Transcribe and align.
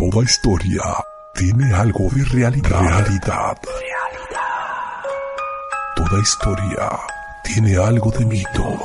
Toda 0.00 0.24
historia 0.24 0.82
tiene 1.34 1.74
algo 1.74 2.08
de 2.10 2.24
realidad. 2.24 2.70
Realidad. 2.80 3.58
Toda 5.94 6.22
historia 6.22 6.88
tiene 7.44 7.76
algo 7.76 8.10
de 8.10 8.24
mito. 8.24 8.78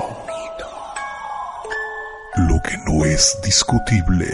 Lo 2.36 2.62
que 2.62 2.78
no 2.80 3.06
es 3.06 3.40
discutible 3.42 4.28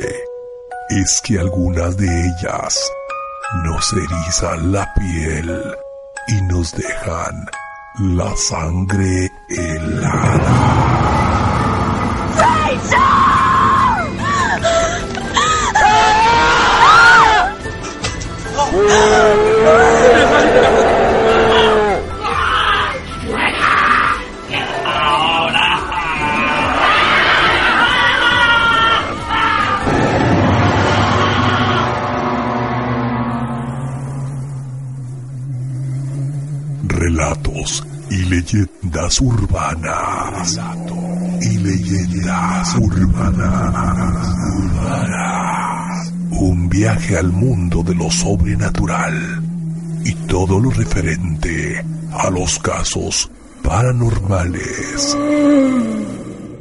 es 0.90 1.22
que 1.24 1.38
algunas 1.38 1.98
de 1.98 2.08
ellas 2.08 2.92
nos 3.64 3.94
erizan 3.94 4.72
la 4.72 4.92
piel 4.96 5.64
y 6.30 6.42
nos 6.52 6.72
dejan 6.72 7.46
la 8.00 8.36
sangre 8.36 9.32
helada. 9.50 11.01
Relatos 36.88 37.84
y 38.10 38.24
leyendas 38.26 39.22
urbanas. 39.22 40.60
Y 41.42 41.58
leyendas 41.58 42.76
urbanas. 42.76 44.36
urbanas. 44.58 45.31
Un 46.42 46.70
viaje 46.70 47.20
al 47.20 47.32
mundo 47.32 47.84
de 47.84 47.94
lo 47.94 48.10
sobrenatural 48.10 49.44
y 50.04 50.12
todo 50.26 50.60
lo 50.60 50.72
referente 50.72 51.86
a 52.14 52.32
los 52.32 52.58
casos 52.58 53.30
paranormales. 53.62 55.16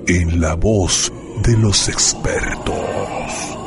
En 0.07 0.39
la 0.39 0.55
voz 0.55 1.11
de 1.43 1.57
los 1.57 1.89
expertos. 1.89 2.77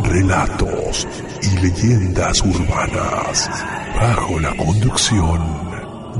Relatos 0.03 1.07
y 1.41 1.57
leyendas 1.57 2.41
urbanas. 2.41 3.49
Bajo 3.95 4.39
la 4.39 4.55
conducción 4.55 5.41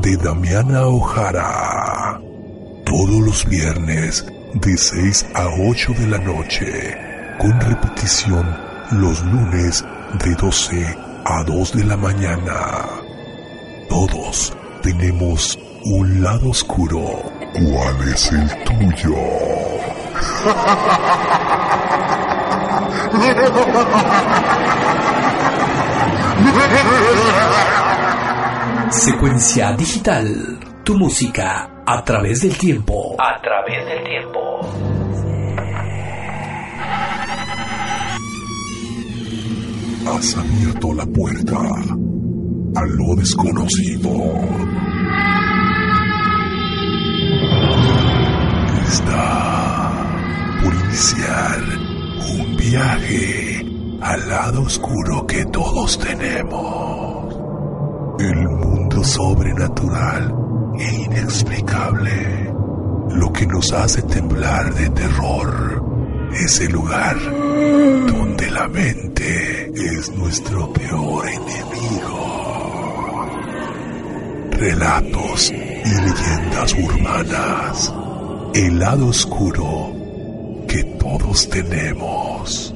de 0.01 0.17
Damiana 0.17 0.87
Ojara. 0.87 2.19
Todos 2.83 3.19
los 3.19 3.45
viernes 3.45 4.25
de 4.55 4.75
6 4.75 5.27
a 5.35 5.45
8 5.69 5.93
de 5.99 6.07
la 6.07 6.17
noche. 6.17 6.97
Con 7.37 7.61
repetición 7.61 8.73
los 8.91 9.23
lunes 9.25 9.83
de 10.13 10.35
12 10.35 10.97
a 11.25 11.43
2 11.43 11.73
de 11.73 11.83
la 11.85 11.97
mañana. 11.97 12.85
Todos 13.89 14.55
tenemos 14.81 15.57
un 15.85 16.23
lado 16.23 16.49
oscuro. 16.49 17.01
¿Cuál 17.53 18.09
es 18.09 18.31
el 18.31 18.63
tuyo? 18.63 19.15
Secuencia 28.91 29.71
digital. 29.73 30.59
Tu 30.83 30.95
música 30.95 31.69
a 31.85 32.03
través 32.03 32.41
del 32.41 32.57
tiempo. 32.57 33.15
A 33.19 33.41
través 33.41 33.85
del 33.85 34.03
tiempo. 34.03 34.92
Has 40.05 40.35
abierto 40.37 40.93
la 40.93 41.05
puerta 41.05 41.55
a 41.55 42.85
lo 42.85 43.15
desconocido. 43.15 44.09
Está 48.85 49.91
por 50.61 50.73
iniciar 50.73 51.61
un 52.37 52.57
viaje 52.57 53.65
al 54.01 54.27
lado 54.27 54.63
oscuro 54.63 55.25
que 55.25 55.45
todos 55.45 55.97
tenemos. 55.97 57.35
El 58.19 58.49
mundo 58.49 59.03
sobrenatural 59.05 60.35
e 60.79 60.95
inexplicable. 61.05 62.53
Lo 63.09 63.31
que 63.31 63.47
nos 63.47 63.71
hace 63.71 64.01
temblar 64.01 64.73
de 64.73 64.89
terror. 64.89 66.29
Ese 66.33 66.67
lugar 66.67 67.15
donde 68.07 68.51
la 68.51 68.67
mente 68.67 69.62
es 69.75 70.09
nuestro 70.11 70.71
peor 70.71 71.27
enemigo. 71.27 72.23
Relatos 74.51 75.51
y 75.51 75.89
leyendas 76.01 76.73
urbanas. 76.73 77.93
El 78.53 78.79
lado 78.79 79.07
oscuro 79.07 79.91
que 80.67 80.83
todos 80.99 81.49
tenemos. 81.49 82.73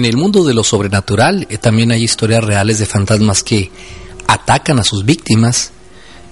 En 0.00 0.06
el 0.06 0.16
mundo 0.16 0.44
de 0.44 0.54
lo 0.54 0.64
sobrenatural 0.64 1.46
eh, 1.50 1.58
también 1.58 1.92
hay 1.92 2.02
historias 2.02 2.42
reales 2.42 2.78
de 2.78 2.86
fantasmas 2.86 3.42
que 3.42 3.70
atacan 4.26 4.78
a 4.78 4.82
sus 4.82 5.04
víctimas, 5.04 5.72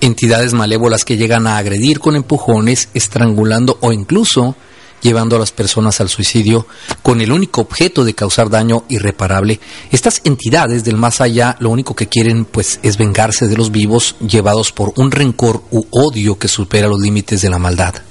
entidades 0.00 0.54
malévolas 0.54 1.04
que 1.04 1.18
llegan 1.18 1.46
a 1.46 1.58
agredir 1.58 2.00
con 2.00 2.16
empujones, 2.16 2.88
estrangulando 2.94 3.76
o 3.82 3.92
incluso 3.92 4.56
llevando 5.02 5.36
a 5.36 5.38
las 5.38 5.52
personas 5.52 6.00
al 6.00 6.08
suicidio 6.08 6.66
con 7.02 7.20
el 7.20 7.30
único 7.30 7.60
objeto 7.60 8.06
de 8.06 8.14
causar 8.14 8.48
daño 8.48 8.84
irreparable. 8.88 9.60
Estas 9.92 10.22
entidades 10.24 10.82
del 10.82 10.96
más 10.96 11.20
allá 11.20 11.54
lo 11.60 11.68
único 11.68 11.94
que 11.94 12.08
quieren 12.08 12.46
pues 12.46 12.80
es 12.82 12.96
vengarse 12.96 13.48
de 13.48 13.58
los 13.58 13.70
vivos 13.70 14.16
llevados 14.26 14.72
por 14.72 14.94
un 14.96 15.10
rencor 15.10 15.62
u 15.70 15.84
odio 15.90 16.38
que 16.38 16.48
supera 16.48 16.88
los 16.88 17.00
límites 17.00 17.42
de 17.42 17.50
la 17.50 17.58
maldad. 17.58 18.07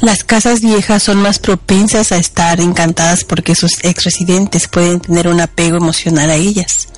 Las 0.00 0.24
casas 0.24 0.60
viejas 0.60 1.02
son 1.02 1.18
más 1.18 1.38
propensas 1.38 2.12
a 2.12 2.16
estar 2.16 2.60
encantadas 2.60 3.24
porque 3.24 3.54
sus 3.54 3.72
ex 3.82 4.04
residentes 4.04 4.68
pueden 4.68 5.00
tener 5.00 5.28
un 5.28 5.40
apego 5.40 5.76
emocional 5.76 6.30
a 6.30 6.34
ellas. 6.34 6.88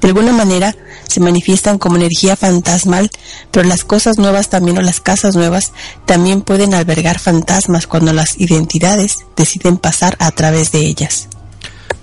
De 0.00 0.08
alguna 0.08 0.32
manera 0.32 0.76
se 1.08 1.20
manifiestan 1.20 1.78
como 1.78 1.96
energía 1.96 2.36
fantasmal, 2.36 3.10
pero 3.50 3.68
las 3.68 3.84
cosas 3.84 4.18
nuevas 4.18 4.50
también 4.50 4.78
o 4.78 4.82
las 4.82 5.00
casas 5.00 5.34
nuevas 5.34 5.72
también 6.06 6.42
pueden 6.42 6.74
albergar 6.74 7.18
fantasmas 7.18 7.86
cuando 7.86 8.12
las 8.12 8.38
identidades 8.38 9.18
deciden 9.36 9.76
pasar 9.76 10.16
a 10.18 10.30
través 10.30 10.72
de 10.72 10.80
ellas. 10.80 11.28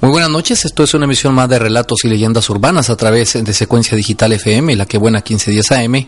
Muy 0.01 0.11
buenas 0.11 0.31
noches, 0.31 0.65
esto 0.65 0.83
es 0.83 0.93
una 0.93 1.05
emisión 1.05 1.35
más 1.35 1.47
de 1.49 1.59
relatos 1.59 2.03
y 2.03 2.07
leyendas 2.07 2.49
urbanas 2.49 2.89
a 2.89 2.95
través 2.95 3.33
de 3.33 3.53
Secuencia 3.53 3.95
Digital 3.95 4.33
FM, 4.33 4.75
la 4.75 4.87
que 4.87 4.97
buena 4.97 5.19
1510 5.19 5.71
AM, 5.71 6.07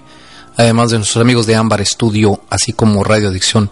además 0.57 0.89
de 0.89 0.97
nuestros 0.97 1.21
amigos 1.21 1.45
de 1.45 1.55
Ámbar 1.55 1.81
Estudio, 1.81 2.41
así 2.49 2.73
como 2.73 3.03
Radio 3.03 3.29
Adicción 3.29 3.69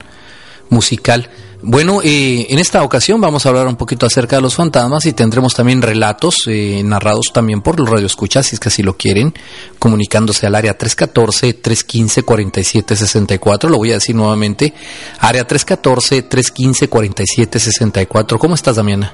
musical. 0.71 1.29
Bueno, 1.63 2.01
eh, 2.03 2.47
en 2.49 2.57
esta 2.57 2.81
ocasión 2.81 3.21
vamos 3.21 3.45
a 3.45 3.49
hablar 3.49 3.67
un 3.67 3.75
poquito 3.75 4.07
acerca 4.07 4.37
de 4.37 4.41
los 4.41 4.55
fantasmas 4.55 5.05
y 5.05 5.13
tendremos 5.13 5.53
también 5.53 5.83
relatos 5.83 6.47
eh, 6.47 6.81
narrados 6.83 7.27
también 7.31 7.61
por 7.61 7.79
los 7.79 7.87
radioescuchas, 7.87 8.47
si 8.47 8.55
es 8.55 8.59
que 8.59 8.69
así 8.69 8.81
lo 8.81 8.97
quieren, 8.97 9.31
comunicándose 9.77 10.47
al 10.47 10.55
área 10.55 10.75
314-315-4764. 10.75 13.69
Lo 13.69 13.77
voy 13.77 13.91
a 13.91 13.95
decir 13.95 14.15
nuevamente, 14.15 14.73
área 15.19 15.47
314-315-4764. 15.47 18.39
¿Cómo 18.39 18.55
estás, 18.55 18.77
Damiana? 18.77 19.13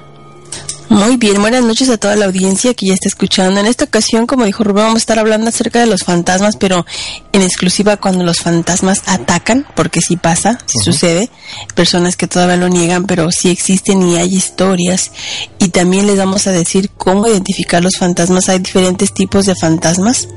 Muy 0.90 1.18
bien, 1.18 1.42
buenas 1.42 1.62
noches 1.62 1.90
a 1.90 1.98
toda 1.98 2.16
la 2.16 2.24
audiencia 2.24 2.72
que 2.72 2.86
ya 2.86 2.94
está 2.94 3.08
escuchando. 3.08 3.60
En 3.60 3.66
esta 3.66 3.84
ocasión, 3.84 4.26
como 4.26 4.46
dijo 4.46 4.64
Rubén, 4.64 4.84
vamos 4.84 4.96
a 4.96 4.98
estar 4.98 5.18
hablando 5.18 5.50
acerca 5.50 5.80
de 5.80 5.86
los 5.86 6.02
fantasmas, 6.02 6.56
pero 6.56 6.86
en 7.32 7.42
exclusiva 7.42 7.98
cuando 7.98 8.24
los 8.24 8.38
fantasmas 8.38 9.02
atacan, 9.04 9.66
porque 9.76 10.00
sí 10.00 10.16
pasa, 10.16 10.58
sí 10.64 10.78
sucede. 10.82 11.28
Personas 11.74 12.16
que 12.16 12.26
todavía 12.26 12.56
lo 12.56 12.70
niegan, 12.70 13.04
pero 13.04 13.30
sí 13.30 13.50
existen 13.50 14.02
y 14.02 14.16
hay 14.16 14.34
historias. 14.34 15.12
Y 15.58 15.68
también 15.68 16.06
les 16.06 16.16
vamos 16.16 16.46
a 16.46 16.52
decir 16.52 16.88
cómo 16.96 17.26
identificar 17.26 17.82
los 17.82 17.98
fantasmas. 17.98 18.48
Hay 18.48 18.60
diferentes 18.60 19.12
tipos 19.12 19.44
de 19.44 19.54
fantasmas 19.56 20.28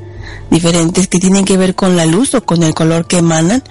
diferentes 0.52 1.08
que 1.08 1.18
tienen 1.18 1.44
que 1.44 1.56
ver 1.56 1.74
con 1.74 1.96
la 1.96 2.06
luz 2.06 2.34
o 2.34 2.44
con 2.44 2.62
el 2.62 2.74
color 2.74 3.06
que 3.06 3.18
emanan. 3.18 3.64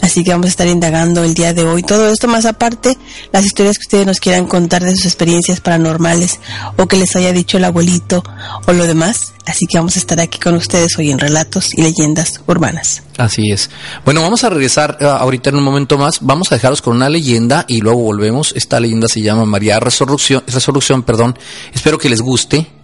Así 0.00 0.24
que 0.24 0.30
vamos 0.30 0.46
a 0.46 0.50
estar 0.50 0.66
indagando 0.66 1.24
el 1.24 1.34
día 1.34 1.52
de 1.52 1.64
hoy. 1.64 1.82
Todo 1.82 2.08
esto 2.08 2.28
más 2.28 2.46
aparte, 2.46 2.96
las 3.32 3.44
historias 3.44 3.76
que 3.76 3.82
ustedes 3.82 4.06
nos 4.06 4.20
quieran 4.20 4.46
contar 4.46 4.82
de 4.82 4.96
sus 4.96 5.06
experiencias 5.06 5.60
paranormales 5.60 6.40
o 6.76 6.86
que 6.86 6.96
les 6.96 7.14
haya 7.16 7.32
dicho 7.32 7.58
el 7.58 7.64
abuelito 7.64 8.22
o 8.66 8.72
lo 8.72 8.86
demás. 8.86 9.34
Así 9.46 9.66
que 9.66 9.78
vamos 9.78 9.96
a 9.96 9.98
estar 9.98 10.20
aquí 10.20 10.38
con 10.38 10.54
ustedes 10.54 10.98
hoy 10.98 11.10
en 11.10 11.18
Relatos 11.18 11.72
y 11.72 11.82
Leyendas 11.82 12.40
Urbanas. 12.46 13.02
Así 13.16 13.50
es. 13.50 13.70
Bueno, 14.04 14.20
vamos 14.22 14.44
a 14.44 14.50
regresar 14.50 14.98
uh, 15.00 15.04
ahorita 15.06 15.50
en 15.50 15.56
un 15.56 15.64
momento 15.64 15.98
más. 15.98 16.18
Vamos 16.20 16.52
a 16.52 16.54
dejaros 16.54 16.82
con 16.82 16.96
una 16.96 17.08
leyenda 17.08 17.64
y 17.66 17.80
luego 17.80 18.00
volvemos. 18.00 18.52
Esta 18.54 18.78
leyenda 18.78 19.08
se 19.08 19.22
llama 19.22 19.44
María 19.44 19.80
Resurrección, 19.80 20.44
Resurrección, 20.46 21.02
perdón. 21.02 21.36
Espero 21.74 21.98
que 21.98 22.10
les 22.10 22.20
guste 22.20 22.77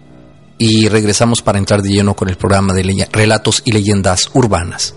y 0.59 0.89
regresamos 0.89 1.43
para 1.43 1.59
entrar 1.59 1.83
de 1.83 1.91
lleno 1.91 2.15
con 2.15 2.29
el 2.29 2.37
programa 2.37 2.75
de 2.75 3.09
relatos 3.12 3.62
y 3.65 3.73
leyendas 3.73 4.31
urbanas. 4.35 4.95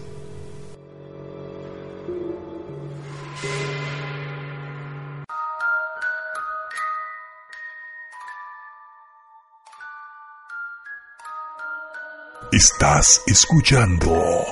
Estás 12.51 13.21
escuchando 13.27 14.45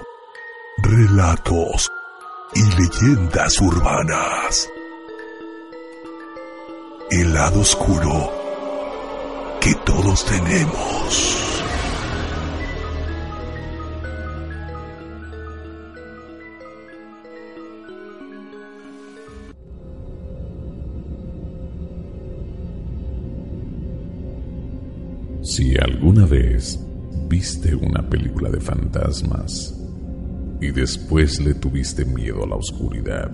relatos 0.78 1.90
y 2.54 2.62
leyendas 2.62 3.60
urbanas. 3.62 4.69
El 7.10 7.34
lado 7.34 7.62
oscuro 7.62 8.44
que 9.65 9.73
todos 9.83 10.23
tenemos. 10.25 11.51
Si 25.41 25.75
alguna 25.77 26.27
vez 26.27 26.79
viste 27.27 27.73
una 27.73 28.07
película 28.07 28.51
de 28.51 28.61
fantasmas 28.61 29.73
y 30.61 30.69
después 30.69 31.44
le 31.44 31.56
tuviste 31.56 32.06
miedo 32.06 32.44
a 32.44 32.47
la 32.47 32.56
oscuridad, 32.56 33.31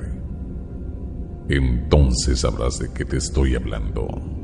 entonces 1.50 2.40
sabrás 2.40 2.80
de 2.80 2.90
qué 2.94 3.04
te 3.04 3.18
estoy 3.18 3.56
hablando 3.56 4.42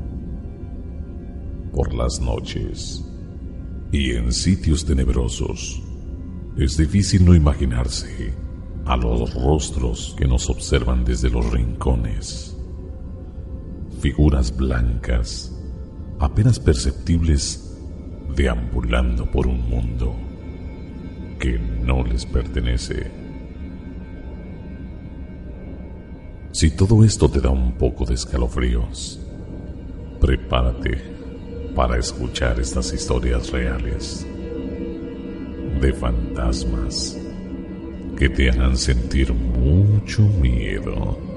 por 1.78 1.94
las 1.94 2.20
noches 2.20 3.04
y 3.92 4.10
en 4.10 4.32
sitios 4.32 4.84
tenebrosos, 4.84 5.80
es 6.56 6.76
difícil 6.76 7.24
no 7.24 7.36
imaginarse 7.36 8.34
a 8.84 8.96
los 8.96 9.32
rostros 9.32 10.12
que 10.18 10.26
nos 10.26 10.50
observan 10.50 11.04
desde 11.04 11.30
los 11.30 11.48
rincones. 11.52 12.58
Figuras 14.00 14.56
blancas, 14.56 15.56
apenas 16.18 16.58
perceptibles, 16.58 17.78
deambulando 18.34 19.30
por 19.30 19.46
un 19.46 19.70
mundo 19.70 20.16
que 21.38 21.60
no 21.60 22.02
les 22.02 22.26
pertenece. 22.26 23.08
Si 26.50 26.72
todo 26.72 27.04
esto 27.04 27.30
te 27.30 27.40
da 27.40 27.50
un 27.50 27.78
poco 27.78 28.04
de 28.04 28.14
escalofríos, 28.14 29.20
prepárate 30.20 31.18
para 31.78 31.96
escuchar 31.96 32.58
estas 32.58 32.92
historias 32.92 33.52
reales 33.52 34.26
de 35.80 35.92
fantasmas 35.92 37.16
que 38.16 38.28
te 38.28 38.50
harán 38.50 38.76
sentir 38.76 39.32
mucho 39.32 40.22
miedo. 40.22 41.27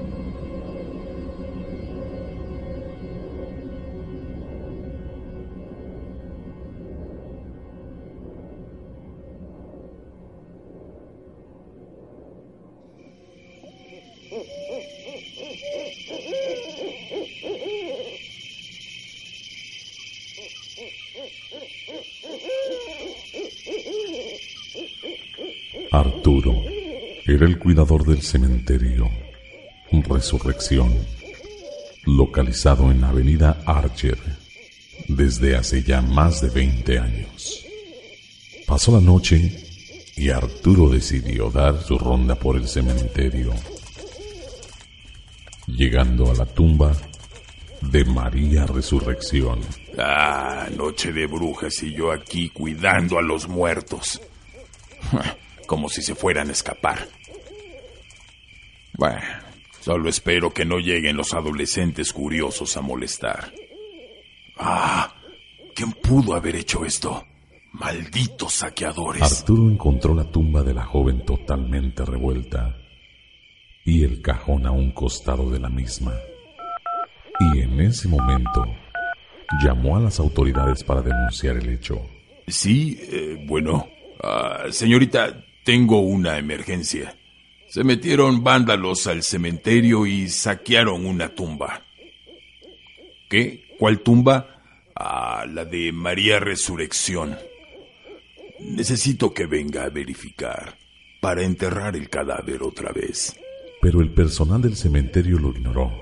El 27.44 27.58
cuidador 27.58 28.04
del 28.04 28.22
cementerio 28.22 29.10
Resurrección, 30.00 30.94
localizado 32.06 32.90
en 32.90 33.02
la 33.02 33.10
avenida 33.10 33.62
Archer 33.66 34.18
desde 35.08 35.54
hace 35.56 35.82
ya 35.82 36.00
más 36.00 36.40
de 36.40 36.48
20 36.48 36.98
años. 36.98 37.66
Pasó 38.66 38.92
la 38.92 39.00
noche 39.00 39.64
y 40.16 40.30
Arturo 40.30 40.88
decidió 40.88 41.50
dar 41.50 41.82
su 41.82 41.98
ronda 41.98 42.34
por 42.34 42.56
el 42.56 42.66
cementerio. 42.66 43.52
Llegando 45.66 46.30
a 46.30 46.34
la 46.34 46.46
tumba 46.46 46.92
de 47.82 48.04
María 48.04 48.64
Resurrección. 48.66 49.60
Ah, 49.98 50.68
noche 50.74 51.12
de 51.12 51.26
brujas 51.26 51.82
y 51.82 51.94
yo 51.94 52.12
aquí 52.12 52.48
cuidando 52.48 53.18
a 53.18 53.22
los 53.22 53.46
muertos. 53.46 54.20
Como 55.66 55.88
si 55.88 56.02
se 56.02 56.14
fueran 56.14 56.48
a 56.48 56.52
escapar. 56.52 57.08
Bueno, 58.94 59.20
solo 59.80 60.08
espero 60.08 60.52
que 60.52 60.64
no 60.64 60.78
lleguen 60.78 61.16
los 61.16 61.32
adolescentes 61.34 62.12
curiosos 62.12 62.76
a 62.76 62.80
molestar. 62.82 63.52
Ah, 64.58 65.14
¿quién 65.74 65.92
pudo 65.92 66.34
haber 66.34 66.56
hecho 66.56 66.84
esto? 66.84 67.24
Malditos 67.72 68.52
saqueadores. 68.52 69.40
Arturo 69.40 69.70
encontró 69.70 70.14
la 70.14 70.30
tumba 70.30 70.62
de 70.62 70.74
la 70.74 70.84
joven 70.84 71.24
totalmente 71.24 72.04
revuelta 72.04 72.76
y 73.84 74.04
el 74.04 74.20
cajón 74.20 74.66
a 74.66 74.70
un 74.70 74.92
costado 74.92 75.50
de 75.50 75.58
la 75.58 75.70
misma. 75.70 76.12
Y 77.40 77.60
en 77.60 77.80
ese 77.80 78.08
momento 78.08 78.64
llamó 79.62 79.96
a 79.96 80.00
las 80.00 80.20
autoridades 80.20 80.84
para 80.84 81.02
denunciar 81.02 81.56
el 81.56 81.68
hecho. 81.70 82.00
Sí, 82.46 82.98
eh, 83.10 83.42
bueno, 83.46 83.88
ah, 84.22 84.64
señorita, 84.70 85.44
tengo 85.64 86.00
una 86.00 86.38
emergencia. 86.38 87.16
Se 87.72 87.84
metieron 87.84 88.44
vándalos 88.44 89.06
al 89.06 89.22
cementerio 89.22 90.04
y 90.04 90.28
saquearon 90.28 91.06
una 91.06 91.30
tumba. 91.30 91.82
¿Qué? 93.30 93.64
¿Cuál 93.78 94.00
tumba? 94.00 94.60
Ah, 94.94 95.46
la 95.50 95.64
de 95.64 95.90
María 95.90 96.38
Resurrección. 96.38 97.34
Necesito 98.60 99.32
que 99.32 99.46
venga 99.46 99.84
a 99.84 99.88
verificar 99.88 100.76
para 101.22 101.44
enterrar 101.44 101.96
el 101.96 102.10
cadáver 102.10 102.62
otra 102.62 102.92
vez. 102.92 103.34
Pero 103.80 104.02
el 104.02 104.10
personal 104.12 104.60
del 104.60 104.76
cementerio 104.76 105.38
lo 105.38 105.48
ignoró 105.48 105.98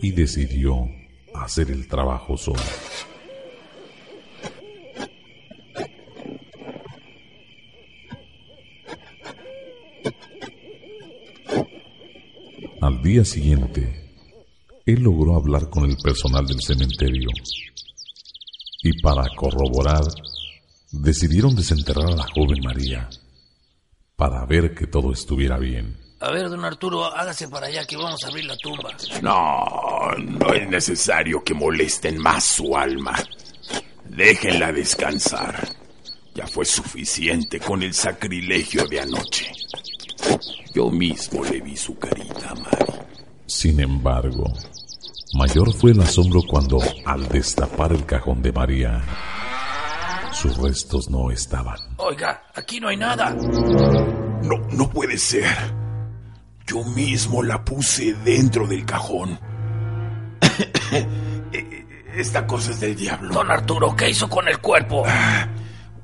y 0.00 0.10
decidió 0.10 0.90
hacer 1.34 1.70
el 1.70 1.86
trabajo 1.86 2.36
solo. 2.36 2.58
Al 12.86 13.02
día 13.02 13.24
siguiente, 13.24 14.14
él 14.86 15.02
logró 15.02 15.34
hablar 15.34 15.68
con 15.68 15.90
el 15.90 15.96
personal 15.96 16.46
del 16.46 16.62
cementerio 16.62 17.30
y 18.80 19.02
para 19.02 19.24
corroborar, 19.34 20.04
decidieron 20.92 21.56
desenterrar 21.56 22.12
a 22.12 22.14
la 22.14 22.26
joven 22.32 22.60
María 22.62 23.10
para 24.14 24.46
ver 24.46 24.72
que 24.72 24.86
todo 24.86 25.12
estuviera 25.12 25.58
bien. 25.58 25.98
A 26.20 26.30
ver, 26.30 26.48
don 26.48 26.64
Arturo, 26.64 27.06
hágase 27.06 27.48
para 27.48 27.66
allá 27.66 27.84
que 27.84 27.96
vamos 27.96 28.22
a 28.22 28.28
abrir 28.28 28.44
la 28.44 28.56
tumba. 28.56 28.96
No, 29.20 30.12
no 30.16 30.54
es 30.54 30.68
necesario 30.68 31.42
que 31.42 31.54
molesten 31.54 32.18
más 32.18 32.44
su 32.44 32.76
alma. 32.76 33.16
Déjenla 34.04 34.70
descansar. 34.70 35.68
Ya 36.36 36.46
fue 36.46 36.64
suficiente 36.64 37.58
con 37.58 37.82
el 37.82 37.94
sacrilegio 37.94 38.86
de 38.86 39.00
anoche. 39.00 39.50
Yo 40.74 40.90
mismo 40.90 41.44
le 41.44 41.60
vi 41.60 41.76
su 41.76 41.98
carita, 41.98 42.54
Mari. 42.54 42.92
Sin 43.46 43.80
embargo, 43.80 44.52
Mayor 45.34 45.72
fue 45.72 45.92
el 45.92 46.00
asombro 46.00 46.42
cuando, 46.48 46.78
al 47.04 47.28
destapar 47.28 47.92
el 47.92 48.04
cajón 48.04 48.42
de 48.42 48.52
María, 48.52 49.02
sus 50.32 50.56
restos 50.58 51.08
no 51.10 51.30
estaban. 51.30 51.78
Oiga, 51.96 52.42
aquí 52.54 52.78
no 52.80 52.88
hay 52.88 52.96
nada. 52.96 53.30
No, 53.30 54.58
no 54.70 54.90
puede 54.90 55.16
ser. 55.18 55.46
Yo 56.66 56.82
mismo 56.84 57.42
la 57.42 57.64
puse 57.64 58.14
dentro 58.24 58.66
del 58.66 58.84
cajón. 58.84 59.38
Esta 62.16 62.46
cosa 62.46 62.70
es 62.70 62.80
del 62.80 62.96
diablo. 62.96 63.32
Don 63.32 63.50
Arturo, 63.50 63.94
¿qué 63.94 64.10
hizo 64.10 64.28
con 64.28 64.48
el 64.48 64.58
cuerpo? 64.58 65.04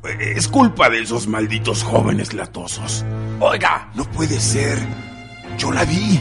Es 0.04 0.48
culpa 0.48 0.90
de 0.90 1.00
esos 1.02 1.26
malditos 1.28 1.84
jóvenes 1.84 2.32
latosos. 2.34 3.04
Oiga, 3.40 3.88
No 3.94 4.04
puede 4.04 4.38
ser. 4.40 4.78
Yo 5.58 5.70
la 5.70 5.84
vi. 5.84 6.20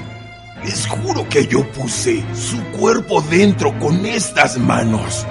Les 0.63 0.85
juro 0.87 1.27
que 1.27 1.47
yo 1.47 1.65
puse 1.71 2.23
su 2.35 2.61
cuerpo 2.77 3.21
dentro 3.23 3.73
con 3.79 4.05
estas 4.05 4.57
manos. 4.59 5.25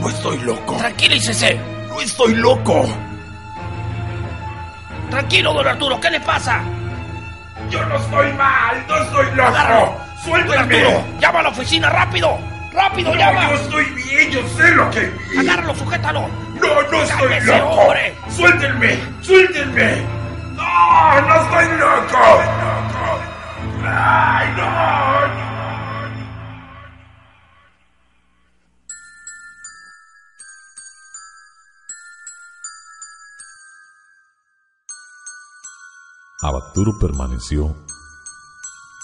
No 0.00 0.08
estoy 0.10 0.38
loco. 0.40 0.76
tranquilícese. 0.76 1.58
No 1.88 2.00
estoy 2.00 2.34
loco. 2.34 2.86
Tranquilo, 5.10 5.54
don 5.54 5.66
Arturo, 5.66 5.98
¿qué 6.00 6.10
le 6.10 6.20
pasa? 6.20 6.62
Yo 7.70 7.82
no 7.86 7.96
estoy 7.96 8.32
mal. 8.34 8.84
No 8.86 8.96
estoy 8.98 9.26
loco. 9.34 9.48
Agárralo. 9.48 9.86
Don 9.86 9.98
Suéltenme. 10.24 10.58
Arturo, 10.84 11.04
llama 11.20 11.38
a 11.38 11.42
la 11.44 11.48
oficina, 11.48 11.88
rápido. 11.90 12.38
Rápido, 12.72 13.14
No, 13.14 13.18
llama. 13.18 13.48
yo 13.48 13.54
estoy 13.56 13.84
bien. 13.94 14.30
Yo 14.30 14.40
sé 14.56 14.70
lo 14.72 14.90
que 14.90 15.00
vi. 15.30 15.38
Agárralo, 15.38 15.74
sujétalo. 15.74 16.28
No, 16.60 16.82
no 16.90 17.02
estoy 17.02 17.40
loco. 17.46 17.70
hombre. 17.70 18.14
Suéltenme. 18.30 18.98
Suéltenme. 19.22 20.02
No, 20.56 21.20
no 21.20 21.42
estoy 21.42 21.78
loco. 21.78 22.18
Ay, 23.84 24.48
no. 24.56 25.28
no. 25.28 25.48
Arturo 36.40 36.92
permaneció 37.00 37.76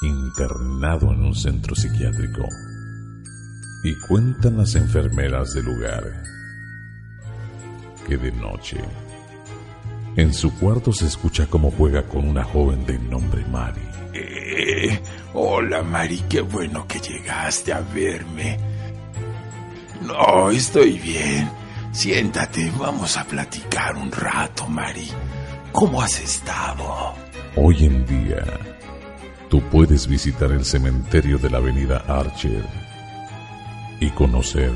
internado 0.02 1.12
en 1.12 1.24
un 1.24 1.34
centro 1.34 1.74
psiquiátrico. 1.74 2.42
Y 3.82 3.98
cuentan 4.06 4.56
las 4.58 4.74
enfermeras 4.76 5.52
del 5.52 5.64
lugar 5.64 6.02
que 8.06 8.16
de 8.16 8.32
noche 8.32 8.78
en 10.16 10.32
su 10.32 10.54
cuarto 10.54 10.92
se 10.92 11.06
escucha 11.06 11.46
cómo 11.46 11.72
juega 11.72 12.04
con 12.04 12.28
una 12.28 12.44
joven 12.44 12.86
de 12.86 12.98
nombre 12.98 13.44
Mari. 13.46 13.80
Eh, 14.12 15.00
hola, 15.32 15.82
Mari, 15.82 16.22
qué 16.28 16.40
bueno 16.40 16.86
que 16.86 17.00
llegaste 17.00 17.72
a 17.72 17.80
verme. 17.80 18.56
No, 20.02 20.50
estoy 20.50 20.98
bien. 21.00 21.50
Siéntate, 21.90 22.70
vamos 22.78 23.16
a 23.16 23.24
platicar 23.24 23.96
un 23.96 24.12
rato, 24.12 24.68
Mari. 24.68 25.08
¿Cómo 25.72 26.00
has 26.00 26.20
estado? 26.20 27.14
Hoy 27.56 27.84
en 27.84 28.06
día, 28.06 28.44
tú 29.48 29.60
puedes 29.62 30.06
visitar 30.06 30.52
el 30.52 30.64
cementerio 30.64 31.38
de 31.38 31.50
la 31.50 31.58
avenida 31.58 32.04
Archer 32.06 32.64
y 33.98 34.10
conocer 34.10 34.72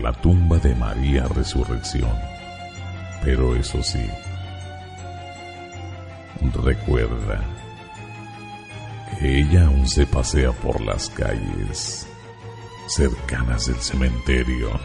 la 0.00 0.12
tumba 0.12 0.58
de 0.58 0.74
María 0.74 1.26
Resurrección. 1.28 2.10
Pero 3.22 3.54
eso 3.54 3.82
sí, 3.82 4.08
recuerda 6.50 7.44
que 9.10 9.40
ella 9.40 9.66
aún 9.66 9.86
se 9.86 10.06
pasea 10.06 10.52
por 10.52 10.80
las 10.80 11.10
calles 11.10 12.08
cercanas 12.88 13.66
del 13.66 13.76
cementerio. 13.76 14.80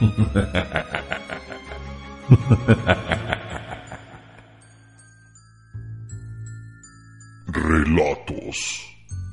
Relatos 7.46 8.84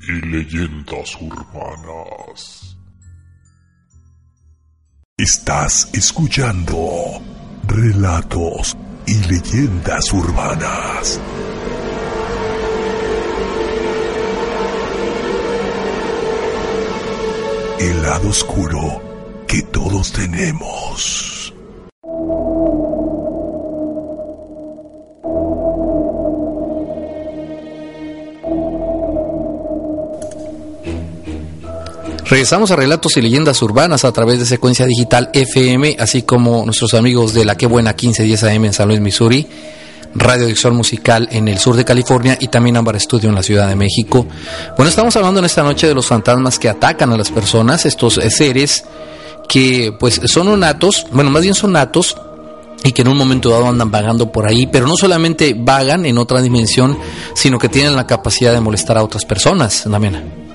y 0.08 0.12
leyendas 0.26 1.16
urbanas. 1.20 2.65
Estás 5.18 5.88
escuchando 5.94 7.22
Relatos 7.66 8.76
y 9.06 9.14
leyendas 9.14 10.12
urbanas. 10.12 11.18
El 17.78 18.02
lado 18.02 18.28
oscuro 18.28 19.44
que 19.48 19.62
todos 19.62 20.12
tenemos. 20.12 21.35
Regresamos 32.28 32.72
a 32.72 32.76
Relatos 32.76 33.16
y 33.16 33.20
Leyendas 33.20 33.62
Urbanas 33.62 34.04
a 34.04 34.10
través 34.10 34.40
de 34.40 34.46
secuencia 34.46 34.84
digital 34.84 35.30
FM, 35.32 35.96
así 36.00 36.22
como 36.22 36.64
nuestros 36.64 36.94
amigos 36.94 37.32
de 37.34 37.44
La 37.44 37.54
Qué 37.56 37.66
Buena 37.66 37.90
1510 37.90 38.42
AM 38.42 38.64
en 38.64 38.72
San 38.72 38.88
Luis, 38.88 39.00
Missouri, 39.00 39.46
Radio 40.12 40.46
Dicción 40.46 40.74
Musical 40.74 41.28
en 41.30 41.46
el 41.46 41.58
sur 41.58 41.76
de 41.76 41.84
California 41.84 42.36
y 42.40 42.48
también 42.48 42.76
Ámbar 42.76 43.00
Studio 43.00 43.28
en 43.28 43.36
la 43.36 43.44
Ciudad 43.44 43.68
de 43.68 43.76
México. 43.76 44.26
Bueno, 44.76 44.90
estamos 44.90 45.14
hablando 45.14 45.38
en 45.38 45.46
esta 45.46 45.62
noche 45.62 45.86
de 45.86 45.94
los 45.94 46.06
fantasmas 46.06 46.58
que 46.58 46.68
atacan 46.68 47.12
a 47.12 47.16
las 47.16 47.30
personas, 47.30 47.86
estos 47.86 48.14
seres 48.14 48.84
que 49.48 49.94
pues 49.96 50.20
son 50.24 50.58
natos, 50.58 51.06
bueno, 51.12 51.30
más 51.30 51.42
bien 51.42 51.54
son 51.54 51.72
natos 51.72 52.16
y 52.82 52.90
que 52.90 53.02
en 53.02 53.08
un 53.08 53.16
momento 53.16 53.50
dado 53.50 53.68
andan 53.68 53.92
vagando 53.92 54.32
por 54.32 54.48
ahí, 54.48 54.66
pero 54.66 54.88
no 54.88 54.96
solamente 54.96 55.54
vagan 55.56 56.04
en 56.04 56.18
otra 56.18 56.42
dimensión, 56.42 56.98
sino 57.36 57.56
que 57.60 57.68
tienen 57.68 57.94
la 57.94 58.08
capacidad 58.08 58.52
de 58.52 58.60
molestar 58.60 58.98
a 58.98 59.04
otras 59.04 59.24
personas, 59.24 59.84
Damiana. 59.88 60.45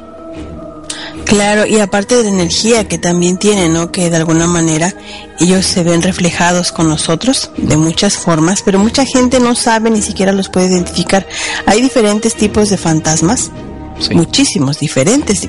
Claro, 1.26 1.66
y 1.66 1.80
aparte 1.80 2.18
de 2.18 2.24
la 2.24 2.30
energía 2.30 2.88
que 2.88 2.98
también 2.98 3.38
tienen, 3.38 3.74
¿no? 3.74 3.92
Que 3.92 4.10
de 4.10 4.18
alguna 4.18 4.48
manera 4.48 4.94
ellos 5.40 5.66
se 5.66 5.84
ven 5.84 6.02
reflejados 6.02 6.72
con 6.72 6.90
nosotros 6.90 7.52
de 7.58 7.78
muchas 7.78 8.18
formas, 8.18 8.62
pero 8.64 8.80
mucha 8.80 9.06
gente 9.06 9.40
no 9.40 9.56
sabe 9.56 9.90
ni 9.90 10.02
siquiera 10.02 10.32
los 10.34 10.50
puede 10.50 10.68
identificar. 10.68 11.26
Hay 11.66 11.82
diferentes 11.82 12.36
tipos 12.36 12.70
de 12.70 12.78
fantasmas, 12.78 13.52
Sí. 14.00 14.16
muchísimos 14.16 14.80
diferentes 14.80 15.42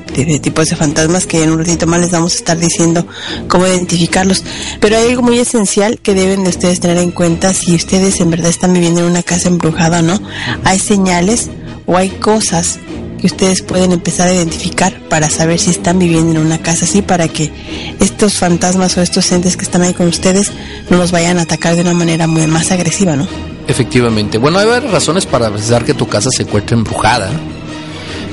tipos 0.43 0.69
de 0.69 0.77
fantasmas 0.77 1.25
que 1.27 1.43
en 1.43 1.53
un 1.53 1.59
ratito 1.59 1.87
más 1.87 2.01
les 2.01 2.11
vamos 2.11 2.35
a 2.35 2.37
estar 2.37 2.59
diciendo 2.59 3.07
cómo 3.49 3.67
identificarlos. 3.67 4.45
Pero 4.79 4.99
hay 4.99 5.09
algo 5.09 5.23
muy 5.23 5.39
esencial 5.39 5.99
que 6.01 6.13
deben 6.13 6.45
de 6.45 6.51
ustedes 6.51 6.79
tener 6.79 6.99
en 6.99 7.13
cuenta 7.13 7.55
si 7.55 7.75
ustedes 7.75 8.21
en 8.21 8.31
verdad 8.31 8.51
están 8.51 8.75
viviendo 8.75 9.01
en 9.01 9.07
una 9.07 9.23
casa 9.23 9.49
embrujada 9.49 10.01
o 10.01 10.03
no. 10.03 10.21
Hay 10.65 10.79
señales 10.79 11.49
o 11.87 11.97
hay 11.97 12.11
cosas 12.11 12.79
que 13.23 13.29
ustedes 13.29 13.63
pueden 13.63 13.93
empezar 13.93 14.27
a 14.27 14.35
identificar 14.35 15.01
para 15.09 15.31
saber 15.31 15.61
si 15.61 15.71
están 15.71 16.01
viviendo 16.01 16.33
en 16.33 16.45
una 16.45 16.59
casa 16.59 16.87
así, 16.87 17.03
para 17.03 17.29
que 17.29 17.53
estos 18.01 18.35
fantasmas 18.35 18.97
o 18.97 19.01
estos 19.01 19.31
entes 19.31 19.57
que 19.57 19.63
están 19.63 19.83
ahí 19.83 19.95
con 19.95 20.09
ustedes 20.09 20.51
no 20.91 20.97
los 20.97 21.13
vayan 21.13 21.39
a 21.39 21.43
atacar 21.43 21.77
de 21.77 21.83
una 21.83 21.95
manera 21.95 22.27
muy 22.27 22.49
más 22.49 22.73
agresiva, 22.73 23.15
¿no? 23.15 23.29
Efectivamente. 23.69 24.39
Bueno, 24.39 24.59
hay 24.59 24.67
varias 24.67 24.91
razones 24.91 25.25
para 25.25 25.49
pensar 25.51 25.85
que 25.85 25.95
tu 25.95 26.09
casa 26.09 26.31
se 26.37 26.43
encuentra 26.43 26.77
embrujada. 26.77 27.31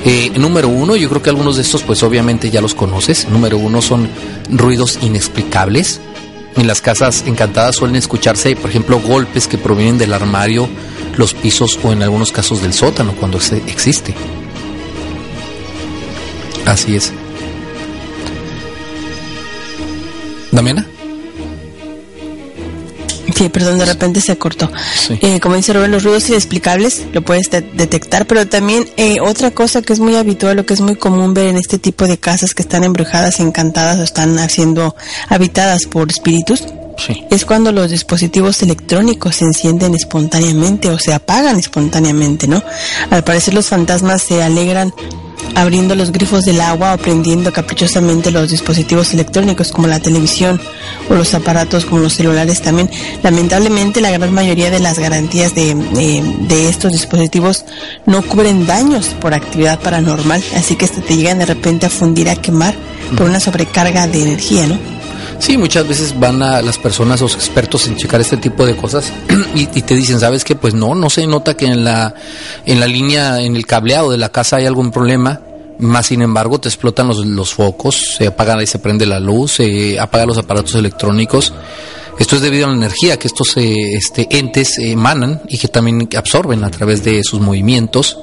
Eh, 0.04 0.32
número 0.36 0.66
uno, 0.66 0.96
yo 0.96 1.08
creo 1.08 1.22
que 1.22 1.30
algunos 1.30 1.54
de 1.54 1.62
estos, 1.62 1.84
pues 1.84 2.02
obviamente 2.02 2.50
ya 2.50 2.60
los 2.60 2.74
conoces. 2.74 3.28
Número 3.28 3.58
uno 3.58 3.80
son 3.82 4.08
ruidos 4.50 4.98
inexplicables. 5.02 6.00
En 6.56 6.66
las 6.66 6.80
casas 6.80 7.22
encantadas 7.28 7.76
suelen 7.76 7.94
escucharse, 7.94 8.56
por 8.56 8.70
ejemplo, 8.70 9.00
golpes 9.00 9.46
que 9.46 9.56
provienen 9.56 9.98
del 9.98 10.12
armario, 10.12 10.68
los 11.16 11.32
pisos 11.32 11.78
o 11.80 11.92
en 11.92 12.02
algunos 12.02 12.32
casos 12.32 12.60
del 12.60 12.72
sótano 12.72 13.14
cuando 13.14 13.38
se 13.38 13.58
existe. 13.68 14.16
Así 16.66 16.96
es. 16.96 17.12
Damiana. 20.52 20.86
Sí, 23.36 23.48
perdón, 23.48 23.78
de 23.78 23.86
repente 23.86 24.20
se 24.20 24.36
cortó. 24.36 24.70
Sí. 25.06 25.18
Eh, 25.22 25.40
como 25.40 25.54
dice 25.54 25.72
Rubén, 25.72 25.92
los 25.92 26.02
ruidos 26.02 26.28
inexplicables 26.28 27.06
lo 27.12 27.22
puedes 27.22 27.48
de- 27.50 27.62
detectar, 27.62 28.26
pero 28.26 28.46
también 28.46 28.86
eh, 28.98 29.16
otra 29.22 29.50
cosa 29.52 29.80
que 29.80 29.92
es 29.94 30.00
muy 30.00 30.16
habitual 30.16 30.58
o 30.58 30.66
que 30.66 30.74
es 30.74 30.80
muy 30.80 30.96
común 30.96 31.32
ver 31.32 31.46
en 31.46 31.56
este 31.56 31.78
tipo 31.78 32.06
de 32.06 32.18
casas 32.18 32.54
que 32.54 32.60
están 32.62 32.84
embrujadas, 32.84 33.40
encantadas 33.40 33.98
o 33.98 34.02
están 34.02 34.36
siendo 34.50 34.94
habitadas 35.28 35.86
por 35.86 36.10
espíritus, 36.10 36.64
Sí. 37.06 37.24
es 37.30 37.44
cuando 37.44 37.72
los 37.72 37.90
dispositivos 37.90 38.62
electrónicos 38.62 39.36
se 39.36 39.44
encienden 39.44 39.94
espontáneamente 39.94 40.90
o 40.90 40.98
se 40.98 41.14
apagan 41.14 41.58
espontáneamente, 41.58 42.46
¿no? 42.46 42.62
Al 43.10 43.24
parecer 43.24 43.54
los 43.54 43.68
fantasmas 43.68 44.22
se 44.22 44.42
alegran 44.42 44.92
abriendo 45.54 45.94
los 45.94 46.12
grifos 46.12 46.44
del 46.44 46.60
agua 46.60 46.94
o 46.94 46.98
prendiendo 46.98 47.52
caprichosamente 47.52 48.30
los 48.30 48.50
dispositivos 48.50 49.12
electrónicos 49.12 49.72
como 49.72 49.88
la 49.88 50.00
televisión 50.00 50.60
o 51.08 51.14
los 51.14 51.34
aparatos 51.34 51.84
como 51.84 52.00
los 52.00 52.14
celulares 52.14 52.60
también. 52.60 52.90
Lamentablemente 53.22 54.00
la 54.00 54.10
gran 54.10 54.32
mayoría 54.32 54.70
de 54.70 54.80
las 54.80 54.98
garantías 54.98 55.54
de, 55.54 55.70
eh, 55.70 56.22
de 56.48 56.68
estos 56.68 56.92
dispositivos 56.92 57.64
no 58.06 58.22
cubren 58.22 58.66
daños 58.66 59.08
por 59.20 59.34
actividad 59.34 59.80
paranormal, 59.80 60.42
así 60.56 60.76
que 60.76 60.88
te 60.88 61.16
llegan 61.16 61.38
de 61.38 61.46
repente 61.46 61.86
a 61.86 61.90
fundir, 61.90 62.28
a 62.28 62.36
quemar 62.36 62.74
por 63.16 63.26
una 63.26 63.40
sobrecarga 63.40 64.06
de 64.06 64.22
energía, 64.22 64.66
¿no? 64.66 64.99
Sí, 65.40 65.56
muchas 65.56 65.88
veces 65.88 66.20
van 66.20 66.42
a 66.42 66.60
las 66.60 66.76
personas, 66.76 67.22
los 67.22 67.34
expertos 67.34 67.86
en 67.86 67.96
checar 67.96 68.20
este 68.20 68.36
tipo 68.36 68.66
de 68.66 68.76
cosas 68.76 69.10
y, 69.54 69.66
te 69.66 69.94
dicen, 69.94 70.20
¿sabes 70.20 70.44
qué? 70.44 70.54
Pues 70.54 70.74
no, 70.74 70.94
no 70.94 71.08
se 71.08 71.26
nota 71.26 71.56
que 71.56 71.64
en 71.64 71.82
la, 71.82 72.14
en 72.66 72.78
la 72.78 72.86
línea, 72.86 73.40
en 73.40 73.56
el 73.56 73.66
cableado 73.66 74.10
de 74.10 74.18
la 74.18 74.28
casa 74.28 74.56
hay 74.56 74.66
algún 74.66 74.90
problema. 74.90 75.40
Más 75.78 76.08
sin 76.08 76.20
embargo, 76.20 76.60
te 76.60 76.68
explotan 76.68 77.08
los, 77.08 77.24
los 77.24 77.54
focos, 77.54 78.16
se 78.18 78.26
apaga 78.26 78.62
y 78.62 78.66
se 78.66 78.78
prende 78.78 79.06
la 79.06 79.18
luz, 79.18 79.52
se 79.52 79.98
apagan 79.98 80.28
los 80.28 80.36
aparatos 80.36 80.74
electrónicos. 80.74 81.54
Esto 82.18 82.36
es 82.36 82.42
debido 82.42 82.66
a 82.66 82.68
la 82.68 82.76
energía 82.76 83.18
que 83.18 83.26
estos 83.26 83.56
eh, 83.56 83.94
este, 83.94 84.28
entes 84.30 84.76
emanan 84.78 85.40
y 85.48 85.56
que 85.56 85.68
también 85.68 86.06
absorben 86.14 86.64
a 86.64 86.70
través 86.70 87.02
de 87.02 87.24
sus 87.24 87.40
movimientos. 87.40 88.18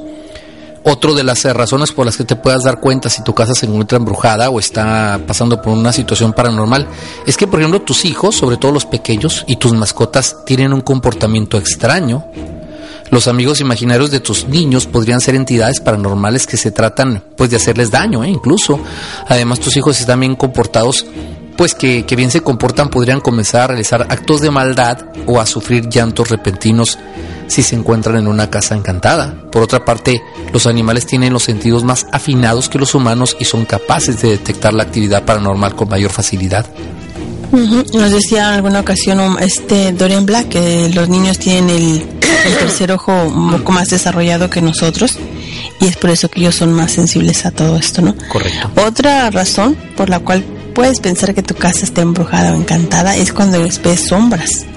Otro 0.89 1.13
de 1.13 1.25
las 1.25 1.43
razones 1.43 1.91
por 1.91 2.05
las 2.05 2.15
que 2.15 2.23
te 2.23 2.37
puedas 2.37 2.63
dar 2.63 2.79
cuenta 2.79 3.09
si 3.09 3.21
tu 3.21 3.35
casa 3.35 3.53
se 3.53 3.65
encuentra 3.65 3.97
embrujada 3.97 4.49
o 4.49 4.57
está 4.57 5.19
pasando 5.27 5.61
por 5.61 5.73
una 5.73 5.91
situación 5.91 6.31
paranormal 6.31 6.87
es 7.25 7.35
que, 7.35 7.45
por 7.45 7.59
ejemplo, 7.59 7.81
tus 7.81 8.05
hijos, 8.05 8.37
sobre 8.37 8.55
todo 8.55 8.71
los 8.71 8.85
pequeños, 8.85 9.43
y 9.47 9.57
tus 9.57 9.73
mascotas 9.73 10.45
tienen 10.45 10.71
un 10.71 10.79
comportamiento 10.79 11.57
extraño. 11.57 12.23
Los 13.11 13.27
amigos 13.27 13.59
imaginarios 13.59 14.11
de 14.11 14.21
tus 14.21 14.47
niños 14.47 14.85
podrían 14.85 15.19
ser 15.19 15.35
entidades 15.35 15.81
paranormales 15.81 16.47
que 16.47 16.55
se 16.55 16.71
tratan 16.71 17.21
pues 17.35 17.49
de 17.49 17.57
hacerles 17.57 17.91
daño, 17.91 18.23
¿eh? 18.23 18.29
incluso. 18.29 18.79
Además, 19.27 19.59
tus 19.59 19.75
hijos 19.75 19.99
están 19.99 20.21
bien 20.21 20.37
comportados, 20.37 21.05
pues 21.57 21.73
que, 21.73 22.05
que 22.05 22.15
bien 22.15 22.31
se 22.31 22.41
comportan, 22.41 22.89
podrían 22.89 23.19
comenzar 23.19 23.61
a 23.61 23.67
realizar 23.67 24.05
actos 24.09 24.41
de 24.41 24.51
maldad 24.51 25.05
o 25.25 25.41
a 25.41 25.45
sufrir 25.45 25.89
llantos 25.89 26.29
repentinos 26.29 26.97
si 27.47 27.63
se 27.63 27.75
encuentran 27.75 28.17
en 28.17 28.27
una 28.27 28.49
casa 28.49 28.75
encantada. 28.75 29.33
Por 29.51 29.63
otra 29.63 29.83
parte, 29.83 30.21
los 30.53 30.67
animales 30.67 31.05
tienen 31.05 31.33
los 31.33 31.43
sentidos 31.43 31.83
más 31.83 32.07
afinados 32.11 32.69
que 32.69 32.77
los 32.77 32.93
humanos 32.93 33.35
y 33.39 33.45
son 33.45 33.65
capaces 33.65 34.21
de 34.21 34.29
detectar 34.29 34.73
la 34.73 34.83
actividad 34.83 35.25
paranormal 35.25 35.75
con 35.75 35.89
mayor 35.89 36.11
facilidad. 36.11 36.65
Ujú. 37.51 37.85
Nos 37.97 38.11
decía 38.11 38.49
en 38.49 38.55
alguna 38.55 38.81
ocasión 38.81 39.19
um, 39.19 39.37
este 39.39 39.93
Dorian 39.93 40.25
Black 40.25 40.49
que 40.49 40.89
los 40.93 41.07
niños 41.07 41.39
tienen 41.39 41.69
el, 41.69 42.01
el 42.45 42.57
tercer 42.59 42.91
ojo 42.91 43.13
un 43.23 43.51
poco 43.51 43.71
más 43.71 43.89
desarrollado 43.89 44.49
que 44.49 44.61
nosotros 44.61 45.17
y 45.79 45.85
es 45.85 45.95
por 45.95 46.09
eso 46.09 46.29
que 46.29 46.41
ellos 46.41 46.55
son 46.55 46.73
más 46.73 46.91
sensibles 46.91 47.45
a 47.45 47.51
todo 47.51 47.77
esto, 47.77 48.01
¿no? 48.01 48.15
Correcto. 48.27 48.69
Otra 48.85 49.29
razón 49.29 49.77
por 49.95 50.09
la 50.09 50.19
cual 50.19 50.43
puedes 50.77 50.99
pensar 50.99 51.33
que 51.33 51.41
tu 51.41 51.55
casa 51.55 51.85
está 51.85 52.01
embrujada 52.01 52.53
o 52.53 52.55
encantada 52.55 53.17
es 53.17 53.33
cuando 53.33 53.59
ves 53.59 53.81
sombras. 54.07 54.67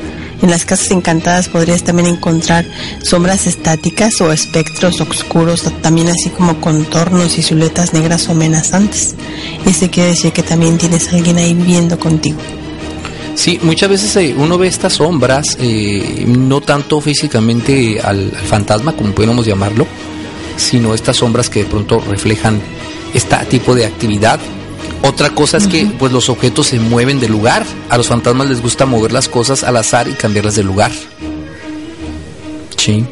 En 0.41 0.49
las 0.49 0.65
casas 0.65 0.93
encantadas 0.93 1.51
podrías 1.51 1.85
también 1.85 2.09
encontrar 2.09 2.65
sombras 3.03 3.47
estáticas 3.47 4.19
o 4.23 4.33
espectros 4.33 4.99
oscuros, 5.03 5.71
también 5.83 6.09
así 6.09 6.31
como 6.31 6.59
contornos 6.59 7.37
y 7.37 7.43
siluetas 7.43 7.93
negras 7.93 8.27
o 8.31 8.33
amenazantes. 8.33 9.15
Ese 9.67 9.91
quiere 9.91 10.09
decir 10.09 10.33
que 10.33 10.43
también 10.43 10.79
tienes 10.79 11.13
alguien 11.13 11.37
ahí 11.37 11.53
viviendo 11.53 11.99
contigo. 11.99 12.39
Sí, 13.35 13.61
muchas 13.63 13.91
veces 13.91 14.17
eh, 14.17 14.35
uno 14.35 14.57
ve 14.57 14.69
estas 14.69 14.95
sombras, 14.95 15.59
eh, 15.61 16.25
no 16.27 16.63
tanto 16.63 17.03
físicamente 17.03 18.01
al, 18.01 18.31
fantasma, 18.31 18.95
como 18.95 19.13
podríamos 19.13 19.45
llamarlo, 19.45 19.87
sino 20.57 20.95
estas 20.95 21.19
sombras 21.19 21.51
que 21.51 21.65
de 21.65 21.69
pronto 21.69 22.01
reflejan 22.01 22.59
este 23.13 23.37
tipo 23.51 23.75
de 23.75 23.85
actividad. 23.85 24.41
Otra 25.03 25.31
cosa 25.31 25.57
es 25.57 25.67
que 25.67 25.87
pues 25.99 26.13
los 26.13 26.29
objetos 26.29 26.69
se 26.69 26.79
mueven 26.79 27.21
de 27.21 27.29
lugar. 27.29 27.65
A 27.89 27.97
los 27.97 28.09
fantasmas 28.09 28.49
les 28.49 28.61
gusta 28.61 28.87
mover 28.87 29.13
las 29.13 29.29
cosas 29.29 29.65
al 29.65 29.77
azar 29.77 30.09
y 30.09 30.13
cambiarlas 30.13 30.57
de 30.57 30.63
lugar. 30.63 30.93
Sí. 32.77 33.05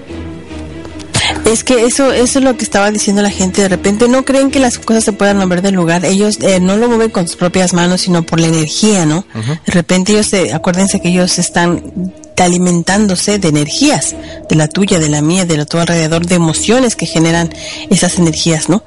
Es 1.44 1.64
que 1.64 1.84
eso, 1.84 2.12
eso 2.12 2.38
es 2.38 2.44
lo 2.44 2.56
que 2.56 2.64
estaba 2.64 2.90
diciendo 2.90 3.22
la 3.22 3.30
gente. 3.30 3.62
De 3.62 3.68
repente 3.68 4.06
no 4.08 4.24
creen 4.24 4.50
que 4.50 4.60
las 4.60 4.78
cosas 4.78 5.04
se 5.04 5.12
puedan 5.12 5.38
mover 5.38 5.62
del 5.62 5.74
lugar. 5.74 6.04
Ellos 6.04 6.38
eh, 6.40 6.60
no 6.60 6.76
lo 6.76 6.88
mueven 6.88 7.10
con 7.10 7.26
sus 7.26 7.36
propias 7.36 7.72
manos, 7.72 8.02
sino 8.02 8.22
por 8.22 8.38
la 8.38 8.48
energía, 8.48 9.06
¿no? 9.06 9.24
De 9.66 9.72
repente 9.72 10.12
ellos, 10.12 10.26
se, 10.26 10.52
acuérdense 10.52 11.00
que 11.00 11.08
ellos 11.08 11.38
están 11.38 12.12
alimentándose 12.44 13.38
de 13.38 13.48
energías, 13.48 14.14
de 14.48 14.56
la 14.56 14.68
tuya, 14.68 14.98
de 14.98 15.08
la 15.08 15.22
mía, 15.22 15.44
de 15.44 15.56
lo 15.56 15.66
todo 15.66 15.82
alrededor, 15.82 16.26
de 16.26 16.36
emociones 16.36 16.96
que 16.96 17.06
generan 17.06 17.54
esas 17.90 18.18
energías, 18.18 18.68
¿no? 18.68 18.82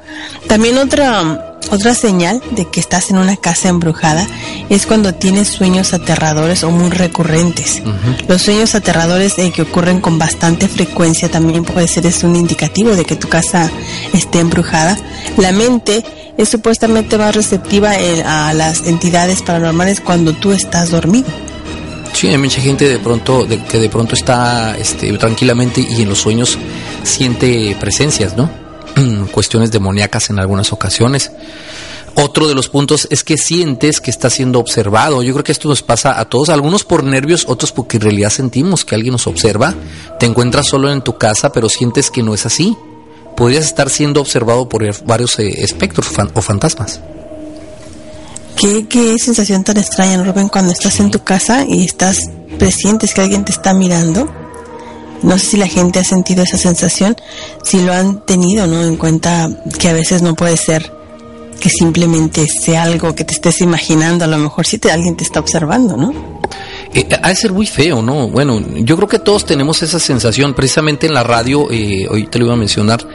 También 0.48 0.78
otra 0.78 1.52
otra 1.70 1.94
señal 1.94 2.42
de 2.52 2.66
que 2.66 2.80
estás 2.80 3.12
en 3.12 3.18
una 3.18 3.38
casa 3.38 3.70
embrujada 3.70 4.28
es 4.70 4.86
cuando 4.86 5.14
tienes 5.14 5.48
sueños 5.48 5.94
aterradores 5.94 6.64
o 6.64 6.72
muy 6.72 6.90
recurrentes. 6.90 7.82
Los 8.28 8.42
sueños 8.42 8.76
aterradores 8.76 9.38
eh, 9.38 9.52
que 9.56 9.62
ocurren 9.62 10.02
con 10.02 10.18
bastante 10.18 10.68
frecuencia 10.68 11.30
también 11.30 11.64
puede 11.64 11.88
ser 11.88 12.06
es 12.06 12.24
un 12.24 12.36
indicativo 12.36 12.96
de 12.96 13.06
que 13.06 13.16
tu 13.16 13.30
casa 13.30 13.70
esté 14.12 14.40
embrujada. 14.40 14.98
La 15.38 15.52
mente 15.52 16.04
es 16.38 16.50
supuestamente 16.50 17.18
más 17.18 17.36
receptiva 17.36 17.98
eh, 17.98 18.24
a 18.26 18.54
las 18.54 18.86
entidades 18.88 19.42
paranormales 19.42 20.02
cuando 20.02 20.34
tú 20.34 20.52
estás 20.52 20.90
dormido. 20.90 21.30
Sí, 22.22 22.28
hay 22.28 22.38
mucha 22.38 22.62
gente 22.62 22.88
de 22.88 23.00
pronto 23.00 23.48
que 23.48 23.80
de 23.80 23.90
pronto 23.90 24.14
está 24.14 24.78
este, 24.78 25.12
tranquilamente 25.18 25.82
y 25.82 26.04
en 26.04 26.10
los 26.10 26.20
sueños 26.20 26.56
siente 27.02 27.76
presencias, 27.80 28.38
¿no? 28.38 28.48
Cuestiones 29.32 29.72
demoníacas 29.72 30.30
en 30.30 30.38
algunas 30.38 30.72
ocasiones. 30.72 31.32
Otro 32.14 32.48
de 32.48 32.54
los 32.54 32.70
puntos 32.70 33.08
es 33.10 33.24
que 33.24 33.40
sientes 33.40 34.00
que 34.00 34.12
está 34.12 34.30
siendo 34.30 34.60
observado. 34.60 35.24
Yo 35.24 35.34
creo 35.34 35.44
que 35.44 35.52
esto 35.52 35.68
nos 35.68 35.82
pasa 35.82 36.20
a 36.20 36.26
todos, 36.26 36.50
algunos 36.50 36.84
por 36.84 37.04
nervios, 37.04 37.46
otros 37.48 37.72
porque 37.72 37.98
en 37.98 38.04
realidad 38.04 38.30
sentimos 38.30 38.86
que 38.86 38.94
alguien 38.94 39.14
nos 39.14 39.26
observa. 39.26 39.74
Te 40.20 40.28
encuentras 40.28 40.68
solo 40.68 40.92
en 40.92 41.02
tu 41.02 41.18
casa, 41.18 41.52
pero 41.52 41.70
sientes 41.70 42.12
que 42.12 42.22
no 42.22 42.36
es 42.36 42.46
así. 42.46 42.78
Podrías 43.36 43.66
estar 43.66 43.90
siendo 43.90 44.22
observado 44.22 44.70
por 44.70 44.84
varios 45.08 45.40
eh, 45.40 45.64
espectros 45.64 46.12
o 46.36 46.42
fantasmas. 46.44 47.02
¿Qué, 48.62 48.88
qué 48.88 49.18
sensación 49.18 49.64
tan 49.64 49.78
extraña, 49.78 50.24
Rubén, 50.24 50.48
cuando 50.48 50.72
estás 50.72 51.00
en 51.00 51.10
tu 51.10 51.24
casa 51.24 51.66
y 51.68 51.84
estás 51.84 52.30
presientes 52.60 53.16
que 53.16 53.22
alguien 53.22 53.44
te 53.44 53.52
está 53.52 53.74
mirando. 53.74 54.32
No 55.24 55.40
sé 55.40 55.46
si 55.48 55.58
la 55.58 55.68
gente 55.68 55.98
ha 55.98 56.04
sentido 56.04 56.44
esa 56.44 56.58
sensación, 56.58 57.18
si 57.64 57.82
lo 57.82 57.92
han 57.92 58.24
tenido, 58.24 58.68
¿no? 58.68 58.84
En 58.84 58.98
cuenta 58.98 59.50
que 59.80 59.90
a 59.90 59.94
veces 59.94 60.22
no 60.22 60.36
puede 60.36 60.58
ser 60.58 60.94
que 61.60 61.70
simplemente 61.70 62.48
sea 62.48 62.84
algo 62.84 63.16
que 63.16 63.24
te 63.24 63.34
estés 63.34 63.62
imaginando, 63.62 64.26
a 64.26 64.28
lo 64.28 64.38
mejor 64.38 64.68
sí 64.68 64.78
te, 64.78 64.92
alguien 64.92 65.16
te 65.16 65.24
está 65.24 65.40
observando, 65.40 65.98
¿no? 65.98 66.14
Eh, 66.94 67.08
ha 67.22 67.30
de 67.30 67.36
ser 67.36 67.54
muy 67.54 67.66
feo, 67.68 68.02
¿no? 68.02 68.28
Bueno, 68.28 68.62
yo 68.80 68.98
creo 68.98 69.08
que 69.08 69.20
todos 69.20 69.46
tenemos 69.46 69.82
esa 69.82 70.00
sensación, 70.00 70.54
precisamente 70.54 71.08
en 71.08 71.14
la 71.14 71.24
radio, 71.24 71.72
eh, 71.72 72.06
hoy 72.10 72.28
te 72.28 72.38
lo 72.38 72.46
iba 72.46 72.54
a 72.54 72.58
mencionar, 72.58 73.08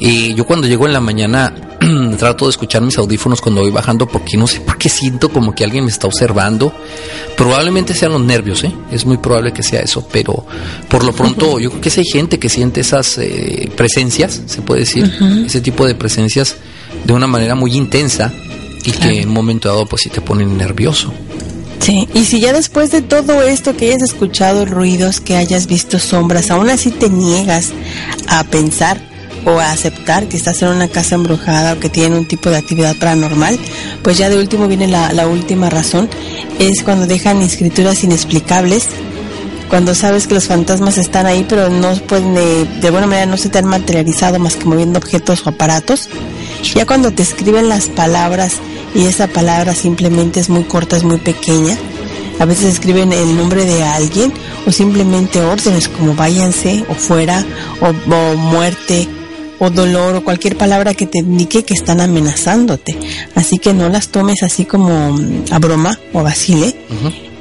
eh, 0.00 0.32
yo 0.34 0.46
cuando 0.46 0.66
llego 0.66 0.86
en 0.86 0.94
la 0.94 1.00
mañana 1.00 1.54
trato 2.18 2.46
de 2.46 2.50
escuchar 2.52 2.80
mis 2.82 2.96
audífonos 2.96 3.40
cuando 3.40 3.60
voy 3.60 3.70
bajando 3.70 4.06
porque 4.08 4.36
no 4.36 4.46
sé 4.46 4.60
por 4.60 4.78
qué 4.78 4.88
siento 4.88 5.28
como 5.28 5.54
que 5.54 5.62
alguien 5.64 5.84
me 5.84 5.90
está 5.90 6.06
observando. 6.06 6.72
Probablemente 7.36 7.94
sean 7.94 8.12
los 8.12 8.22
nervios, 8.22 8.64
¿eh? 8.64 8.72
Es 8.90 9.04
muy 9.04 9.18
probable 9.18 9.52
que 9.52 9.62
sea 9.62 9.80
eso, 9.80 10.06
pero 10.10 10.44
por 10.88 11.04
lo 11.04 11.12
pronto 11.12 11.58
yo 11.60 11.70
creo 11.70 11.80
que 11.82 11.90
si 11.90 12.00
hay 12.00 12.06
gente 12.06 12.38
que 12.38 12.48
siente 12.48 12.80
esas 12.80 13.18
eh, 13.18 13.70
presencias, 13.76 14.40
se 14.46 14.62
puede 14.62 14.80
decir, 14.80 15.12
ese 15.44 15.60
tipo 15.60 15.86
de 15.86 15.94
presencias 15.94 16.56
de 17.04 17.12
una 17.12 17.26
manera 17.26 17.54
muy 17.54 17.72
intensa 17.76 18.32
y 18.84 18.90
Claro. 18.90 19.12
que 19.12 19.20
en 19.20 19.28
un 19.28 19.34
momento 19.34 19.68
dado 19.68 19.84
pues 19.86 20.02
sí 20.02 20.08
te 20.08 20.20
ponen 20.20 20.56
nervioso. 20.56 21.12
Sí, 21.80 22.08
y 22.12 22.24
si 22.24 22.40
ya 22.40 22.52
después 22.52 22.90
de 22.90 23.02
todo 23.02 23.42
esto 23.42 23.76
que 23.76 23.86
hayas 23.86 24.02
escuchado 24.02 24.66
ruidos, 24.66 25.20
que 25.20 25.36
hayas 25.36 25.66
visto 25.66 25.98
sombras, 25.98 26.50
aún 26.50 26.70
así 26.70 26.90
te 26.90 27.08
niegas 27.08 27.70
a 28.28 28.44
pensar 28.44 29.00
o 29.44 29.58
a 29.60 29.72
aceptar 29.72 30.28
que 30.28 30.36
estás 30.36 30.60
en 30.62 30.68
una 30.68 30.88
casa 30.88 31.14
embrujada 31.14 31.74
o 31.74 31.80
que 31.80 31.88
tiene 31.88 32.18
un 32.18 32.26
tipo 32.26 32.50
de 32.50 32.56
actividad 32.56 32.96
paranormal, 32.96 33.58
pues 34.02 34.18
ya 34.18 34.28
de 34.28 34.38
último 34.38 34.68
viene 34.68 34.88
la, 34.88 35.12
la 35.12 35.26
última 35.26 35.70
razón, 35.70 36.08
es 36.58 36.82
cuando 36.82 37.06
dejan 37.06 37.40
escrituras 37.40 38.02
inexplicables, 38.04 38.88
cuando 39.68 39.94
sabes 39.94 40.26
que 40.26 40.34
los 40.34 40.46
fantasmas 40.46 40.98
están 40.98 41.26
ahí 41.26 41.44
pero 41.48 41.68
no 41.68 41.94
pueden, 41.94 42.36
eh, 42.36 42.66
de 42.80 42.86
alguna 42.88 43.06
manera 43.06 43.26
no 43.26 43.36
se 43.36 43.48
te 43.48 43.58
han 43.58 43.66
materializado 43.66 44.38
más 44.38 44.56
que 44.56 44.64
moviendo 44.64 44.98
objetos 44.98 45.46
o 45.46 45.50
aparatos, 45.50 46.08
ya 46.74 46.86
cuando 46.86 47.12
te 47.12 47.22
escriben 47.22 47.68
las 47.68 47.88
palabras 47.88 48.54
y 48.94 49.06
esa 49.06 49.26
palabra 49.26 49.74
simplemente 49.74 50.40
es 50.40 50.48
muy 50.48 50.64
corta, 50.64 50.96
es 50.96 51.04
muy 51.04 51.18
pequeña. 51.18 51.76
A 52.38 52.44
veces 52.44 52.66
escriben 52.66 53.12
el 53.12 53.36
nombre 53.36 53.64
de 53.64 53.82
alguien 53.82 54.32
o 54.64 54.70
simplemente 54.70 55.40
órdenes 55.40 55.88
como 55.88 56.14
váyanse 56.14 56.84
o 56.88 56.94
fuera 56.94 57.44
o, 57.80 57.88
o 57.88 58.36
muerte 58.36 59.08
o 59.58 59.70
dolor 59.70 60.14
o 60.16 60.24
cualquier 60.24 60.56
palabra 60.56 60.94
que 60.94 61.06
te 61.06 61.18
indique 61.18 61.64
que 61.64 61.74
están 61.74 62.00
amenazándote. 62.00 62.96
Así 63.34 63.58
que 63.58 63.74
no 63.74 63.88
las 63.88 64.08
tomes 64.08 64.42
así 64.42 64.64
como 64.64 65.12
mm, 65.12 65.44
a 65.50 65.58
broma 65.58 65.98
o 66.12 66.22
vacile. 66.22 66.76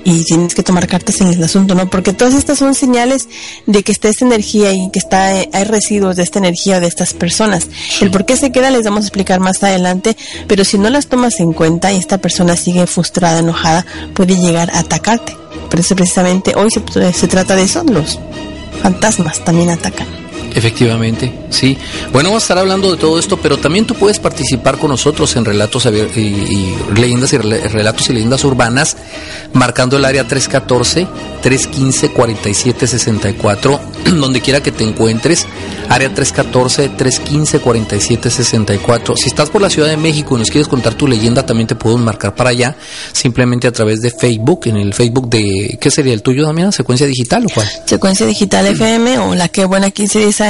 Y 0.10 0.24
tienes 0.24 0.56
que 0.56 0.63
tomar 0.63 0.88
cartas 0.88 1.20
en 1.20 1.28
el 1.28 1.43
asunto, 1.43 1.76
¿no? 1.76 1.89
Porque 1.89 2.13
todas 2.13 2.34
estas 2.34 2.58
son 2.58 2.74
señales 2.76 3.28
de 3.65 3.84
que 3.84 3.91
está 3.91 4.08
esta 4.08 4.24
energía 4.24 4.72
y 4.72 4.89
que 4.89 5.00
está 5.00 5.28
hay 5.28 5.63
residuos 5.65 6.15
de 6.15 6.24
esta 6.24 6.39
energía 6.39 6.80
de 6.80 6.88
estas 6.88 7.13
personas. 7.13 7.67
El 8.00 8.10
por 8.10 8.26
qué 8.26 8.38
se 8.38 8.54
queda 8.54 8.72
les 8.72 8.86
vamos 8.86 9.04
a 9.04 9.08
explicar 9.08 9.41
más 9.41 9.62
adelante, 9.63 10.15
pero 10.48 10.63
si 10.63 10.78
no 10.78 10.89
las 10.89 11.08
tomas 11.08 11.41
en 11.41 11.52
cuenta 11.52 11.91
y 11.91 11.98
esta 11.98 12.20
persona 12.20 12.56
sigue 12.56 12.88
frustrada, 12.88 13.39
enojada, 13.39 13.86
puede 14.13 14.38
llegar 14.38 14.72
a 14.72 14.80
atacarte. 14.80 15.36
Por 15.70 15.78
eso 15.78 15.93
precisamente 15.93 16.54
hoy 16.56 16.70
se, 16.72 17.12
se 17.12 17.28
trata 17.28 17.58
de 17.58 17.63
eso, 17.63 17.84
los 17.84 18.17
fantasmas 18.82 19.43
también 19.43 19.72
atacan. 19.72 20.27
Efectivamente, 20.58 21.32
sí. 21.52 21.78
Bueno, 22.12 22.30
vamos 22.30 22.41
a 22.41 22.46
estar 22.46 22.58
hablando 22.58 22.89
de 22.89 22.98
todo 22.98 23.20
esto, 23.20 23.38
pero 23.38 23.60
también 23.60 23.86
tú 23.86 23.93
puedes 23.93 24.17
participar 24.17 24.80
con 24.80 24.89
nosotros 24.89 25.36
en 25.36 25.46
relatos 25.46 25.86
y, 25.86 26.76
leyendas 27.00 27.32
y 27.34 27.38
relatos 27.38 28.10
y 28.10 28.13
leyendas 28.13 28.43
urbanas, 28.43 28.98
marcando 29.54 29.98
el 29.98 30.06
área 30.06 30.28
314 30.28 31.08
315 31.43 32.10
4764, 32.10 33.80
donde 34.20 34.41
quiera 34.41 34.63
que 34.63 34.72
te 34.72 34.84
encuentres, 34.84 35.46
área 35.89 36.12
314 36.12 36.89
315 36.89 37.60
4764. 37.60 39.15
Si 39.15 39.28
estás 39.28 39.52
por 39.52 39.62
la 39.62 39.70
Ciudad 39.70 39.89
de 39.89 39.98
México 39.98 40.36
y 40.38 40.39
nos 40.39 40.50
quieres 40.50 40.67
contar 40.67 40.96
tu 40.96 41.08
leyenda, 41.08 41.46
también 41.46 41.67
te 41.67 41.76
podemos 41.76 42.04
marcar 42.04 42.34
para 42.34 42.50
allá, 42.50 42.76
simplemente 43.12 43.67
a 43.67 43.72
través 43.72 44.02
de 44.02 44.10
Facebook, 44.10 44.62
en 44.65 44.78
el 44.78 44.96
Facebook 44.96 45.30
de 45.30 45.78
¿qué 45.80 45.91
sería 45.91 46.15
el 46.15 46.24
tuyo, 46.24 46.48
Damián? 46.48 46.72
¿Secuencia 46.72 47.06
digital 47.06 47.46
o 47.46 47.50
cuál? 47.54 47.67
Secuencia 47.86 48.26
digital 48.26 48.65
FM 48.65 49.20
o 49.20 49.36
la 49.36 49.50
que 49.50 49.65
buena 49.65 49.91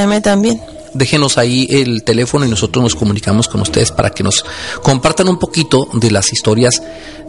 1510 0.05 0.21
también. 0.23 0.61
Déjenos 0.93 1.37
ahí 1.37 1.67
el 1.69 2.03
teléfono 2.03 2.45
y 2.45 2.49
nosotros 2.49 2.81
nos 2.81 2.95
comunicamos 2.95 3.47
con 3.47 3.61
ustedes 3.61 3.91
para 3.91 4.09
que 4.09 4.23
nos 4.23 4.43
compartan 4.81 5.27
un 5.27 5.37
poquito 5.37 5.87
de 5.93 6.11
las 6.11 6.31
historias 6.31 6.81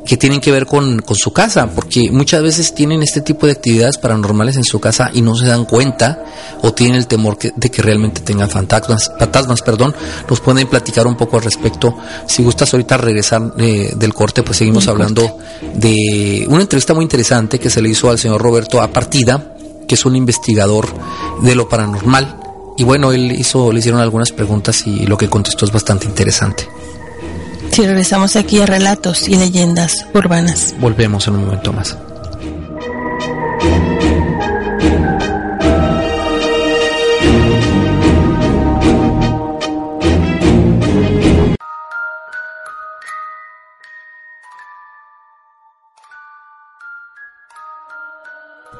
que 0.08 0.16
tienen 0.16 0.40
que 0.40 0.50
ver 0.50 0.64
con, 0.64 1.04
su 1.14 1.32
casa, 1.32 1.70
porque 1.74 2.10
muchas 2.10 2.42
veces 2.42 2.74
tienen 2.74 3.02
este 3.02 3.20
tipo 3.20 3.44
de 3.44 3.52
actividades 3.52 3.98
paranormales 3.98 4.56
en 4.56 4.64
su 4.64 4.80
casa 4.80 5.10
y 5.12 5.20
no 5.20 5.36
se 5.36 5.46
dan 5.46 5.66
cuenta 5.66 6.24
o 6.62 6.72
tienen 6.72 6.96
el 6.96 7.06
temor 7.06 7.36
de 7.38 7.70
que 7.70 7.82
realmente 7.82 8.22
tengan 8.22 8.48
fantasmas, 8.48 9.12
fantasmas, 9.18 9.60
perdón, 9.60 9.94
nos 10.28 10.40
pueden 10.40 10.66
platicar 10.66 11.06
un 11.06 11.14
poco 11.14 11.36
al 11.36 11.42
respecto. 11.42 11.94
Si 12.26 12.42
gustas 12.42 12.72
ahorita 12.72 12.96
regresar 12.96 13.52
eh, 13.58 13.92
del 13.96 14.14
corte, 14.14 14.42
pues 14.42 14.56
seguimos 14.56 14.88
hablando 14.88 15.38
de 15.74 16.46
una 16.48 16.62
entrevista 16.62 16.94
muy 16.94 17.02
interesante 17.02 17.58
que 17.58 17.68
se 17.68 17.82
le 17.82 17.90
hizo 17.90 18.08
al 18.08 18.18
señor 18.18 18.40
Roberto 18.40 18.80
Apartida, 18.80 19.56
que 19.86 19.94
es 19.94 20.06
un 20.06 20.16
investigador 20.16 20.88
de 21.42 21.54
lo 21.54 21.68
paranormal 21.68 22.47
y 22.78 22.84
bueno, 22.84 23.10
él 23.10 23.32
hizo, 23.32 23.72
le 23.72 23.80
hicieron 23.80 24.00
algunas 24.00 24.30
preguntas 24.30 24.86
y 24.86 25.04
lo 25.04 25.18
que 25.18 25.28
contestó 25.28 25.64
es 25.64 25.72
bastante 25.72 26.06
interesante. 26.06 26.68
Si 27.72 27.84
regresamos 27.84 28.36
aquí 28.36 28.60
a 28.60 28.66
relatos 28.66 29.28
y 29.28 29.34
leyendas 29.34 30.06
urbanas. 30.14 30.76
Volvemos 30.78 31.26
en 31.26 31.34
un 31.34 31.44
momento 31.44 31.72
más. 31.72 31.98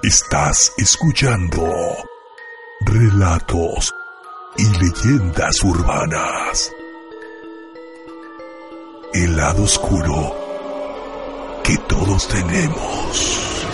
Estás 0.05 0.73
escuchando 0.79 1.69
relatos 2.81 3.95
y 4.57 4.65
leyendas 4.65 5.63
urbanas. 5.65 6.73
El 9.13 9.37
lado 9.37 9.65
oscuro 9.65 10.35
que 11.65 11.77
todos 11.89 12.29
tenemos. 12.29 13.65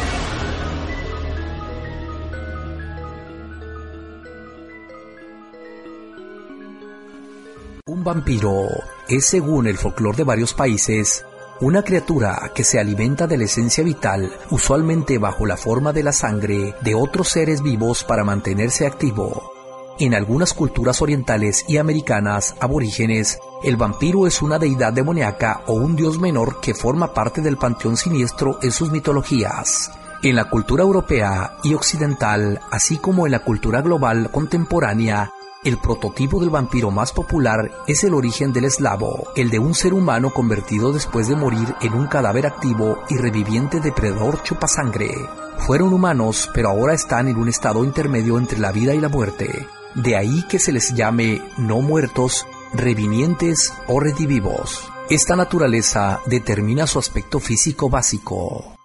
Un 7.86 8.02
vampiro 8.02 8.68
es, 9.08 9.26
según 9.26 9.66
el 9.66 9.76
folclore 9.76 10.18
de 10.18 10.24
varios 10.24 10.54
países, 10.54 11.24
una 11.60 11.82
criatura 11.82 12.50
que 12.54 12.64
se 12.64 12.80
alimenta 12.80 13.26
de 13.26 13.38
la 13.38 13.44
esencia 13.44 13.84
vital, 13.84 14.32
usualmente 14.50 15.18
bajo 15.18 15.46
la 15.46 15.56
forma 15.56 15.92
de 15.92 16.02
la 16.02 16.12
sangre 16.12 16.74
de 16.82 16.94
otros 16.94 17.28
seres 17.28 17.62
vivos 17.62 18.04
para 18.04 18.24
mantenerse 18.24 18.86
activo. 18.86 19.52
En 20.00 20.14
algunas 20.14 20.52
culturas 20.52 21.00
orientales 21.02 21.64
y 21.68 21.76
americanas 21.76 22.56
aborígenes, 22.60 23.38
el 23.62 23.76
vampiro 23.76 24.26
es 24.26 24.42
una 24.42 24.58
deidad 24.58 24.92
demoníaca 24.92 25.62
o 25.66 25.74
un 25.74 25.94
dios 25.94 26.18
menor 26.18 26.60
que 26.60 26.74
forma 26.74 27.14
parte 27.14 27.40
del 27.40 27.56
panteón 27.56 27.96
siniestro 27.96 28.58
en 28.60 28.72
sus 28.72 28.90
mitologías. 28.90 29.92
En 30.24 30.34
la 30.34 30.50
cultura 30.50 30.82
europea 30.82 31.58
y 31.62 31.74
occidental, 31.74 32.60
así 32.70 32.98
como 32.98 33.26
en 33.26 33.32
la 33.32 33.44
cultura 33.44 33.82
global 33.82 34.30
contemporánea, 34.32 35.30
el 35.64 35.78
prototipo 35.78 36.40
del 36.40 36.50
vampiro 36.50 36.90
más 36.90 37.12
popular 37.12 37.70
es 37.86 38.04
el 38.04 38.14
origen 38.14 38.52
del 38.52 38.66
eslavo, 38.66 39.28
el 39.34 39.50
de 39.50 39.58
un 39.58 39.74
ser 39.74 39.94
humano 39.94 40.30
convertido 40.30 40.92
después 40.92 41.26
de 41.26 41.36
morir 41.36 41.74
en 41.80 41.94
un 41.94 42.06
cadáver 42.06 42.46
activo 42.46 43.02
y 43.08 43.16
reviviente 43.16 43.80
depredador 43.80 44.42
chupasangre. 44.42 45.10
Fueron 45.58 45.92
humanos, 45.94 46.50
pero 46.52 46.68
ahora 46.68 46.92
están 46.92 47.28
en 47.28 47.36
un 47.36 47.48
estado 47.48 47.84
intermedio 47.84 48.36
entre 48.36 48.58
la 48.58 48.72
vida 48.72 48.94
y 48.94 49.00
la 49.00 49.08
muerte. 49.08 49.66
De 49.94 50.16
ahí 50.16 50.44
que 50.48 50.58
se 50.58 50.72
les 50.72 50.94
llame 50.94 51.40
no 51.56 51.80
muertos, 51.80 52.46
revivientes 52.74 53.72
o 53.88 54.00
redivivos. 54.00 54.90
Esta 55.08 55.36
naturaleza 55.36 56.20
determina 56.26 56.86
su 56.86 56.98
aspecto 56.98 57.40
físico 57.40 57.88
básico. 57.88 58.76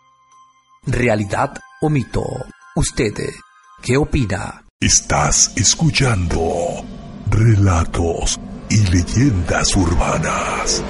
¿Realidad 0.86 1.58
o 1.82 1.90
mito? 1.90 2.26
¿Usted 2.76 3.14
qué 3.82 3.98
opina? 3.98 4.69
Estás 4.82 5.52
escuchando 5.58 6.86
relatos 7.30 8.40
y 8.70 8.78
leyendas 8.78 9.76
urbanas. 9.76 10.82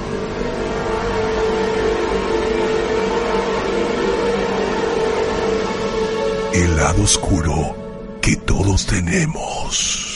El 6.54 6.76
lado 6.76 7.02
oscuro 7.02 8.18
que 8.22 8.36
todos 8.36 8.86
tenemos. 8.86 10.09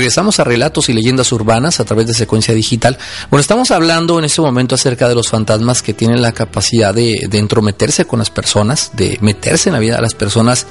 Regresamos 0.00 0.40
a 0.40 0.44
relatos 0.44 0.88
y 0.88 0.94
leyendas 0.94 1.30
urbanas 1.30 1.78
a 1.78 1.84
través 1.84 2.06
de 2.06 2.14
secuencia 2.14 2.54
digital. 2.54 2.96
Bueno, 3.28 3.42
estamos 3.42 3.70
hablando 3.70 4.18
en 4.18 4.24
este 4.24 4.40
momento 4.40 4.74
acerca 4.74 5.10
de 5.10 5.14
los 5.14 5.28
fantasmas 5.28 5.82
que 5.82 5.92
tienen 5.92 6.22
la 6.22 6.32
capacidad 6.32 6.94
de, 6.94 7.28
entrometerse 7.30 8.06
con 8.06 8.18
las 8.18 8.30
personas, 8.30 8.92
de 8.94 9.18
meterse 9.20 9.68
en 9.68 9.74
la 9.74 9.78
vida 9.78 9.96
de 9.96 10.00
las 10.00 10.14
personas, 10.14 10.66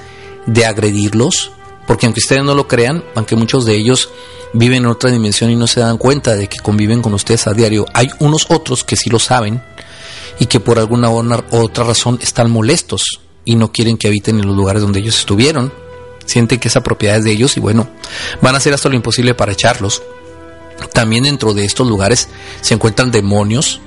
de 0.48 0.66
agredirlos, 0.66 1.52
porque 1.86 2.08
aunque 2.08 2.22
ustedes 2.22 2.44
no 2.44 2.56
lo 2.56 2.68
crean, 2.68 3.04
aunque 3.14 3.36
muchos 3.36 3.66
de 3.66 3.76
ellos 3.76 4.10
viven 4.54 4.86
en 4.86 4.88
otra 4.88 5.12
dimensión 5.12 5.52
y 5.52 5.56
no 5.56 5.68
se 5.68 5.82
dan 5.82 6.00
cuenta 6.00 6.36
de 6.36 6.48
que 6.48 6.58
conviven 6.58 7.04
con 7.04 7.14
ustedes 7.14 7.46
a 7.46 7.54
diario, 7.54 7.86
hay 7.94 8.10
unos 8.18 8.48
otros 8.50 8.84
que 8.84 8.96
sí 8.96 9.12
lo 9.12 9.20
saben 9.20 9.62
y 10.40 10.48
que 10.48 10.60
por 10.60 10.80
alguna 10.80 11.12
otra 11.12 11.84
razón 11.84 12.18
están 12.20 12.50
molestos 12.50 13.20
y 13.46 13.58
no 13.58 13.72
quieren 13.72 13.96
que 13.96 14.08
habiten 14.08 14.40
en 14.40 14.48
los 14.48 14.56
lugares 14.56 14.82
donde 14.82 15.02
ellos 15.02 15.20
estuvieron 15.20 15.72
sienten 16.30 16.60
que 16.60 16.68
esa 16.68 16.82
propiedad 16.82 17.18
es 17.18 17.24
de 17.24 17.32
ellos 17.32 17.58
y 17.58 17.60
bueno, 17.60 17.90
van 18.42 18.56
a 18.56 18.60
hacer 18.60 18.74
hasta 18.74 18.90
lo 18.90 18.96
imposible 18.96 19.34
para 19.34 19.52
echarlos. 19.52 20.02
También 20.94 21.26
dentro 21.26 21.54
de 21.54 21.66
estos 21.66 21.88
lugares 21.88 22.30
se 22.62 22.74
encuentran 22.74 23.12
demonios 23.12 23.82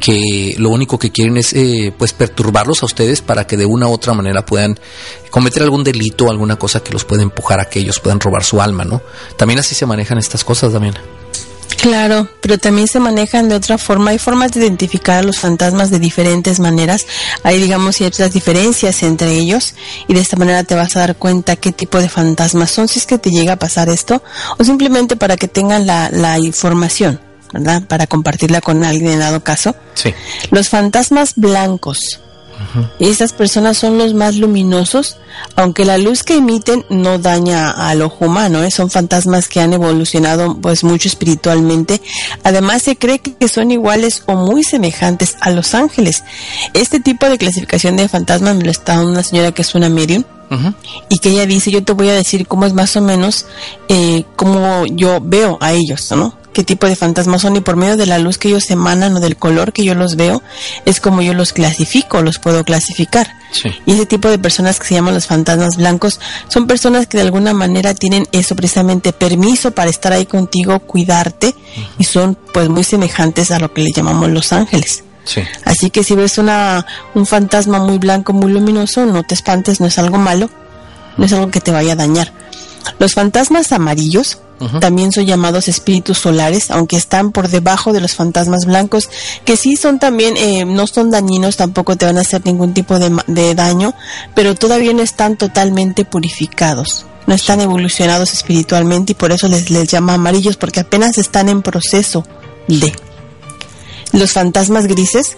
que 0.00 0.54
lo 0.58 0.70
único 0.70 0.98
que 0.98 1.10
quieren 1.10 1.36
es 1.38 1.52
eh, 1.54 1.92
pues 1.96 2.12
perturbarlos 2.12 2.82
a 2.82 2.86
ustedes 2.86 3.22
para 3.22 3.46
que 3.46 3.56
de 3.56 3.64
una 3.64 3.88
u 3.88 3.92
otra 3.92 4.12
manera 4.12 4.44
puedan 4.44 4.78
cometer 5.30 5.62
algún 5.62 5.84
delito 5.84 6.30
alguna 6.30 6.56
cosa 6.56 6.80
que 6.80 6.92
los 6.92 7.04
pueda 7.04 7.22
empujar 7.22 7.60
a 7.60 7.70
que 7.70 7.78
ellos 7.78 8.00
puedan 8.00 8.20
robar 8.20 8.44
su 8.44 8.60
alma, 8.60 8.84
¿no? 8.84 9.00
También 9.36 9.60
así 9.60 9.74
se 9.74 9.86
manejan 9.86 10.18
estas 10.18 10.44
cosas, 10.44 10.72
también. 10.72 10.94
Claro, 11.80 12.28
pero 12.40 12.58
también 12.58 12.88
se 12.88 13.00
manejan 13.00 13.48
de 13.48 13.54
otra 13.54 13.78
forma. 13.78 14.10
Hay 14.10 14.18
formas 14.18 14.52
de 14.52 14.60
identificar 14.60 15.18
a 15.18 15.22
los 15.22 15.38
fantasmas 15.38 15.90
de 15.90 15.98
diferentes 15.98 16.58
maneras. 16.58 17.06
Hay, 17.42 17.60
digamos, 17.60 17.96
ciertas 17.96 18.32
diferencias 18.32 19.02
entre 19.02 19.32
ellos 19.32 19.74
y 20.08 20.14
de 20.14 20.20
esta 20.20 20.36
manera 20.36 20.64
te 20.64 20.74
vas 20.74 20.96
a 20.96 21.00
dar 21.00 21.16
cuenta 21.16 21.56
qué 21.56 21.72
tipo 21.72 21.98
de 21.98 22.08
fantasmas 22.08 22.70
son 22.70 22.88
si 22.88 22.98
es 22.98 23.06
que 23.06 23.18
te 23.18 23.30
llega 23.30 23.54
a 23.54 23.58
pasar 23.58 23.88
esto 23.88 24.22
o 24.58 24.64
simplemente 24.64 25.16
para 25.16 25.36
que 25.36 25.48
tengan 25.48 25.86
la, 25.86 26.10
la 26.10 26.38
información. 26.38 27.20
¿verdad? 27.52 27.82
Para 27.86 28.06
compartirla 28.06 28.60
con 28.60 28.84
alguien 28.84 29.12
en 29.12 29.20
dado 29.20 29.42
caso. 29.42 29.74
Sí. 29.94 30.12
Los 30.50 30.68
fantasmas 30.68 31.34
blancos. 31.36 32.20
Estas 32.98 33.32
personas 33.32 33.76
son 33.76 33.98
los 33.98 34.14
más 34.14 34.36
luminosos, 34.36 35.16
aunque 35.56 35.84
la 35.84 35.98
luz 35.98 36.22
que 36.22 36.36
emiten 36.36 36.84
no 36.88 37.18
daña 37.18 37.70
al 37.70 38.02
ojo 38.02 38.26
humano, 38.26 38.62
¿eh? 38.62 38.70
son 38.70 38.90
fantasmas 38.90 39.48
que 39.48 39.60
han 39.60 39.72
evolucionado 39.72 40.56
pues 40.60 40.84
mucho 40.84 41.08
espiritualmente. 41.08 42.00
Además 42.42 42.82
se 42.82 42.96
cree 42.96 43.18
que 43.18 43.48
son 43.48 43.70
iguales 43.70 44.22
o 44.26 44.34
muy 44.36 44.64
semejantes 44.64 45.36
a 45.40 45.50
los 45.50 45.74
ángeles. 45.74 46.24
Este 46.74 47.00
tipo 47.00 47.28
de 47.28 47.38
clasificación 47.38 47.96
de 47.96 48.08
fantasmas 48.08 48.56
me 48.56 48.64
lo 48.64 48.70
está 48.70 49.00
una 49.00 49.22
señora 49.22 49.52
que 49.52 49.62
es 49.62 49.74
una 49.74 49.88
medium 49.88 50.24
Y 51.08 51.18
que 51.18 51.30
ella 51.30 51.46
dice, 51.46 51.70
yo 51.70 51.82
te 51.82 51.92
voy 51.92 52.08
a 52.08 52.14
decir 52.14 52.46
cómo 52.46 52.66
es 52.66 52.72
más 52.72 52.96
o 52.96 53.00
menos 53.00 53.46
eh, 53.88 54.24
cómo 54.36 54.86
yo 54.86 55.20
veo 55.20 55.58
a 55.60 55.72
ellos, 55.72 56.10
¿no? 56.12 56.34
Qué 56.52 56.64
tipo 56.64 56.86
de 56.86 56.96
fantasmas 56.96 57.42
son 57.42 57.54
y 57.56 57.60
por 57.60 57.76
medio 57.76 57.98
de 57.98 58.06
la 58.06 58.18
luz 58.18 58.38
que 58.38 58.48
ellos 58.48 58.70
emanan 58.70 59.14
o 59.14 59.20
del 59.20 59.36
color 59.36 59.74
que 59.74 59.84
yo 59.84 59.94
los 59.94 60.16
veo, 60.16 60.42
es 60.86 61.00
como 61.00 61.20
yo 61.20 61.34
los 61.34 61.52
clasifico, 61.52 62.22
los 62.22 62.38
puedo 62.38 62.64
clasificar. 62.64 63.28
Sí. 63.50 63.68
Y 63.84 63.92
ese 63.92 64.06
tipo 64.06 64.30
de 64.30 64.38
personas 64.38 64.80
que 64.80 64.86
se 64.86 64.94
llaman 64.94 65.12
los 65.12 65.26
fantasmas 65.26 65.76
blancos 65.76 66.18
son 66.48 66.66
personas 66.66 67.06
que 67.06 67.18
de 67.18 67.24
alguna 67.24 67.52
manera 67.52 67.92
tienen 67.92 68.26
eso 68.32 68.56
precisamente 68.56 69.12
permiso 69.12 69.72
para 69.72 69.90
estar 69.90 70.14
ahí 70.14 70.24
contigo, 70.24 70.78
cuidarte 70.80 71.54
y 71.98 72.04
son 72.04 72.38
pues 72.54 72.70
muy 72.70 72.84
semejantes 72.84 73.50
a 73.50 73.58
lo 73.58 73.74
que 73.74 73.82
le 73.82 73.92
llamamos 73.92 74.30
los 74.30 74.54
ángeles. 74.54 75.04
Sí. 75.26 75.42
Así 75.64 75.90
que 75.90 76.02
si 76.02 76.14
ves 76.14 76.38
una, 76.38 76.86
un 77.14 77.26
fantasma 77.26 77.78
muy 77.78 77.98
blanco, 77.98 78.32
muy 78.32 78.50
luminoso, 78.50 79.04
no 79.04 79.22
te 79.22 79.34
espantes, 79.34 79.80
no 79.80 79.86
es 79.86 79.98
algo 79.98 80.16
malo, 80.16 80.48
no 81.18 81.26
es 81.26 81.32
algo 81.32 81.50
que 81.50 81.60
te 81.60 81.72
vaya 81.72 81.92
a 81.92 81.96
dañar. 81.96 82.32
Los 82.98 83.12
fantasmas 83.12 83.72
amarillos 83.72 84.38
también 84.80 85.12
son 85.12 85.26
llamados 85.26 85.68
espíritus 85.68 86.18
solares, 86.18 86.70
aunque 86.70 86.96
están 86.96 87.30
por 87.30 87.48
debajo 87.48 87.92
de 87.92 88.00
los 88.00 88.14
fantasmas 88.14 88.64
blancos, 88.64 89.10
que 89.44 89.56
sí 89.56 89.76
son 89.76 89.98
también, 89.98 90.36
eh, 90.38 90.64
no 90.64 90.86
son 90.86 91.10
dañinos, 91.10 91.56
tampoco 91.56 91.96
te 91.96 92.06
van 92.06 92.16
a 92.16 92.22
hacer 92.22 92.42
ningún 92.46 92.72
tipo 92.72 92.98
de, 92.98 93.14
de 93.26 93.54
daño, 93.54 93.92
pero 94.34 94.54
todavía 94.54 94.94
no 94.94 95.02
están 95.02 95.36
totalmente 95.36 96.06
purificados. 96.06 97.04
No 97.26 97.34
están 97.34 97.60
evolucionados 97.60 98.32
espiritualmente 98.32 99.12
y 99.12 99.14
por 99.14 99.32
eso 99.32 99.48
les, 99.48 99.68
les 99.70 99.88
llama 99.88 100.14
amarillos, 100.14 100.56
porque 100.56 100.80
apenas 100.80 101.18
están 101.18 101.48
en 101.48 101.60
proceso 101.60 102.24
de. 102.68 102.94
Los 104.12 104.32
fantasmas 104.32 104.86
grises 104.86 105.36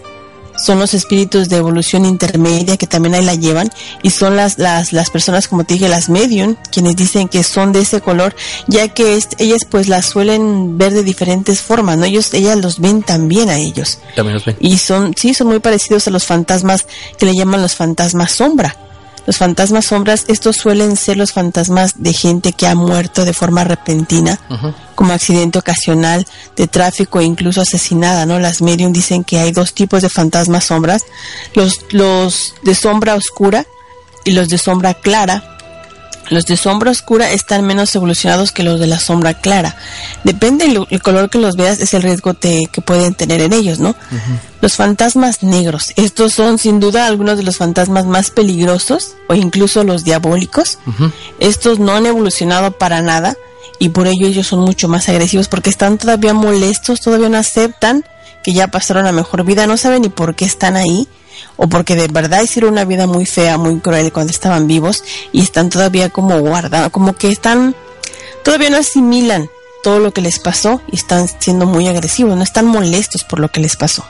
son 0.57 0.81
los 0.81 0.93
espíritus 0.93 1.49
de 1.49 1.57
evolución 1.57 2.05
intermedia 2.05 2.77
que 2.77 2.89
también 2.89 3.15
ahí 3.15 3.25
la 3.25 3.37
llevan 3.37 3.71
y 4.03 4.11
son 4.11 4.35
las, 4.37 4.59
las, 4.59 4.93
las 4.93 5.09
personas, 5.09 5.47
como 5.47 5.63
te 5.63 5.75
dije, 5.75 5.89
las 5.89 6.09
medium, 6.09 6.57
quienes 6.73 6.97
dicen 6.97 7.29
que 7.29 7.45
son 7.45 7.73
de 7.73 7.81
ese 7.83 8.01
color, 8.01 8.35
ya 8.67 8.89
que 8.89 9.17
es- 9.17 9.29
ellas 9.39 9.61
pues 9.71 9.87
las 9.89 10.07
suelen 10.07 10.77
ver 10.77 10.93
de 10.95 11.05
diferentes 11.05 11.61
formas, 11.61 11.97
¿no? 11.97 12.07
Ellos, 12.07 12.35
ellas 12.35 12.57
los 12.59 12.81
ven 12.81 13.03
también 13.05 13.51
a 13.51 13.57
ellos. 13.57 14.01
También 14.17 14.35
los 14.35 14.45
ven. 14.45 14.57
Y 14.59 14.79
son, 14.79 15.15
sí, 15.17 15.33
son 15.33 15.47
muy 15.47 15.61
parecidos 15.61 16.09
a 16.09 16.11
los 16.11 16.25
fantasmas 16.25 16.87
que 17.19 17.27
le 17.27 17.35
llaman 17.37 17.63
los 17.63 17.77
fantasmas 17.77 18.33
sombra. 18.33 18.77
Los 19.29 19.37
fantasmas 19.37 19.85
sombras, 19.85 20.25
estos 20.29 20.57
suelen 20.57 20.97
ser 20.97 21.19
los 21.19 21.33
fantasmas 21.33 22.03
de 22.03 22.14
gente 22.14 22.55
que 22.55 22.67
ha 22.67 22.75
muerto 22.75 23.27
de 23.27 23.35
forma 23.35 23.62
repentina, 23.62 24.41
como 24.95 25.12
accidente 25.12 25.59
ocasional 25.59 26.27
de 26.57 26.67
tráfico 26.67 27.21
e 27.21 27.25
incluso 27.25 27.61
asesinada, 27.61 28.25
¿no? 28.25 28.38
Las 28.38 28.62
medium 28.62 28.91
dicen 28.91 29.25
que 29.25 29.38
hay 29.38 29.53
dos 29.53 29.75
tipos 29.75 30.01
de 30.01 30.09
fantasmas 30.09 30.64
sombras, 30.64 31.05
los, 31.53 31.81
los 31.91 32.55
de 32.62 32.75
sombra 32.75 33.17
oscura 33.17 33.67
y 34.25 34.31
los 34.31 34.49
de 34.49 34.57
sombra 34.57 34.95
clara. 34.95 35.58
Los 36.31 36.47
de 36.47 36.57
sombra 36.57 36.91
oscura 36.91 37.31
están 37.33 37.64
menos 37.64 37.95
evolucionados 37.95 38.53
que 38.53 38.62
los 38.62 38.79
de 38.81 38.87
la 38.87 38.99
sombra 38.99 39.35
clara. 39.35 39.77
Depende 40.25 40.67
el, 40.67 40.87
el 40.91 41.03
color 41.03 41.31
que 41.31 41.38
los 41.38 41.57
veas, 41.57 41.81
es 41.81 41.95
el 41.95 42.03
riesgo 42.03 42.35
te- 42.35 42.69
que 42.71 42.81
pueden 42.81 43.14
tener 43.14 43.41
en 43.41 43.53
ellos, 43.53 43.79
¿no? 43.79 43.95
Los 44.61 44.75
fantasmas 44.75 45.43
negros. 45.43 45.93
Estos 45.97 46.33
son 46.35 46.59
sin 46.59 46.81
duda 46.81 47.07
algunos 47.07 47.37
de 47.38 47.45
los 47.45 47.57
fantasmas 47.57 48.05
más 48.07 48.31
peligrosos 48.31 49.12
o 49.29 49.35
incluso 49.35 49.85
los 49.85 50.05
diabólicos. 50.05 50.79
Estos 51.41 51.79
no 51.79 51.93
han 51.95 52.07
evolucionado 52.07 52.73
para 52.73 53.01
nada 53.03 53.37
y 53.79 53.91
por 53.91 54.07
ello 54.09 54.27
ellos 54.27 54.47
son 54.49 54.61
mucho 54.61 54.88
más 54.88 55.09
agresivos 55.09 55.49
porque 55.49 55.71
están 55.71 55.99
todavía 55.99 56.35
molestos, 56.35 57.01
todavía 57.01 57.29
no 57.29 57.38
aceptan 57.38 58.05
que 58.43 58.53
ya 58.53 58.69
pasaron 58.69 59.07
a 59.07 59.12
mejor 59.12 59.45
vida, 59.45 59.67
no 59.67 59.77
saben 59.77 60.03
ni 60.03 60.09
por 60.09 60.35
qué 60.35 60.45
están 60.45 60.77
ahí 60.77 61.07
o 61.59 61.68
porque 61.68 61.94
de 61.97 62.07
verdad 62.09 62.40
hicieron 62.42 62.73
una 62.73 62.87
vida 62.87 63.07
muy 63.07 63.27
fea, 63.27 63.59
muy 63.59 63.79
cruel 63.81 64.11
cuando 64.12 64.31
estaban 64.31 64.66
vivos 64.66 65.05
y 65.33 65.42
están 65.42 65.68
todavía 65.68 66.09
como 66.09 66.38
guardados, 66.40 66.90
como 66.90 67.14
que 67.14 67.29
están 67.29 67.75
todavía 68.42 68.71
no 68.71 68.79
asimilan 68.79 69.51
todo 69.83 69.99
lo 69.99 70.12
que 70.12 70.23
les 70.23 70.38
pasó 70.38 70.81
y 70.90 70.97
están 70.97 71.29
siendo 71.38 71.66
muy 71.66 71.87
agresivos, 71.88 72.35
no 72.37 72.42
están 72.42 72.64
molestos 72.66 73.23
por 73.25 73.38
lo 73.40 73.49
que 73.51 73.61
les 73.61 73.77
pasó. 73.77 74.05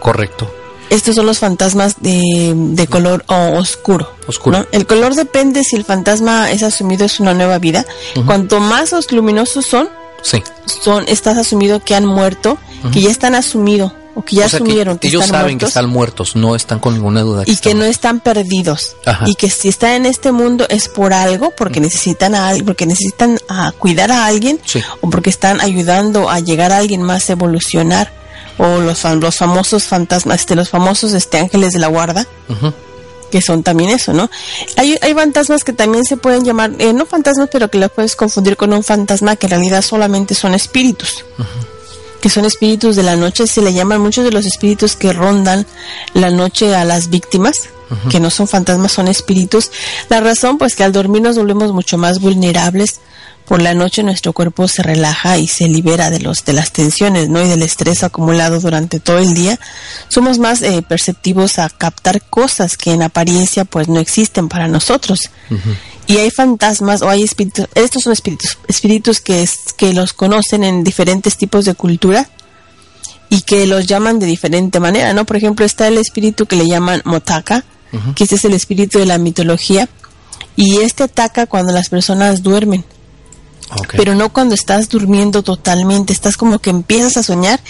Correcto. 0.00 0.52
Estos 0.90 1.14
son 1.14 1.24
los 1.26 1.38
fantasmas 1.38 1.96
de, 2.00 2.52
de 2.54 2.86
color 2.86 3.24
oscuro. 3.28 4.10
Oscuro. 4.26 4.58
¿no? 4.58 4.66
El 4.72 4.86
color 4.86 5.14
depende 5.14 5.64
si 5.64 5.76
el 5.76 5.84
fantasma 5.84 6.50
es 6.50 6.62
asumido 6.62 7.06
es 7.06 7.18
una 7.18 7.32
nueva 7.32 7.58
vida. 7.58 7.86
Cuanto 8.26 8.60
más 8.60 8.92
os- 8.92 9.10
luminosos 9.12 9.64
son, 9.64 9.88
Sí. 10.22 10.42
son 10.66 11.04
estás 11.08 11.38
asumido 11.38 11.80
que 11.80 11.94
han 11.94 12.04
muerto, 12.04 12.58
que 12.92 13.00
ya 13.00 13.10
están 13.10 13.34
asumido 13.34 13.92
o 14.14 14.22
que 14.22 14.36
ya 14.36 14.46
o 14.46 14.48
sea 14.48 14.58
que 14.58 14.64
asumieron 14.64 14.98
que, 14.98 15.08
ellos 15.08 15.24
están 15.24 15.40
saben 15.40 15.58
que 15.58 15.64
están 15.66 15.88
muertos, 15.88 16.36
no 16.36 16.54
están 16.54 16.78
con 16.80 16.94
ninguna 16.94 17.22
duda. 17.22 17.44
y 17.46 17.56
que 17.56 17.74
no 17.74 17.84
están 17.84 18.20
perdidos 18.20 18.96
Ajá. 19.06 19.24
y 19.28 19.34
que 19.34 19.48
si 19.50 19.68
están 19.68 19.92
en 19.92 20.06
este 20.06 20.32
mundo 20.32 20.66
es 20.68 20.88
por 20.88 21.12
algo, 21.12 21.52
porque 21.56 21.80
necesitan 21.80 22.34
a 22.34 22.48
alguien, 22.48 22.66
porque 22.66 22.86
necesitan 22.86 23.38
a 23.48 23.72
cuidar 23.72 24.10
a 24.12 24.26
alguien 24.26 24.60
Sí. 24.64 24.82
o 25.00 25.10
porque 25.10 25.30
están 25.30 25.60
ayudando 25.60 26.30
a 26.30 26.40
llegar 26.40 26.72
a 26.72 26.78
alguien 26.78 27.02
más 27.02 27.28
a 27.30 27.32
evolucionar 27.32 28.12
o 28.58 28.78
los 28.80 29.02
los 29.04 29.36
famosos 29.36 29.84
fantasmas, 29.84 30.40
este, 30.40 30.54
los 30.54 30.68
famosos 30.68 31.12
este 31.14 31.38
ángeles 31.38 31.72
de 31.72 31.78
la 31.78 31.88
guarda 31.88 32.26
que 33.32 33.40
son 33.40 33.62
también 33.62 33.88
eso, 33.88 34.12
¿no? 34.12 34.30
Hay, 34.76 34.98
hay 35.00 35.14
fantasmas 35.14 35.64
que 35.64 35.72
también 35.72 36.04
se 36.04 36.18
pueden 36.18 36.44
llamar, 36.44 36.72
eh, 36.78 36.92
no 36.92 37.06
fantasmas, 37.06 37.48
pero 37.50 37.70
que 37.70 37.78
los 37.78 37.90
puedes 37.90 38.14
confundir 38.14 38.58
con 38.58 38.74
un 38.74 38.84
fantasma 38.84 39.36
que 39.36 39.46
en 39.46 39.52
realidad 39.52 39.80
solamente 39.80 40.34
son 40.34 40.52
espíritus. 40.54 41.24
Que 42.22 42.30
son 42.30 42.44
espíritus 42.44 42.96
de 42.96 43.02
la 43.02 43.16
noche, 43.16 43.46
se 43.46 43.60
le 43.60 43.74
llaman 43.74 44.00
muchos 44.00 44.24
de 44.24 44.30
los 44.30 44.46
espíritus 44.46 44.96
que 44.96 45.12
rondan 45.12 45.66
la 46.14 46.30
noche 46.30 46.74
a 46.74 46.84
las 46.84 47.10
víctimas, 47.10 47.54
que 48.10 48.20
no 48.20 48.30
son 48.30 48.48
fantasmas, 48.48 48.92
son 48.92 49.08
espíritus. 49.08 49.70
La 50.08 50.20
razón, 50.20 50.56
pues 50.56 50.74
que 50.76 50.84
al 50.84 50.92
dormir 50.92 51.20
nos 51.20 51.36
volvemos 51.36 51.72
mucho 51.72 51.98
más 51.98 52.20
vulnerables. 52.20 53.00
Por 53.44 53.60
la 53.60 53.74
noche 53.74 54.04
nuestro 54.04 54.32
cuerpo 54.32 54.68
se 54.68 54.84
relaja 54.84 55.36
y 55.36 55.48
se 55.48 55.66
libera 55.66 56.10
de 56.10 56.20
los 56.20 56.44
de 56.44 56.52
las 56.52 56.72
tensiones, 56.72 57.28
¿no? 57.28 57.44
Y 57.44 57.48
del 57.48 57.62
estrés 57.62 58.04
acumulado 58.04 58.60
durante 58.60 59.00
todo 59.00 59.18
el 59.18 59.34
día. 59.34 59.58
Somos 60.08 60.38
más 60.38 60.62
eh, 60.62 60.80
perceptivos 60.88 61.58
a 61.58 61.68
captar 61.68 62.22
cosas 62.22 62.76
que 62.76 62.92
en 62.92 63.02
apariencia 63.02 63.64
pues 63.64 63.88
no 63.88 63.98
existen 63.98 64.48
para 64.48 64.68
nosotros. 64.68 65.28
Y 66.12 66.18
hay 66.18 66.30
fantasmas 66.30 67.00
o 67.00 67.08
hay 67.08 67.22
espíritus, 67.22 67.66
estos 67.74 68.02
son 68.02 68.12
espíritus, 68.12 68.58
espíritus 68.68 69.20
que 69.20 69.42
es, 69.42 69.72
que 69.74 69.94
los 69.94 70.12
conocen 70.12 70.62
en 70.62 70.84
diferentes 70.84 71.38
tipos 71.38 71.64
de 71.64 71.74
cultura 71.74 72.28
y 73.30 73.40
que 73.40 73.66
los 73.66 73.86
llaman 73.86 74.18
de 74.18 74.26
diferente 74.26 74.78
manera, 74.78 75.14
¿no? 75.14 75.24
Por 75.24 75.36
ejemplo, 75.36 75.64
está 75.64 75.88
el 75.88 75.96
espíritu 75.96 76.44
que 76.44 76.56
le 76.56 76.66
llaman 76.66 77.00
Motaka, 77.06 77.64
que 78.14 78.24
este 78.24 78.36
es 78.36 78.44
el 78.44 78.52
espíritu 78.52 78.98
de 78.98 79.06
la 79.06 79.16
mitología 79.16 79.88
y 80.54 80.80
este 80.80 81.04
ataca 81.04 81.46
cuando 81.46 81.72
las 81.72 81.88
personas 81.88 82.42
duermen 82.42 82.84
pero 83.92 84.14
no 84.14 84.32
cuando 84.32 84.54
estás 84.54 84.88
durmiendo 84.88 85.42
totalmente, 85.42 86.12
estás 86.12 86.36
como 86.36 86.58
que 86.58 86.70
empiezas 86.70 87.16
a 87.16 87.22
soñar 87.22 87.60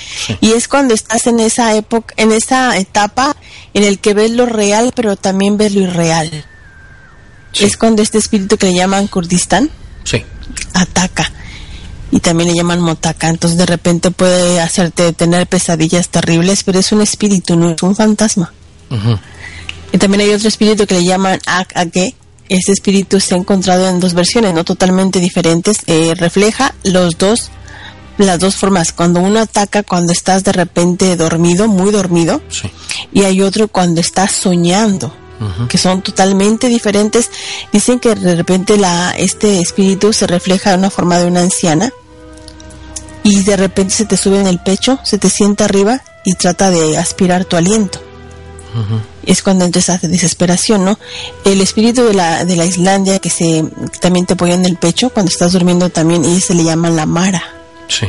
y 0.41 0.53
es 0.53 0.69
cuando 0.69 0.95
estás 0.95 1.27
en 1.27 1.41
esa 1.41 1.75
época, 1.77 2.13
en 2.17 2.33
esa 2.33 2.77
etapa 2.77 3.37
en 3.73 3.85
el 3.85 4.01
que 4.01 4.15
ves 4.15 4.33
lo 4.33 4.47
real, 4.47 4.93
pero 4.95 5.17
también 5.17 5.57
ves 5.57 5.75
lo 5.75 5.83
irreal. 5.83 6.45
Sí. 7.53 7.65
Es 7.65 7.77
cuando 7.77 8.03
este 8.03 8.19
espíritu 8.19 8.57
que 8.57 8.67
le 8.67 8.75
llaman 8.75 9.07
Kurdistán 9.09 9.71
Sí. 10.05 10.23
ataca 10.75 11.31
y 12.11 12.21
también 12.21 12.51
le 12.51 12.57
llaman 12.57 12.81
Motaka, 12.81 13.29
entonces 13.29 13.59
de 13.59 13.67
repente 13.67 14.11
puede 14.11 14.61
hacerte 14.61 15.13
tener 15.13 15.47
pesadillas 15.47 16.09
terribles, 16.09 16.63
pero 16.65 16.79
es 16.79 16.93
un 16.93 17.01
espíritu, 17.03 17.57
no 17.57 17.71
es 17.71 17.83
un 17.83 17.95
fantasma. 17.97 18.53
Y 19.93 19.99
también 19.99 20.21
hay 20.23 20.31
otro 20.35 20.49
espíritu 20.49 20.87
que 20.87 20.95
le 20.97 21.05
llaman 21.05 21.39
Ak-Age. 21.47 22.15
Este 22.49 22.73
espíritu 22.73 23.19
se 23.21 23.35
ha 23.35 23.39
encontrado 23.39 23.89
en 23.89 24.01
dos 24.01 24.13
versiones, 24.13 24.53
no 24.53 24.65
totalmente 24.65 25.21
diferentes. 25.21 25.79
Eh, 25.87 26.13
refleja 26.17 26.75
los 26.85 27.17
dos, 27.17 27.51
las 28.19 28.39
dos 28.41 28.57
formas. 28.57 28.93
Cuando 28.93 29.21
uno 29.21 29.41
ataca 29.41 29.83
cuando 29.83 30.13
estás 30.13 30.45
de 30.45 30.53
repente 30.53 31.17
dormido, 31.17 31.67
muy 31.69 31.91
dormido, 31.91 32.43
Sí. 32.51 32.71
y 33.15 33.23
hay 33.23 33.41
otro 33.41 33.69
cuando 33.69 34.01
estás 34.03 34.33
soñando, 34.33 35.15
que 35.69 35.79
son 35.79 36.03
totalmente 36.03 36.69
diferentes. 36.69 37.31
Dicen 37.73 37.99
que 37.99 38.15
de 38.15 38.37
repente 38.37 38.77
la, 38.77 39.11
este 39.17 39.61
espíritu 39.61 40.13
se 40.13 40.27
refleja 40.27 40.71
de 40.71 40.79
una 40.79 40.91
forma 40.91 41.19
de 41.19 41.27
una 41.27 41.41
anciana 41.41 41.93
y 43.23 43.43
de 43.43 43.57
repente 43.57 43.95
se 43.95 44.05
te 44.05 44.17
sube 44.17 44.41
en 44.41 44.47
el 44.47 44.61
pecho, 44.61 44.99
se 45.05 45.19
te 45.19 45.29
sienta 45.31 45.65
arriba 45.65 46.03
y 46.25 46.35
trata 46.35 46.71
de 46.71 46.97
aspirar 46.99 47.45
tu 47.45 47.57
aliento 47.57 48.01
es 49.25 49.43
cuando 49.43 49.65
entras 49.65 49.91
a 49.91 49.99
desesperación, 49.99 50.85
¿no? 50.85 50.99
El 51.45 51.61
espíritu 51.61 52.05
de 52.05 52.15
la, 52.15 52.45
de 52.45 52.57
la 52.57 52.65
Islandia 52.65 53.19
que 53.19 53.31
se 53.31 53.65
también 54.01 54.27
te 54.27 54.35
apoya 54.35 54.55
en 54.55 54.65
el 54.65 54.77
pecho 54.77 55.11
cuando 55.11 55.31
estás 55.31 55.53
durmiendo 55.53 55.91
también 55.91 56.25
y 56.25 56.41
se 56.41 56.55
le 56.55 56.65
llama 56.65 56.91
la 56.91 57.07
Mara. 57.07 57.43
Sí. 57.89 58.07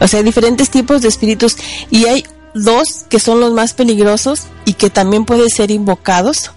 O 0.00 0.08
sea, 0.08 0.18
hay 0.18 0.24
diferentes 0.24 0.70
tipos 0.70 1.02
de 1.02 1.08
espíritus 1.08 1.56
y 1.90 2.06
hay 2.06 2.24
dos 2.64 3.04
que 3.08 3.18
son 3.20 3.40
los 3.40 3.52
más 3.52 3.74
peligrosos 3.74 4.42
y 4.64 4.74
que 4.74 4.90
también 4.90 5.24
pueden 5.24 5.48
ser 5.48 5.70
invocados, 5.70 6.50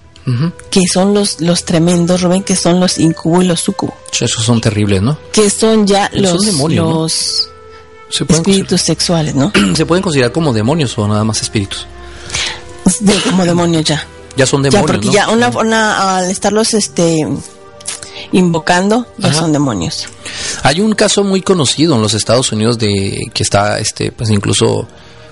que 0.69 0.81
son 0.87 1.13
los, 1.13 1.41
los 1.41 1.65
tremendos, 1.65 2.21
Rubén, 2.21 2.43
que 2.43 2.55
son 2.55 2.79
los 2.79 2.99
incubos 2.99 3.43
y 3.43 3.47
los 3.47 3.59
sucubos, 3.59 3.95
Che, 4.11 4.25
Esos 4.25 4.45
son 4.45 4.61
terribles, 4.61 5.01
¿no? 5.01 5.17
que 5.31 5.49
son 5.49 5.87
ya 5.87 6.09
los, 6.13 6.41
demonios, 6.41 6.85
¿no? 6.85 7.01
los 7.01 7.49
Se 8.09 8.23
espíritus 8.29 8.81
sexuales, 8.81 9.33
¿no? 9.35 9.51
se 9.75 9.85
pueden 9.85 10.03
considerar 10.03 10.31
como 10.31 10.53
demonios 10.53 10.97
o 10.97 11.07
nada 11.07 11.23
más 11.23 11.41
espíritus. 11.41 11.87
De, 12.99 13.19
como 13.21 13.45
demonios 13.45 13.83
ya. 13.83 14.05
Ya 14.35 14.45
son 14.45 14.63
ya, 14.63 14.69
demonios, 14.69 14.91
porque 14.91 15.07
¿no? 15.07 15.13
ya 15.13 15.29
una, 15.29 15.49
una, 15.49 16.17
al 16.17 16.29
estarlos 16.29 16.73
este 16.73 17.27
invocando, 18.31 19.07
ya 19.17 19.29
Ajá. 19.29 19.39
son 19.39 19.53
demonios. 19.53 20.07
Hay 20.63 20.79
un 20.79 20.93
caso 20.93 21.23
muy 21.23 21.41
conocido 21.41 21.95
en 21.95 22.01
los 22.01 22.13
Estados 22.13 22.51
Unidos 22.51 22.77
de 22.77 23.29
que 23.33 23.43
está 23.43 23.79
este 23.79 24.11
pues 24.11 24.29
incluso 24.29 24.87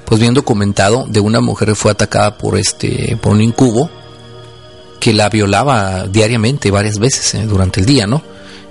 pues 0.10 0.20
bien 0.20 0.34
documentado 0.34 1.06
de 1.08 1.20
una 1.22 1.40
mujer 1.40 1.70
que 1.70 1.76
fue 1.76 1.92
atacada 1.92 2.38
por 2.38 2.58
este 2.58 3.16
por 3.22 3.32
un 3.34 3.42
incubo 3.42 3.90
que 5.00 5.14
la 5.14 5.30
violaba 5.30 6.08
diariamente 6.08 6.72
varias 6.72 7.00
veces 7.00 7.36
eh, 7.36 7.46
durante 7.46 7.80
el 7.80 7.86
día, 7.86 8.06
¿no? 8.08 8.22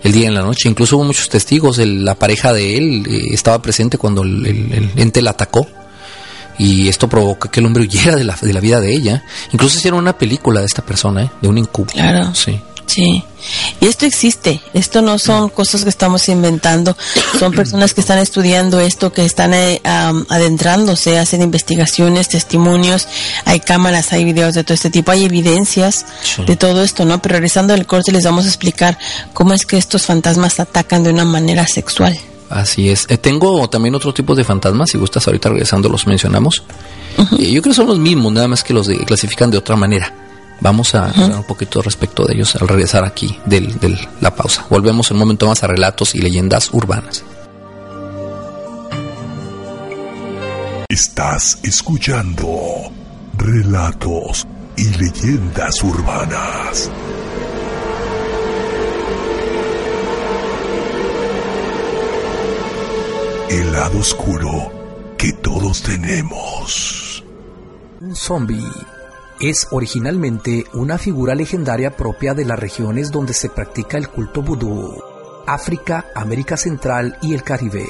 El 0.03 0.13
día 0.13 0.25
y 0.25 0.27
en 0.27 0.35
la 0.35 0.43
noche. 0.43 0.69
Incluso 0.69 0.97
hubo 0.97 1.05
muchos 1.05 1.29
testigos. 1.29 1.79
el- 1.79 2.05
la 2.05 2.15
pareja 2.17 2.53
de 2.53 2.77
él 2.77 3.07
eh, 3.09 3.23
estaba 3.33 3.63
presente 3.63 3.97
cuando 3.99 4.23
el, 4.23 4.45
el- 4.47 4.73
el 4.75 4.91
ente 4.97 5.23
la 5.23 5.31
atacó. 5.31 5.67
Y 6.59 6.89
esto 6.89 7.09
provoca 7.09 7.49
que 7.51 7.61
el 7.61 7.67
hombre 7.67 7.85
huyera 7.85 8.17
de 8.17 8.25
la, 8.25 8.37
de 8.41 8.53
la 8.53 8.61
vida 8.61 8.81
de 8.81 8.93
ella. 8.93 9.25
Incluso 9.53 9.79
hicieron 9.79 10.01
una 10.01 10.19
película 10.19 10.61
de 10.61 10.67
esta 10.67 10.85
persona, 10.85 11.23
¿eh? 11.23 11.31
De 11.41 11.49
un 11.49 11.57
incubo. 11.57 11.87
Claro. 11.93 12.35
Sí. 12.35 12.61
Sí, 12.89 13.23
y 13.81 13.87
esto 13.87 14.07
existe, 14.07 14.61
esto 14.73 15.03
no 15.03 15.19
son 15.19 15.51
cosas 15.51 15.83
que 15.85 15.91
estamos 15.91 16.27
inventando, 16.31 16.97
son 17.39 17.53
personas 17.53 17.93
que 17.93 18.01
están 18.01 18.19
estudiando 18.19 18.81
esto, 18.81 19.13
que 19.13 19.25
están 19.27 19.53
eh, 19.53 19.81
am, 19.85 20.25
adentrándose, 20.31 21.19
hacen 21.19 21.43
investigaciones, 21.43 22.29
testimonios, 22.31 23.07
hay 23.45 23.61
cámaras, 23.61 24.13
hay 24.15 24.25
videos 24.25 24.55
de 24.55 24.65
todo 24.65 24.73
este 24.75 24.89
tipo, 24.91 25.13
hay 25.13 25.25
evidencias 25.25 26.07
Sí. 26.23 26.45
de 26.47 26.57
todo 26.57 26.83
esto, 26.83 27.05
¿no? 27.05 27.21
Pero 27.23 27.35
regresando 27.35 27.75
al 27.75 27.87
corte 27.87 28.11
les 28.11 28.25
vamos 28.25 28.47
a 28.47 28.49
explicar 28.49 28.99
cómo 29.35 29.53
es 29.53 29.67
que 29.67 29.77
estos 29.77 30.07
fantasmas 30.07 30.59
atacan 30.59 31.05
de 31.05 31.11
una 31.11 31.27
manera 31.27 31.67
sexual. 31.69 32.19
Así 32.49 32.89
es. 32.89 33.05
Eh, 33.11 33.19
tengo 33.19 33.69
también 33.69 33.95
otro 33.95 34.15
tipo 34.15 34.35
de 34.35 34.43
fantasmas, 34.45 34.91
si 34.91 34.97
gustas 34.99 35.27
ahorita 35.27 35.51
regresando 35.51 35.91
los 35.91 36.07
mencionamos. 36.07 36.63
Eh, 37.39 37.53
yo 37.53 37.61
creo 37.61 37.73
que 37.73 37.75
son 37.77 37.87
los 37.89 37.99
mismos, 37.99 38.33
nada 38.33 38.49
más 38.49 38.65
que 38.65 38.73
los 38.73 38.87
de- 38.87 38.97
clasifican 39.05 39.51
de 39.51 39.59
otra 39.59 39.77
manera. 39.77 40.13
Vamos 40.61 40.95
a 40.95 41.07
hablar 41.07 41.39
un 41.39 41.45
poquito 41.45 41.83
respecto 41.83 42.25
de 42.25 42.35
ellos 42.35 42.57
al 42.57 42.67
regresar 42.67 43.05
aquí 43.05 43.39
de 43.47 43.99
la 44.21 44.35
pausa. 44.35 44.67
Volvemos 44.69 45.11
en 45.11 45.17
un 45.17 45.21
momento 45.21 45.47
más 45.47 45.63
a 45.63 45.69
relatos 45.69 46.15
y 46.15 46.19
leyendas 46.19 46.71
urbanas. 46.73 47.25
Estás 50.89 51.59
escuchando 51.63 52.91
relatos 53.37 54.47
y 54.77 54.85
leyendas 54.85 55.83
urbanas. 55.85 56.91
El 63.49 63.73
lado 63.73 63.99
oscuro 63.99 64.73
que 65.17 65.33
todos 65.35 65.83
tenemos. 65.83 67.25
Un 68.01 68.15
zombie 68.15 68.63
es 69.41 69.69
originalmente 69.71 70.65
una 70.73 70.99
figura 70.99 71.35
legendaria 71.35 71.97
propia 71.97 72.35
de 72.35 72.45
las 72.45 72.59
regiones 72.59 73.11
donde 73.11 73.35
se 73.35 73.49
practica 73.49 73.97
el 73.97 74.09
culto 74.09 74.43
vudú, 74.43 75.01
África, 75.47 76.07
América 76.15 76.57
Central 76.57 77.19
y 77.23 77.35
el 77.35 77.43
Caribe. 77.43 77.87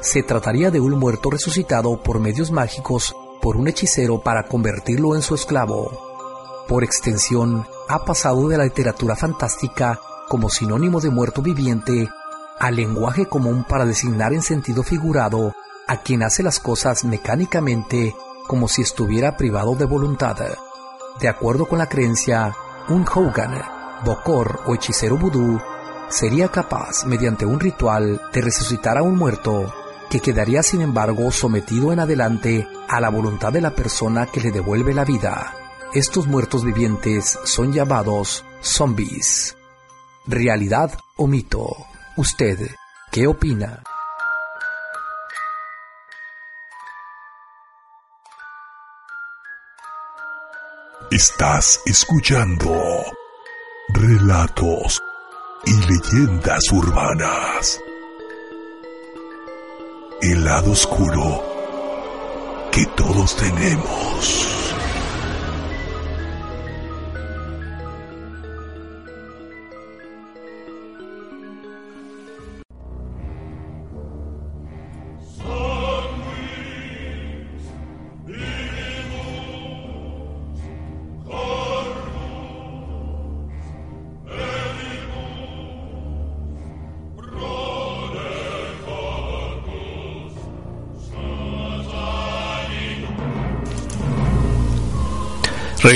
Se 0.00 0.22
trataría 0.22 0.70
de 0.70 0.80
un 0.80 0.98
muerto 0.98 1.30
resucitado 1.30 2.02
por 2.02 2.20
medios 2.20 2.50
mágicos 2.50 3.14
por 3.42 3.56
un 3.56 3.68
hechicero 3.68 4.20
para 4.20 4.44
convertirlo 4.44 5.14
en 5.14 5.22
su 5.22 5.34
esclavo. 5.34 6.64
Por 6.66 6.84
extensión, 6.84 7.66
ha 7.88 8.04
pasado 8.04 8.48
de 8.48 8.56
la 8.56 8.64
literatura 8.64 9.16
fantástica 9.16 10.00
como 10.28 10.50
sinónimo 10.50 11.00
de 11.00 11.10
muerto 11.10 11.42
viviente 11.42 12.08
al 12.58 12.76
lenguaje 12.76 13.26
común 13.26 13.64
para 13.68 13.86
designar 13.86 14.32
en 14.32 14.42
sentido 14.42 14.82
figurado 14.82 15.54
a 15.86 15.98
quien 15.98 16.22
hace 16.22 16.42
las 16.42 16.60
cosas 16.60 17.04
mecánicamente 17.04 18.14
como 18.46 18.68
si 18.68 18.82
estuviera 18.82 19.36
privado 19.36 19.74
de 19.74 19.84
voluntad. 19.84 20.36
De 21.20 21.28
acuerdo 21.28 21.66
con 21.66 21.78
la 21.78 21.88
creencia, 21.88 22.54
un 22.88 23.04
Hogan, 23.12 23.60
Bokor 24.04 24.60
o 24.66 24.74
hechicero 24.74 25.16
vudú 25.16 25.60
sería 26.08 26.48
capaz, 26.48 27.04
mediante 27.06 27.44
un 27.44 27.58
ritual, 27.58 28.20
de 28.32 28.40
resucitar 28.40 28.96
a 28.96 29.02
un 29.02 29.16
muerto, 29.16 29.74
que 30.10 30.20
quedaría 30.20 30.62
sin 30.62 30.80
embargo 30.80 31.30
sometido 31.32 31.92
en 31.92 32.00
adelante 32.00 32.68
a 32.88 33.00
la 33.00 33.10
voluntad 33.10 33.52
de 33.52 33.60
la 33.60 33.74
persona 33.74 34.26
que 34.26 34.40
le 34.40 34.52
devuelve 34.52 34.94
la 34.94 35.04
vida. 35.04 35.54
Estos 35.92 36.28
muertos 36.28 36.64
vivientes 36.64 37.38
son 37.44 37.72
llamados 37.72 38.44
zombies. 38.62 39.56
¿Realidad 40.26 40.92
o 41.16 41.26
mito? 41.26 41.68
¿Usted 42.16 42.70
qué 43.10 43.26
opina? 43.26 43.82
Estás 51.10 51.80
escuchando 51.86 52.70
relatos 53.94 55.02
y 55.64 55.72
leyendas 55.72 56.70
urbanas. 56.70 57.80
El 60.20 60.44
lado 60.44 60.72
oscuro 60.72 61.42
que 62.70 62.84
todos 62.94 63.36
tenemos. 63.36 64.57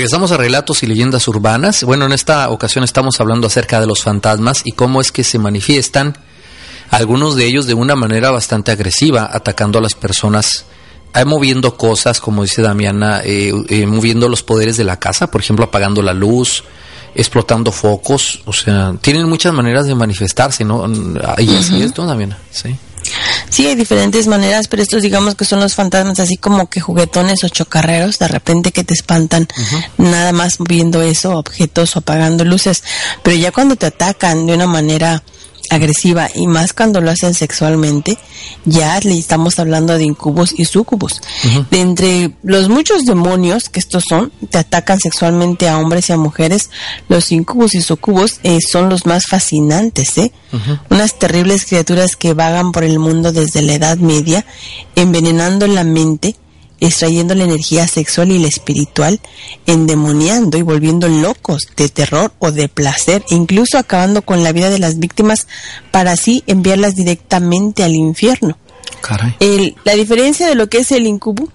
Regresamos 0.03 0.33
a 0.33 0.37
relatos 0.37 0.83
y 0.83 0.85
leyendas 0.85 1.29
urbanas. 1.29 1.85
Bueno, 1.85 2.05
en 2.07 2.11
esta 2.11 2.49
ocasión 2.49 2.83
estamos 2.83 3.21
hablando 3.21 3.47
acerca 3.47 3.79
de 3.79 3.87
los 3.87 4.03
fantasmas 4.03 4.61
y 4.65 4.73
cómo 4.73 4.99
es 4.99 5.13
que 5.13 5.23
se 5.23 5.39
manifiestan 5.39 6.17
algunos 6.89 7.37
de 7.37 7.45
ellos 7.45 7.67
de 7.67 7.73
una 7.73 7.95
manera 7.95 8.29
bastante 8.29 8.73
agresiva, 8.73 9.29
atacando 9.31 9.79
a 9.79 9.81
las 9.81 9.93
personas, 9.93 10.65
eh, 11.15 11.23
moviendo 11.23 11.77
cosas, 11.77 12.19
como 12.19 12.43
dice 12.43 12.61
Damiana, 12.61 13.21
eh, 13.23 13.53
eh, 13.69 13.85
moviendo 13.85 14.27
los 14.27 14.43
poderes 14.43 14.75
de 14.75 14.83
la 14.83 14.99
casa, 14.99 15.31
por 15.31 15.39
ejemplo, 15.39 15.63
apagando 15.63 16.01
la 16.01 16.13
luz, 16.13 16.65
explotando 17.15 17.71
focos, 17.71 18.41
o 18.43 18.51
sea, 18.51 18.93
tienen 18.99 19.29
muchas 19.29 19.53
maneras 19.53 19.85
de 19.85 19.95
manifestarse, 19.95 20.65
¿no? 20.65 20.85
Y 21.37 21.55
así 21.55 21.81
es, 21.81 21.97
¿no, 21.97 22.05
Damiana? 22.05 22.39
Sí. 22.51 22.75
Sí, 23.53 23.67
hay 23.67 23.75
diferentes 23.75 24.25
maneras, 24.25 24.67
pero 24.67 24.81
estos 24.81 25.03
digamos 25.03 25.35
que 25.35 25.45
son 25.45 25.59
los 25.59 25.75
fantasmas 25.75 26.19
así 26.19 26.37
como 26.37 26.71
que 26.71 26.81
juguetones 26.81 27.43
o 27.43 27.49
chocarreros, 27.49 28.17
de 28.17 28.27
repente 28.27 28.71
que 28.71 28.83
te 28.83 28.95
espantan 28.95 29.47
nada 29.99 30.31
más 30.31 30.57
viendo 30.57 31.03
eso, 31.03 31.37
objetos 31.37 31.95
o 31.95 31.99
apagando 31.99 32.45
luces, 32.45 32.83
pero 33.21 33.35
ya 33.37 33.51
cuando 33.51 33.75
te 33.75 33.85
atacan 33.85 34.47
de 34.47 34.55
una 34.55 34.65
manera 34.65 35.21
agresiva 35.69 36.29
y 36.33 36.47
más 36.47 36.73
cuando 36.73 37.01
lo 37.01 37.11
hacen 37.11 37.33
sexualmente, 37.33 38.17
ya 38.65 38.99
le 38.99 39.17
estamos 39.17 39.59
hablando 39.59 39.97
de 39.97 40.03
incubos 40.03 40.53
y 40.57 40.65
sucubos. 40.65 41.21
De 41.71 41.79
entre 41.79 42.31
los 42.43 42.69
muchos 42.69 43.05
demonios 43.05 43.69
que 43.69 43.79
estos 43.79 44.03
son, 44.07 44.31
te 44.49 44.57
atacan 44.57 44.99
sexualmente 44.99 45.67
a 45.67 45.79
hombres 45.79 46.09
y 46.09 46.13
a 46.13 46.17
mujeres, 46.17 46.69
los 47.09 47.31
incubos 47.31 47.73
y 47.75 47.81
sucubos 47.81 48.39
eh, 48.43 48.59
son 48.61 48.89
los 48.89 49.05
más 49.05 49.25
fascinantes, 49.27 50.17
¿eh? 50.17 50.31
Unas 50.89 51.17
terribles 51.17 51.65
criaturas 51.65 52.15
que 52.15 52.33
vagan 52.33 52.71
por 52.71 52.83
el 52.83 52.99
mundo 52.99 53.31
desde 53.31 53.63
la 53.63 53.73
Edad 53.73 53.97
Media, 53.97 54.45
envenenando 54.95 55.65
la 55.65 55.83
mente, 55.83 56.35
extrayendo 56.83 57.33
la 57.35 57.45
energía 57.45 57.87
sexual 57.87 58.31
y 58.31 58.39
la 58.39 58.47
espiritual, 58.47 59.19
endemoniando 59.65 60.57
y 60.57 60.61
volviendo 60.61 61.07
locos 61.07 61.63
de 61.75 61.89
terror 61.89 62.33
o 62.39 62.51
de 62.51 62.67
placer, 62.69 63.23
e 63.29 63.35
incluso 63.35 63.77
acabando 63.77 64.21
con 64.21 64.43
la 64.43 64.51
vida 64.51 64.69
de 64.69 64.79
las 64.79 64.99
víctimas 64.99 65.47
para 65.91 66.11
así 66.11 66.43
enviarlas 66.47 66.95
directamente 66.95 67.83
al 67.83 67.93
infierno. 67.95 68.57
Caray. 69.01 69.35
El- 69.39 69.75
la 69.83 69.93
diferencia 69.93 70.47
de 70.47 70.55
lo 70.55 70.67
que 70.69 70.79
es 70.79 70.91
el 70.91 71.07
incubo, 71.07 71.47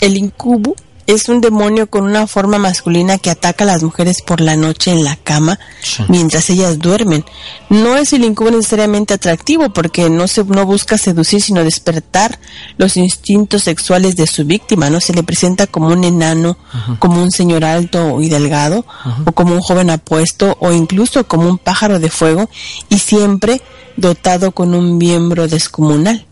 el 0.00 0.16
incubo 0.16 0.76
es 1.08 1.28
un 1.30 1.40
demonio 1.40 1.88
con 1.88 2.04
una 2.04 2.26
forma 2.26 2.58
masculina 2.58 3.16
que 3.18 3.30
ataca 3.30 3.64
a 3.64 3.66
las 3.66 3.82
mujeres 3.82 4.20
por 4.20 4.42
la 4.42 4.56
noche 4.56 4.90
en 4.92 5.02
la 5.04 5.16
cama 5.16 5.58
Sí. 5.82 6.04
mientras 6.08 6.50
ellas 6.50 6.78
duermen. 6.78 7.24
No 7.70 7.96
es 7.96 8.12
el 8.12 8.24
incubo 8.24 8.50
necesariamente 8.50 9.14
atractivo 9.14 9.70
porque 9.70 10.10
no 10.10 10.28
se 10.28 10.44
no 10.44 10.66
busca 10.66 10.98
seducir 10.98 11.40
sino 11.40 11.64
despertar 11.64 12.38
los 12.76 12.96
instintos 12.98 13.62
sexuales 13.64 14.16
de 14.16 14.26
su 14.26 14.44
víctima, 14.44 14.90
no 14.90 15.00
se 15.00 15.14
le 15.14 15.22
presenta 15.22 15.66
como 15.66 15.88
un 15.88 16.04
enano, 16.04 16.58
como 16.98 17.22
un 17.22 17.30
señor 17.30 17.64
alto 17.64 18.20
y 18.20 18.28
delgado 18.28 18.84
o 19.24 19.32
como 19.32 19.54
un 19.54 19.60
joven 19.62 19.88
apuesto 19.88 20.58
o 20.60 20.72
incluso 20.72 21.26
como 21.26 21.48
un 21.48 21.56
pájaro 21.58 21.98
de 21.98 22.10
fuego 22.10 22.50
y 22.90 22.98
siempre 22.98 23.62
dotado 23.96 24.52
con 24.52 24.74
un 24.74 24.98
miembro 24.98 25.48
descomunal. 25.48 26.26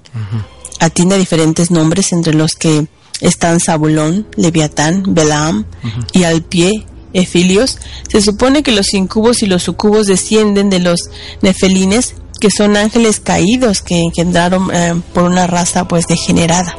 Atiende 0.81 1.14
a 1.14 1.18
diferentes 1.18 1.70
nombres 1.70 2.12
entre 2.12 2.35
los 2.35 2.55
que 2.55 2.87
están 3.21 3.61
Zabulón, 3.61 4.27
Leviatán, 4.37 5.03
Belaam 5.14 5.64
y 6.12 6.25
al 6.25 6.43
pie 6.43 6.87
Efilios. 7.12 7.79
Se 8.09 8.21
supone 8.21 8.62
que 8.62 8.73
los 8.73 8.93
incubos 8.95 9.43
y 9.43 9.47
los 9.47 9.62
sucubos 9.62 10.07
descienden 10.07 10.71
de 10.71 10.81
los 10.81 11.01
nefelines, 11.43 12.14
que 12.41 12.51
son 12.51 12.77
ángeles 12.77 13.21
caídos 13.21 13.81
que 13.83 13.99
engendraron 13.99 14.71
eh, 14.73 14.95
por 15.14 15.25
una 15.25 15.47
raza 15.47 15.89
pues 15.89 16.07
degenerada. 16.07 16.77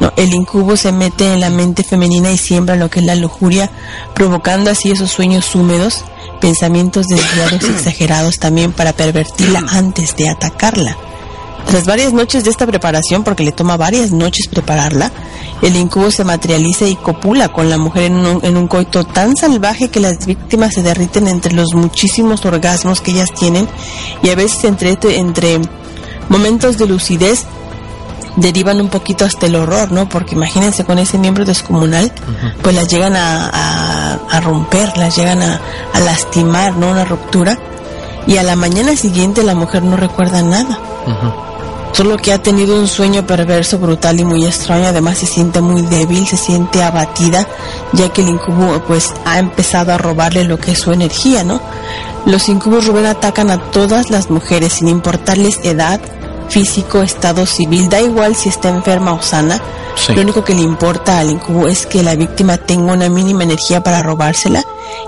No, 0.00 0.12
el 0.16 0.32
incubo 0.32 0.76
se 0.76 0.92
mete 0.92 1.32
en 1.32 1.40
la 1.40 1.50
mente 1.50 1.84
femenina 1.84 2.30
y 2.32 2.38
siembra 2.38 2.76
lo 2.76 2.88
que 2.90 3.00
es 3.00 3.06
la 3.06 3.14
lujuria, 3.14 3.70
provocando 4.14 4.70
así 4.70 4.90
esos 4.90 5.10
sueños 5.10 5.54
húmedos, 5.54 6.04
pensamientos 6.40 7.06
desviados 7.06 7.62
y 7.62 7.66
exagerados 7.72 8.38
también 8.38 8.72
para 8.72 8.94
pervertirla 8.94 9.64
antes 9.68 10.16
de 10.16 10.28
atacarla. 10.28 10.96
Tras 11.66 11.86
varias 11.86 12.12
noches 12.12 12.44
de 12.44 12.50
esta 12.50 12.66
preparación, 12.66 13.24
porque 13.24 13.44
le 13.44 13.52
toma 13.52 13.76
varias 13.78 14.10
noches 14.10 14.46
prepararla, 14.48 15.10
el 15.62 15.74
incubo 15.76 16.10
se 16.10 16.22
materializa 16.24 16.86
y 16.86 16.96
copula 16.96 17.48
con 17.48 17.70
la 17.70 17.78
mujer 17.78 18.04
en 18.04 18.14
un, 18.26 18.44
en 18.44 18.56
un 18.58 18.68
coito 18.68 19.04
tan 19.04 19.36
salvaje 19.36 19.88
que 19.88 20.00
las 20.00 20.26
víctimas 20.26 20.74
se 20.74 20.82
derriten 20.82 21.28
entre 21.28 21.54
los 21.54 21.72
muchísimos 21.74 22.44
orgasmos 22.44 23.00
que 23.00 23.12
ellas 23.12 23.30
tienen 23.32 23.66
y 24.22 24.28
a 24.28 24.34
veces 24.34 24.64
entre, 24.64 24.98
entre 25.18 25.60
momentos 26.28 26.76
de 26.78 26.86
lucidez 26.88 27.44
derivan 28.36 28.80
un 28.80 28.88
poquito 28.88 29.24
hasta 29.24 29.46
el 29.46 29.54
horror, 29.54 29.92
¿no? 29.92 30.08
Porque 30.08 30.34
imagínense 30.34 30.84
con 30.84 30.98
ese 30.98 31.16
miembro 31.18 31.44
descomunal, 31.44 32.10
pues 32.62 32.74
las 32.74 32.88
llegan 32.88 33.14
a, 33.16 33.46
a- 33.48 34.18
a 34.30 34.40
romper, 34.40 34.96
las 34.98 35.16
llegan 35.16 35.40
a, 35.42 35.60
a 35.94 36.00
lastimar, 36.00 36.76
¿no? 36.76 36.90
Una 36.90 37.04
ruptura. 37.04 37.58
Y 38.26 38.36
a 38.36 38.42
la 38.42 38.56
mañana 38.56 38.96
siguiente 38.96 39.42
la 39.42 39.54
mujer 39.54 39.82
no 39.82 39.96
recuerda 39.96 40.42
nada. 40.42 40.78
Solo 41.92 42.16
que 42.16 42.32
ha 42.32 42.42
tenido 42.42 42.78
un 42.78 42.88
sueño 42.88 43.26
perverso, 43.26 43.78
brutal 43.78 44.18
y 44.18 44.24
muy 44.24 44.46
extraño. 44.46 44.86
Además 44.86 45.18
se 45.18 45.26
siente 45.26 45.60
muy 45.60 45.82
débil, 45.82 46.26
se 46.26 46.38
siente 46.38 46.82
abatida, 46.82 47.46
ya 47.92 48.08
que 48.08 48.22
el 48.22 48.30
incubo 48.30 48.82
pues 48.86 49.12
ha 49.26 49.38
empezado 49.38 49.92
a 49.92 49.98
robarle 49.98 50.44
lo 50.44 50.58
que 50.58 50.72
es 50.72 50.80
su 50.80 50.92
energía, 50.92 51.44
¿no? 51.44 51.60
Los 52.24 52.48
incubos 52.48 52.86
Rubén 52.86 53.06
atacan 53.06 53.50
a 53.50 53.58
todas 53.70 54.10
las 54.10 54.30
mujeres 54.30 54.74
sin 54.74 54.88
importarles 54.88 55.60
edad, 55.64 56.00
físico, 56.48 57.02
estado 57.02 57.46
civil, 57.46 57.88
da 57.88 58.00
igual 58.00 58.34
si 58.34 58.48
está 58.48 58.68
enferma 58.68 59.12
o 59.12 59.22
sana. 59.22 59.60
Sí. 59.94 60.14
Lo 60.14 60.22
único 60.22 60.42
que 60.42 60.54
le 60.54 60.62
importa 60.62 61.18
al 61.18 61.30
incubo 61.30 61.68
es 61.68 61.86
que 61.86 62.02
la 62.02 62.14
víctima 62.16 62.56
tenga 62.56 62.92
una 62.92 63.08
mínima 63.08 63.42
energía 63.42 63.82
para 63.82 64.02
robársela 64.02 64.64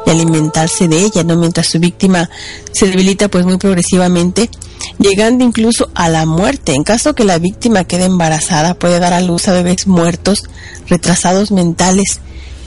y 0.06 0.10
alimentarse 0.10 0.88
de 0.88 0.98
ella, 0.98 1.24
¿no? 1.24 1.36
Mientras 1.36 1.68
su 1.68 1.78
víctima 1.78 2.28
se 2.72 2.86
debilita 2.86 3.28
pues 3.28 3.46
muy 3.46 3.56
progresivamente, 3.56 4.50
llegando 4.98 5.44
incluso 5.44 5.90
a 5.94 6.08
la 6.08 6.26
muerte. 6.26 6.74
En 6.74 6.84
caso 6.84 7.14
que 7.14 7.24
la 7.24 7.38
víctima 7.38 7.84
quede 7.84 8.04
embarazada, 8.04 8.74
puede 8.74 9.00
dar 9.00 9.12
a 9.12 9.20
luz 9.20 9.48
a 9.48 9.52
bebés 9.52 9.86
muertos, 9.86 10.44
retrasados 10.88 11.50
mentales, 11.50 12.20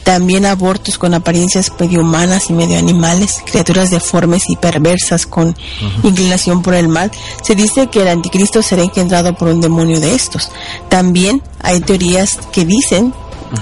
también 0.08 0.46
abortos 0.46 0.98
con 0.98 1.14
apariencias 1.14 1.70
medio 1.78 2.00
humanas 2.00 2.50
y 2.50 2.54
medio 2.54 2.80
animales, 2.80 3.44
criaturas 3.46 3.92
deformes 3.92 4.50
y 4.50 4.56
perversas 4.56 5.28
con 5.28 5.54
inclinación 6.02 6.62
por 6.62 6.76
el 6.76 6.88
mal. 6.88 7.12
Se 7.44 7.56
dice 7.56 7.88
que 7.88 8.04
el 8.04 8.08
anticristo 8.08 8.62
será 8.62 8.84
engendrado 8.84 9.36
por 9.36 9.50
un 9.50 9.60
demonio 9.60 10.00
de 10.00 10.16
estos. 10.16 10.50
También 10.88 11.44
hay 11.62 11.82
teorías 11.82 12.40
que 12.54 12.64
dicen 12.64 13.14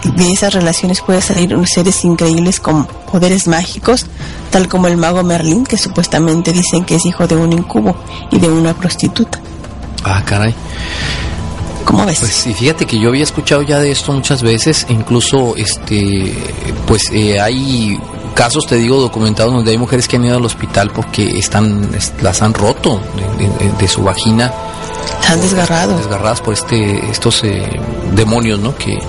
que 0.04 0.10
de 0.10 0.32
esas 0.32 0.54
relaciones 0.54 1.02
puede 1.02 1.20
salir 1.20 1.56
unos 1.56 1.72
seres 1.72 2.06
increíbles 2.06 2.60
con 2.60 2.86
poderes 3.12 3.48
mágicos, 3.48 4.06
tal 4.52 4.68
como 4.68 4.86
el 4.86 4.98
mago 4.98 5.24
Merlín, 5.24 5.66
que 5.66 5.80
supuestamente 5.80 6.54
dicen 6.54 6.86
que 6.86 6.98
es 6.98 7.08
hijo 7.08 7.26
de 7.26 7.38
un 7.38 7.54
incubo 7.54 7.96
y 8.32 8.38
de 8.38 8.50
una 8.50 8.76
prostituta. 8.76 9.40
Ah, 10.04 10.22
caray. 10.24 10.54
¿Cómo 11.86 12.06
ves? 12.06 12.20
Pues 12.20 12.34
sí, 12.34 12.54
fíjate 12.54 12.86
que 12.86 13.00
yo 13.00 13.10
había 13.10 13.24
escuchado 13.24 13.62
ya 13.62 13.80
de 13.80 13.92
esto 13.92 14.12
muchas 14.12 14.42
veces, 14.42 14.86
incluso 14.90 15.56
este, 15.56 16.34
pues 16.88 17.04
eh, 17.14 17.40
hay 17.40 18.00
casos, 18.34 18.66
te 18.68 18.76
digo, 18.76 19.00
documentados 19.00 19.54
donde 19.54 19.72
hay 19.72 19.78
mujeres 19.78 20.08
que 20.08 20.16
han 20.18 20.26
ido 20.26 20.36
al 20.38 20.44
hospital 20.46 20.92
porque 20.92 21.38
están, 21.40 21.90
es- 21.96 22.12
las 22.22 22.42
han 22.42 22.54
roto 22.54 23.00
de, 23.38 23.48
de- 23.48 23.72
de 23.78 23.88
su 23.88 24.02
vagina, 24.04 24.52
Están 25.22 25.40
desgarrados. 25.42 25.98
desgarradas 25.98 26.42
por 26.42 26.54
este, 26.54 27.10
estos 27.10 27.44
eh, 27.44 27.80
demonios, 28.14 28.60
¿no? 28.60 28.76
Que, 28.76 29.00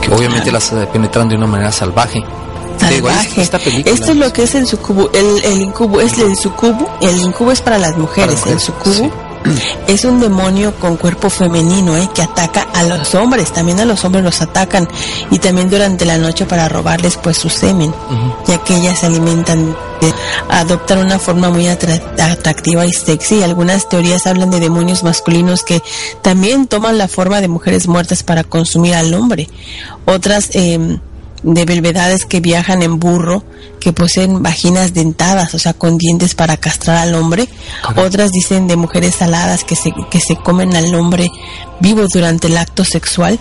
que 0.00 0.12
obviamente 0.12 0.50
las 0.50 0.72
eh, 0.72 0.88
penetran 0.92 1.28
de 1.28 1.36
una 1.36 1.46
manera 1.46 1.70
salvaje. 1.70 2.24
Salvaje. 2.80 3.42
esta 3.42 3.58
película, 3.58 3.94
Esto 3.94 4.12
es 4.12 4.16
lo 4.16 4.32
que 4.32 4.44
es 4.44 4.54
el 4.54 4.66
sucubo. 4.66 5.10
El, 5.12 5.44
el 5.44 5.60
incubo 5.60 6.00
es 6.00 6.16
el 6.18 6.36
sucubo. 6.36 6.88
El 7.00 7.18
incubo 7.18 7.50
es 7.52 7.60
para 7.60 7.76
las 7.76 7.96
mujeres. 7.96 8.40
Para 8.40 8.52
el 8.52 8.56
mujeres, 8.58 8.62
sucubo 8.62 9.27
es 9.86 10.04
un 10.04 10.20
demonio 10.20 10.74
con 10.76 10.96
cuerpo 10.96 11.30
femenino 11.30 11.96
¿eh? 11.96 12.08
que 12.14 12.22
ataca 12.22 12.66
a 12.74 12.82
los 12.84 13.14
hombres. 13.14 13.52
También 13.52 13.80
a 13.80 13.84
los 13.84 14.04
hombres 14.04 14.24
los 14.24 14.40
atacan. 14.40 14.88
Y 15.30 15.38
también 15.38 15.70
durante 15.70 16.04
la 16.04 16.18
noche 16.18 16.44
para 16.46 16.68
robarles 16.68 17.16
pues 17.16 17.38
su 17.38 17.48
semen. 17.48 17.92
Ya 18.46 18.58
que 18.64 18.76
ellas 18.76 18.98
se 19.00 19.06
alimentan. 19.06 19.76
de- 20.00 20.14
adoptan 20.48 20.98
una 20.98 21.18
forma 21.18 21.50
muy 21.50 21.66
atra- 21.66 22.00
atractiva 22.20 22.86
y 22.86 22.92
sexy. 22.92 23.42
Algunas 23.42 23.88
teorías 23.88 24.26
hablan 24.26 24.50
de 24.50 24.60
demonios 24.60 25.02
masculinos 25.02 25.62
que 25.64 25.82
también 26.22 26.66
toman 26.68 26.98
la 26.98 27.08
forma 27.08 27.40
de 27.40 27.48
mujeres 27.48 27.88
muertas 27.88 28.22
para 28.22 28.44
consumir 28.44 28.94
al 28.94 29.12
hombre. 29.14 29.48
Otras 30.04 30.50
eh, 30.54 30.98
de 31.42 31.64
belvedades 31.64 32.24
que 32.24 32.40
viajan 32.40 32.82
en 32.82 32.98
burro, 32.98 33.44
que 33.80 33.92
poseen 33.92 34.42
vaginas 34.42 34.94
dentadas, 34.94 35.54
o 35.54 35.58
sea, 35.58 35.72
con 35.72 35.98
dientes 35.98 36.34
para 36.34 36.56
castrar 36.56 36.96
al 36.96 37.14
hombre. 37.14 37.48
Otras 37.96 38.30
dicen 38.30 38.66
de 38.66 38.76
mujeres 38.76 39.22
aladas 39.22 39.64
que 39.64 39.76
se, 39.76 39.92
que 40.10 40.20
se 40.20 40.36
comen 40.36 40.74
al 40.76 40.94
hombre 40.94 41.30
vivo 41.80 42.06
durante 42.12 42.48
el 42.48 42.56
acto 42.56 42.84
sexual. 42.84 43.38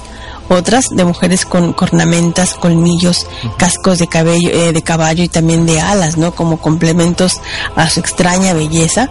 Otras 0.50 0.86
de 0.90 1.04
mujeres 1.04 1.46
con 1.46 1.74
cornamentas, 1.74 2.54
colmillos, 2.54 3.28
cascos 3.58 4.00
de 4.00 4.08
cabello, 4.08 4.50
eh, 4.50 4.72
de 4.72 4.82
caballo 4.82 5.22
y 5.22 5.28
también 5.28 5.66
de 5.66 5.82
alas, 5.82 6.16
¿no? 6.16 6.34
Como 6.34 6.58
complementos 6.62 7.42
a 7.76 7.90
su 7.90 8.00
extraña 8.00 8.54
belleza. 8.54 9.10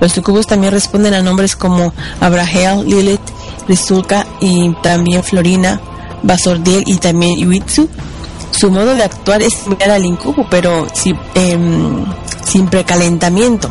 Los 0.00 0.12
sucubos 0.12 0.46
también 0.46 0.72
responden 0.72 1.12
a 1.12 1.20
nombres 1.20 1.56
como 1.56 1.92
Abrahel, 2.20 2.88
Lilith, 2.88 3.20
Rizulka 3.68 4.26
y 4.40 4.72
también 4.82 5.22
Florina, 5.22 5.78
Basordiel 6.22 6.84
y 6.86 6.96
también 6.96 7.38
Iwitsu. 7.38 7.90
Su 8.58 8.72
modo 8.72 8.96
de 8.96 9.04
actuar 9.04 9.40
es 9.40 9.54
similar 9.54 9.90
al 9.90 10.04
incubo, 10.04 10.44
pero 10.50 10.88
em, 11.34 12.04
sin 12.44 12.66
precalentamiento. 12.66 13.70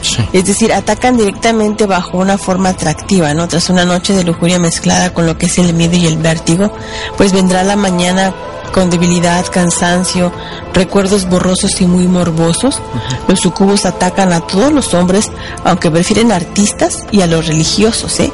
Sí. 0.00 0.24
Es 0.32 0.46
decir, 0.46 0.72
atacan 0.72 1.18
directamente 1.18 1.84
bajo 1.84 2.16
una 2.16 2.38
forma 2.38 2.70
atractiva, 2.70 3.34
¿no? 3.34 3.48
Tras 3.48 3.68
una 3.68 3.84
noche 3.84 4.14
de 4.14 4.24
lujuria 4.24 4.58
mezclada 4.58 5.12
con 5.12 5.26
lo 5.26 5.36
que 5.36 5.44
es 5.44 5.58
el 5.58 5.74
miedo 5.74 5.96
y 5.96 6.06
el 6.06 6.16
vértigo, 6.16 6.72
pues 7.18 7.34
vendrá 7.34 7.64
la 7.64 7.76
mañana 7.76 8.32
con 8.72 8.88
debilidad, 8.88 9.44
cansancio, 9.52 10.32
recuerdos 10.72 11.28
borrosos 11.28 11.78
y 11.82 11.86
muy 11.86 12.08
morbosos. 12.08 12.80
Los 13.28 13.40
sucubos 13.40 13.84
atacan 13.84 14.32
a 14.32 14.40
todos 14.40 14.72
los 14.72 14.94
hombres, 14.94 15.30
aunque 15.64 15.90
prefieren 15.90 16.32
artistas 16.32 17.04
y 17.10 17.20
a 17.20 17.26
los 17.26 17.46
religiosos, 17.46 18.20
¿eh? 18.20 18.32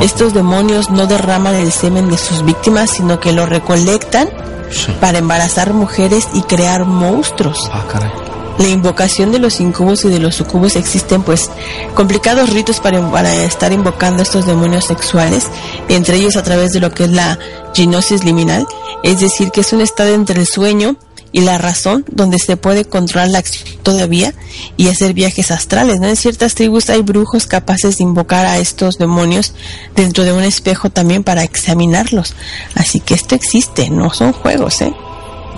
Estos 0.00 0.32
demonios 0.32 0.88
no 0.88 1.06
derraman 1.06 1.56
el 1.56 1.72
semen 1.72 2.08
de 2.08 2.16
sus 2.16 2.42
víctimas, 2.42 2.90
sino 2.90 3.20
que 3.20 3.32
lo 3.32 3.44
recolectan 3.44 4.30
Sí. 4.70 4.92
para 5.00 5.18
embarazar 5.18 5.72
mujeres 5.72 6.28
y 6.34 6.42
crear 6.42 6.84
monstruos. 6.84 7.68
Ah, 7.72 7.84
caray. 7.90 8.10
La 8.58 8.68
invocación 8.68 9.32
de 9.32 9.38
los 9.38 9.60
incubos 9.60 10.04
y 10.04 10.08
de 10.08 10.18
los 10.18 10.34
sucubos 10.34 10.76
existen 10.76 11.22
pues 11.22 11.50
complicados 11.94 12.50
ritos 12.50 12.80
para, 12.80 13.10
para 13.10 13.34
estar 13.44 13.70
invocando 13.72 14.22
estos 14.22 14.46
demonios 14.46 14.86
sexuales, 14.86 15.48
entre 15.88 16.16
ellos 16.16 16.36
a 16.36 16.42
través 16.42 16.72
de 16.72 16.80
lo 16.80 16.90
que 16.90 17.04
es 17.04 17.10
la 17.10 17.38
ginosis 17.74 18.24
liminal, 18.24 18.66
es 19.02 19.20
decir, 19.20 19.50
que 19.50 19.60
es 19.60 19.72
un 19.74 19.82
estado 19.82 20.14
entre 20.14 20.40
el 20.40 20.46
sueño 20.46 20.96
y 21.36 21.42
la 21.42 21.58
razón 21.58 22.02
donde 22.10 22.38
se 22.38 22.56
puede 22.56 22.86
controlar 22.86 23.28
la 23.28 23.40
acción 23.40 23.68
todavía 23.82 24.32
y 24.78 24.88
hacer 24.88 25.12
viajes 25.12 25.50
astrales. 25.50 26.00
¿no? 26.00 26.08
En 26.08 26.16
ciertas 26.16 26.54
tribus 26.54 26.88
hay 26.88 27.02
brujos 27.02 27.46
capaces 27.46 27.98
de 27.98 28.04
invocar 28.04 28.46
a 28.46 28.56
estos 28.56 28.96
demonios 28.96 29.52
dentro 29.94 30.24
de 30.24 30.32
un 30.32 30.42
espejo 30.42 30.88
también 30.88 31.24
para 31.24 31.44
examinarlos. 31.44 32.34
Así 32.74 33.00
que 33.00 33.12
esto 33.12 33.34
existe, 33.34 33.90
no 33.90 34.14
son 34.14 34.32
juegos, 34.32 34.80
¿eh? 34.80 34.94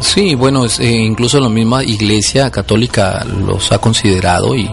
Sí, 0.00 0.34
bueno, 0.34 0.66
eh, 0.66 0.90
incluso 0.90 1.38
la 1.38 1.48
misma 1.48 1.84
Iglesia 1.84 2.50
Católica 2.50 3.24
los 3.24 3.70
ha 3.70 3.78
considerado 3.78 4.56
y 4.56 4.68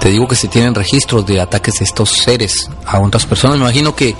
Te 0.00 0.10
digo 0.10 0.28
que 0.28 0.36
se 0.36 0.48
tienen 0.48 0.74
registros 0.74 1.26
de 1.26 1.40
ataques 1.40 1.74
de 1.80 1.84
estos 1.84 2.10
seres 2.10 2.70
a 2.86 3.00
otras 3.00 3.26
personas. 3.26 3.58
Me 3.58 3.64
imagino 3.64 3.94
que 3.94 4.14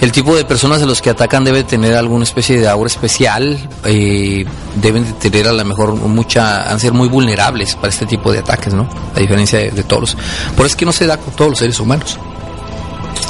el 0.00 0.12
tipo 0.12 0.36
de 0.36 0.44
personas 0.44 0.82
a 0.82 0.86
los 0.86 1.00
que 1.00 1.10
atacan 1.10 1.44
debe 1.44 1.64
tener 1.64 1.94
alguna 1.94 2.24
especie 2.24 2.60
de 2.60 2.68
aura 2.68 2.88
especial, 2.88 3.58
eh, 3.84 4.44
deben 4.76 5.04
de 5.04 5.12
tener 5.12 5.48
a 5.48 5.52
lo 5.52 5.64
mejor 5.64 5.94
mucha, 5.94 6.70
han 6.70 6.78
ser 6.78 6.92
muy 6.92 7.08
vulnerables 7.08 7.74
para 7.74 7.88
este 7.88 8.06
tipo 8.06 8.32
de 8.32 8.40
ataques, 8.40 8.74
¿no? 8.74 8.88
A 9.14 9.20
diferencia 9.20 9.58
de, 9.58 9.70
de 9.70 9.82
todos. 9.84 10.16
Por 10.56 10.66
eso 10.66 10.74
es 10.74 10.76
que 10.76 10.84
no 10.84 10.92
se 10.92 11.06
da 11.06 11.16
con 11.16 11.34
todos 11.34 11.50
los 11.50 11.58
seres 11.58 11.80
humanos. 11.80 12.18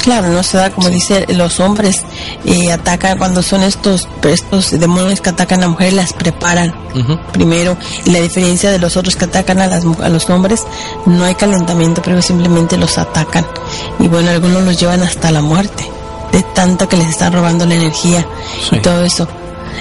Claro, 0.02 0.28
no 0.28 0.42
se 0.42 0.58
da 0.58 0.70
como 0.70 0.88
dice 0.90 1.24
los 1.30 1.60
hombres 1.60 2.02
eh, 2.44 2.70
atacan 2.72 3.16
cuando 3.18 3.42
son 3.42 3.62
estos 3.62 4.06
estos 4.22 4.78
demonios 4.78 5.20
que 5.22 5.30
atacan 5.30 5.62
a 5.64 5.68
mujeres 5.68 5.94
las 5.94 6.12
preparan 6.12 6.74
primero 7.32 7.76
y 8.04 8.10
la 8.10 8.20
diferencia 8.20 8.70
de 8.70 8.78
los 8.78 8.96
otros 8.98 9.16
que 9.16 9.24
atacan 9.24 9.60
a 9.62 9.66
las 9.66 9.84
a 10.02 10.08
los 10.10 10.28
hombres 10.28 10.62
no 11.06 11.24
hay 11.24 11.34
calentamiento 11.34 12.02
pero 12.04 12.20
simplemente 12.20 12.76
los 12.76 12.98
atacan 12.98 13.46
y 13.98 14.08
bueno 14.08 14.30
algunos 14.30 14.62
los 14.62 14.78
llevan 14.78 15.02
hasta 15.02 15.30
la 15.30 15.40
muerte 15.40 15.88
de 16.32 16.42
tanto 16.54 16.86
que 16.88 16.96
les 16.98 17.08
están 17.08 17.32
robando 17.32 17.64
la 17.64 17.74
energía 17.74 18.26
Sí. 18.68 18.76
y 18.76 18.80
todo 18.80 19.02
eso. 19.04 19.26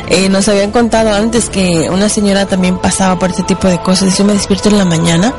Eh, 0.07 0.27
nos 0.29 0.47
habían 0.47 0.71
contado 0.71 1.13
antes 1.13 1.49
que 1.49 1.89
una 1.89 2.09
señora 2.09 2.45
también 2.45 2.77
pasaba 2.77 3.17
por 3.19 3.29
este 3.29 3.43
tipo 3.43 3.67
de 3.67 3.79
cosas. 3.81 4.17
Yo 4.17 4.23
me 4.25 4.33
despierto 4.33 4.69
en 4.69 4.77
la 4.77 4.85
mañana 4.85 5.33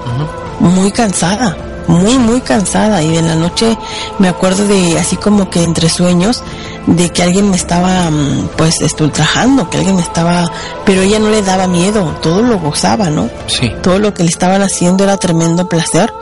muy 0.60 0.90
cansada, 0.92 1.56
muy, 1.86 2.18
muy 2.18 2.40
cansada. 2.40 3.02
Y 3.02 3.16
en 3.16 3.28
la 3.28 3.34
noche 3.34 3.76
me 4.18 4.28
acuerdo 4.28 4.66
de, 4.66 4.98
así 4.98 5.16
como 5.16 5.50
que 5.50 5.62
entre 5.62 5.88
sueños, 5.88 6.42
de 6.86 7.10
que 7.10 7.22
alguien 7.22 7.50
me 7.50 7.56
estaba, 7.56 8.10
mm, 8.10 8.50
pues, 8.56 8.80
este, 8.80 9.04
ultrajando, 9.04 9.70
que 9.70 9.78
alguien 9.78 9.96
me 9.96 10.02
estaba, 10.02 10.50
pero 10.84 11.02
ella 11.02 11.18
no 11.18 11.30
le 11.30 11.42
daba 11.42 11.66
miedo, 11.66 12.16
todo 12.22 12.42
lo 12.42 12.58
gozaba, 12.58 13.10
¿no? 13.10 13.28
Sí. 13.46 13.70
Todo 13.82 13.98
lo 13.98 14.12
que 14.12 14.22
le 14.22 14.30
estaban 14.30 14.62
haciendo 14.62 15.04
era 15.04 15.16
tremendo 15.16 15.68
placer. 15.68 16.12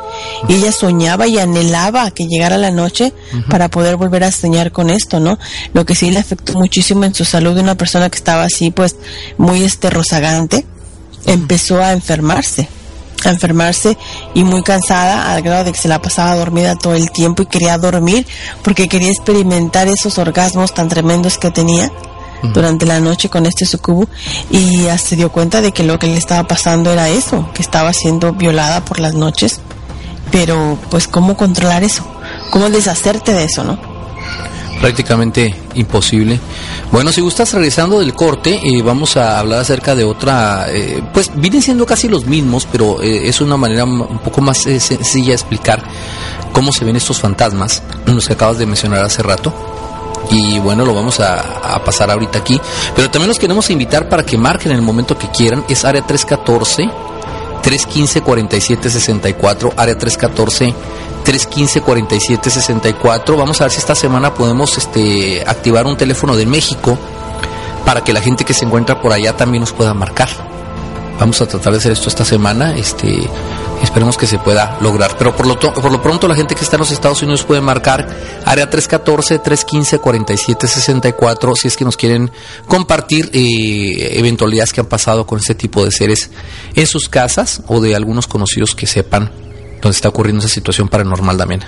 Y 0.49 0.55
ella 0.55 0.73
soñaba 0.73 1.27
y 1.27 1.39
anhelaba 1.39 2.11
que 2.11 2.27
llegara 2.27 2.59
la 2.59 2.71
noche 2.71 3.15
para 3.49 3.71
poder 3.71 3.97
volver 3.97 4.25
a 4.25 4.31
soñar 4.31 4.71
con 4.71 4.91
esto, 4.91 5.21
¿no? 5.21 5.39
Lo 5.73 5.87
que 5.87 5.95
sí 5.95 6.11
le 6.11 6.19
afectó 6.19 6.53
muchísimo 6.53 7.05
en 7.05 7.15
su 7.15 7.25
salud 7.25 7.55
de 7.55 7.63
una 7.63 7.77
persona 7.77 8.11
que 8.11 8.19
estaba 8.19 8.45
así, 8.45 8.71
pues, 8.71 8.97
muy 9.39 9.65
este 9.65 9.89
rozagante, 9.89 10.67
empezó 11.27 11.83
a 11.83 11.93
enfermarse 11.93 12.69
a 13.29 13.33
enfermarse 13.33 13.97
y 14.35 14.45
muy 14.45 14.63
cansada 14.63 15.33
al 15.33 15.43
grado 15.43 15.65
de 15.65 15.73
que 15.73 15.79
se 15.79 15.89
la 15.89 16.01
pasaba 16.01 16.37
dormida 16.37 16.77
todo 16.77 16.95
el 16.95 17.11
tiempo 17.11 17.43
y 17.43 17.47
quería 17.47 17.79
dormir 17.79 18.27
porque 18.63 18.89
quería 18.89 19.11
experimentar 19.11 19.89
esos 19.89 20.19
orgasmos 20.19 20.75
tan 20.75 20.89
tremendos 20.89 21.39
que 21.39 21.51
tenía 21.51 21.91
durante 22.43 22.87
la 22.87 23.01
noche 23.01 23.29
con 23.29 23.47
este 23.47 23.67
sucubo 23.67 24.09
y 24.51 24.87
se 24.99 25.17
dio 25.17 25.31
cuenta 25.31 25.61
de 25.61 25.73
que 25.73 25.85
lo 25.85 25.99
que 25.99 26.09
le 26.09 26.17
estaba 26.17 26.47
pasando 26.49 26.91
era 26.91 27.09
eso, 27.09 27.49
que 27.55 27.63
estaba 27.63 27.93
siendo 27.93 28.33
violada 28.33 28.85
por 28.85 28.99
las 28.99 29.15
noches. 29.15 29.61
Pero 30.31 30.79
pues 30.91 31.07
cómo 31.07 31.37
controlar 31.37 31.85
eso, 31.85 32.05
cómo 32.51 32.71
deshacerte 32.71 33.33
de 33.33 33.45
eso, 33.45 33.65
¿no? 33.65 33.92
Prácticamente 34.83 35.55
imposible. 35.75 36.41
Bueno, 36.91 37.13
si 37.13 37.21
gustas 37.21 37.53
regresando 37.55 38.01
del 38.01 38.15
corte, 38.15 38.61
eh, 38.63 38.83
vamos 38.83 39.17
a 39.17 39.39
hablar 39.39 39.61
acerca 39.61 39.95
de 39.95 40.03
otra, 40.03 40.67
eh, 40.71 41.01
pues 41.15 41.31
vienen 41.37 41.63
siendo 41.63 41.87
casi 41.87 42.09
los 42.09 42.27
mismos, 42.27 42.67
pero 42.71 43.01
eh, 43.01 43.29
es 43.29 43.41
una 43.41 43.57
manera 43.57 43.85
un 43.85 44.19
poco 44.19 44.41
más 44.41 44.59
sencilla 44.59 45.29
de 45.29 45.35
explicar 45.35 45.85
cómo 46.53 46.73
se 46.73 46.85
ven 46.85 46.97
estos 46.97 47.21
fantasmas, 47.21 47.81
los 48.07 48.27
que 48.27 48.33
acabas 48.33 48.59
de 48.59 48.67
mencionar 48.67 49.05
hace 49.05 49.23
rato. 49.23 49.55
Y 50.31 50.59
bueno, 50.59 50.85
lo 50.85 50.95
vamos 50.95 51.21
a, 51.21 51.75
a 51.75 51.85
pasar 51.85 52.11
ahorita 52.11 52.41
aquí. 52.41 52.61
Pero 52.97 53.09
también 53.09 53.29
los 53.29 53.39
queremos 53.39 53.71
invitar 53.71 54.09
para 54.09 54.25
que 54.25 54.37
marquen 54.37 54.73
en 54.73 54.79
el 54.79 54.83
momento 54.83 55.17
que 55.17 55.29
quieran. 55.29 55.65
Es 55.69 55.85
área 55.85 56.03
314 56.03 57.12
315-4764, 57.63 59.75
área 59.77 59.97
314 59.97 60.75
315-4764. 61.23 63.37
Vamos 63.37 63.61
a 63.61 63.65
ver 63.65 63.73
si 63.73 63.79
esta 63.79 63.95
semana 63.95 64.35
podemos 64.35 64.77
este, 64.77 65.43
activar 65.47 65.87
un 65.87 65.97
teléfono 65.97 66.37
de 66.37 66.47
México 66.47 66.99
para 67.85 68.03
que 68.03 68.13
la 68.13 68.21
gente 68.21 68.45
que 68.45 68.55
se 68.55 68.65
encuentra 68.65 69.01
por 69.01 69.13
allá 69.13 69.37
también 69.37 69.61
nos 69.61 69.73
pueda 69.73 69.95
marcar. 69.95 70.29
Vamos 71.19 71.41
a 71.41 71.47
tratar 71.47 71.73
de 71.73 71.79
hacer 71.79 71.93
esto 71.93 72.09
esta 72.09 72.25
semana, 72.25 72.77
este, 72.77 73.29
esperemos 73.83 74.17
que 74.17 74.27
se 74.27 74.39
pueda 74.39 74.79
lograr. 74.81 75.17
Pero 75.19 75.37
por 75.37 75.47
lo, 75.47 75.59
por 75.59 75.91
lo 75.91 76.03
pronto 76.03 76.29
la 76.29 76.35
gente 76.35 76.55
que 76.55 76.65
está 76.65 76.77
en 76.77 76.81
los 76.81 76.91
Estados 76.91 77.23
Unidos 77.23 77.45
puede 77.45 77.61
marcar 77.61 78.09
área 78.45 78.71
314-315-4764 78.71 81.55
si 81.57 81.69
es 81.69 81.77
que 81.77 81.85
nos 81.85 81.97
quieren 81.97 82.31
compartir 82.67 83.31
eh, 83.33 84.19
eventualidades 84.19 84.73
que 84.73 84.81
han 84.81 84.87
pasado 84.87 85.27
con 85.27 85.39
este 85.39 85.55
tipo 85.55 85.85
de 85.85 85.91
seres 85.91 86.31
en 86.75 86.87
sus 86.87 87.09
casas 87.09 87.63
o 87.67 87.81
de 87.81 87.97
algunos 87.97 88.27
conocidos 88.27 88.75
que 88.75 88.87
sepan 88.87 89.31
dónde 89.81 89.97
está 89.97 90.09
ocurriendo 90.09 90.45
esa 90.45 90.53
situación 90.53 90.89
paranormal 90.89 91.37
también. 91.37 91.63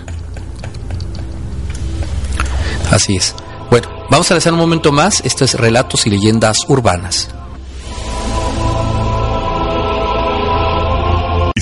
Así 2.91 3.17
es. 3.17 3.35
Bueno, 3.71 3.89
vamos 4.11 4.31
a 4.31 4.35
regresar 4.35 4.53
un 4.53 4.61
momento 4.61 4.93
más. 4.93 5.23
Esto 5.25 5.45
es 5.45 5.55
Relatos 5.55 6.07
y 6.07 6.11
Leyendas 6.11 6.59
Urbanas. 6.69 7.29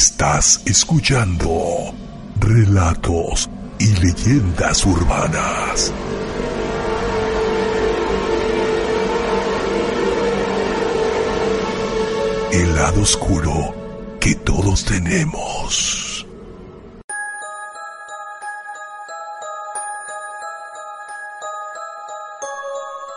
Estás 0.04 0.60
escuchando 0.66 1.94
relatos 2.40 3.48
y 3.78 3.86
leyendas 4.00 4.84
urbanas. 4.84 5.92
El 12.50 12.74
lado 12.74 13.02
oscuro 13.02 13.74
que 14.18 14.34
todos 14.34 14.84
tenemos. 14.84 16.26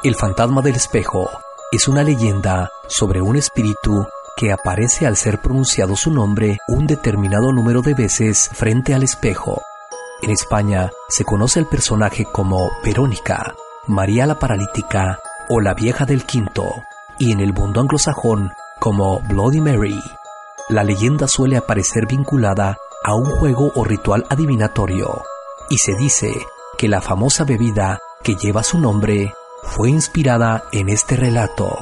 El 0.03 0.13
fantasma 0.13 0.61
del 0.61 0.75
espejo 0.75 1.27
es 1.71 1.87
una 1.87 2.03
leyenda 2.03 2.69
sobre 2.87 3.23
un 3.23 3.37
espíritu 3.37 4.05
que 4.35 4.51
aparece 4.51 5.07
al 5.07 5.15
ser 5.15 5.39
pronunciado 5.39 5.95
su 5.95 6.11
nombre 6.11 6.57
un 6.67 6.87
determinado 6.87 7.51
número 7.51 7.81
de 7.81 7.93
veces 7.93 8.49
frente 8.53 8.93
al 8.93 9.03
espejo. 9.03 9.61
En 10.21 10.31
España 10.31 10.91
se 11.09 11.23
conoce 11.23 11.59
el 11.59 11.67
personaje 11.67 12.25
como 12.25 12.71
Verónica, 12.83 13.55
María 13.87 14.25
la 14.25 14.39
Paralítica 14.39 15.19
o 15.49 15.61
la 15.61 15.73
Vieja 15.73 16.05
del 16.05 16.25
Quinto, 16.25 16.83
y 17.17 17.31
en 17.31 17.39
el 17.39 17.53
mundo 17.53 17.81
anglosajón 17.81 18.51
como 18.79 19.19
Bloody 19.21 19.61
Mary. 19.61 20.01
La 20.69 20.83
leyenda 20.83 21.27
suele 21.27 21.57
aparecer 21.57 22.07
vinculada 22.07 22.77
a 23.03 23.13
un 23.13 23.25
juego 23.25 23.71
o 23.75 23.83
ritual 23.83 24.25
adivinatorio, 24.29 25.23
y 25.69 25.77
se 25.77 25.95
dice 25.95 26.33
que 26.77 26.87
la 26.87 27.01
famosa 27.01 27.43
bebida 27.43 27.99
que 28.23 28.35
lleva 28.35 28.63
su 28.63 28.79
nombre 28.79 29.33
fue 29.63 29.89
inspirada 29.89 30.63
en 30.71 30.89
este 30.89 31.15
relato. 31.15 31.75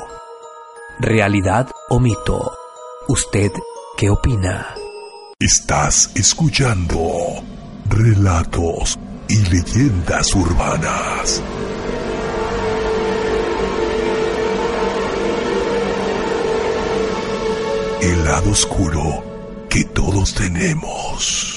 ¿Realidad 0.99 1.69
o 1.89 1.99
mito? 1.99 2.53
¿Usted 3.07 3.51
qué 3.97 4.09
opina? 4.09 4.75
Estás 5.39 6.11
escuchando 6.15 6.97
relatos 7.89 8.99
y 9.27 9.37
leyendas 9.49 10.33
urbanas. 10.35 11.41
El 18.01 18.23
lado 18.25 18.51
oscuro 18.51 19.23
que 19.69 19.83
todos 19.85 20.35
tenemos. 20.35 21.52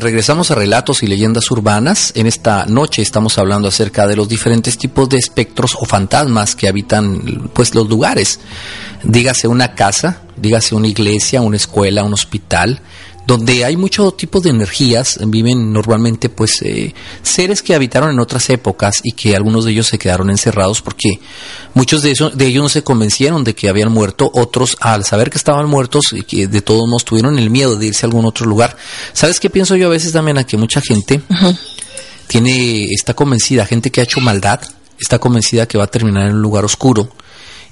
Regresamos 0.00 0.50
a 0.50 0.54
relatos 0.54 1.02
y 1.02 1.06
leyendas 1.06 1.50
urbanas. 1.50 2.12
En 2.16 2.26
esta 2.26 2.66
noche 2.66 3.02
estamos 3.02 3.38
hablando 3.38 3.68
acerca 3.68 4.06
de 4.06 4.16
los 4.16 4.28
diferentes 4.28 4.76
tipos 4.78 5.08
de 5.08 5.18
espectros 5.18 5.76
o 5.78 5.84
fantasmas 5.84 6.56
que 6.56 6.68
habitan 6.68 7.50
pues 7.52 7.74
los 7.74 7.88
lugares. 7.88 8.40
Dígase 9.04 9.46
una 9.46 9.74
casa, 9.74 10.22
dígase 10.36 10.74
una 10.74 10.88
iglesia, 10.88 11.40
una 11.42 11.56
escuela, 11.56 12.02
un 12.02 12.14
hospital, 12.14 12.80
donde 13.26 13.64
hay 13.64 13.76
muchos 13.76 14.16
tipos 14.16 14.42
de 14.42 14.50
energías, 14.50 15.18
viven 15.26 15.72
normalmente 15.72 16.28
pues 16.28 16.62
eh, 16.62 16.94
seres 17.22 17.62
que 17.62 17.74
habitaron 17.74 18.10
en 18.10 18.18
otras 18.18 18.50
épocas 18.50 19.00
y 19.02 19.12
que 19.12 19.36
algunos 19.36 19.64
de 19.64 19.72
ellos 19.72 19.86
se 19.86 19.98
quedaron 19.98 20.30
encerrados 20.30 20.82
porque 20.82 21.20
muchos 21.74 22.02
de, 22.02 22.10
eso, 22.10 22.30
de 22.30 22.46
ellos 22.46 22.62
no 22.62 22.68
se 22.68 22.82
convencieron 22.82 23.44
de 23.44 23.54
que 23.54 23.68
habían 23.68 23.92
muerto, 23.92 24.30
otros 24.34 24.76
al 24.80 25.04
saber 25.04 25.30
que 25.30 25.38
estaban 25.38 25.68
muertos 25.68 26.06
y 26.12 26.22
que 26.22 26.48
de 26.48 26.62
todos 26.62 26.88
modos 26.88 27.04
tuvieron 27.04 27.38
el 27.38 27.50
miedo 27.50 27.76
de 27.76 27.86
irse 27.86 28.04
a 28.04 28.08
algún 28.08 28.26
otro 28.26 28.46
lugar. 28.46 28.76
¿Sabes 29.12 29.38
qué 29.38 29.50
pienso 29.50 29.76
yo 29.76 29.86
a 29.86 29.90
veces 29.90 30.12
también? 30.12 30.38
A 30.38 30.44
que 30.44 30.56
mucha 30.56 30.80
gente 30.80 31.20
tiene 32.26 32.84
está 32.86 33.14
convencida, 33.14 33.66
gente 33.66 33.90
que 33.90 34.00
ha 34.00 34.04
hecho 34.04 34.20
maldad, 34.20 34.60
está 34.98 35.18
convencida 35.18 35.66
que 35.66 35.78
va 35.78 35.84
a 35.84 35.90
terminar 35.90 36.26
en 36.26 36.36
un 36.36 36.42
lugar 36.42 36.64
oscuro 36.64 37.10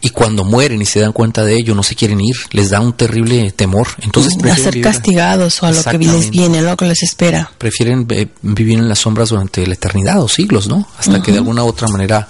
y 0.00 0.10
cuando 0.10 0.44
mueren 0.44 0.80
y 0.80 0.84
se 0.86 1.00
dan 1.00 1.12
cuenta 1.12 1.44
de 1.44 1.54
ello 1.56 1.74
no 1.74 1.82
se 1.82 1.94
quieren 1.96 2.20
ir, 2.20 2.36
les 2.52 2.70
da 2.70 2.80
un 2.80 2.92
terrible 2.92 3.50
temor. 3.52 3.88
Entonces 4.00 4.34
a 4.36 4.38
prefieren 4.38 4.64
ser 4.64 4.74
vivir- 4.74 4.84
castigados 4.84 5.62
o 5.62 5.66
a 5.66 5.72
lo 5.72 5.82
que 5.82 5.98
les 5.98 6.30
viene, 6.30 6.62
lo 6.62 6.76
que 6.76 6.84
les 6.86 7.02
espera. 7.02 7.50
prefieren 7.58 8.06
eh, 8.10 8.28
vivir 8.42 8.78
en 8.78 8.88
las 8.88 9.00
sombras 9.00 9.30
durante 9.30 9.66
la 9.66 9.74
eternidad 9.74 10.22
o 10.22 10.28
siglos, 10.28 10.68
¿no? 10.68 10.86
Hasta 10.98 11.20
que 11.22 11.32
de 11.32 11.38
alguna 11.38 11.64
u 11.64 11.66
otra 11.68 11.88
manera 11.88 12.28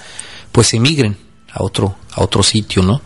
pues 0.50 0.72
emigren 0.74 1.16
a 1.52 1.62
otro 1.62 1.96
a 2.12 2.22
otro 2.22 2.42
sitio, 2.42 2.82
¿no? 2.82 3.02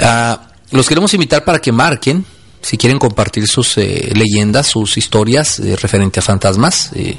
Ah, 0.00 0.48
los 0.70 0.86
queremos 0.86 1.12
invitar 1.14 1.44
para 1.44 1.58
que 1.60 1.72
marquen 1.72 2.24
si 2.60 2.76
quieren 2.76 2.98
compartir 2.98 3.46
sus 3.48 3.78
eh, 3.78 4.12
leyendas, 4.14 4.66
sus 4.66 4.98
historias 4.98 5.60
eh, 5.60 5.76
referente 5.76 6.20
a 6.20 6.22
fantasmas. 6.22 6.90
eh, 6.94 7.18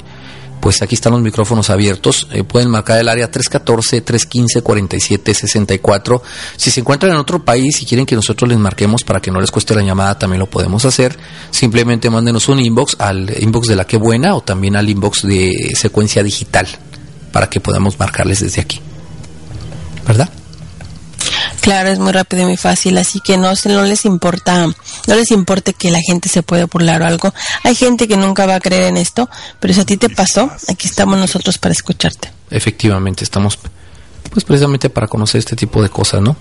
pues 0.60 0.82
aquí 0.82 0.94
están 0.94 1.12
los 1.12 1.22
micrófonos 1.22 1.70
abiertos. 1.70 2.28
Eh, 2.32 2.44
pueden 2.44 2.70
marcar 2.70 3.00
el 3.00 3.08
área 3.08 3.28
314-315-4764. 3.30 6.20
Si 6.56 6.70
se 6.70 6.80
encuentran 6.80 7.12
en 7.12 7.18
otro 7.18 7.42
país 7.44 7.80
y 7.82 7.86
quieren 7.86 8.06
que 8.06 8.14
nosotros 8.14 8.48
les 8.48 8.58
marquemos 8.58 9.04
para 9.04 9.20
que 9.20 9.30
no 9.30 9.40
les 9.40 9.50
cueste 9.50 9.74
la 9.74 9.82
llamada, 9.82 10.18
también 10.18 10.40
lo 10.40 10.48
podemos 10.48 10.84
hacer. 10.84 11.18
Simplemente 11.50 12.10
mándenos 12.10 12.48
un 12.48 12.60
inbox 12.60 12.96
al 12.98 13.42
inbox 13.42 13.68
de 13.68 13.76
la 13.76 13.86
que 13.86 13.96
buena 13.96 14.34
o 14.34 14.42
también 14.42 14.76
al 14.76 14.88
inbox 14.88 15.22
de 15.22 15.72
secuencia 15.74 16.22
digital 16.22 16.68
para 17.32 17.48
que 17.48 17.60
podamos 17.60 17.98
marcarles 17.98 18.40
desde 18.40 18.60
aquí. 18.60 18.80
¿Verdad? 20.06 20.28
Claro, 21.60 21.90
es 21.90 21.98
muy 21.98 22.12
rápido 22.12 22.42
y 22.42 22.46
muy 22.46 22.56
fácil, 22.56 22.96
así 22.98 23.20
que 23.20 23.36
no 23.36 23.54
se 23.54 23.68
no 23.68 23.82
les 23.82 24.04
importa, 24.04 24.66
no 24.66 25.14
les 25.14 25.30
importe 25.30 25.74
que 25.74 25.90
la 25.90 26.00
gente 26.00 26.28
se 26.28 26.42
pueda 26.42 26.66
burlar 26.66 27.02
o 27.02 27.06
algo. 27.06 27.34
Hay 27.64 27.74
gente 27.74 28.08
que 28.08 28.16
nunca 28.16 28.46
va 28.46 28.56
a 28.56 28.60
creer 28.60 28.84
en 28.84 28.96
esto, 28.96 29.28
pero 29.58 29.74
si 29.74 29.80
a 29.80 29.84
ti 29.84 29.96
te 29.96 30.08
pasó, 30.08 30.50
aquí 30.68 30.88
estamos 30.88 31.18
nosotros 31.18 31.58
para 31.58 31.72
escucharte. 31.72 32.32
efectivamente 32.50 33.24
estamos 33.24 33.58
pues 34.30 34.44
precisamente 34.44 34.90
para 34.90 35.08
conocer 35.08 35.40
este 35.40 35.56
tipo 35.56 35.82
de 35.82 35.88
cosas, 35.88 36.22
¿no? 36.22 36.36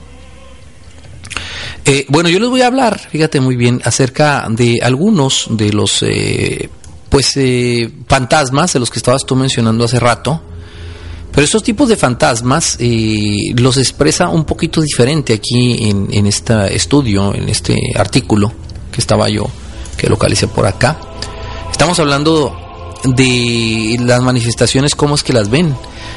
Eh, 1.86 2.06
bueno, 2.10 2.30
yo 2.30 2.40
les 2.40 2.50
voy 2.50 2.62
a 2.62 2.68
hablar, 2.68 3.00
fíjate 3.00 3.40
muy 3.40 3.56
bien, 3.56 3.82
acerca 3.84 4.48
de 4.50 4.80
algunos 4.82 5.48
de 5.50 5.74
los 5.74 6.04
eh, 6.04 6.70
pues 7.10 7.36
eh, 7.38 7.92
fantasmas 8.08 8.74
de 8.74 8.80
los 8.80 8.90
que 8.90 9.00
estabas 9.00 9.26
tú 9.26 9.36
mencionando 9.36 9.84
hace 9.84 10.00
rato. 10.00 10.42
Pero 11.32 11.46
estos 11.46 11.64
tipos 11.64 11.88
de 11.90 11.96
fantasmas 11.96 12.78
eh, 12.80 13.54
los 13.56 13.78
expresa 13.78 14.30
un 14.30 14.46
poquito 14.46 14.82
diferente 14.82 15.34
aquí 15.34 15.90
en, 15.90 16.08
en 16.12 16.26
este 16.26 16.76
estudio, 16.76 17.34
en 17.34 17.48
este 17.50 17.78
artículo 17.96 18.52
que 18.92 19.00
estaba 19.00 19.30
yo, 19.30 19.46
que 19.98 20.10
localicé 20.10 20.48
por 20.48 20.66
acá. 20.66 21.00
Estamos 21.72 22.00
hablando 22.00 22.56
de 23.04 23.98
las 24.02 24.22
manifestaciones, 24.22 24.96
cómo 24.96 25.16
es 25.16 25.24
que 25.24 25.34
las 25.34 25.50
ven. 25.50 25.76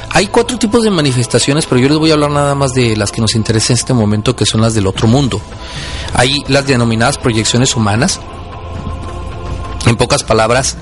Hay 0.09 0.27
cuatro 0.27 0.59
tipos 0.59 0.83
de 0.83 0.91
manifestaciones, 0.91 1.65
pero 1.65 1.81
yo 1.81 1.89
les 1.89 1.97
voy 1.97 2.11
a 2.11 2.13
hablar 2.13 2.31
nada 2.31 2.55
más 2.55 2.73
de 2.73 2.95
las 2.95 3.11
que 3.11 3.21
nos 3.21 3.35
interesan 3.35 3.75
en 3.75 3.79
este 3.79 3.93
momento, 3.93 4.35
que 4.35 4.45
son 4.45 4.61
las 4.61 4.73
del 4.73 4.87
otro 4.87 5.07
mundo. 5.07 5.41
Hay 6.13 6.43
las 6.47 6.67
denominadas 6.67 7.17
proyecciones 7.17 7.75
humanas. 7.75 8.19
En 9.87 9.95
pocas 9.95 10.23
palabras, 10.23 10.77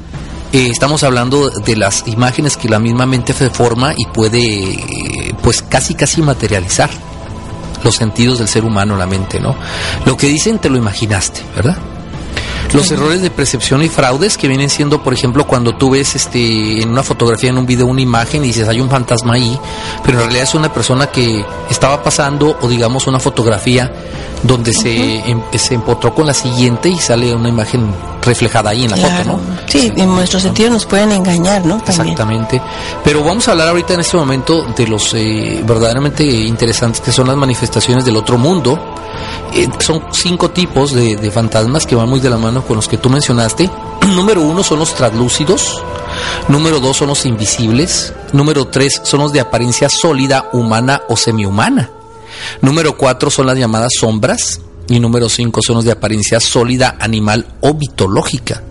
eh, 0.53 0.67
estamos 0.69 1.03
hablando 1.03 1.49
de 1.49 1.75
las 1.75 2.07
imágenes 2.07 2.57
que 2.57 2.69
la 2.69 2.79
misma 2.79 3.05
mente 3.05 3.33
se 3.33 3.49
forma 3.49 3.93
y 3.95 4.05
puede, 4.05 5.33
pues 5.41 5.61
casi 5.61 5.95
casi 5.95 6.21
materializar 6.21 6.89
los 7.83 7.95
sentidos 7.95 8.39
del 8.39 8.47
ser 8.47 8.63
humano, 8.63 8.95
la 8.95 9.07
mente, 9.07 9.39
¿no? 9.39 9.55
Lo 10.05 10.17
que 10.17 10.27
dicen 10.27 10.59
te 10.59 10.69
lo 10.69 10.77
imaginaste, 10.77 11.41
¿verdad? 11.55 11.77
Los 12.73 12.89
errores 12.91 13.21
de 13.21 13.29
percepción 13.29 13.83
y 13.83 13.89
fraudes 13.89 14.37
que 14.37 14.47
vienen 14.47 14.69
siendo, 14.69 15.03
por 15.03 15.13
ejemplo, 15.13 15.45
cuando 15.45 15.75
tú 15.75 15.89
ves 15.91 16.15
este 16.15 16.81
en 16.81 16.89
una 16.89 17.03
fotografía, 17.03 17.49
en 17.49 17.57
un 17.57 17.65
video, 17.65 17.85
una 17.85 18.01
imagen 18.01 18.43
y 18.43 18.47
dices 18.47 18.67
hay 18.67 18.79
un 18.79 18.89
fantasma 18.89 19.33
ahí, 19.33 19.59
pero 20.03 20.17
en 20.19 20.23
realidad 20.25 20.43
es 20.43 20.55
una 20.55 20.71
persona 20.73 21.07
que 21.07 21.45
estaba 21.69 22.01
pasando 22.01 22.57
o 22.61 22.67
digamos 22.67 23.07
una 23.07 23.19
fotografía 23.19 23.91
donde 24.43 24.73
se, 24.73 25.19
em- 25.29 25.41
se 25.53 25.75
empotró 25.75 26.15
con 26.15 26.25
la 26.25 26.33
siguiente 26.33 26.89
y 26.89 26.97
sale 26.97 27.33
una 27.35 27.49
imagen 27.49 27.93
reflejada 28.23 28.71
ahí 28.71 28.85
en 28.85 28.91
la 28.91 28.97
foto. 28.97 29.23
¿no? 29.33 29.39
Sí, 29.67 29.91
en 29.95 30.09
nuestros 30.15 30.41
sentidos 30.43 30.71
nos 30.71 30.85
pueden 30.85 31.11
engañar, 31.11 31.63
¿no? 31.65 31.77
También. 31.77 32.01
Exactamente. 32.13 32.61
Pero 33.03 33.23
vamos 33.23 33.47
a 33.47 33.51
hablar 33.51 33.67
ahorita 33.67 33.93
en 33.93 33.99
este 33.99 34.17
momento 34.17 34.65
de 34.75 34.87
los 34.87 35.13
eh, 35.13 35.61
verdaderamente 35.65 36.23
interesantes 36.23 37.01
que 37.01 37.11
son 37.11 37.27
las 37.27 37.35
manifestaciones 37.37 38.03
del 38.05 38.15
otro 38.17 38.37
mundo. 38.37 38.79
Eh, 39.53 39.67
son 39.79 40.03
cinco 40.11 40.49
tipos 40.51 40.93
de, 40.93 41.17
de 41.17 41.29
fantasmas 41.31 41.85
que 41.85 41.95
van 41.95 42.09
muy 42.09 42.19
de 42.19 42.29
la 42.29 42.37
mano 42.37 42.60
con 42.63 42.75
los 42.75 42.87
que 42.87 42.97
tú 42.97 43.09
mencionaste. 43.09 43.69
Número 44.15 44.41
uno 44.41 44.63
son 44.63 44.79
los 44.79 44.93
translúcidos. 44.93 45.81
Número 46.47 46.79
dos 46.79 46.97
son 46.97 47.09
los 47.09 47.25
invisibles. 47.25 48.13
Número 48.33 48.67
tres 48.67 49.01
son 49.03 49.21
los 49.21 49.33
de 49.33 49.39
apariencia 49.39 49.89
sólida, 49.89 50.49
humana 50.53 51.01
o 51.09 51.17
semihumana. 51.17 51.89
Número 52.61 52.97
cuatro 52.97 53.29
son 53.29 53.47
las 53.47 53.57
llamadas 53.57 53.91
sombras. 53.99 54.61
Y 54.87 54.99
número 54.99 55.29
cinco 55.29 55.61
son 55.65 55.77
los 55.77 55.85
de 55.85 55.91
apariencia 55.91 56.39
sólida, 56.39 56.97
animal 56.99 57.45
o 57.61 57.73
mitológica. 57.73 58.63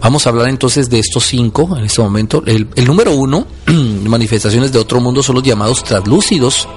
Vamos 0.00 0.26
a 0.26 0.30
hablar 0.30 0.48
entonces 0.48 0.88
de 0.90 0.98
estos 0.98 1.24
cinco 1.24 1.76
en 1.76 1.84
este 1.84 2.02
momento. 2.02 2.42
El, 2.46 2.68
número 2.84 3.12
uno, 3.12 3.46
manifestaciones 3.66 4.72
de 4.72 4.78
otro 4.78 5.00
mundo, 5.00 5.22
son 5.22 5.36
los 5.36 5.44
llamados 5.44 5.82
translúcidos. 5.82 6.68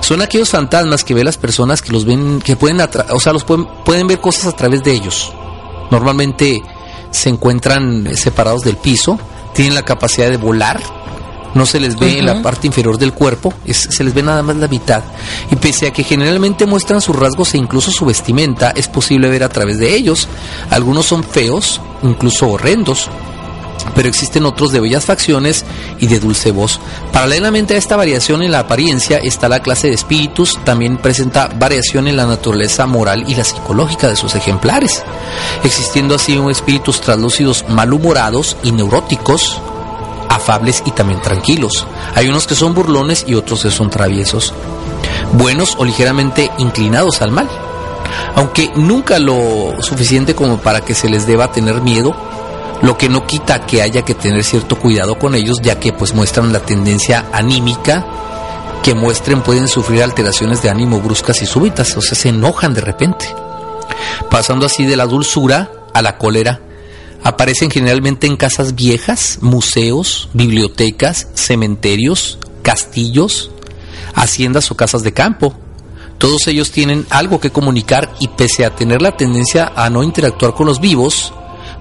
Son 0.00 0.22
aquellos 0.22 0.48
fantasmas 0.48 1.04
que 1.04 1.14
ven 1.14 1.24
las 1.24 1.38
personas 1.38 1.82
que 1.82 1.92
los 1.92 2.04
ven, 2.04 2.40
que 2.40 2.56
pueden, 2.56 2.80
o 3.10 3.20
sea, 3.20 3.32
los 3.32 3.44
pueden 3.44 4.06
ver 4.06 4.20
cosas 4.20 4.46
a 4.46 4.52
través 4.52 4.82
de 4.82 4.92
ellos. 4.92 5.32
Normalmente 5.90 6.62
se 7.10 7.28
encuentran 7.28 8.06
eh, 8.06 8.16
separados 8.16 8.62
del 8.62 8.76
piso, 8.76 9.18
tienen 9.54 9.74
la 9.74 9.82
capacidad 9.82 10.28
de 10.30 10.36
volar, 10.36 10.80
no 11.54 11.64
se 11.64 11.80
les 11.80 11.98
ve 11.98 12.18
en 12.18 12.26
la 12.26 12.42
parte 12.42 12.66
inferior 12.66 12.98
del 12.98 13.14
cuerpo, 13.14 13.52
es- 13.64 13.88
se 13.90 14.04
les 14.04 14.12
ve 14.12 14.22
nada 14.22 14.42
más 14.42 14.56
la 14.56 14.68
mitad. 14.68 15.02
Y 15.50 15.56
pese 15.56 15.86
a 15.86 15.92
que 15.92 16.04
generalmente 16.04 16.66
muestran 16.66 17.00
sus 17.00 17.16
rasgos 17.16 17.54
e 17.54 17.58
incluso 17.58 17.90
su 17.90 18.04
vestimenta, 18.04 18.72
es 18.76 18.88
posible 18.88 19.30
ver 19.30 19.42
a 19.44 19.48
través 19.48 19.78
de 19.78 19.94
ellos. 19.94 20.28
Algunos 20.70 21.06
son 21.06 21.24
feos, 21.24 21.80
incluso 22.02 22.48
horrendos, 22.48 23.08
pero 23.94 24.08
existen 24.08 24.46
otros 24.46 24.72
de 24.72 24.80
bellas 24.80 25.04
facciones 25.04 25.64
y 25.98 26.06
de 26.06 26.20
dulce 26.20 26.50
voz. 26.50 26.80
Paralelamente 27.12 27.74
a 27.74 27.78
esta 27.78 27.96
variación 27.96 28.42
en 28.42 28.52
la 28.52 28.60
apariencia 28.60 29.18
está 29.18 29.48
la 29.48 29.60
clase 29.60 29.88
de 29.88 29.94
espíritus, 29.94 30.58
también 30.64 30.98
presenta 30.98 31.48
variación 31.48 32.08
en 32.08 32.16
la 32.16 32.26
naturaleza 32.26 32.86
moral 32.86 33.24
y 33.26 33.34
la 33.34 33.44
psicológica 33.44 34.08
de 34.08 34.16
sus 34.16 34.34
ejemplares, 34.34 35.02
existiendo 35.64 36.14
así 36.14 36.36
un 36.36 36.50
espíritus 36.50 37.00
translúcidos 37.00 37.64
malhumorados 37.68 38.56
y 38.62 38.72
neuróticos, 38.72 39.60
afables 40.28 40.82
y 40.84 40.90
también 40.90 41.20
tranquilos. 41.20 41.86
Hay 42.14 42.28
unos 42.28 42.46
que 42.46 42.54
son 42.54 42.74
burlones 42.74 43.24
y 43.26 43.34
otros 43.34 43.62
que 43.62 43.70
son 43.70 43.90
traviesos, 43.90 44.52
buenos 45.32 45.74
o 45.78 45.84
ligeramente 45.84 46.50
inclinados 46.58 47.22
al 47.22 47.30
mal. 47.30 47.48
Aunque 48.34 48.70
nunca 48.76 49.18
lo 49.18 49.74
suficiente 49.80 50.34
como 50.34 50.58
para 50.58 50.82
que 50.82 50.94
se 50.94 51.08
les 51.08 51.26
deba 51.26 51.52
tener 51.52 51.80
miedo, 51.80 52.14
lo 52.82 52.98
que 52.98 53.08
no 53.08 53.26
quita 53.26 53.66
que 53.66 53.82
haya 53.82 54.02
que 54.02 54.14
tener 54.14 54.44
cierto 54.44 54.78
cuidado 54.78 55.18
con 55.18 55.34
ellos, 55.34 55.60
ya 55.62 55.80
que 55.80 55.92
pues 55.92 56.14
muestran 56.14 56.52
la 56.52 56.60
tendencia 56.60 57.26
anímica 57.32 58.06
que 58.82 58.94
muestren 58.94 59.42
pueden 59.42 59.66
sufrir 59.66 60.04
alteraciones 60.04 60.62
de 60.62 60.70
ánimo 60.70 61.00
bruscas 61.00 61.42
y 61.42 61.46
súbitas, 61.46 61.96
o 61.96 62.00
sea, 62.00 62.16
se 62.16 62.28
enojan 62.28 62.72
de 62.72 62.82
repente. 62.82 63.26
Pasando 64.30 64.66
así 64.66 64.84
de 64.84 64.96
la 64.96 65.06
dulzura 65.06 65.72
a 65.92 66.02
la 66.02 66.18
cólera, 66.18 66.60
aparecen 67.24 67.68
generalmente 67.68 68.28
en 68.28 68.36
casas 68.36 68.76
viejas, 68.76 69.38
museos, 69.40 70.28
bibliotecas, 70.34 71.26
cementerios, 71.34 72.38
castillos, 72.62 73.50
haciendas 74.14 74.70
o 74.70 74.76
casas 74.76 75.02
de 75.02 75.12
campo. 75.12 75.54
Todos 76.18 76.46
ellos 76.46 76.70
tienen 76.70 77.06
algo 77.10 77.40
que 77.40 77.50
comunicar 77.50 78.14
y 78.20 78.28
pese 78.28 78.64
a 78.64 78.76
tener 78.76 79.02
la 79.02 79.16
tendencia 79.16 79.72
a 79.74 79.90
no 79.90 80.04
interactuar 80.04 80.54
con 80.54 80.66
los 80.66 80.80
vivos, 80.80 81.32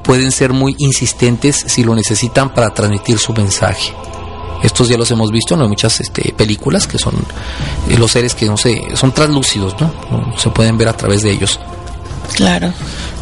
pueden 0.06 0.32
ser 0.32 0.54
muy 0.54 0.76
insistentes 0.78 1.66
si 1.68 1.84
lo 1.84 1.96
necesitan 1.96 2.54
para 2.54 2.74
transmitir 2.74 3.18
su 3.18 3.34
mensaje. 3.34 3.94
Estos 4.64 4.88
ya 4.88 4.98
los 4.98 5.12
hemos 5.12 5.32
visto 5.32 5.56
¿no? 5.56 5.64
en 5.64 5.70
muchas 5.70 6.00
este, 6.00 6.34
películas 6.34 6.88
que 6.88 6.98
son 6.98 7.16
eh, 7.90 7.98
los 7.98 8.12
seres 8.12 8.34
que 8.36 8.46
no 8.46 8.58
se 8.58 8.96
son 8.96 9.12
translúcidos, 9.12 9.76
¿no? 9.80 9.94
No 10.10 10.38
se 10.38 10.50
pueden 10.50 10.78
ver 10.78 10.88
a 10.88 10.94
través 10.94 11.22
de 11.22 11.32
ellos. 11.32 11.60
Claro. 12.34 12.74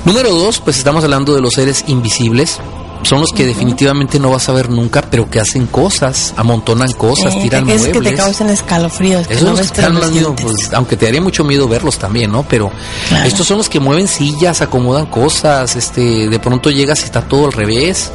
Número 0.05 0.29
dos, 0.29 0.59
pues 0.59 0.77
estamos 0.77 1.03
hablando 1.03 1.34
de 1.36 1.41
los 1.41 1.53
seres 1.53 1.86
invisibles. 1.88 2.59
Son 3.04 3.20
los 3.20 3.32
que 3.32 3.45
definitivamente 3.45 4.20
no 4.20 4.32
vas 4.32 4.47
a 4.49 4.54
ver 4.54 4.70
nunca, 4.70 5.01
pero 5.01 5.30
que 5.30 5.39
hacen 5.39 5.68
cosas, 5.68 6.34
amontonan 6.38 6.91
cosas, 6.93 7.34
Eh, 7.36 7.39
tiran 7.41 7.70
es 7.70 7.82
que 7.84 7.88
te 7.89 7.99
muebles. 7.99 8.20
causan 8.20 8.49
escalofríos. 8.49 9.28
que 9.28 9.34
Esos 9.34 9.43
no 9.45 9.49
los 9.51 9.60
ves, 9.60 9.72
que 9.72 9.89
más 9.89 10.12
miedo, 10.12 10.36
pues, 10.36 10.72
aunque 10.74 10.95
te 10.97 11.06
daría 11.06 11.22
mucho 11.22 11.43
miedo 11.43 11.68
verlos 11.68 11.97
también, 11.99 12.32
¿no? 12.32 12.43
Pero 12.43 12.72
Claro. 13.10 13.28
estos 13.28 13.45
son 13.45 13.58
los 13.58 13.70
que 13.70 13.80
mueven 13.80 14.08
sillas, 14.08 14.62
acomodan 14.62 15.06
cosas, 15.08 15.76
este, 15.76 16.30
de 16.30 16.39
pronto 16.39 16.70
llegas 16.72 17.01
y 17.01 17.04
está 17.06 17.22
todo 17.22 17.45
al 17.45 17.51
revés. 17.51 18.10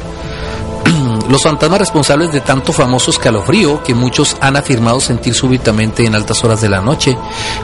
Los 1.29 1.43
fantasmas 1.43 1.77
responsables 1.77 2.31
de 2.31 2.41
tanto 2.41 2.73
famoso 2.73 3.11
escalofrío 3.11 3.83
que 3.83 3.93
muchos 3.93 4.35
han 4.41 4.55
afirmado 4.55 4.99
sentir 4.99 5.35
súbitamente 5.35 6.03
en 6.03 6.15
altas 6.15 6.43
horas 6.43 6.59
de 6.59 6.69
la 6.69 6.81
noche, 6.81 7.15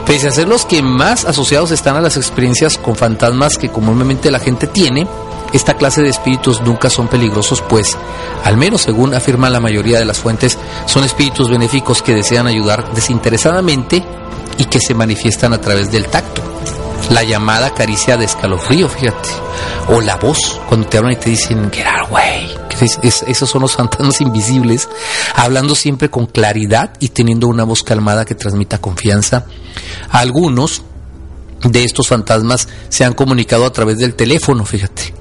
pese 0.06 0.28
a 0.28 0.30
ser 0.30 0.46
los 0.46 0.64
que 0.64 0.82
más 0.82 1.24
asociados 1.24 1.72
están 1.72 1.96
a 1.96 2.00
las 2.00 2.16
experiencias 2.16 2.78
con 2.78 2.94
fantasmas 2.94 3.58
que 3.58 3.68
comúnmente 3.68 4.30
la 4.30 4.38
gente 4.38 4.68
tiene, 4.68 5.08
esta 5.52 5.74
clase 5.74 6.00
de 6.02 6.10
espíritus 6.10 6.60
nunca 6.60 6.90
son 6.90 7.08
peligrosos, 7.08 7.60
pues, 7.60 7.98
al 8.44 8.56
menos 8.56 8.82
según 8.82 9.14
afirma 9.14 9.50
la 9.50 9.58
mayoría 9.58 9.98
de 9.98 10.04
las 10.04 10.20
fuentes, 10.20 10.58
son 10.86 11.02
espíritus 11.02 11.50
benéficos 11.50 12.02
que 12.02 12.14
desean 12.14 12.46
ayudar 12.46 12.94
desinteresadamente 12.94 14.04
y 14.58 14.64
que 14.66 14.78
se 14.78 14.94
manifiestan 14.94 15.52
a 15.52 15.60
través 15.60 15.90
del 15.90 16.06
tacto. 16.06 16.40
La 17.10 17.22
llamada 17.22 17.72
caricia 17.72 18.16
de 18.16 18.24
escalofrío, 18.24 18.88
fíjate. 18.88 19.28
O 19.88 20.00
la 20.00 20.16
voz, 20.16 20.60
cuando 20.68 20.88
te 20.88 20.98
hablan 20.98 21.12
y 21.12 21.16
te 21.16 21.30
dicen, 21.30 21.70
get 21.70 21.86
out, 21.86 22.10
way. 22.10 22.56
Esos 22.80 23.48
son 23.48 23.62
los 23.62 23.76
fantasmas 23.76 24.20
invisibles, 24.20 24.88
hablando 25.34 25.74
siempre 25.74 26.10
con 26.10 26.26
claridad 26.26 26.92
y 27.00 27.10
teniendo 27.10 27.46
una 27.46 27.64
voz 27.64 27.82
calmada 27.82 28.24
que 28.24 28.34
transmita 28.34 28.78
confianza. 28.78 29.46
Algunos 30.10 30.82
de 31.62 31.84
estos 31.84 32.08
fantasmas 32.08 32.68
se 32.88 33.04
han 33.04 33.14
comunicado 33.14 33.64
a 33.64 33.72
través 33.72 33.98
del 33.98 34.14
teléfono, 34.14 34.64
fíjate, 34.64 35.14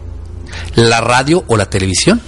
la 0.76 1.02
radio 1.02 1.44
o 1.48 1.56
la 1.56 1.70
televisión. 1.70 2.22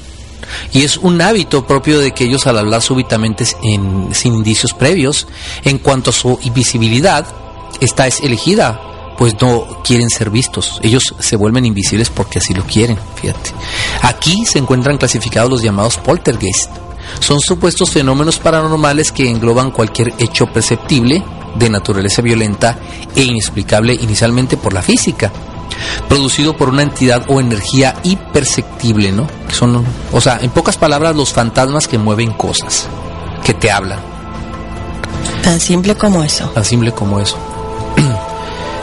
Y 0.71 0.83
es 0.83 0.97
un 0.97 1.21
hábito 1.21 1.67
propio 1.67 1.99
de 1.99 2.11
que 2.11 2.23
ellos 2.23 2.47
al 2.47 2.57
hablar 2.57 2.81
súbitamente 2.81 3.43
sin 3.45 4.11
indicios 4.23 4.73
previos, 4.73 5.27
en 5.65 5.79
cuanto 5.79 6.11
a 6.11 6.13
su 6.13 6.39
invisibilidad, 6.43 7.25
esta 7.81 8.07
es 8.07 8.21
elegida, 8.21 8.79
pues 9.17 9.33
no 9.41 9.81
quieren 9.83 10.09
ser 10.09 10.29
vistos. 10.29 10.79
Ellos 10.83 11.15
se 11.19 11.35
vuelven 11.35 11.65
invisibles 11.65 12.09
porque 12.09 12.39
así 12.39 12.53
lo 12.53 12.63
quieren, 12.63 12.97
fíjate. 13.15 13.51
Aquí 14.03 14.45
se 14.45 14.59
encuentran 14.59 14.97
clasificados 14.97 15.49
los 15.49 15.63
llamados 15.63 15.97
poltergeist. 15.97 16.69
Son 17.19 17.39
supuestos 17.39 17.89
fenómenos 17.89 18.37
paranormales 18.37 19.11
que 19.11 19.29
engloban 19.29 19.71
cualquier 19.71 20.13
hecho 20.19 20.45
perceptible 20.47 21.23
de 21.55 21.69
naturaleza 21.69 22.21
violenta 22.21 22.77
e 23.15 23.23
inexplicable 23.23 23.93
inicialmente 23.93 24.57
por 24.57 24.73
la 24.73 24.81
física, 24.81 25.31
producido 26.07 26.55
por 26.55 26.69
una 26.69 26.83
entidad 26.83 27.23
o 27.27 27.39
energía 27.39 27.95
imperceptible, 28.03 29.11
¿no? 29.11 29.27
Que 29.47 29.55
son, 29.55 29.83
o 30.11 30.21
sea, 30.21 30.39
en 30.41 30.51
pocas 30.51 30.77
palabras, 30.77 31.15
los 31.15 31.33
fantasmas 31.33 31.87
que 31.87 31.97
mueven 31.97 32.31
cosas, 32.31 32.87
que 33.43 33.53
te 33.53 33.71
hablan. 33.71 33.99
Tan 35.41 35.59
simple 35.59 35.95
como 35.95 36.23
eso. 36.23 36.49
Tan 36.49 36.65
simple 36.65 36.91
como 36.91 37.19
eso. 37.19 37.37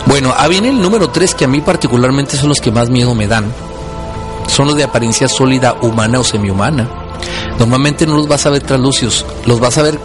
Bueno, 0.06 0.34
ah, 0.36 0.48
viene 0.48 0.68
el 0.68 0.80
número 0.80 1.10
3 1.10 1.34
que 1.34 1.44
a 1.44 1.48
mí 1.48 1.60
particularmente 1.60 2.36
son 2.36 2.50
los 2.50 2.60
que 2.60 2.70
más 2.70 2.90
miedo 2.90 3.14
me 3.14 3.26
dan. 3.26 3.52
Son 4.46 4.66
los 4.66 4.76
de 4.76 4.84
apariencia 4.84 5.28
sólida, 5.28 5.74
humana 5.80 6.20
o 6.20 6.24
semihumana. 6.24 6.88
Normalmente 7.58 8.06
no 8.06 8.16
los 8.16 8.28
vas 8.28 8.44
a 8.46 8.50
ver 8.50 8.62
translúcidos, 8.62 9.24
los 9.46 9.60
vas 9.60 9.78
a 9.78 9.82
ver 9.82 9.98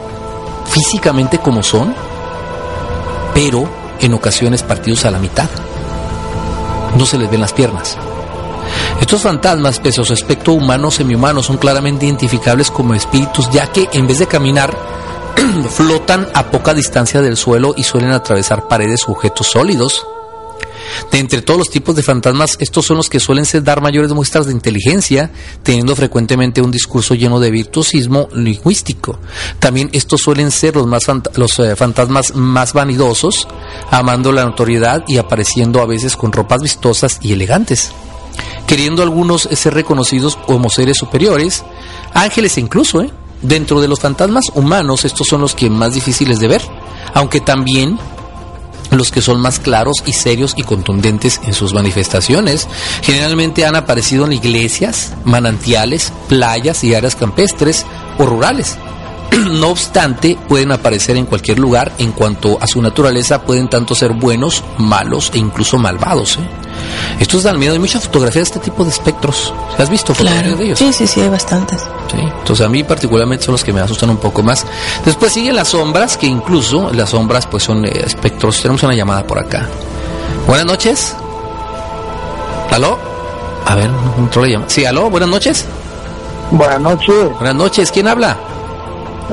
físicamente 0.70 1.40
como 1.40 1.64
son, 1.64 1.94
pero 3.34 3.68
en 4.00 4.14
ocasiones 4.14 4.64
partidos 4.64 5.06
a 5.06 5.12
la 5.12 5.20
mitad. 5.20 5.50
No 6.98 7.06
se 7.06 7.18
les 7.18 7.30
ven 7.30 7.42
las 7.42 7.54
piernas. 7.54 7.98
Estos 9.02 9.22
fantasmas, 9.22 9.80
pese 9.80 10.02
a 10.02 10.04
su 10.04 10.14
aspecto 10.14 10.54
humano 10.54 10.90
o 10.90 10.92
semihumano, 10.92 11.42
son 11.44 11.58
claramente 11.58 12.06
identificables 12.06 12.72
como 12.72 12.94
espíritus, 12.94 13.50
ya 13.50 13.72
que 13.72 13.90
en 13.94 14.08
vez 14.08 14.20
de 14.20 14.28
caminar, 14.28 14.76
flotan 15.70 16.28
a 16.34 16.52
poca 16.52 16.74
distancia 16.74 17.22
del 17.22 17.38
suelo 17.38 17.74
y 17.78 17.84
suelen 17.84 18.12
atravesar 18.12 18.68
paredes 18.68 19.08
u 19.08 19.12
objetos 19.12 19.48
sólidos. 19.48 20.06
De 21.12 21.20
entre 21.20 21.42
todos 21.42 21.60
los 21.60 21.70
tipos 21.70 21.96
de 21.96 22.04
fantasmas, 22.04 22.58
estos 22.60 22.86
son 22.86 22.98
los 22.98 23.10
que 23.10 23.20
suelen 23.20 23.46
dar 23.64 23.82
mayores 23.82 24.12
muestras 24.12 24.46
de 24.46 24.54
inteligencia, 24.54 25.32
teniendo 25.64 25.96
frecuentemente 25.96 26.62
un 26.62 26.72
discurso 26.72 27.16
lleno 27.16 27.40
de 27.40 27.52
virtuosismo 27.52 28.28
lingüístico. 28.34 29.20
También 29.60 29.90
estos 29.94 30.22
suelen 30.22 30.52
ser 30.52 30.76
los, 30.76 30.88
más 30.88 31.06
los 31.36 31.60
eh, 31.60 31.76
fantasmas 31.76 32.36
más 32.36 32.74
vanidosos, 32.74 33.48
amando 33.92 34.32
la 34.32 34.46
notoriedad 34.46 35.04
y 35.08 35.18
apareciendo 35.18 35.82
a 35.82 35.86
veces 35.86 36.16
con 36.16 36.32
ropas 36.32 36.62
vistosas 36.62 37.20
y 37.22 37.34
elegantes. 37.34 37.92
Queriendo 38.68 39.02
algunos 39.02 39.44
ser 39.44 39.74
reconocidos 39.74 40.36
como 40.36 40.70
seres 40.70 40.98
superiores, 40.98 41.64
ángeles 42.14 42.58
incluso, 42.58 43.02
¿eh? 43.02 43.12
Dentro 43.42 43.80
de 43.80 43.88
los 43.88 44.00
fantasmas 44.00 44.46
humanos, 44.54 45.06
estos 45.06 45.28
son 45.28 45.42
los 45.42 45.56
que 45.56 45.70
más 45.70 45.94
difíciles 45.94 46.40
de 46.40 46.48
ver, 46.48 46.62
aunque 47.14 47.40
también 47.40 47.98
los 48.92 49.12
que 49.12 49.22
son 49.22 49.40
más 49.40 49.60
claros 49.60 50.04
y 50.06 50.14
serios 50.14 50.54
y 50.58 50.64
contundentes 50.64 51.40
en 51.46 51.54
sus 51.54 51.74
manifestaciones. 51.74 52.68
Generalmente 53.04 53.66
han 53.66 53.76
aparecido 53.76 54.26
en 54.26 54.34
iglesias, 54.34 55.14
manantiales, 55.26 56.12
playas 56.28 56.84
y 56.84 56.96
áreas 56.96 57.16
campestres 57.16 57.86
o 58.18 58.26
rurales. 58.26 58.78
No 59.50 59.70
obstante, 59.70 60.38
pueden 60.48 60.72
aparecer 60.72 61.18
en 61.18 61.26
cualquier 61.26 61.60
lugar. 61.60 61.92
En 61.98 62.12
cuanto 62.12 62.58
a 62.62 62.68
su 62.68 62.82
naturaleza, 62.82 63.42
pueden 63.44 63.70
tanto 63.70 63.96
ser 63.96 64.14
buenos, 64.14 64.64
malos 64.78 65.32
e 65.34 65.38
incluso 65.38 65.78
malvados. 65.78 66.38
¿eh? 66.38 66.48
Estos 67.20 67.44
dan 67.44 67.60
miedo. 67.60 67.74
Hay 67.74 67.80
mucha 67.80 68.00
fotografía 68.00 68.40
de 68.40 68.44
este 68.44 68.60
tipo 68.60 68.84
de 68.84 68.90
espectros. 68.90 69.54
¿Has 69.78 69.90
visto 69.90 70.14
fotografías 70.14 70.58
de 70.58 70.66
ellos? 70.66 70.80
Sí, 70.80 70.94
sí, 70.94 71.08
sí, 71.08 71.22
hay 71.22 71.30
bastantes. 71.30 71.82
Sí. 72.12 72.18
Entonces 72.20 72.66
a 72.66 72.70
mí 72.70 72.84
particularmente 72.84 73.46
son 73.46 73.54
los 73.54 73.64
que 73.64 73.74
me 73.74 73.82
asustan 73.82 74.10
un 74.10 74.18
poco 74.18 74.44
más. 74.44 74.66
Después 75.06 75.34
siguen 75.34 75.56
las 75.56 75.70
sombras, 75.70 76.18
que 76.18 76.28
incluso 76.28 76.92
las 76.94 77.10
sombras 77.10 77.46
pues 77.48 77.64
son 77.64 77.86
eh, 77.86 78.04
espectros. 78.06 78.62
Tenemos 78.62 78.84
una 78.84 78.96
llamada 78.96 79.26
por 79.26 79.40
acá. 79.40 79.68
Buenas 80.48 80.66
noches. 80.66 81.16
¿Aló? 82.72 82.98
A 83.66 83.76
ver, 83.76 83.90
no 83.90 84.42
le 84.42 84.52
llama. 84.52 84.66
Sí, 84.68 84.86
aló, 84.86 85.10
buenas 85.10 85.30
noches. 85.30 85.66
Buenas 86.52 86.80
noches. 86.80 87.34
Buenas 87.38 87.56
noches, 87.56 87.92
¿quién 87.92 88.08
habla? 88.08 88.38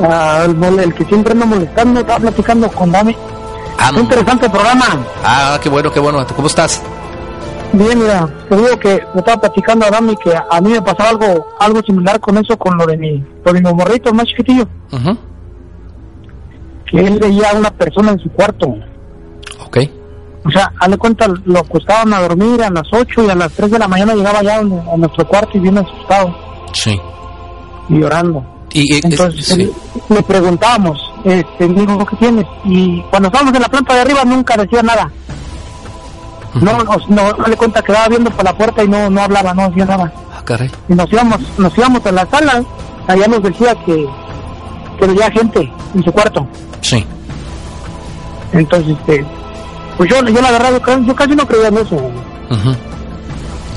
Ah, 0.03 0.47
el, 0.47 0.95
que 0.95 1.05
siempre 1.05 1.33
anda 1.33 1.47
molestando, 1.47 2.01
está 2.01 2.19
platicando 2.19 2.69
con 2.71 2.93
Dami. 2.93 3.17
Ah, 3.79 3.91
interesante 3.97 4.49
programa. 4.49 4.85
Ah, 5.25 5.59
qué 5.63 5.69
bueno, 5.69 5.91
qué 5.93 6.01
bueno. 6.01 6.27
¿Cómo 6.35 6.49
estás? 6.49 6.83
Bien, 7.73 7.99
mira, 7.99 8.29
te 8.49 8.57
digo 8.57 8.79
que 8.79 9.03
me 9.15 9.21
estaba 9.21 9.41
platicando 9.41 9.87
a 9.87 9.91
Dami 9.91 10.17
que 10.17 10.33
a 10.35 10.61
mí 10.61 10.71
me 10.71 10.83
pasaba 10.83 11.11
algo 11.11 11.47
algo 11.59 11.81
similar 11.83 12.21
con 12.21 12.37
eso, 12.39 12.57
con 12.59 12.77
lo 12.77 12.87
de 12.87 12.97
mi, 12.97 13.25
lo 13.45 13.53
de 13.53 13.61
mi 13.61 13.73
morrito 13.73 14.13
más 14.13 14.27
chiquitillo. 14.27 14.67
Que 16.87 17.01
él 17.01 17.19
veía 17.19 17.51
a 17.51 17.55
una 17.55 17.71
persona 17.71 18.13
en 18.13 18.19
su 18.19 18.31
cuarto. 18.31 18.75
Ok. 19.67 19.79
O 20.45 20.51
sea, 20.51 20.73
hazle 20.79 20.97
cuenta, 20.97 21.27
lo 21.45 21.59
acostaban 21.59 22.15
a 22.15 22.21
dormir 22.21 22.63
a 22.63 22.71
las 22.71 22.87
8 22.93 23.25
y 23.25 23.31
a 23.31 23.35
las 23.35 23.53
3 23.53 23.73
de 23.73 23.79
la 23.81 23.89
mañana 23.89 24.15
llegaba 24.15 24.43
ya 24.43 24.59
a 24.59 24.63
nuestro 24.63 25.27
cuarto 25.27 25.51
y 25.55 25.61
viene 25.61 25.81
asustado. 25.81 26.35
Sí. 26.73 27.01
Y 27.89 27.99
llorando. 27.99 28.56
Y, 28.77 29.01
Entonces 29.03 29.71
le 30.11 30.23
preguntábamos, 30.23 31.01
este, 31.25 31.67
dijo, 31.67 32.05
¿qué 32.05 32.17
tienes? 32.17 32.45
Y 32.67 33.01
cuando 33.09 33.29
estábamos 33.29 33.55
en 33.55 33.63
la 33.63 33.69
planta 33.71 33.95
de 33.95 34.01
arriba 34.03 34.23
nunca 34.27 34.55
decía 34.55 34.83
nada. 34.83 35.11
No, 36.61 36.85
no, 36.85 36.97
no, 37.09 37.47
le 37.47 37.57
cuenta, 37.57 37.81
quedaba 37.81 38.09
viendo 38.09 38.31
por 38.31 38.45
la 38.45 38.55
puerta 38.55 38.85
y 38.85 38.89
no, 38.89 39.09
no 39.09 39.23
hablaba, 39.23 39.55
no 39.55 39.69
decía 39.71 39.87
nada. 39.87 40.13
Ah, 40.31 40.43
caray. 40.45 40.71
Y 40.91 40.95
nos 40.95 41.11
íbamos, 41.11 41.41
nos 41.57 41.79
íbamos 41.79 42.05
a 42.05 42.13
la 42.13 42.27
sala, 42.27 42.63
allá 43.07 43.27
nos 43.29 43.43
decía 43.43 43.75
que, 43.87 44.07
que 45.01 45.07
veía 45.07 45.31
gente 45.31 45.73
en 45.95 46.05
su 46.05 46.13
cuarto. 46.13 46.47
Sí. 46.83 47.03
Entonces, 48.53 48.95
este, 48.99 49.25
pues 49.97 50.11
yo, 50.11 50.23
yo 50.23 50.43
la 50.43 50.51
verdad, 50.51 51.03
yo 51.07 51.15
casi 51.15 51.35
no 51.35 51.47
creía 51.47 51.69
en 51.69 51.79
eso. 51.79 51.97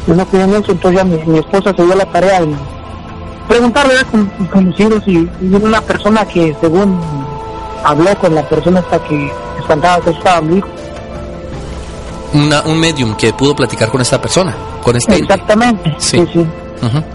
Yo 0.07 0.13
no 0.13 0.25
creía 0.25 0.43
en 0.43 0.55
eso, 0.55 0.71
entonces 0.73 0.99
ya 0.99 1.03
mi, 1.05 1.17
mi 1.25 1.39
esposa 1.39 1.73
se 1.73 1.85
dio 1.85 1.95
la 1.95 2.05
tarea 2.05 2.41
de 2.41 2.47
preguntarle 3.49 3.95
con, 4.11 4.27
con 4.47 4.65
los 4.67 4.79
hijos 4.79 5.03
y, 5.07 5.27
una 5.41 5.81
persona 5.81 6.23
que 6.23 6.55
según 6.61 6.97
habló 7.83 8.15
con 8.19 8.35
la 8.35 8.47
persona 8.47 8.79
hasta 8.79 9.03
que 9.03 9.31
espantaba 9.59 10.01
que 10.01 10.11
estaba 10.11 10.39
mi 10.41 10.57
hijo. 10.57 10.67
Una, 12.33 12.61
un 12.61 12.79
medium 12.79 13.15
que 13.15 13.33
pudo 13.33 13.55
platicar 13.55 13.89
con 13.89 14.01
esta 14.01 14.21
persona, 14.21 14.55
con 14.83 14.95
este 14.95 15.15
Exactamente, 15.15 15.93
sí, 15.97 16.23
sí. 16.31 16.45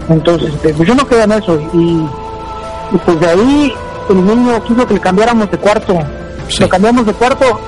Entonces, 0.09 0.53
este, 0.53 0.73
pues 0.73 0.87
yo 0.87 0.93
no 0.93 1.07
quedé 1.07 1.23
en 1.23 1.31
eso 1.31 1.57
y, 1.73 2.05
pues 3.05 3.19
de 3.19 3.27
ahí 3.27 3.73
el 4.09 4.25
niño 4.25 4.63
quiso 4.65 4.85
que 4.85 4.93
le 4.95 4.99
cambiáramos 4.99 5.49
de 5.49 5.57
cuarto. 5.57 5.97
Le 6.59 6.69
cambiamos 6.69 7.05
de 7.07 7.13
cuarto, 7.13 7.59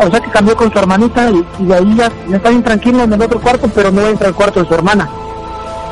o 0.00 0.10
sea 0.10 0.20
que 0.20 0.30
cambió 0.30 0.54
con 0.56 0.70
su 0.70 0.78
hermanita 0.78 1.30
y, 1.30 1.64
de 1.64 1.74
ahí 1.74 1.94
ya, 1.96 2.10
está 2.34 2.50
bien 2.50 2.62
tranquilo 2.62 3.04
en 3.04 3.12
el 3.12 3.22
otro 3.22 3.40
cuarto, 3.40 3.70
pero 3.74 3.90
no 3.92 4.06
entra 4.06 4.28
al 4.28 4.34
cuarto 4.34 4.60
de 4.60 4.68
su 4.68 4.74
hermana. 4.74 5.08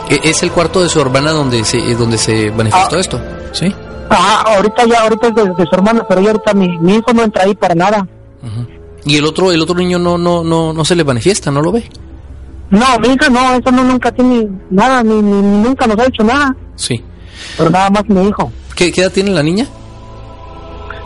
¿E-, 0.08 0.20
¿Es 0.24 0.42
el 0.42 0.52
cuarto 0.52 0.82
de 0.82 0.88
su 0.88 1.00
hermana 1.00 1.32
donde 1.32 1.64
se, 1.64 1.94
donde 1.94 2.18
se 2.18 2.50
manifestó 2.50 2.96
ah. 2.96 3.00
esto? 3.00 3.20
¿Sí? 3.52 3.72
Ah, 4.10 4.44
ahorita 4.56 4.84
ya, 4.86 5.02
ahorita 5.02 5.28
es 5.28 5.34
de, 5.34 5.66
su 5.66 5.74
hermana, 5.74 6.04
pero 6.08 6.20
ya 6.20 6.30
ahorita 6.30 6.54
mi, 6.54 6.78
mi, 6.78 6.94
hijo 6.94 7.12
no 7.12 7.22
entra 7.22 7.44
ahí 7.44 7.54
para 7.54 7.74
nada. 7.74 8.06
¿Y 9.04 9.16
el 9.16 9.24
otro, 9.24 9.52
el 9.52 9.62
otro 9.62 9.76
niño 9.76 9.98
no, 9.98 10.18
no, 10.18 10.42
no, 10.42 10.72
no 10.72 10.84
se 10.84 10.96
le 10.96 11.04
manifiesta, 11.04 11.50
no 11.50 11.60
lo 11.60 11.72
ve? 11.72 11.88
No, 12.70 12.98
mi 13.00 13.08
hija 13.08 13.28
no, 13.28 13.54
eso 13.54 13.70
no 13.70 13.84
nunca 13.84 14.10
tiene 14.12 14.48
nada, 14.70 15.02
ni, 15.02 15.22
nunca 15.22 15.86
nos 15.86 15.98
ha 15.98 16.06
hecho 16.06 16.24
nada. 16.24 16.54
Sí. 16.74 17.02
Pero 17.56 17.70
nada 17.70 17.90
más 17.90 18.08
mi 18.08 18.28
hijo. 18.28 18.50
¿Qué, 18.74 18.90
qué 18.90 19.02
edad 19.02 19.12
tiene 19.12 19.30
la 19.30 19.42
niña? 19.42 19.66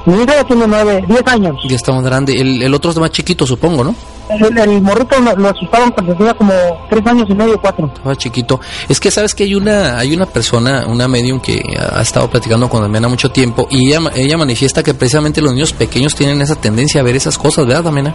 Mi 0.06 0.22
hija 0.22 0.34
ya 0.36 0.44
tiene 0.44 0.66
nueve, 0.66 1.04
diez 1.08 1.26
años. 1.26 1.56
Ya 1.68 1.76
está 1.76 1.92
más 1.92 2.02
grande. 2.02 2.32
El, 2.38 2.62
el 2.62 2.72
otro 2.72 2.90
es 2.90 2.98
más 2.98 3.10
chiquito, 3.10 3.46
supongo, 3.46 3.84
¿no? 3.84 3.94
El, 4.38 4.82
morrito 4.82 5.16
lo, 5.36 5.48
asustaban 5.48 5.90
cuando 5.90 6.14
tenía 6.14 6.34
como 6.34 6.52
tres 6.88 7.06
años 7.06 7.26
y 7.28 7.34
medio, 7.34 7.60
cuatro. 7.60 7.86
Estaba 7.86 8.16
chiquito. 8.16 8.60
Es 8.88 9.00
que 9.00 9.10
sabes 9.10 9.34
que 9.34 9.44
hay 9.44 9.54
una 9.54 9.98
hay 9.98 10.14
una 10.14 10.26
persona, 10.26 10.86
una 10.86 11.08
medium 11.08 11.40
que 11.40 11.62
ha 11.78 12.00
estado 12.00 12.30
platicando 12.30 12.68
con 12.68 12.82
Damena 12.82 13.08
mucho 13.08 13.30
tiempo 13.30 13.66
y 13.70 13.88
ella, 13.88 14.10
ella 14.14 14.36
manifiesta 14.36 14.82
que 14.82 14.94
precisamente 14.94 15.40
los 15.40 15.52
niños 15.52 15.72
pequeños 15.72 16.14
tienen 16.14 16.40
esa 16.42 16.56
tendencia 16.56 17.00
a 17.00 17.04
ver 17.04 17.16
esas 17.16 17.36
cosas, 17.36 17.66
¿verdad, 17.66 17.84
Damena? 17.84 18.14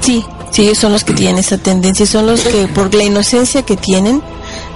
Sí, 0.00 0.24
Sí, 0.50 0.74
son 0.74 0.92
los 0.92 1.04
que 1.04 1.12
tienen 1.12 1.38
esa 1.38 1.58
tendencia, 1.58 2.06
son 2.06 2.26
los 2.26 2.40
que 2.40 2.66
por 2.68 2.94
la 2.94 3.02
inocencia 3.02 3.62
que 3.62 3.76
tienen 3.76 4.22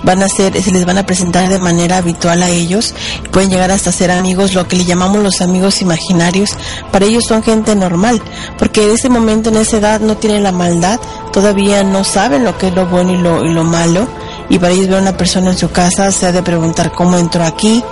van 0.02 0.22
a 0.22 0.28
ser, 0.28 0.60
se 0.62 0.70
les 0.70 0.84
van 0.84 0.98
a 0.98 1.06
presentar 1.06 1.48
de 1.48 1.58
manera 1.58 1.98
habitual 1.98 2.42
a 2.42 2.48
ellos, 2.48 2.94
pueden 3.30 3.50
llegar 3.50 3.70
hasta 3.70 3.92
ser 3.92 4.10
amigos, 4.10 4.54
lo 4.54 4.66
que 4.66 4.76
le 4.76 4.84
llamamos 4.84 5.22
los 5.22 5.40
amigos 5.40 5.82
imaginarios, 5.82 6.50
para 6.90 7.06
ellos 7.06 7.24
son 7.26 7.42
gente 7.42 7.74
normal, 7.74 8.20
porque 8.58 8.84
en 8.84 8.90
ese 8.90 9.08
momento, 9.08 9.50
en 9.50 9.56
esa 9.56 9.78
edad, 9.78 10.00
no 10.00 10.16
tienen 10.16 10.42
la 10.42 10.52
maldad, 10.52 11.00
todavía 11.32 11.82
no 11.84 12.04
saben 12.04 12.44
lo 12.44 12.56
que 12.58 12.68
es 12.68 12.74
lo 12.74 12.86
bueno 12.86 13.12
y 13.12 13.18
lo, 13.18 13.44
y 13.44 13.52
lo 13.52 13.64
malo, 13.64 14.06
y 14.48 14.58
para 14.58 14.72
ellos 14.72 14.88
ver 14.88 14.98
a 14.98 15.02
una 15.02 15.16
persona 15.16 15.50
en 15.50 15.58
su 15.58 15.70
casa 15.70 16.10
se 16.10 16.26
ha 16.26 16.32
de 16.32 16.42
preguntar 16.42 16.92
cómo 16.92 17.16
entró 17.16 17.44
aquí, 17.44 17.82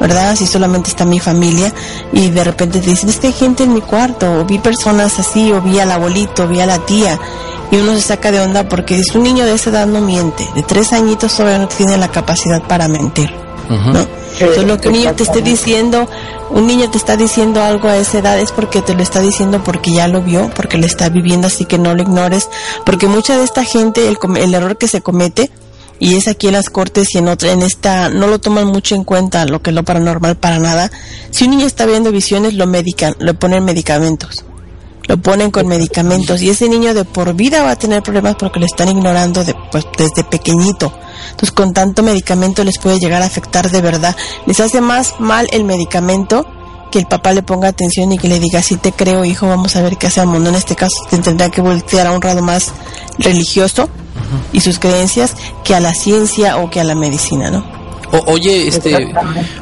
¿verdad? 0.00 0.36
Si 0.36 0.46
solamente 0.46 0.90
está 0.90 1.04
mi 1.04 1.20
familia. 1.20 1.72
Y 2.12 2.30
de 2.30 2.44
repente 2.44 2.80
te 2.80 2.90
dicen, 2.90 3.08
es 3.08 3.20
gente 3.36 3.64
en 3.64 3.74
mi 3.74 3.80
cuarto, 3.80 4.40
o 4.40 4.44
vi 4.44 4.58
personas 4.58 5.18
así, 5.18 5.52
o 5.52 5.60
vi 5.60 5.78
al 5.78 5.90
abuelito, 5.90 6.44
o 6.44 6.48
vi 6.48 6.60
a 6.60 6.66
la 6.66 6.78
tía, 6.78 7.18
y 7.70 7.76
uno 7.76 7.94
se 7.94 8.00
saca 8.00 8.30
de 8.30 8.40
onda 8.40 8.68
porque 8.68 8.98
es 8.98 9.14
un 9.14 9.22
niño 9.22 9.44
de 9.44 9.54
esa 9.54 9.70
edad 9.70 9.86
no 9.86 10.00
miente, 10.00 10.48
de 10.54 10.62
tres 10.62 10.92
añitos 10.92 11.36
todavía 11.36 11.58
no 11.58 11.68
tiene 11.68 11.96
la 11.96 12.08
capacidad 12.08 12.62
para 12.62 12.88
mentir, 12.88 13.30
¿no? 13.68 14.06
Entonces 14.38 14.64
lo 14.64 14.78
que 14.78 14.88
un 14.88 14.94
niño 14.94 15.14
te 15.14 15.22
esté 15.22 15.40
diciendo, 15.40 16.08
un 16.50 16.66
niño 16.66 16.90
te 16.90 16.98
está 16.98 17.16
diciendo 17.16 17.62
algo 17.62 17.88
a 17.88 17.96
esa 17.96 18.18
edad 18.18 18.38
es 18.38 18.52
porque 18.52 18.82
te 18.82 18.94
lo 18.94 19.02
está 19.02 19.20
diciendo 19.20 19.64
porque 19.64 19.92
ya 19.92 20.08
lo 20.08 20.22
vio, 20.22 20.50
porque 20.54 20.76
lo 20.76 20.86
está 20.86 21.08
viviendo, 21.08 21.46
así 21.46 21.64
que 21.64 21.78
no 21.78 21.94
lo 21.94 22.02
ignores, 22.02 22.48
porque 22.84 23.06
mucha 23.06 23.38
de 23.38 23.44
esta 23.44 23.64
gente, 23.64 24.06
el, 24.06 24.18
el 24.36 24.54
error 24.54 24.76
que 24.76 24.88
se 24.88 25.00
comete, 25.00 25.50
y 25.98 26.16
es 26.16 26.28
aquí 26.28 26.48
en 26.48 26.52
las 26.52 26.68
cortes 26.68 27.14
y 27.14 27.18
en 27.18 27.28
otra, 27.28 27.52
en 27.52 27.62
esta, 27.62 28.10
no 28.10 28.26
lo 28.26 28.38
toman 28.38 28.66
mucho 28.66 28.94
en 28.94 29.04
cuenta 29.04 29.46
lo 29.46 29.62
que 29.62 29.70
es 29.70 29.74
lo 29.74 29.82
paranormal 29.82 30.36
para 30.36 30.58
nada. 30.58 30.90
Si 31.30 31.44
un 31.44 31.52
niño 31.52 31.66
está 31.66 31.86
viendo 31.86 32.12
visiones, 32.12 32.52
lo 32.52 32.66
medican, 32.66 33.16
lo 33.18 33.32
ponen 33.32 33.64
medicamentos 33.64 34.44
lo 35.06 35.16
ponen 35.18 35.50
con 35.50 35.66
medicamentos 35.68 36.42
y 36.42 36.50
ese 36.50 36.68
niño 36.68 36.94
de 36.94 37.04
por 37.04 37.34
vida 37.34 37.62
va 37.62 37.72
a 37.72 37.76
tener 37.76 38.02
problemas 38.02 38.36
porque 38.36 38.60
lo 38.60 38.66
están 38.66 38.88
ignorando 38.88 39.44
de, 39.44 39.54
pues, 39.70 39.86
desde 39.96 40.24
pequeñito. 40.24 40.92
Entonces 41.30 41.52
con 41.52 41.72
tanto 41.72 42.02
medicamento 42.02 42.64
les 42.64 42.78
puede 42.78 42.98
llegar 42.98 43.22
a 43.22 43.26
afectar 43.26 43.70
de 43.70 43.80
verdad. 43.80 44.16
Les 44.46 44.60
hace 44.60 44.80
más 44.80 45.14
mal 45.18 45.48
el 45.52 45.64
medicamento 45.64 46.46
que 46.90 46.98
el 46.98 47.06
papá 47.06 47.32
le 47.32 47.42
ponga 47.42 47.68
atención 47.68 48.12
y 48.12 48.18
que 48.18 48.28
le 48.28 48.40
diga, 48.40 48.62
si 48.62 48.76
te 48.76 48.92
creo 48.92 49.24
hijo, 49.24 49.48
vamos 49.48 49.76
a 49.76 49.82
ver 49.82 49.96
qué 49.96 50.06
hacemos. 50.06 50.40
No 50.40 50.48
en 50.48 50.54
este 50.54 50.76
caso 50.76 50.96
tendrá 51.22 51.50
que 51.50 51.60
voltear 51.60 52.06
a 52.06 52.12
un 52.12 52.20
lado 52.20 52.42
más 52.42 52.72
religioso 53.18 53.88
y 54.52 54.60
sus 54.60 54.78
creencias 54.78 55.34
que 55.64 55.74
a 55.74 55.80
la 55.80 55.94
ciencia 55.94 56.58
o 56.58 56.70
que 56.70 56.80
a 56.80 56.84
la 56.84 56.94
medicina, 56.94 57.50
¿no? 57.50 57.75
Oye, 58.26 58.68
este, 58.68 59.14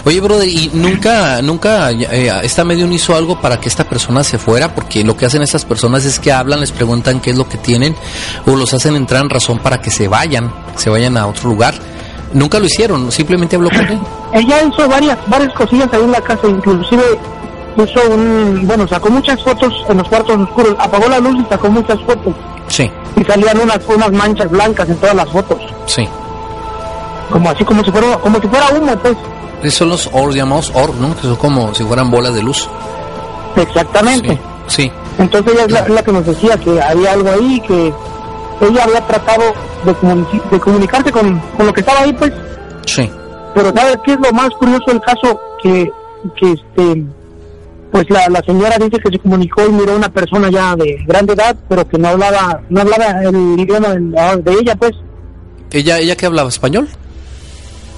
oye, 0.04 0.20
brother, 0.20 0.48
y 0.48 0.70
nunca, 0.72 1.40
nunca 1.42 1.90
eh, 1.90 2.30
esta 2.42 2.64
medium 2.64 2.92
hizo 2.92 3.14
algo 3.14 3.40
para 3.40 3.58
que 3.58 3.68
esta 3.68 3.84
persona 3.84 4.24
se 4.24 4.38
fuera, 4.38 4.74
porque 4.74 5.04
lo 5.04 5.16
que 5.16 5.26
hacen 5.26 5.42
estas 5.42 5.64
personas 5.64 6.04
es 6.04 6.18
que 6.18 6.32
hablan, 6.32 6.60
les 6.60 6.72
preguntan 6.72 7.20
qué 7.20 7.30
es 7.30 7.36
lo 7.36 7.48
que 7.48 7.58
tienen, 7.58 7.94
o 8.46 8.56
los 8.56 8.72
hacen 8.74 8.96
entrar 8.96 9.22
en 9.22 9.30
razón 9.30 9.58
para 9.58 9.80
que 9.80 9.90
se 9.90 10.08
vayan, 10.08 10.52
se 10.76 10.90
vayan 10.90 11.16
a 11.16 11.26
otro 11.26 11.48
lugar. 11.48 11.74
Nunca 12.32 12.58
lo 12.58 12.66
hicieron, 12.66 13.12
simplemente 13.12 13.56
habló 13.56 13.70
con 13.70 13.86
él. 13.86 13.98
Ella 14.32 14.62
hizo 14.64 14.88
varias, 14.88 15.18
varias 15.28 15.52
cosillas 15.54 15.88
ahí 15.92 16.02
en 16.02 16.12
la 16.12 16.20
casa, 16.20 16.48
inclusive 16.48 17.02
hizo 17.76 18.10
un, 18.10 18.66
bueno, 18.66 18.86
sacó 18.88 19.10
muchas 19.10 19.42
fotos 19.42 19.72
en 19.88 19.98
los 19.98 20.08
cuartos 20.08 20.36
oscuros, 20.36 20.74
apagó 20.78 21.08
la 21.08 21.20
luz 21.20 21.36
y 21.40 21.48
sacó 21.48 21.70
muchas 21.70 22.00
fotos. 22.02 22.34
Sí. 22.68 22.90
Y 23.16 23.24
salían 23.24 23.60
unas, 23.60 23.78
unas 23.86 24.10
manchas 24.10 24.50
blancas 24.50 24.88
en 24.88 24.96
todas 24.96 25.14
las 25.14 25.28
fotos. 25.28 25.60
Sí 25.86 26.08
como 27.30 27.50
así 27.50 27.64
como 27.64 27.84
si 27.84 27.90
fuera 27.90 28.16
como 28.18 28.40
si 28.40 28.48
fuera 28.48 28.66
humo 28.70 28.96
pues. 28.98 29.16
Son 29.72 29.88
los 29.88 30.08
or 30.12 30.34
llamados 30.34 30.70
or 30.74 30.94
no 30.96 31.14
que 31.16 31.22
son 31.22 31.36
como 31.36 31.74
si 31.74 31.84
fueran 31.84 32.10
bolas 32.10 32.34
de 32.34 32.42
luz. 32.42 32.68
Exactamente. 33.56 34.38
Sí, 34.66 34.90
entonces 35.18 35.52
ella 35.54 35.80
es 35.80 35.88
la, 35.88 36.02
que 36.02 36.12
nos 36.12 36.26
decía 36.26 36.56
que 36.58 36.80
había 36.80 37.12
algo 37.12 37.30
ahí 37.30 37.60
que 37.60 37.92
ella 38.60 38.84
había 38.84 39.06
tratado 39.06 39.42
de, 39.84 40.40
de 40.50 40.60
comunicarse 40.60 41.12
con, 41.12 41.38
con, 41.56 41.66
lo 41.66 41.72
que 41.72 41.80
estaba 41.80 42.00
ahí 42.00 42.12
pues. 42.12 42.32
Sí. 42.86 43.10
Pero 43.54 43.72
sabes 43.74 43.98
qué 44.04 44.12
es 44.12 44.18
lo 44.20 44.32
más 44.32 44.50
curioso 44.58 44.84
del 44.86 45.00
caso 45.00 45.40
que 45.62 45.90
que 46.36 46.52
este 46.52 47.04
pues 47.92 48.10
la, 48.10 48.28
la 48.28 48.40
señora 48.40 48.76
dice 48.78 48.98
que 48.98 49.10
se 49.10 49.18
comunicó 49.18 49.64
y 49.66 49.70
miró 49.70 49.92
a 49.92 49.96
una 49.96 50.08
persona 50.08 50.50
ya 50.50 50.74
de 50.74 51.04
grande 51.06 51.34
edad 51.34 51.54
pero 51.68 51.86
que 51.86 51.98
no 51.98 52.08
hablaba 52.08 52.60
no 52.70 52.80
hablaba 52.80 53.22
el 53.22 53.60
idioma 53.60 53.88
de, 53.88 54.42
de 54.42 54.52
ella 54.52 54.74
pues. 54.76 54.92
Ella 55.70 55.98
ella 55.98 56.16
que 56.16 56.26
hablaba 56.26 56.48
español 56.48 56.88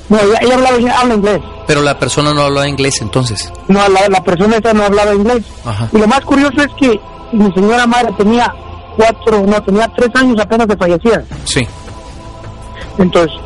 no, 0.09 0.19
ella, 0.41 0.55
hablaba, 0.55 1.01
habla 1.01 1.15
inglés. 1.15 1.41
Pero 1.67 1.83
la 1.83 1.99
persona 1.99 2.33
no 2.33 2.43
hablaba 2.43 2.69
inglés 2.69 3.01
entonces. 3.03 3.53
No, 3.69 3.81
la, 3.89 4.23
persona 4.23 4.57
esa 4.57 4.73
no 4.73 4.85
hablaba 4.85 5.15
inglés. 5.15 5.43
Y 5.93 5.99
lo 5.99 6.07
más 6.07 6.21
curioso 6.21 6.63
es 6.63 6.69
que 6.79 7.01
mi 7.33 7.53
señora 7.53 7.87
madre 7.87 8.13
tenía 8.17 8.55
cuatro, 8.97 9.45
no, 9.47 9.63
tenía 9.63 9.89
tres 9.97 10.11
años 10.15 10.39
apenas 10.41 10.69
de 10.69 10.77
fallecida. 10.77 11.25
Sí. 11.45 11.67
Entonces, 12.99 13.37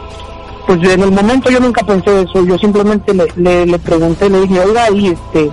pues 0.66 0.78
en 0.82 1.02
el 1.02 1.10
momento 1.10 1.50
yo 1.50 1.60
nunca 1.60 1.82
pensé 1.82 2.22
eso, 2.22 2.44
yo 2.44 2.58
simplemente 2.58 3.14
le, 3.14 3.66
le, 3.66 3.78
pregunté, 3.78 4.28
le 4.28 4.42
dije, 4.42 4.60
oiga, 4.60 4.90
¿y 4.90 5.08
este, 5.08 5.50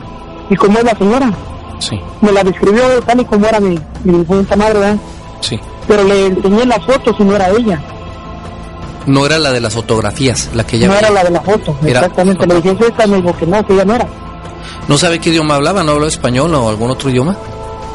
y 0.49 0.55
cómo 0.55 0.77
es 0.79 0.83
la 0.83 0.97
señora? 0.97 1.31
Sí. 1.79 1.97
Me 2.21 2.31
la 2.31 2.43
describió 2.43 2.81
tal 3.05 3.21
y 3.21 3.25
como 3.25 3.47
era 3.47 3.59
mi, 3.59 3.79
mi 4.03 4.25
madre, 4.25 4.73
¿verdad? 4.73 4.97
Sí. 5.39 5.59
Pero 5.87 6.03
le 6.03 6.27
enseñé 6.27 6.65
las 6.65 6.85
fotos 6.85 7.15
y 7.17 7.23
no 7.23 7.35
era 7.35 7.49
ella. 7.49 7.81
No 9.07 9.25
era 9.25 9.39
la 9.39 9.51
de 9.51 9.61
las 9.61 9.73
fotografías, 9.73 10.49
la 10.53 10.65
que 10.65 10.75
ella 10.75 10.87
No 10.87 10.95
era 10.95 11.09
la 11.09 11.23
de 11.23 11.31
la 11.31 11.41
foto, 11.41 11.75
exactamente. 11.85 12.45
Le 12.45 12.61
dije, 12.61 12.75
esta, 12.87 13.07
me 13.07 13.17
dijo 13.17 13.35
que 13.37 13.47
no, 13.47 13.65
que 13.65 13.73
ella 13.73 13.85
no 13.85 13.95
era. 13.95 14.07
¿No 14.87 14.97
sabe 14.97 15.19
qué 15.19 15.29
idioma 15.29 15.55
hablaba? 15.55 15.81
¿No 15.83 15.91
hablaba 15.93 16.09
español 16.09 16.53
o 16.53 16.69
algún 16.69 16.91
otro 16.91 17.09
idioma? 17.09 17.35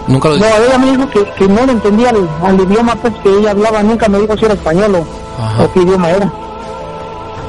Nunca 0.06 0.30
lo. 0.30 0.38
No, 0.38 0.46
ella 0.46 0.78
me 0.78 0.90
dijo 0.90 1.10
que, 1.10 1.24
que 1.32 1.48
no 1.48 1.66
le 1.66 1.72
entendía 1.72 2.10
al, 2.42 2.60
idioma 2.60 2.94
pues 2.96 3.14
que 3.22 3.28
ella 3.28 3.50
hablaba, 3.50 3.82
nunca 3.82 4.08
me 4.08 4.20
dijo 4.20 4.36
si 4.36 4.46
era 4.46 4.54
español 4.54 4.96
o, 4.96 5.72
qué 5.72 5.80
idioma 5.80 6.10
era. 6.10 6.32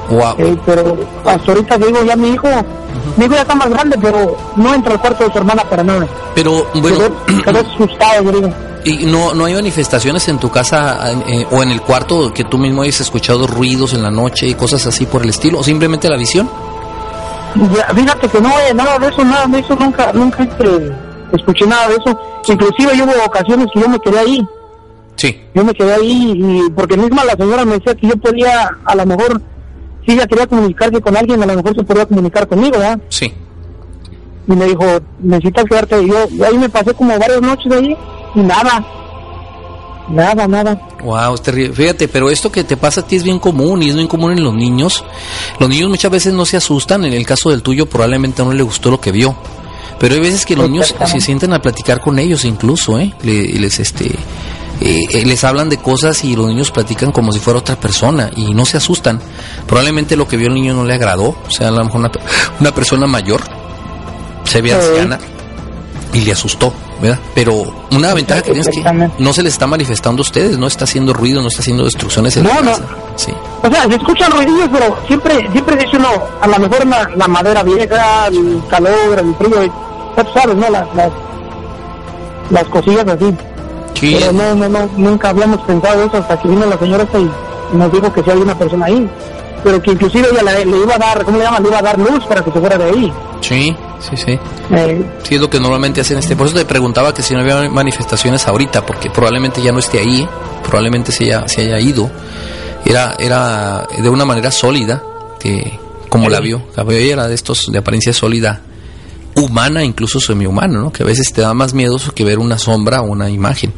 Wow. 0.09 0.36
Eh, 0.38 0.57
pero 0.66 0.97
hasta 1.26 1.51
ahorita 1.51 1.78
digo, 1.78 2.03
ya 2.03 2.16
mi 2.16 2.30
hijo, 2.30 2.47
mi 3.16 3.26
hijo 3.26 3.34
ya 3.34 3.41
está 3.41 3.55
más 3.55 3.70
grande, 3.70 3.97
pero 4.01 4.38
no 4.57 4.74
entra 4.74 4.93
al 4.93 5.01
cuarto 5.01 5.24
de 5.24 5.32
su 5.32 5.38
hermana 5.38 5.64
para 5.64 5.84
nada. 5.84 6.05
Pero 6.36 6.66
bueno, 6.76 6.97
quedó, 7.43 7.59
asustado, 7.74 8.32
digo. 8.32 8.49
¿Y 8.86 9.05
no, 9.05 9.34
no 9.34 9.45
hay 9.45 9.53
manifestaciones 9.53 10.27
en 10.27 10.39
tu 10.39 10.49
casa 10.49 11.13
eh, 11.27 11.45
o 11.51 11.63
en 11.63 11.71
el 11.71 11.81
cuarto 11.81 12.34
que 12.34 12.43
tú 12.43 12.57
mismo 12.57 12.81
hayas 12.81 12.99
escuchado 12.99 13.47
ruidos 13.47 13.93
en 13.93 14.03
la 14.03 14.11
noche 14.11 14.47
y 14.47 14.55
cosas 14.55 14.86
así 14.86 15.05
por 15.05 15.23
el 15.23 15.29
estilo? 15.29 15.59
¿O 15.59 15.63
simplemente 15.63 16.09
la 16.09 16.17
visión? 16.17 16.49
fíjate 17.95 18.27
que 18.27 18.41
no, 18.41 18.49
eh, 18.49 18.73
nada 18.73 18.97
de 18.97 19.07
eso, 19.07 19.23
nada 19.23 19.45
de 19.45 19.59
eso, 19.59 19.75
nunca, 19.75 20.11
nunca 20.11 20.43
este, 20.43 20.91
escuché 21.31 21.65
nada 21.65 21.88
de 21.88 21.95
eso. 21.95 22.19
Inclusive 22.47 23.03
hubo 23.03 23.25
ocasiones 23.25 23.67
que 23.73 23.79
yo 23.79 23.88
me 23.88 23.99
quedé 23.99 24.19
ahí. 24.19 24.47
Sí. 25.15 25.39
Yo 25.53 25.63
me 25.63 25.73
quedé 25.73 25.93
ahí 25.93 26.34
y 26.36 26.69
porque 26.71 26.97
misma 26.97 27.23
la 27.23 27.34
señora 27.34 27.63
me 27.63 27.75
decía 27.75 27.95
que 27.95 28.07
yo 28.07 28.17
podía, 28.17 28.69
a 28.84 28.95
lo 28.95 29.05
mejor, 29.05 29.41
si 30.05 30.13
ella 30.13 30.27
quería 30.27 30.47
comunicarse 30.47 30.99
con 30.99 31.15
alguien, 31.15 31.41
a 31.41 31.45
lo 31.45 31.55
mejor 31.55 31.75
se 31.75 31.84
podía 31.84 32.05
comunicar 32.05 32.47
conmigo, 32.47 32.79
¿verdad? 32.79 32.99
Sí. 33.09 33.31
Y 34.47 34.51
me 34.51 34.65
dijo, 34.65 34.84
necesitas 35.19 35.63
quedarte. 35.65 36.01
Y 36.01 36.09
yo, 36.09 36.45
ahí 36.45 36.57
me 36.57 36.67
pasé 36.67 36.93
como 36.93 37.17
varias 37.17 37.41
noches 37.41 37.71
ahí 37.71 37.95
y 38.36 38.39
nada. 38.41 38.86
Nada, 40.09 40.47
nada. 40.47 40.79
Wow, 41.03 41.38
fíjate, 41.38 42.07
pero 42.07 42.29
esto 42.29 42.51
que 42.51 42.63
te 42.63 42.77
pasa 42.77 43.01
a 43.01 43.07
ti 43.07 43.15
es 43.15 43.23
bien 43.23 43.39
común 43.39 43.84
y 43.84 43.89
es 43.89 43.95
bien 43.95 44.07
común 44.07 44.34
en 44.34 44.43
los 44.43 44.53
niños. 44.53 45.03
Los 45.59 45.69
niños 45.69 45.89
muchas 45.89 46.11
veces 46.11 46.34
no 46.34 46.45
se 46.45 46.57
asustan, 46.57 47.05
en 47.05 47.13
el 47.13 47.25
caso 47.25 47.49
del 47.49 47.61
tuyo 47.61 47.86
probablemente 47.86 48.43
no 48.43 48.53
le 48.53 48.63
gustó 48.63 48.91
lo 48.91 48.99
que 48.99 49.11
vio. 49.11 49.36
Pero 49.99 50.15
hay 50.15 50.21
veces 50.21 50.45
que 50.45 50.55
los 50.55 50.69
niños 50.69 50.93
se 51.05 51.21
sienten 51.21 51.53
a 51.53 51.61
platicar 51.61 52.01
con 52.01 52.19
ellos 52.19 52.43
incluso, 52.43 52.99
¿eh? 52.99 53.13
les 53.21 53.79
este 53.79 54.07
eh, 54.81 55.05
eh, 55.09 55.25
les 55.25 55.43
hablan 55.45 55.69
de 55.69 55.77
cosas 55.77 56.25
y 56.25 56.36
los 56.36 56.47
niños 56.47 56.71
platican 56.71 57.11
como 57.11 57.31
si 57.31 57.39
fuera 57.39 57.59
otra 57.59 57.79
persona 57.79 58.29
y 58.36 58.53
no 58.53 58.65
se 58.65 58.77
asustan. 58.77 59.21
Probablemente 59.65 60.17
lo 60.17 60.27
que 60.27 60.36
vio 60.36 60.47
el 60.47 60.55
niño 60.55 60.73
no 60.73 60.84
le 60.84 60.93
agradó, 60.93 61.36
o 61.47 61.49
sea, 61.49 61.69
a 61.69 61.71
lo 61.71 61.86
mejor 61.86 62.01
una, 62.01 62.11
una 62.59 62.73
persona 62.73 63.07
mayor 63.07 63.41
se 64.43 64.61
ve 64.61 64.73
anciana 64.73 65.19
y 66.14 66.22
le 66.22 66.32
asustó. 66.32 66.72
Pero 67.36 67.64
una 67.91 68.14
ventaja 68.14 68.41
que 68.41 68.51
tienes 68.51 68.68
es 68.68 68.76
que 68.76 69.09
no 69.20 69.34
se 69.34 69.43
les 69.43 69.53
está 69.53 69.68
manifestando 69.68 70.22
a 70.22 70.24
ustedes, 70.24 70.57
no 70.57 70.68
está 70.68 70.86
haciendo 70.86 71.11
ruido, 71.14 71.41
no 71.41 71.49
está 71.49 71.61
haciendo 71.61 71.84
destrucciones 71.84 72.38
en 72.38 72.43
no, 72.43 72.61
No. 72.61 72.74
Sí. 73.16 73.34
O 73.61 73.70
sea, 73.70 73.84
se 73.84 73.95
escuchan 73.95 74.32
ruidos, 74.32 74.70
pero 74.72 74.97
siempre 75.07 75.49
siempre 75.51 75.76
dice 75.76 75.97
uno, 75.97 76.09
a 76.41 76.47
lo 76.47 76.59
mejor 76.59 76.86
la, 76.88 77.28
madera 77.28 77.64
vieja, 77.64 78.28
el 78.28 78.61
calor, 78.70 79.20
el 79.20 79.36
frío, 79.36 79.64
ya 80.16 80.24
tú 80.24 80.32
sabes, 80.34 80.55
¿no? 80.55 80.70
Las, 80.70 80.88
las, 82.49 82.68
cosillas 82.70 83.07
así. 83.07 83.34
Sí. 83.99 84.18
Pero 84.20 84.32
no, 84.32 84.55
no, 84.55 84.70
no, 84.70 84.89
nunca 84.97 85.30
habíamos 85.30 85.61
pensado 85.61 86.05
eso 86.05 86.18
hasta 86.18 86.39
que 86.39 86.47
vino 86.47 86.66
la 86.66 86.78
señora 86.78 87.03
esta 87.03 87.20
y 87.20 87.30
nos 87.74 87.91
dijo 87.91 88.11
que 88.13 88.24
si 88.24 88.32
hay 88.32 88.38
una 88.38 88.57
persona 88.57 88.86
ahí 88.86 89.09
pero 89.63 89.82
que 89.82 89.91
inclusive 89.91 90.28
ella 90.32 90.65
le, 90.65 90.78
iba 90.78 90.95
a 90.95 90.97
dar, 90.97 91.24
¿cómo 91.24 91.38
le 91.38 91.43
llaman? 91.45 91.63
Le 91.63 91.69
iba 91.69 91.80
a 91.80 91.82
dar 91.82 91.97
luz 91.97 92.26
para 92.26 92.43
que 92.43 92.51
se 92.51 92.59
fuera 92.59 92.78
de 92.78 92.84
ahí. 92.84 93.13
Sí, 93.41 93.76
sí, 93.99 94.17
sí. 94.17 94.39
Eh, 94.71 95.05
sí, 95.24 95.36
es 95.36 95.41
lo 95.41 95.49
que 95.49 95.59
normalmente 95.59 96.01
hacen 96.01 96.17
este. 96.17 96.36
Por 96.36 96.47
eso 96.47 96.57
te 96.57 96.65
preguntaba 96.65 97.13
que 97.13 97.24
si 97.24 97.34
no 97.34 97.39
había 97.39 97.69
manifestaciones 97.69 98.45
ahorita, 98.47 98.86
porque 98.86 99.09
probablemente 99.09 99.61
ya 99.61 99.71
no 99.71 99.80
esté 99.80 99.99
ahí, 99.99 100.28
probablemente 100.63 101.11
se 101.11 101.26
haya, 101.26 101.47
se 101.47 101.61
haya 101.61 101.80
ido. 101.80 102.09
Era, 102.86 103.15
era 103.17 103.88
de 103.97 104.09
una 104.09 104.26
manera 104.26 104.51
sólida, 104.51 105.01
que 105.39 105.80
como 106.09 106.30
la 106.30 106.41
vio. 106.41 106.61
La 106.76 106.84
vio 106.84 106.97
era 106.97 107.28
de 107.28 107.36
estos 107.36 107.71
de 107.71 107.78
apariencia 107.78 108.11
sólida, 108.11 108.61
humana, 109.36 109.84
incluso 109.84 110.19
semi-humana, 110.19 110.80
¿no? 110.80 110.91
Que 110.91 111.03
a 111.03 111.05
veces 111.05 111.32
te 111.34 111.41
da 111.41 111.53
más 111.53 111.74
miedo 111.74 111.97
que 112.13 112.26
ver 112.26 112.39
una 112.39 112.57
sombra 112.57 113.01
o 113.01 113.05
una 113.05 113.30
imagen. 113.30 113.74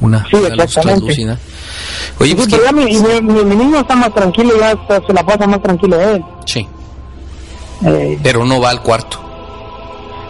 una, 0.00 0.24
Sí, 0.30 0.36
una 0.36 0.54
luz 0.54 0.72
translúcida. 0.72 1.38
Oye, 2.20 2.34
pues 2.34 2.48
pero 2.50 2.58
que- 2.62 2.66
ya 2.66 2.72
mi, 2.72 2.84
mi, 2.86 3.20
mi- 3.32 3.44
mi 3.44 3.56
niño 3.56 3.78
está 3.80 3.94
más 3.96 4.12
tranquilo, 4.14 4.52
ya 4.58 4.72
está- 4.72 5.00
se 5.06 5.12
la 5.12 5.24
pasa 5.24 5.46
más 5.46 5.62
tranquilo 5.62 6.00
él. 6.00 6.24
sí, 6.46 6.66
Eh, 7.86 8.18
pero 8.22 8.44
no 8.44 8.60
va 8.60 8.70
al 8.70 8.82
cuarto. 8.82 9.18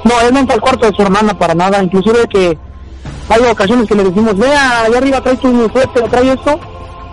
no, 0.04 0.20
él 0.20 0.32
no 0.34 0.40
entra 0.40 0.54
al 0.54 0.60
cuarto 0.60 0.86
de 0.90 0.94
su 0.96 1.02
hermana 1.02 1.36
para 1.38 1.54
nada, 1.54 1.82
inclusive 1.82 2.26
que 2.28 2.58
hay 3.30 3.40
ocasiones 3.50 3.86
que 3.88 3.94
le 3.94 4.04
decimos, 4.04 4.36
vea, 4.36 4.82
allá 4.82 4.98
arriba 4.98 5.20
trae 5.22 5.36
tu 5.36 5.68
fuerte, 5.70 6.00
trae 6.02 6.32
esto. 6.32 6.58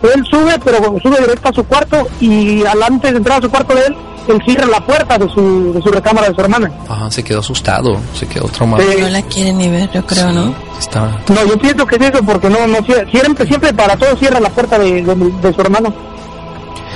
Él 0.04 0.24
sube, 0.30 0.60
pero 0.64 0.78
sube 1.02 1.20
directo 1.20 1.50
a 1.50 1.54
su 1.54 1.64
cuarto 1.64 2.08
y 2.20 2.64
al 2.66 2.82
antes 2.84 3.12
de 3.12 3.18
entrar 3.18 3.40
a 3.40 3.42
su 3.42 3.50
cuarto 3.50 3.74
de 3.76 3.82
él, 3.88 3.96
él 4.28 4.42
cierra 4.46 4.66
la 4.68 4.80
puerta 4.86 5.18
de 5.18 5.30
su, 5.30 5.74
de 5.74 5.82
su 5.82 5.90
recámara 5.90 6.30
de 6.30 6.36
su 6.36 6.42
hermana. 6.42 6.72
Ajá, 6.90 7.10
se 7.12 7.24
quedó 7.24 7.40
asustado, 7.40 7.98
se 8.18 8.28
quedó 8.28 8.48
traumado. 8.48 8.84
Sí. 8.84 9.02
No 9.02 9.10
la 9.10 9.22
quiere 9.24 9.54
ni 9.54 9.70
ver, 9.70 9.90
yo 9.92 10.06
creo, 10.06 10.32
¿no? 10.32 10.54
Está, 10.80 11.20
No, 11.30 11.46
yo 11.48 11.58
pienso 11.58 11.86
que 11.86 11.96
es 11.96 12.02
eso, 12.10 12.24
porque 12.24 12.50
no, 12.50 12.66
no 12.68 12.78
siempre, 13.12 13.46
siempre 13.48 13.74
para 13.74 13.96
todo 13.98 14.16
cierra 14.18 14.40
la 14.40 14.50
puerta 14.50 14.78
de, 14.80 15.04
de, 15.04 15.16
de 15.16 15.54
su 15.54 15.62
hermano. 15.62 15.94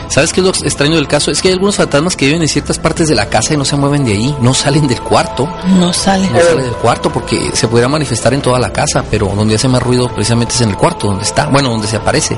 ¿Sabes 0.07 0.33
qué 0.33 0.39
es 0.41 0.45
lo 0.47 0.51
extraño 0.51 0.95
del 0.95 1.07
caso? 1.07 1.29
Es 1.29 1.39
que 1.39 1.49
hay 1.49 1.53
algunos 1.53 1.75
fantasmas 1.75 2.15
que 2.15 2.25
viven 2.25 2.41
en 2.41 2.47
ciertas 2.47 2.79
partes 2.79 3.07
de 3.09 3.13
la 3.15 3.27
casa 3.29 3.53
y 3.53 3.57
no 3.57 3.63
se 3.63 3.75
mueven 3.77 4.03
de 4.05 4.13
ahí, 4.13 4.35
no 4.41 4.55
salen 4.55 4.87
del 4.87 4.99
cuarto, 5.01 5.47
No 5.67 5.93
sale. 5.93 6.27
no 6.31 6.39
salen 6.39 6.63
del 6.63 6.73
cuarto 6.73 7.11
porque 7.11 7.51
se 7.53 7.67
pudiera 7.67 7.87
manifestar 7.87 8.33
en 8.33 8.41
toda 8.41 8.57
la 8.57 8.73
casa, 8.73 9.03
pero 9.11 9.27
donde 9.35 9.53
hace 9.53 9.67
más 9.67 9.83
ruido 9.83 10.09
precisamente 10.09 10.55
es 10.55 10.61
en 10.61 10.69
el 10.69 10.77
cuarto, 10.77 11.07
donde 11.09 11.23
está, 11.23 11.45
bueno, 11.45 11.69
donde 11.69 11.87
se 11.87 11.97
aparece, 11.97 12.35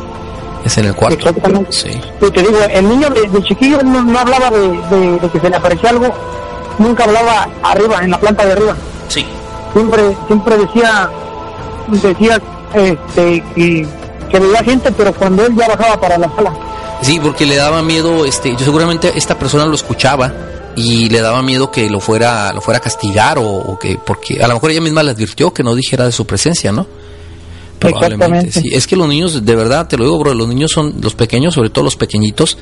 es 0.66 0.78
en 0.78 0.86
el 0.86 0.96
cuarto. 0.96 1.18
Exactamente. 1.30 1.72
Sí. 1.72 1.90
Y 2.22 2.32
te 2.32 2.42
digo, 2.42 2.58
el 2.70 2.88
niño 2.90 3.10
de, 3.10 3.28
de 3.28 3.44
chiquillo 3.44 3.82
no, 3.84 4.04
no 4.04 4.20
hablaba 4.20 4.50
de, 4.50 4.60
de- 4.70 5.20
de 5.20 5.30
que 5.32 5.40
se 5.40 5.50
le 5.50 5.56
aparecía 5.56 5.90
algo, 5.90 6.08
nunca 6.80 7.04
hablaba 7.06 7.48
arriba, 7.64 8.00
en 8.04 8.12
la 8.12 8.20
planta 8.20 8.46
de 8.46 8.52
arriba. 8.54 8.76
Sí. 9.08 9.26
Siempre, 9.74 10.16
siempre 10.28 10.58
decía, 10.58 11.10
decía 11.88 12.42
este, 12.74 13.44
que, 13.56 13.88
que 14.30 14.40
veía 14.40 14.64
gente, 14.64 14.92
pero 14.92 15.14
cuando 15.14 15.46
él 15.46 15.56
ya 15.56 15.68
bajaba 15.68 16.00
para 16.00 16.18
la 16.18 16.30
sala. 16.36 16.54
Sí, 17.02 17.20
porque 17.20 17.46
le 17.46 17.56
daba 17.56 17.82
miedo, 17.82 18.26
este, 18.26 18.52
yo 18.52 18.60
seguramente 18.66 19.12
esta 19.16 19.38
persona 19.40 19.66
lo 19.66 19.74
escuchaba 19.76 20.32
y 20.76 21.10
le 21.10 21.20
daba 21.22 21.42
miedo 21.42 21.72
que 21.72 21.90
lo 21.90 22.00
fuera, 22.00 22.54
lo 22.54 22.62
fuera 22.62 22.78
a 22.78 22.82
castigar 22.82 23.38
o, 23.40 23.44
o 23.46 23.80
que, 23.80 23.98
porque 24.06 24.42
a 24.44 24.48
lo 24.48 24.54
mejor 24.54 24.72
ella 24.72 24.82
misma 24.82 25.02
le 25.04 25.12
advirtió 25.12 25.52
que 25.52 25.64
no 25.64 25.74
dijera 25.76 26.06
de 26.06 26.12
su 26.12 26.26
presencia, 26.26 26.72
¿no? 26.72 26.86
Probablemente, 27.82 28.52
sí. 28.52 28.70
Es 28.72 28.86
que 28.86 28.96
los 28.96 29.08
niños, 29.08 29.44
de 29.44 29.56
verdad, 29.56 29.88
te 29.88 29.98
lo 29.98 30.04
digo, 30.04 30.20
bro, 30.20 30.34
los 30.34 30.48
niños 30.48 30.72
son, 30.72 30.96
los 31.02 31.16
pequeños, 31.16 31.56
sobre 31.56 31.70
todo 31.70 31.84
los 31.84 31.96
pequeñitos, 31.96 32.58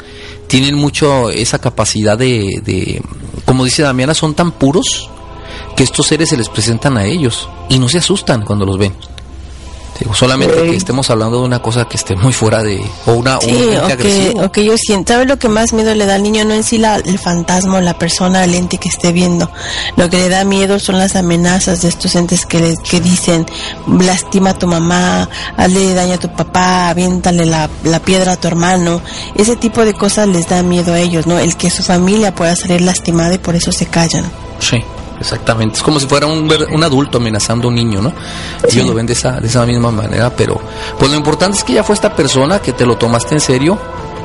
tienen 0.47 0.75
mucho 0.75 1.29
esa 1.29 1.59
capacidad 1.59 2.17
de, 2.17 2.61
de, 2.63 3.01
como 3.45 3.65
dice 3.65 3.81
Damiana, 3.83 4.13
son 4.13 4.33
tan 4.33 4.51
puros 4.51 5.09
que 5.75 5.83
estos 5.83 6.07
seres 6.07 6.29
se 6.29 6.37
les 6.37 6.49
presentan 6.49 6.97
a 6.97 7.05
ellos 7.05 7.49
y 7.69 7.79
no 7.79 7.89
se 7.89 7.97
asustan 7.97 8.45
cuando 8.45 8.65
los 8.65 8.77
ven. 8.77 8.93
Digo, 9.99 10.13
solamente 10.13 10.53
que 10.55 10.75
estemos 10.77 11.09
hablando 11.09 11.39
de 11.41 11.45
una 11.45 11.61
cosa 11.61 11.85
que 11.85 11.97
esté 11.97 12.15
muy 12.15 12.31
fuera 12.33 12.63
de, 12.63 12.83
o 13.05 13.13
una, 13.13 13.35
un 13.35 13.41
Sí, 13.41 13.49
ente 13.49 13.77
o 13.79 13.87
que, 13.87 13.93
agresivo. 13.93 14.41
o 14.45 14.51
que 14.51 14.63
yo 14.65 14.77
siento, 14.77 15.13
¿sabe 15.13 15.25
lo 15.25 15.37
que 15.37 15.49
más 15.49 15.73
miedo 15.73 15.93
le 15.93 16.05
da 16.05 16.15
al 16.15 16.23
niño? 16.23 16.45
No 16.45 16.53
en 16.53 16.63
sí 16.63 16.77
la, 16.77 16.95
el 16.95 17.19
fantasma 17.19 17.77
o 17.77 17.81
la 17.81 17.97
persona, 17.99 18.43
el 18.45 18.55
ente 18.55 18.77
que 18.77 18.87
esté 18.89 19.11
viendo. 19.11 19.49
Lo 19.97 20.09
que 20.09 20.17
le 20.17 20.29
da 20.29 20.43
miedo 20.45 20.79
son 20.79 20.97
las 20.99 21.15
amenazas 21.17 21.81
de 21.81 21.89
estos 21.89 22.15
entes 22.15 22.45
que, 22.45 22.59
le- 22.59 22.77
que 22.77 23.01
dicen, 23.01 23.45
lastima 23.87 24.51
a 24.51 24.53
tu 24.57 24.67
mamá, 24.67 25.29
hazle 25.57 25.93
daño 25.93 26.13
a 26.13 26.19
tu 26.19 26.29
papá, 26.33 26.89
aviéntale 26.89 27.45
la, 27.45 27.69
la 27.83 27.99
piedra 27.99 28.33
a 28.33 28.35
tu 28.37 28.47
hermano. 28.47 29.01
Ese 29.35 29.55
tipo 29.55 29.83
de 29.83 29.93
cosas 29.93 30.27
les 30.27 30.47
da 30.47 30.63
miedo 30.63 30.93
a 30.93 30.99
ellos, 30.99 31.27
¿no? 31.27 31.37
El 31.39 31.57
que 31.57 31.69
su 31.69 31.83
familia 31.83 32.33
pueda 32.33 32.55
salir 32.55 32.81
lastimada 32.81 33.33
y 33.33 33.37
por 33.39 33.55
eso 33.55 33.71
se 33.71 33.85
callan. 33.85 34.31
Sí, 34.59 34.77
exactamente. 35.19 35.77
Es 35.77 35.83
como 35.83 35.99
si 35.99 36.07
fuera 36.07 36.27
un, 36.27 36.51
un 36.71 36.83
adulto 36.83 37.17
amenazando 37.17 37.67
a 37.67 37.69
un 37.69 37.75
niño, 37.75 38.01
¿no? 38.01 38.13
Ellos 38.67 38.85
lo 38.85 38.93
ven 38.93 39.05
de 39.05 39.13
esa, 39.13 39.39
de 39.39 39.47
esa 39.47 39.65
misma 39.65 39.91
manera, 39.91 40.29
pero 40.35 40.59
pues 40.97 41.11
lo 41.11 41.17
importante 41.17 41.57
es 41.57 41.63
que 41.63 41.73
ya 41.73 41.83
fue 41.83 41.95
esta 41.95 42.15
persona 42.15 42.59
que 42.59 42.73
te 42.73 42.85
lo 42.85 42.97
tomaste 42.97 43.35
en 43.35 43.41
serio. 43.41 43.77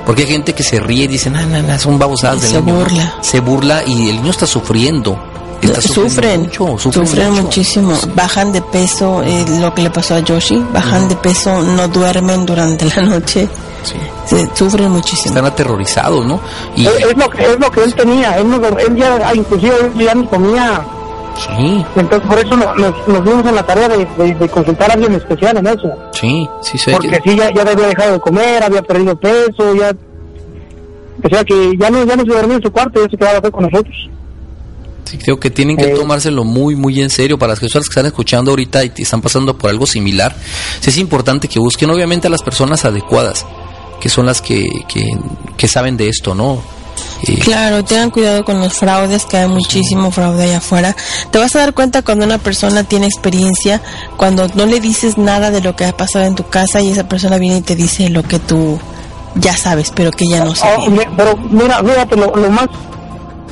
Porque 0.04 0.22
hay 0.22 0.28
gente 0.28 0.52
que 0.52 0.62
se 0.62 0.78
ríe 0.80 1.04
y 1.04 1.06
dice, 1.06 1.30
no, 1.30 1.40
no, 1.46 1.62
no, 1.62 1.78
son 1.78 1.98
babosadas 1.98 2.42
del 2.42 2.50
Se 2.50 2.60
niño", 2.60 2.74
¿no? 2.74 2.80
burla. 2.80 3.14
Se 3.22 3.40
burla 3.40 3.82
y 3.86 4.10
el 4.10 4.16
niño 4.16 4.32
está 4.32 4.46
sufriendo. 4.46 5.18
Está 5.62 5.80
sufriendo 5.80 6.10
sufren, 6.10 6.40
mucho, 6.42 6.78
sufren, 6.78 7.06
sufren 7.06 7.30
mucho. 7.30 7.42
muchísimo, 7.42 7.98
bajan 8.14 8.52
de 8.52 8.60
peso, 8.60 9.22
eh, 9.22 9.46
lo 9.60 9.72
que 9.74 9.80
le 9.80 9.88
pasó 9.90 10.16
a 10.16 10.20
Yoshi, 10.20 10.62
bajan 10.74 11.08
de 11.08 11.16
peso, 11.16 11.62
no 11.62 11.88
duermen 11.88 12.44
durante 12.44 12.84
la 12.84 13.02
noche, 13.02 13.48
Sí. 13.84 13.96
se, 14.24 14.56
sufren 14.56 14.90
muchísimo. 14.90 15.26
Están 15.34 15.44
aterrorizados, 15.44 16.24
¿no? 16.26 16.40
Y 16.76 16.86
Es, 16.86 16.94
es 17.06 17.16
lo 17.16 17.28
que, 17.30 17.42
es 17.42 17.58
lo 17.60 17.70
que 17.70 17.84
él 17.84 17.94
tenía, 17.94 18.38
él, 18.38 18.50
no- 18.50 18.56
él 18.78 18.96
ya, 18.96 19.16
ah, 19.28 19.34
inclusive 19.34 19.74
él 19.80 19.92
ya 20.04 20.14
ni 20.14 20.26
comía, 20.26 20.80
sí, 21.36 21.84
entonces 21.96 22.28
por 22.28 22.38
eso 22.38 22.56
no- 22.56 22.74
nos, 22.76 23.08
nos 23.08 23.24
dimos 23.24 23.46
en 23.46 23.54
la 23.54 23.62
tarea 23.66 23.88
de, 23.88 24.06
de- 24.16 24.34
de 24.34 24.48
consultar 24.48 24.90
a 24.90 24.94
alguien 24.94 25.12
especial 25.14 25.56
en 25.58 25.66
eso. 25.66 25.92
sí, 26.12 26.48
sí, 26.62 26.78
sí. 26.78 26.90
porque 26.92 27.08
que- 27.10 27.20
sí 27.30 27.36
ya, 27.36 27.52
ya 27.52 27.62
había 27.62 27.86
dejado 27.88 28.12
de 28.12 28.20
comer, 28.20 28.62
había 28.64 28.82
perdido 28.82 29.14
peso, 29.18 29.74
ya 29.74 29.92
o 31.22 31.28
sea 31.28 31.44
que 31.44 31.72
ya 31.78 31.90
no 31.90 32.04
ya 32.04 32.16
no 32.16 32.22
se 32.24 32.28
dormía 32.32 32.56
en 32.56 32.62
su 32.62 32.70
cuarto, 32.72 33.02
ya 33.02 33.10
se 33.10 33.16
quedaba 33.16 33.50
con 33.50 33.64
nosotros. 33.64 33.94
Sí, 35.04 35.18
creo 35.18 35.38
que 35.38 35.50
tienen 35.50 35.76
que 35.76 35.84
Eh. 35.92 35.94
tomárselo 35.94 36.44
muy, 36.44 36.76
muy 36.76 37.00
en 37.02 37.10
serio 37.10 37.38
para 37.38 37.50
las 37.52 37.60
personas 37.60 37.86
que 37.88 37.92
están 37.92 38.06
escuchando 38.06 38.50
ahorita 38.52 38.84
y 38.84 38.92
están 38.96 39.20
pasando 39.20 39.56
por 39.56 39.68
algo 39.70 39.86
similar. 39.86 40.34
Sí 40.80 40.88
es 40.90 40.96
importante 40.98 41.46
que 41.46 41.58
busquen 41.58 41.90
obviamente 41.90 42.26
a 42.26 42.30
las 42.30 42.42
personas 42.42 42.84
adecuadas, 42.86 43.44
que 44.04 44.10
son 44.10 44.26
las 44.26 44.42
que, 44.42 44.66
que, 44.86 45.02
que 45.56 45.66
saben 45.66 45.96
de 45.96 46.10
esto, 46.10 46.34
¿no? 46.34 46.58
Eh, 47.26 47.38
Claro, 47.38 47.82
tengan 47.86 48.10
cuidado 48.10 48.44
con 48.44 48.60
los 48.60 48.74
fraudes, 48.74 49.24
que 49.24 49.38
hay 49.38 49.48
muchísimo 49.48 50.10
fraude 50.10 50.44
allá 50.44 50.58
afuera. 50.58 50.94
Te 51.30 51.38
vas 51.38 51.56
a 51.56 51.60
dar 51.60 51.72
cuenta 51.72 52.02
cuando 52.02 52.26
una 52.26 52.36
persona 52.36 52.84
tiene 52.84 53.06
experiencia, 53.06 53.80
cuando 54.18 54.46
no 54.56 54.66
le 54.66 54.78
dices 54.80 55.16
nada 55.16 55.50
de 55.50 55.62
lo 55.62 55.74
que 55.74 55.86
ha 55.86 55.96
pasado 55.96 56.26
en 56.26 56.34
tu 56.34 56.46
casa 56.46 56.82
y 56.82 56.90
esa 56.90 57.08
persona 57.08 57.38
viene 57.38 57.56
y 57.56 57.62
te 57.62 57.76
dice 57.76 58.10
lo 58.10 58.22
que 58.24 58.38
tú 58.38 58.78
ya 59.36 59.56
sabes, 59.56 59.90
pero 59.90 60.10
que 60.10 60.26
ya 60.28 60.44
no 60.44 60.50
Oh, 60.50 60.54
sabía. 60.54 60.90
me- 60.90 61.08
pero 61.16 61.34
mira, 61.50 61.82
fíjate 61.82 62.14
lo, 62.16 62.26
lo 62.36 62.50
más 62.50 62.66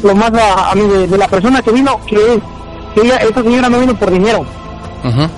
lo 0.02 0.14
más 0.14 0.32
a, 0.34 0.72
a 0.72 0.74
mí 0.74 0.82
de, 0.86 1.06
de 1.06 1.16
la 1.16 1.28
persona 1.28 1.62
que 1.62 1.70
vino 1.72 1.98
que 2.04 2.16
es 2.16 2.38
que 2.94 3.00
ella 3.06 3.16
esta 3.16 3.42
señora 3.42 3.70
no 3.70 3.80
vino 3.80 3.98
por 3.98 4.10
dinero. 4.10 4.44
ujú. 5.02 5.28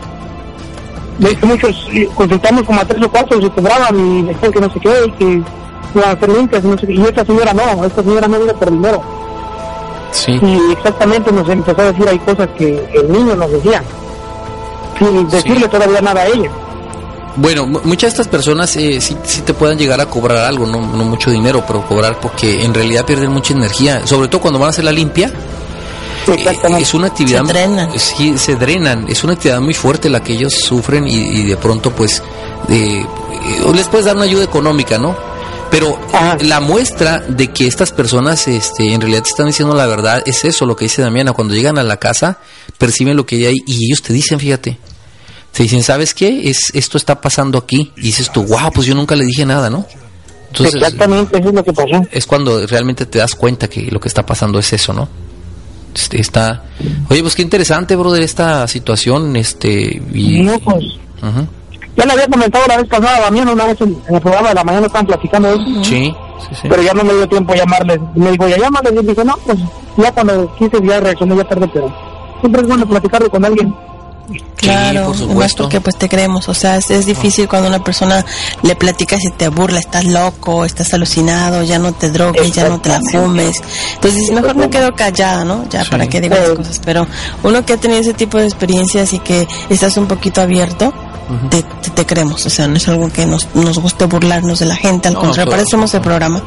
De 1.18 1.30
hecho, 1.30 1.46
muchos 1.46 1.88
eh, 1.92 2.08
consultamos 2.14 2.62
como 2.64 2.80
a 2.80 2.84
tres 2.84 3.02
o 3.04 3.10
cuatro 3.10 3.38
y 3.38 3.42
se 3.42 3.50
cobraban 3.50 3.98
y 3.98 4.22
decían 4.22 4.52
que 4.52 4.60
no 4.60 4.72
sé 4.72 4.80
qué, 4.80 5.04
y 5.06 5.10
que 5.12 5.24
iban 5.94 6.08
a 6.08 6.12
hacer 6.12 6.28
limpias 6.28 6.64
y 6.64 6.66
no 6.68 6.78
sé 6.78 6.86
qué. 6.86 6.92
Y 6.94 7.02
esta 7.02 7.24
señora 7.24 7.52
no, 7.54 7.84
esta 7.84 8.02
señora 8.02 8.26
no 8.28 8.38
vino 8.40 8.52
por 8.54 8.70
dinero. 8.70 9.02
Sí, 10.12 10.32
Y 10.42 10.72
exactamente 10.72 11.32
nos 11.32 11.48
empezó 11.48 11.80
a 11.80 11.84
decir 11.92 12.08
hay 12.08 12.18
cosas 12.20 12.48
que 12.56 12.84
el 12.94 13.10
niño 13.12 13.34
nos 13.36 13.50
decía. 13.50 13.82
Sin 14.98 15.28
decirle 15.28 15.68
todavía 15.68 16.00
nada 16.00 16.22
a 16.22 16.26
ella. 16.26 16.50
Bueno, 17.36 17.66
mu- 17.66 17.80
muchas 17.82 18.02
de 18.02 18.08
estas 18.22 18.28
personas 18.28 18.76
eh, 18.76 19.00
sí, 19.00 19.16
sí 19.24 19.40
te 19.42 19.54
pueden 19.54 19.76
llegar 19.76 20.00
a 20.00 20.06
cobrar 20.06 20.38
algo, 20.38 20.66
no, 20.66 20.80
no 20.80 21.04
mucho 21.04 21.30
dinero, 21.32 21.64
pero 21.66 21.84
cobrar 21.84 22.20
porque 22.20 22.64
en 22.64 22.72
realidad 22.72 23.04
pierden 23.04 23.32
mucha 23.32 23.54
energía, 23.54 24.06
sobre 24.06 24.28
todo 24.28 24.40
cuando 24.40 24.60
van 24.60 24.68
a 24.68 24.70
hacer 24.70 24.84
la 24.84 24.92
limpia. 24.92 25.32
Eh, 26.28 26.34
Exactamente. 26.36 26.82
es 26.82 26.94
una 26.94 27.06
actividad 27.08 27.44
Se 27.44 27.52
drenan. 27.52 27.98
sí 27.98 28.38
se 28.38 28.56
drenan 28.56 29.06
es 29.08 29.24
una 29.24 29.34
actividad 29.34 29.60
muy 29.60 29.74
fuerte 29.74 30.08
la 30.08 30.22
que 30.22 30.32
ellos 30.34 30.54
sufren 30.54 31.06
y, 31.06 31.14
y 31.16 31.42
de 31.44 31.56
pronto 31.56 31.90
pues 31.90 32.22
eh, 32.68 33.00
eh, 33.04 33.72
les 33.74 33.86
puedes 33.88 34.06
dar 34.06 34.16
una 34.16 34.24
ayuda 34.24 34.44
económica 34.44 34.98
no 34.98 35.16
pero 35.70 35.98
Ajá. 36.12 36.36
la 36.40 36.60
muestra 36.60 37.18
de 37.26 37.48
que 37.48 37.66
estas 37.66 37.90
personas 37.90 38.46
este 38.48 38.92
en 38.94 39.00
realidad 39.00 39.22
te 39.22 39.30
están 39.30 39.46
diciendo 39.46 39.74
la 39.74 39.86
verdad 39.86 40.22
es 40.26 40.44
eso 40.44 40.66
lo 40.66 40.76
que 40.76 40.84
dice 40.84 41.02
Damiana 41.02 41.32
cuando 41.32 41.54
llegan 41.54 41.78
a 41.78 41.82
la 41.82 41.96
casa 41.98 42.38
perciben 42.78 43.16
lo 43.16 43.26
que 43.26 43.36
hay 43.36 43.46
ahí 43.46 43.56
y 43.66 43.86
ellos 43.86 44.02
te 44.02 44.12
dicen 44.12 44.38
fíjate 44.38 44.78
te 45.52 45.62
dicen 45.62 45.82
sabes 45.82 46.14
qué 46.14 46.48
es 46.50 46.70
esto 46.74 46.96
está 46.98 47.20
pasando 47.20 47.58
aquí 47.58 47.92
y 47.96 48.02
dices 48.02 48.30
tú 48.32 48.44
wow 48.44 48.70
pues 48.72 48.86
yo 48.86 48.94
nunca 48.94 49.14
le 49.16 49.24
dije 49.24 49.44
nada 49.46 49.68
no 49.70 49.86
entonces 50.48 50.76
Exactamente, 50.76 51.36
eso 51.40 51.48
es 51.48 51.54
lo 51.56 51.64
que 51.64 51.72
pasó. 51.72 52.06
es 52.12 52.26
cuando 52.26 52.64
realmente 52.68 53.06
te 53.06 53.18
das 53.18 53.34
cuenta 53.34 53.66
que 53.68 53.82
lo 53.90 53.98
que 53.98 54.06
está 54.06 54.24
pasando 54.24 54.60
es 54.60 54.72
eso, 54.72 54.92
¿no? 54.92 55.08
Este, 55.94 56.20
está... 56.20 56.62
Oye, 57.08 57.22
pues 57.22 57.34
qué 57.34 57.42
interesante, 57.42 57.94
brother, 57.96 58.22
esta 58.22 58.66
situación, 58.66 59.36
este... 59.36 60.02
Y... 60.12 60.42
No, 60.42 60.58
pues, 60.58 60.84
ya 61.96 62.04
le 62.04 62.12
había 62.12 62.26
comentado 62.26 62.64
la 62.66 62.76
vez 62.78 62.88
pasada 62.88 63.20
Damián, 63.20 63.48
una 63.48 63.66
vez 63.66 63.80
en, 63.80 63.96
en 64.08 64.14
el 64.16 64.20
programa 64.20 64.48
de 64.48 64.54
la 64.56 64.64
mañana 64.64 64.86
estaban 64.86 65.06
platicando 65.06 65.48
de 65.48 65.54
eso, 65.54 65.84
Sí, 65.84 66.14
sí, 66.40 66.54
sí. 66.62 66.68
pero 66.68 66.82
ya 66.82 66.92
no 66.92 67.04
me 67.04 67.14
dio 67.14 67.28
tiempo 67.28 67.52
a 67.52 67.56
llamarles. 67.56 68.00
Me 68.16 68.32
dijo, 68.32 68.48
ya 68.48 68.58
llámales, 68.58 68.92
y 69.00 69.06
dije, 69.06 69.24
no, 69.24 69.36
pues 69.46 69.58
ya 69.96 70.10
cuando 70.12 70.54
quise 70.56 70.78
ya 70.84 70.98
reaccioné 71.00 71.36
ya 71.36 71.44
tarde, 71.44 71.70
pero 71.72 71.94
siempre 72.40 72.62
es 72.62 72.68
bueno 72.68 72.86
platicarlo 72.88 73.30
con 73.30 73.44
alguien. 73.44 73.74
Claro, 74.56 75.06
por 75.06 75.14
además 75.14 75.18
supuesto. 75.18 75.62
porque 75.64 75.80
pues 75.80 75.96
te 75.98 76.08
creemos, 76.08 76.48
o 76.48 76.54
sea, 76.54 76.76
es, 76.76 76.90
es 76.90 77.04
difícil 77.04 77.46
cuando 77.48 77.68
una 77.68 77.84
persona 77.84 78.24
le 78.62 78.74
platicas 78.76 79.22
y 79.24 79.30
te 79.30 79.48
burla, 79.48 79.78
estás 79.78 80.04
loco, 80.06 80.64
estás 80.64 80.94
alucinado, 80.94 81.62
ya 81.62 81.78
no 81.78 81.92
te 81.92 82.10
drogues, 82.10 82.50
ya 82.52 82.68
no 82.68 82.80
te 82.80 82.88
la 82.88 83.00
fumes. 83.02 83.60
Entonces, 83.96 84.30
mejor 84.30 84.56
me 84.56 84.70
quedo 84.70 84.94
callada, 84.94 85.44
¿no? 85.44 85.68
Ya 85.68 85.84
Sí. 85.84 85.90
para 85.90 86.06
que 86.06 86.20
diga 86.20 86.36
las 86.38 86.48
Sí. 86.50 86.56
cosas. 86.56 86.80
Pero 86.84 87.06
uno 87.42 87.64
que 87.66 87.74
ha 87.74 87.76
tenido 87.76 88.00
ese 88.00 88.14
tipo 88.14 88.38
de 88.38 88.44
experiencias 88.44 89.12
y 89.12 89.18
que 89.18 89.46
estás 89.68 89.96
un 89.98 90.06
poquito 90.06 90.40
abierto, 90.40 90.92
te, 91.50 91.62
te, 91.62 91.90
te 91.90 92.06
creemos, 92.06 92.44
o 92.46 92.50
sea, 92.50 92.66
no 92.68 92.76
es 92.76 92.86
algo 92.88 93.10
que 93.10 93.26
nos, 93.26 93.48
nos 93.54 93.78
guste 93.78 94.04
burlarnos 94.06 94.58
de 94.60 94.66
la 94.66 94.76
gente, 94.76 95.08
al 95.08 95.14
No, 95.14 95.20
contrario, 95.20 95.44
claro. 95.46 95.50
para 95.50 95.62
eso 95.62 95.70
somos 95.72 95.92
el 95.94 96.00
programa. 96.00 96.42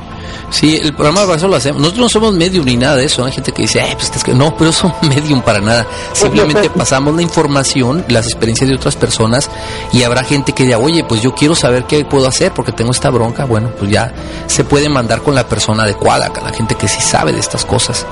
Sí, 0.49 0.79
el 0.81 0.93
programa 0.93 1.25
de 1.25 1.35
eso 1.35 1.47
lo 1.47 1.55
hacemos. 1.57 1.81
Nosotros 1.81 2.01
no 2.03 2.09
somos 2.09 2.33
medium 2.33 2.65
ni 2.65 2.77
nada 2.77 2.95
de 2.95 3.05
eso. 3.05 3.25
Hay 3.25 3.31
gente 3.31 3.51
que 3.51 3.63
dice, 3.63 3.79
eh, 3.79 3.93
pues 3.93 4.11
es 4.15 4.23
que 4.23 4.33
no, 4.33 4.55
pero 4.55 4.71
son 4.71 4.93
medium 5.01 5.41
para 5.41 5.59
nada. 5.59 5.85
Simplemente 6.13 6.69
pasamos 6.69 7.15
la 7.15 7.21
información, 7.21 8.05
las 8.07 8.25
experiencias 8.25 8.69
de 8.69 8.75
otras 8.75 8.95
personas 8.95 9.49
y 9.91 10.03
habrá 10.03 10.23
gente 10.23 10.53
que 10.53 10.63
diga, 10.63 10.77
oye, 10.77 11.03
pues 11.03 11.21
yo 11.21 11.33
quiero 11.35 11.55
saber 11.55 11.83
qué 11.83 12.05
puedo 12.05 12.27
hacer 12.27 12.53
porque 12.53 12.71
tengo 12.71 12.91
esta 12.91 13.09
bronca. 13.09 13.45
Bueno, 13.45 13.71
pues 13.77 13.91
ya 13.91 14.13
se 14.47 14.63
puede 14.63 14.89
mandar 14.89 15.21
con 15.21 15.35
la 15.35 15.47
persona 15.47 15.83
adecuada, 15.83 16.29
con 16.29 16.43
la 16.43 16.51
gente 16.51 16.75
que 16.75 16.87
sí 16.87 17.01
sabe 17.01 17.33
de 17.33 17.39
estas 17.39 17.65
cosas. 17.65 18.05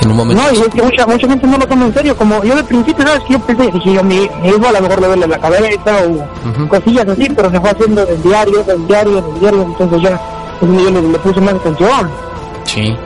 En 0.00 0.10
un 0.10 0.16
momento. 0.16 0.42
No, 0.42 0.52
y 0.52 0.60
es 0.60 0.68
que 0.68 0.80
mucha, 0.80 1.06
mucha 1.06 1.26
gente 1.26 1.46
no 1.46 1.58
lo 1.58 1.66
toma 1.66 1.86
en 1.86 1.94
serio. 1.94 2.16
Como 2.16 2.44
yo 2.44 2.54
de 2.54 2.62
principio, 2.62 3.04
¿sabes? 3.04 3.24
Que 3.24 3.32
yo 3.32 3.40
pensé, 3.40 3.70
dije 3.72 3.94
yo, 3.94 4.04
mi, 4.04 4.30
mi 4.42 4.48
hijo 4.48 4.68
a 4.68 4.72
lo 4.72 4.80
mejor 4.80 5.00
le 5.00 5.06
duele 5.08 5.26
la 5.26 5.38
cabeza 5.38 5.98
o 6.06 6.68
cosillas 6.68 7.08
así, 7.08 7.28
pero 7.34 7.50
se 7.50 7.60
fue 7.60 7.70
haciendo 7.70 8.06
del 8.06 8.22
diario, 8.22 8.62
del 8.62 8.86
diario, 8.86 9.20
del 9.20 9.40
diario. 9.40 9.62
Entonces 9.62 10.02
ya 10.02 10.20
pues 10.60 10.72
yo 10.72 10.90
le, 10.90 11.02
le 11.02 11.18
puse 11.18 11.40
más 11.40 11.54
atención. 11.54 12.10
Sí, 12.64 12.96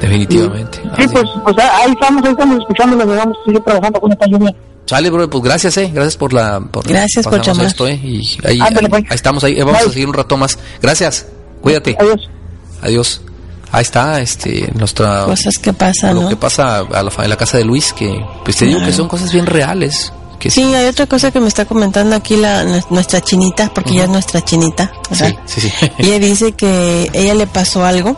definitivamente. 0.00 0.80
Sí, 0.96 1.06
pues, 1.12 1.24
pues 1.44 1.56
ahí 1.58 1.92
estamos, 1.92 2.24
ahí 2.24 2.32
estamos 2.32 2.58
escuchando, 2.58 2.96
nos 2.96 3.16
vamos 3.16 3.36
a 3.40 3.44
seguir 3.44 3.62
trabajando 3.62 4.00
con 4.00 4.12
esta 4.12 4.26
lluvia. 4.26 4.54
Sale, 4.86 5.10
bro, 5.10 5.30
pues 5.30 5.44
gracias, 5.44 5.76
eh. 5.76 5.90
Gracias 5.92 6.16
por 6.16 6.32
la. 6.32 6.60
Por 6.60 6.86
gracias 6.86 7.26
por 7.26 7.40
llamar. 7.40 7.66
Esto, 7.66 7.86
eh. 7.86 8.00
Y 8.02 8.38
ahí, 8.44 8.58
ah, 8.60 8.68
ahí, 8.68 8.88
ahí, 8.92 9.04
estamos, 9.10 9.44
ahí. 9.44 9.58
Vamos 9.58 9.74
Bye. 9.78 9.88
a 9.88 9.92
seguir 9.92 10.08
un 10.08 10.14
rato 10.14 10.36
más. 10.36 10.58
Gracias. 10.80 11.26
Cuídate. 11.60 11.96
Adiós. 11.98 12.30
Adiós. 12.82 13.20
Ahí 13.70 13.82
está, 13.82 14.20
este, 14.20 14.70
nuestra. 14.74 15.24
Cosas 15.24 15.56
que 15.56 15.72
pasan. 15.72 16.14
Lo 16.16 16.22
¿no? 16.22 16.28
que 16.28 16.36
pasa 16.36 16.80
a 16.80 17.02
la, 17.02 17.12
en 17.16 17.30
la 17.30 17.36
casa 17.36 17.58
de 17.58 17.64
Luis, 17.64 17.92
que, 17.92 18.22
pues 18.44 18.56
te 18.56 18.66
digo 18.66 18.80
que 18.80 18.92
son 18.92 19.08
cosas 19.08 19.32
bien 19.32 19.46
reales. 19.46 20.12
Que 20.42 20.50
sí, 20.50 20.74
hay 20.74 20.86
otra 20.86 21.06
cosa 21.06 21.30
que 21.30 21.38
me 21.38 21.46
está 21.46 21.66
comentando 21.66 22.16
aquí 22.16 22.34
la 22.34 22.64
nuestra 22.90 23.20
chinita, 23.20 23.72
porque 23.72 23.90
uh 23.90 23.92
-huh. 23.92 23.96
ella 23.98 24.04
es 24.06 24.10
nuestra 24.10 24.44
chinita. 24.44 24.92
¿verdad? 25.08 25.32
Sí, 25.46 25.60
sí, 25.60 25.70
sí. 25.70 25.90
ella 25.98 26.18
dice 26.30 26.50
que 26.50 27.08
ella 27.12 27.34
le 27.34 27.46
pasó 27.46 27.84
algo 27.84 28.16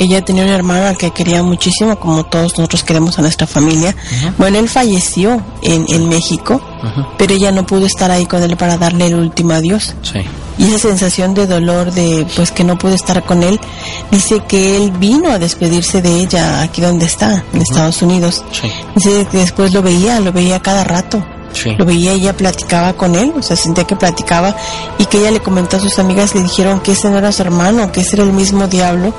ella 0.00 0.24
tenía 0.24 0.44
un 0.44 0.48
hermano 0.48 0.86
al 0.86 0.96
que 0.96 1.10
quería 1.10 1.42
muchísimo, 1.42 1.96
como 1.96 2.24
todos 2.24 2.56
nosotros 2.56 2.82
queremos 2.84 3.18
a 3.18 3.22
nuestra 3.22 3.46
familia. 3.46 3.94
Uh 3.94 4.14
-huh. 4.14 4.34
Bueno, 4.38 4.58
él 4.58 4.66
falleció 4.66 5.42
en, 5.60 5.84
en 5.90 6.08
México, 6.08 6.54
uh 6.54 6.86
-huh. 6.86 7.06
pero 7.18 7.34
ella 7.34 7.52
no 7.52 7.66
pudo 7.66 7.84
estar 7.84 8.10
ahí 8.10 8.24
con 8.24 8.42
él 8.42 8.56
para 8.56 8.78
darle 8.78 9.08
el 9.08 9.16
último 9.16 9.52
adiós. 9.52 9.94
Sí. 10.02 10.20
Y 10.56 10.64
esa 10.74 10.88
sensación 10.88 11.34
de 11.34 11.46
dolor 11.46 11.92
de 11.92 12.26
pues 12.34 12.50
que 12.50 12.64
no 12.64 12.78
pudo 12.78 12.94
estar 12.94 13.24
con 13.26 13.42
él, 13.42 13.60
dice 14.10 14.40
que 14.48 14.76
él 14.78 14.90
vino 14.92 15.30
a 15.32 15.38
despedirse 15.38 16.00
de 16.00 16.20
ella 16.20 16.62
aquí 16.62 16.80
donde 16.80 17.04
está, 17.04 17.44
en. 17.52 17.60
Estados 17.60 18.00
Unidos. 18.00 18.42
Sí. 18.52 18.72
Dice 18.94 19.26
que 19.30 19.38
después 19.38 19.74
lo 19.74 19.82
veía, 19.82 20.18
lo 20.20 20.32
veía 20.32 20.60
cada 20.60 20.82
rato. 20.82 21.22
Sí. 21.52 21.74
Lo 21.76 21.84
veía, 21.84 22.12
ella 22.12 22.36
platicaba 22.36 22.92
con 22.92 23.14
él, 23.14 23.32
o 23.36 23.42
sea, 23.42 23.56
sentía 23.56 23.84
que 23.84 23.96
platicaba 23.96 24.54
y 24.98 25.06
que 25.06 25.18
ella 25.18 25.30
le 25.30 25.40
comentó 25.40 25.76
a 25.76 25.80
sus 25.80 25.98
amigas, 25.98 26.34
le 26.34 26.42
dijeron 26.42 26.80
que 26.80 26.92
ese 26.92 27.10
no 27.10 27.18
era 27.18 27.32
su 27.32 27.42
hermano, 27.42 27.90
que 27.92 28.00
ese 28.00 28.16
era 28.16 28.24
el 28.24 28.32
mismo 28.32 28.66
diablo 28.66 29.12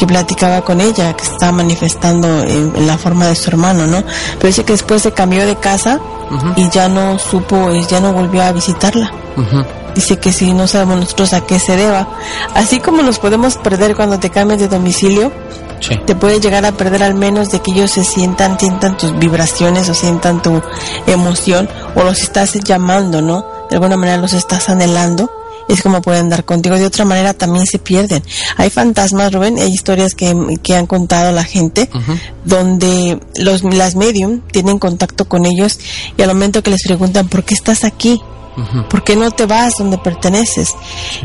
que 0.00 0.06
platicaba 0.06 0.62
con 0.62 0.80
ella, 0.80 1.14
que 1.14 1.24
estaba 1.24 1.52
manifestando 1.52 2.42
en, 2.42 2.86
la 2.86 2.96
forma 2.96 3.26
de 3.26 3.34
su 3.34 3.50
hermano, 3.50 3.86
¿no? 3.86 4.02
Pero 4.38 4.46
dice 4.46 4.64
que 4.64 4.72
después 4.72 5.02
se 5.02 5.12
cambió 5.12 5.44
de 5.44 5.56
casa 5.56 6.00
uh 6.30 6.34
-huh. 6.34 6.54
y 6.56 6.70
ya 6.70 6.88
no 6.88 7.18
supo, 7.18 7.70
ya 7.74 8.00
no 8.00 8.14
volvió 8.14 8.42
a 8.42 8.52
visitarla. 8.52 9.12
Uh 9.36 9.42
-huh. 9.42 9.66
Dice 9.94 10.18
que 10.18 10.32
si 10.32 10.54
no 10.54 10.66
sabemos 10.66 11.00
nosotros 11.00 11.34
a 11.34 11.42
qué 11.42 11.58
se 11.58 11.76
deba. 11.76 12.08
Así 12.54 12.80
como 12.80 13.02
nos 13.02 13.18
podemos 13.18 13.58
perder 13.58 13.94
cuando 13.94 14.18
te 14.18 14.30
cambias 14.30 14.60
de 14.60 14.68
domicilio, 14.68 15.32
sí. 15.80 15.96
te 16.06 16.14
puedes 16.14 16.40
llegar 16.40 16.64
a 16.64 16.72
perder 16.72 17.02
al 17.02 17.14
menos 17.14 17.50
de 17.50 17.60
que 17.60 17.72
ellos 17.72 17.90
se 17.90 18.04
sientan, 18.04 18.58
sientan 18.58 18.96
tus 18.96 19.18
vibraciones 19.18 19.88
o 19.88 19.94
sientan 19.94 20.42
tu 20.42 20.62
emoción 21.06 21.68
o 21.94 22.04
los 22.04 22.20
estás 22.20 22.54
llamando, 22.64 23.20
¿no? 23.22 23.44
De 23.68 23.76
alguna 23.76 23.96
manera 23.96 24.18
los 24.18 24.32
estás 24.32 24.68
anhelando 24.68 25.30
es 25.72 25.82
como 25.82 26.02
pueden 26.02 26.28
dar 26.28 26.44
contigo. 26.44 26.76
De 26.76 26.86
otra 26.86 27.04
manera 27.04 27.34
también 27.34 27.66
se 27.66 27.78
pierden. 27.78 28.22
Hay 28.56 28.70
fantasmas, 28.70 29.32
Rubén, 29.32 29.58
hay 29.58 29.70
historias 29.70 30.14
que, 30.14 30.58
que 30.62 30.74
han 30.74 30.86
contado 30.86 31.32
la 31.32 31.44
gente 31.44 31.88
uh 31.94 31.98
-huh. 31.98 32.20
donde 32.44 33.20
los, 33.36 33.62
las 33.62 33.94
medium 33.94 34.40
tienen 34.52 34.78
contacto 34.78 35.26
con 35.26 35.46
ellos 35.46 35.78
y 36.16 36.22
al 36.22 36.28
momento 36.28 36.62
que 36.62 36.70
les 36.70 36.82
preguntan 36.82 37.28
¿por 37.28 37.44
qué 37.44 37.54
estás 37.54 37.84
aquí? 37.84 38.20
Uh 38.60 38.76
-huh. 38.76 38.88
¿Por 38.88 39.02
qué 39.02 39.16
no 39.16 39.30
te 39.30 39.46
vas 39.46 39.74
donde 39.78 39.98
perteneces? 39.98 40.74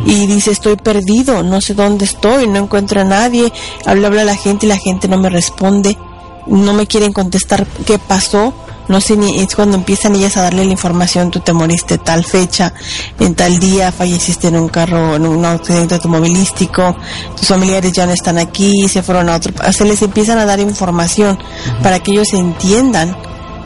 Y 0.05 0.27
dice, 0.27 0.51
estoy 0.51 0.75
perdido, 0.75 1.43
no 1.43 1.59
sé 1.61 1.73
dónde 1.73 2.05
estoy, 2.05 2.47
no 2.47 2.59
encuentro 2.59 3.01
a 3.01 3.03
nadie. 3.03 3.51
Habla, 3.85 4.07
habla 4.07 4.21
a 4.21 4.25
la 4.25 4.35
gente 4.35 4.65
y 4.65 4.69
la 4.69 4.77
gente 4.77 5.07
no 5.07 5.17
me 5.17 5.29
responde. 5.29 5.97
No 6.47 6.73
me 6.73 6.85
quieren 6.85 7.11
contestar 7.11 7.65
qué 7.85 7.97
pasó 7.97 8.53
no 8.87 9.01
sé 9.01 9.17
ni 9.17 9.39
es 9.39 9.55
cuando 9.55 9.77
empiezan 9.77 10.15
ellas 10.15 10.37
a 10.37 10.43
darle 10.43 10.65
la 10.65 10.71
información 10.71 11.31
tú 11.31 11.39
te 11.39 11.53
moriste 11.53 11.97
tal 11.97 12.23
fecha 12.23 12.73
en 13.19 13.35
tal 13.35 13.57
día 13.59 13.91
falleciste 13.91 14.49
en 14.49 14.57
un 14.57 14.69
carro 14.69 15.15
en 15.15 15.25
un 15.25 15.43
accidente 15.43 15.95
automovilístico 15.95 16.95
tus 17.35 17.47
familiares 17.47 17.91
ya 17.93 18.05
no 18.05 18.13
están 18.13 18.37
aquí 18.37 18.87
se 18.87 19.01
fueron 19.01 19.29
a 19.29 19.35
otro 19.35 19.53
se 19.71 19.85
les 19.85 20.01
empiezan 20.01 20.37
a 20.37 20.45
dar 20.45 20.59
información 20.59 21.37
uh 21.37 21.69
-huh. 21.69 21.81
para 21.81 21.99
que 21.99 22.11
ellos 22.11 22.33
entiendan 22.33 23.15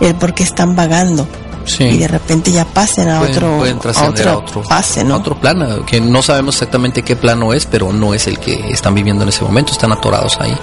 el 0.02 0.16
por 0.16 0.34
qué 0.34 0.44
están 0.44 0.76
vagando. 0.76 1.28
Sí. 1.66 1.84
y 1.84 1.98
de 1.98 2.08
repente 2.08 2.52
ya 2.52 2.66
pasen 2.66 3.10
a 3.10 3.20
pueden, 3.20 3.36
otro 3.36 3.58
pueden 3.58 3.76
a 3.76 3.80
otro, 3.80 4.32
a 4.32 4.38
otro, 4.38 4.64
a 4.70 5.16
otro 5.16 5.40
plano 5.40 5.86
que 5.86 6.02
no 6.02 6.24
sabemos 6.24 6.56
exactamente 6.56 7.04
qué 7.04 7.16
plano 7.16 7.54
es 7.54 7.68
pero 7.68 7.94
no 7.94 8.16
es 8.16 8.26
el 8.26 8.40
que 8.40 8.72
están 8.72 8.96
viviendo 8.96 9.22
en 9.22 9.30
ese 9.30 9.44
momento 9.44 9.74
están 9.74 9.92
atorados 9.92 10.38
ahí. 10.40 10.58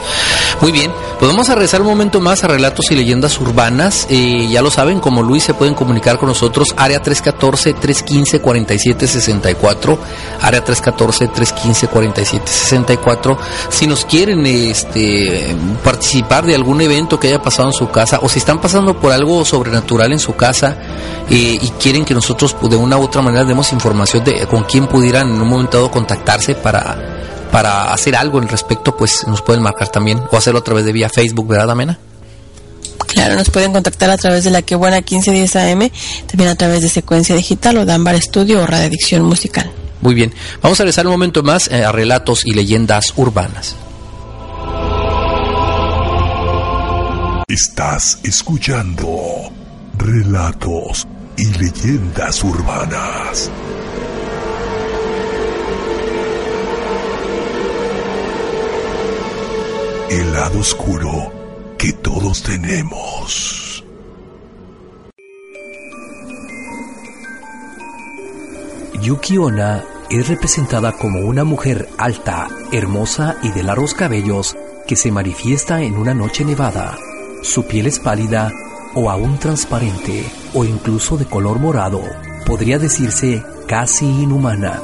Muy 0.60 0.72
bien 0.72 0.90
pues 1.18 1.30
vamos 1.30 1.48
a 1.48 1.54
regresar 1.54 1.80
un 1.80 1.86
momento 1.86 2.20
más 2.20 2.44
a 2.44 2.48
relatos 2.48 2.90
y 2.90 2.94
leyendas 2.94 3.40
urbanas. 3.40 4.06
Eh, 4.10 4.48
ya 4.50 4.60
lo 4.60 4.70
saben 4.70 5.00
como 5.00 5.22
Luis 5.22 5.44
se 5.44 5.54
pueden 5.54 5.74
comunicar 5.74 6.18
con 6.18 6.28
nosotros 6.28 6.74
área 6.76 7.00
314 7.00 7.72
315 7.72 8.40
47 8.40 9.06
64 9.06 9.98
área 10.42 10.64
314 10.64 11.28
315 11.28 11.88
47 11.88 12.44
64 12.46 13.38
si 13.70 13.86
nos 13.86 14.04
quieren 14.04 14.44
este 14.46 15.56
participar 15.82 16.44
de 16.44 16.54
algún 16.54 16.80
evento 16.80 17.18
que 17.18 17.28
haya 17.28 17.40
pasado 17.40 17.68
en 17.68 17.74
su 17.74 17.90
casa 17.90 18.18
o 18.22 18.28
si 18.28 18.38
están 18.38 18.60
pasando 18.60 18.98
por 18.98 19.12
algo 19.12 19.25
sobrenatural 19.44 20.12
en 20.12 20.18
su 20.18 20.34
casa 20.36 20.76
eh, 21.28 21.58
y 21.60 21.68
quieren 21.80 22.04
que 22.04 22.14
nosotros 22.14 22.56
de 22.68 22.76
una 22.76 22.96
u 22.96 23.02
otra 23.02 23.22
manera 23.22 23.44
demos 23.44 23.72
información 23.72 24.24
de 24.24 24.46
con 24.46 24.64
quién 24.64 24.86
pudieran 24.86 25.28
en 25.28 25.40
un 25.40 25.48
momento 25.48 25.78
dado 25.78 25.90
contactarse 25.90 26.54
para, 26.54 27.48
para 27.50 27.92
hacer 27.92 28.16
algo 28.16 28.40
en 28.40 28.48
respecto, 28.48 28.96
pues 28.96 29.26
nos 29.26 29.42
pueden 29.42 29.62
marcar 29.62 29.88
también 29.88 30.20
o 30.30 30.36
hacerlo 30.36 30.60
a 30.60 30.64
través 30.64 30.84
de 30.84 30.92
vía 30.92 31.08
Facebook, 31.08 31.48
¿verdad, 31.48 31.70
Amena? 31.70 31.98
Claro, 33.06 33.34
nos 33.34 33.50
pueden 33.50 33.72
contactar 33.72 34.10
a 34.10 34.16
través 34.16 34.44
de 34.44 34.50
la 34.50 34.62
que 34.62 34.74
buena 34.74 34.96
1510 34.96 35.56
AM, 35.56 35.90
también 36.26 36.50
a 36.50 36.56
través 36.56 36.82
de 36.82 36.88
Secuencia 36.88 37.34
Digital 37.34 37.78
o 37.78 37.86
de 37.86 37.92
Ámbar 37.92 38.14
Estudio 38.14 38.62
o 38.62 38.66
Radiodicción 38.66 39.22
Musical. 39.22 39.70
Muy 40.00 40.14
bien, 40.14 40.34
vamos 40.62 40.78
a 40.80 40.84
regresar 40.84 41.06
un 41.06 41.12
momento 41.12 41.42
más 41.42 41.68
eh, 41.68 41.84
a 41.84 41.92
relatos 41.92 42.44
y 42.44 42.52
leyendas 42.52 43.14
urbanas. 43.16 43.76
Estás 47.48 48.18
escuchando 48.24 49.52
relatos 49.96 51.06
y 51.36 51.44
leyendas 51.44 52.42
urbanas. 52.42 53.52
El 60.10 60.32
lado 60.32 60.58
oscuro 60.58 61.32
que 61.78 61.92
todos 61.92 62.42
tenemos. 62.42 63.84
Yuki 69.00 69.38
Onna 69.38 69.84
es 70.10 70.26
representada 70.26 70.90
como 70.98 71.20
una 71.20 71.44
mujer 71.44 71.88
alta, 71.96 72.48
hermosa 72.72 73.36
y 73.44 73.52
de 73.52 73.62
largos 73.62 73.94
cabellos 73.94 74.56
que 74.88 74.96
se 74.96 75.12
manifiesta 75.12 75.80
en 75.84 75.94
una 75.94 76.12
noche 76.12 76.44
nevada. 76.44 76.98
Su 77.46 77.64
piel 77.64 77.86
es 77.86 78.00
pálida 78.00 78.52
o 78.94 79.08
aún 79.08 79.38
transparente 79.38 80.26
o 80.52 80.64
incluso 80.64 81.16
de 81.16 81.26
color 81.26 81.60
morado, 81.60 82.02
podría 82.44 82.78
decirse 82.78 83.42
casi 83.68 84.04
inhumana. 84.04 84.82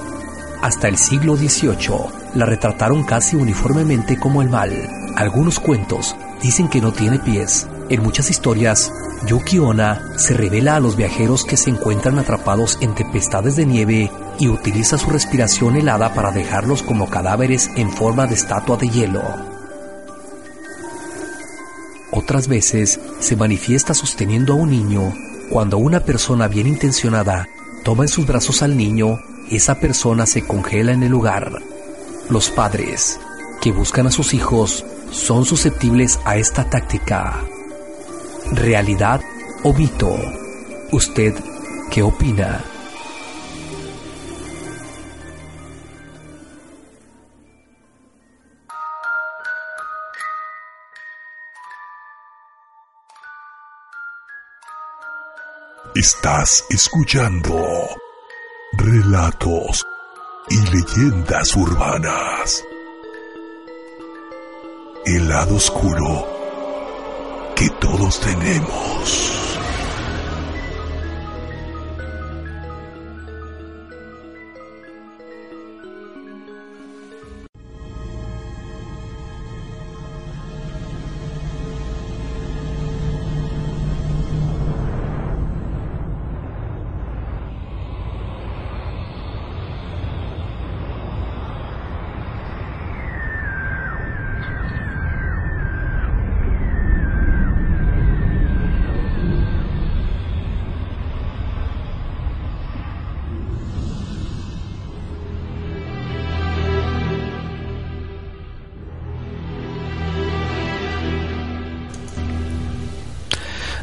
Hasta 0.63 0.87
el 0.87 0.97
siglo 0.97 1.37
XVIII 1.37 2.37
la 2.37 2.47
retrataron 2.47 3.03
casi 3.03 3.35
uniformemente 3.35 4.17
como 4.17 4.43
el 4.43 4.49
mal. 4.49 4.71
Algunos 5.17 5.59
cuentos 5.59 6.15
dicen 6.41 6.69
que 6.69 6.81
no 6.81 6.93
tiene 6.93 7.19
pies. 7.19 7.67
En 7.89 8.01
muchas 8.01 8.31
historias, 8.31 8.93
Yuki 9.27 9.59
Onna 9.59 10.13
se 10.17 10.33
revela 10.33 10.77
a 10.77 10.81
los 10.81 10.97
viajeros 10.97 11.45
que 11.45 11.57
se 11.57 11.69
encuentran 11.69 12.21
atrapados 12.21 12.79
en 12.81 12.95
tempestades 12.95 13.57
de 13.57 13.67
nieve 13.67 14.11
y 14.39 14.47
utiliza 14.47 14.99
su 14.99 15.11
respiración 15.11 15.75
helada 15.75 16.15
para 16.15 16.31
dejarlos 16.31 16.85
como 16.85 17.11
cadáveres 17.11 17.71
en 17.75 17.91
forma 17.91 18.29
de 18.29 18.35
estatua 18.35 18.77
de 18.77 18.89
hielo. 18.89 19.62
Otras 22.13 22.47
veces 22.47 23.01
se 23.21 23.37
manifiesta 23.37 23.95
sosteniendo 23.95 24.53
a 24.53 24.57
un 24.57 24.71
niño. 24.71 25.15
Cuando 25.49 25.79
una 25.79 26.01
persona 26.01 26.47
bien 26.47 26.67
intencionada 26.67 27.49
toma 27.85 28.05
en 28.05 28.09
sus 28.09 28.27
brazos 28.27 28.63
al 28.63 28.77
niño, 28.77 29.19
esa 29.51 29.81
persona 29.81 30.27
se 30.27 30.47
congela 30.47 30.93
en 30.93 31.03
el 31.03 31.11
lugar. 31.11 31.51
Los 32.29 32.51
padres 32.51 33.19
que 33.63 33.73
buscan 33.73 34.07
a 34.07 34.11
sus 34.11 34.35
hijos 34.35 34.85
son 35.11 35.47
susceptibles 35.47 36.21
a 36.27 36.37
esta 36.37 36.69
táctica. 36.69 37.41
¿Realidad 38.53 39.23
o 39.63 39.73
mito? 39.73 40.15
¿Usted 40.93 41.35
qué 41.91 42.03
opina? 42.03 42.63
Estás 55.95 56.65
escuchando 56.71 57.55
relatos 58.73 59.85
y 60.49 60.57
leyendas 60.71 61.55
urbanas. 61.55 62.65
El 65.05 65.29
lado 65.29 65.57
oscuro 65.57 66.27
que 67.55 67.69
todos 67.79 68.21
tenemos. 68.21 69.42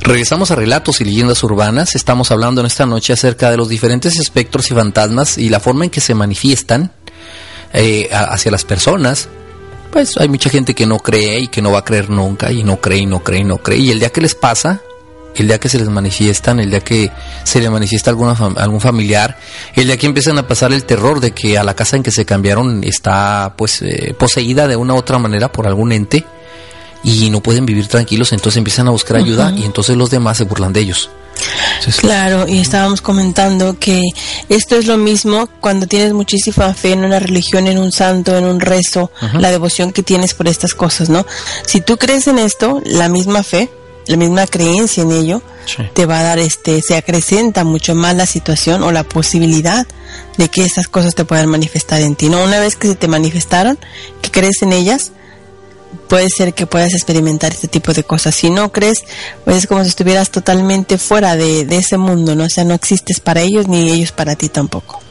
Regresamos 0.10 0.50
a 0.50 0.56
relatos 0.56 1.02
y 1.02 1.06
leyendas 1.06 1.44
urbanas. 1.44 1.94
Estamos 1.94 2.32
hablando 2.32 2.62
en 2.62 2.66
esta 2.66 2.88
noche 2.88 3.14
acerca 3.14 3.52
de 3.52 3.58
los 3.58 3.70
diferentes 3.70 4.18
espectros 4.18 4.72
y 4.72 4.74
fantasmas 4.74 5.38
y 5.38 5.50
la 5.50 5.60
forma 5.60 5.84
en 5.84 5.92
que 5.92 6.02
se 6.02 6.16
manifiestan 6.16 6.92
eh, 7.74 8.10
hacia 8.12 8.50
las 8.50 8.66
personas. 8.66 9.30
Pues 9.92 10.18
hay 10.18 10.28
mucha 10.28 10.50
gente 10.50 10.74
que 10.74 10.88
no 10.88 10.98
cree 10.98 11.42
y 11.42 11.48
que 11.48 11.62
no 11.62 11.72
va 11.72 11.80
a 11.80 11.86
creer 11.86 12.10
nunca 12.10 12.52
y 12.52 12.64
no 12.64 12.82
cree 12.82 13.02
y 13.02 13.06
no 13.06 13.24
cree 13.24 13.42
y 13.42 13.44
no 13.44 13.60
cree. 13.60 13.78
Y 13.78 13.92
el 13.92 14.00
día 14.00 14.10
que 14.10 14.22
les 14.22 14.34
pasa, 14.34 14.82
el 15.36 15.48
día 15.48 15.60
que 15.60 15.70
se 15.70 15.78
les 15.78 15.90
manifiestan, 15.90 16.60
el 16.60 16.72
día 16.72 16.80
que 16.80 17.12
se 17.44 17.62
le 17.62 17.70
manifiesta 17.70 18.10
alguna 18.10 18.36
algún 18.58 18.82
familiar, 18.82 19.38
el 19.76 19.86
día 19.86 19.98
que 19.98 20.08
empiezan 20.08 20.40
a 20.40 20.48
pasar 20.48 20.74
el 20.74 20.86
terror 20.86 21.20
de 21.20 21.34
que 21.34 21.56
a 21.60 21.64
la 21.64 21.76
casa 21.76 21.98
en 21.98 22.02
que 22.02 22.10
se 22.10 22.26
cambiaron 22.26 22.84
está 22.84 23.54
pues 23.56 23.84
eh, 23.84 24.16
poseída 24.18 24.68
de 24.68 24.76
una 24.76 24.96
u 24.96 24.98
otra 24.98 25.20
manera 25.20 25.52
por 25.52 25.68
algún 25.68 25.92
ente 25.92 26.26
y 27.04 27.30
no 27.30 27.42
pueden 27.42 27.66
vivir 27.66 27.88
tranquilos, 27.88 28.32
entonces 28.34 28.58
empiezan 28.58 28.88
a 28.88 28.92
buscar 28.92 29.18
ayuda 29.18 29.54
y 29.56 29.64
entonces 29.64 29.96
los 29.98 30.10
demás 30.10 30.38
se 30.38 30.44
burlan 30.44 30.74
de 30.74 30.82
ellos. 30.82 31.10
claro, 32.00 32.48
y 32.48 32.60
estábamos 32.60 33.02
comentando 33.02 33.78
que 33.80 34.02
esto 34.50 34.76
es 34.76 34.88
lo 34.88 34.98
mismo 34.98 35.48
cuando 35.62 35.88
tienes 35.88 36.14
muchísima 36.14 36.74
fe 36.74 36.92
en 36.92 37.06
una 37.06 37.20
religión, 37.20 37.68
en 37.68 37.78
un 37.78 37.92
santo, 37.92 38.38
en 38.38 38.46
un 38.46 38.60
rezo, 38.60 39.12
la 39.34 39.52
devoción 39.52 39.92
que 39.92 40.04
tienes 40.04 40.34
por 40.34 40.48
estas 40.48 40.74
cosas, 40.74 41.10
¿no? 41.10 41.26
Si 41.66 41.82
tú 41.82 41.98
crees 41.98 42.28
en 42.28 42.40
esto, 42.40 42.82
la 42.86 43.08
misma 43.08 43.44
fe, 43.44 43.70
la 44.08 44.18
misma 44.18 44.48
creencia 44.48 45.04
en 45.04 45.12
ello, 45.12 45.42
te 45.94 46.06
va 46.06 46.20
a 46.20 46.24
dar, 46.24 46.40
este, 46.40 46.82
se 46.82 46.98
acrecenta 46.98 47.64
mucho 47.64 47.96
más 47.96 48.16
la 48.16 48.26
situación 48.26 48.84
o 48.84 48.92
la 48.92 49.04
posibilidad 49.04 49.86
de 50.38 50.50
que 50.50 50.66
esas 50.66 50.88
cosas 50.88 51.16
te 51.16 51.26
puedan 51.26 51.48
manifestar 51.48 52.02
en 52.02 52.16
ti, 52.16 52.28
¿no? 52.28 52.44
Una 52.44 52.60
vez 52.60 52.76
que 52.76 52.88
se 52.88 52.96
te 52.96 53.08
manifestaron, 53.08 53.78
que 54.22 54.32
crees 54.32 54.62
en 54.62 54.74
ellas, 54.74 55.12
puede 56.08 56.28
ser 56.30 56.54
que 56.54 56.66
puedas 56.66 56.94
experimentar 56.94 57.52
este 57.52 57.68
tipo 57.68 57.94
de 57.94 58.04
cosas. 58.04 58.36
Si 58.36 58.50
no 58.50 58.72
crees, 58.72 59.04
pues 59.46 59.58
es 59.58 59.68
como 59.68 59.84
si 59.84 59.90
estuvieras 59.90 60.30
totalmente 60.32 60.98
fuera 60.98 61.36
de, 61.36 61.62
ese 61.70 61.98
mundo, 61.98 62.36
¿no? 62.36 62.46
O 62.46 62.50
sea, 62.50 62.64
no 62.64 62.74
existes 62.74 63.20
para 63.20 63.42
ellos 63.42 63.68
ni 63.68 63.92
ellos 63.92 64.12
para 64.12 64.36
ti 64.36 64.50
tampoco. 64.50 65.02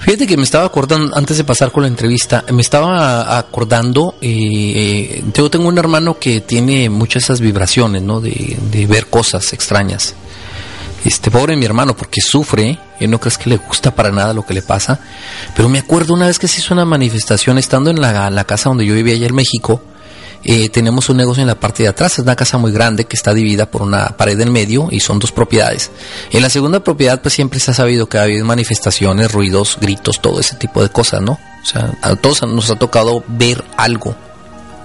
Fíjate 0.00 0.26
que 0.26 0.36
me 0.36 0.42
estaba 0.42 0.66
acordando, 0.66 1.16
antes 1.16 1.38
de 1.38 1.44
pasar 1.44 1.72
con 1.72 1.82
la 1.82 1.88
entrevista, 1.88 2.44
me 2.52 2.60
estaba 2.60 3.38
acordando, 3.38 4.16
eh, 4.20 5.24
yo 5.32 5.48
tengo 5.48 5.66
un 5.66 5.78
hermano 5.78 6.18
que 6.18 6.42
tiene 6.42 6.90
muchas 6.90 7.24
esas 7.24 7.40
vibraciones, 7.40 8.02
¿no? 8.02 8.20
De 8.20 8.86
ver 8.86 9.06
cosas 9.06 9.52
extrañas. 9.54 10.14
Este 11.04 11.30
pobre 11.30 11.54
mi 11.54 11.66
hermano, 11.66 11.94
porque 11.94 12.22
sufre, 12.22 12.78
y 12.98 13.06
no 13.06 13.20
crees 13.20 13.36
que 13.36 13.50
le 13.50 13.58
gusta 13.58 13.94
para 13.94 14.10
nada 14.10 14.32
lo 14.32 14.44
que 14.46 14.54
le 14.54 14.62
pasa. 14.62 14.98
Pero 15.54 15.68
me 15.68 15.78
acuerdo 15.78 16.14
una 16.14 16.26
vez 16.26 16.38
que 16.38 16.48
se 16.48 16.60
hizo 16.60 16.72
una 16.72 16.86
manifestación 16.86 17.58
estando 17.58 17.90
en 17.90 18.00
la, 18.00 18.44
casa 18.44 18.70
donde 18.70 18.86
yo 18.86 18.94
vivía 18.94 19.14
allá 19.14 19.26
en 19.26 19.34
México. 19.34 19.82
Eh, 20.46 20.68
tenemos 20.70 21.08
un 21.08 21.16
negocio 21.16 21.40
en 21.42 21.46
la 21.46 21.58
parte 21.58 21.82
de 21.82 21.88
atrás, 21.88 22.14
es 22.14 22.18
una 22.20 22.36
casa 22.36 22.58
muy 22.58 22.70
grande 22.70 23.06
que 23.06 23.16
está 23.16 23.32
dividida 23.32 23.70
por 23.70 23.80
una 23.80 24.16
pared 24.16 24.38
en 24.40 24.52
medio 24.52 24.88
y 24.90 25.00
son 25.00 25.18
dos 25.18 25.32
propiedades. 25.32 25.90
En 26.32 26.42
la 26.42 26.50
segunda 26.50 26.80
propiedad 26.80 27.22
pues 27.22 27.32
siempre 27.32 27.60
se 27.60 27.70
ha 27.70 27.74
sabido 27.74 28.10
que 28.10 28.18
ha 28.18 28.24
habido 28.24 28.44
manifestaciones, 28.44 29.32
ruidos, 29.32 29.78
gritos, 29.80 30.20
todo 30.20 30.40
ese 30.40 30.56
tipo 30.56 30.82
de 30.82 30.90
cosas, 30.90 31.22
¿no? 31.22 31.32
O 31.62 31.66
sea, 31.66 31.94
a 32.02 32.14
todos 32.16 32.42
nos 32.42 32.70
ha 32.70 32.76
tocado 32.76 33.24
ver 33.26 33.64
algo 33.78 34.14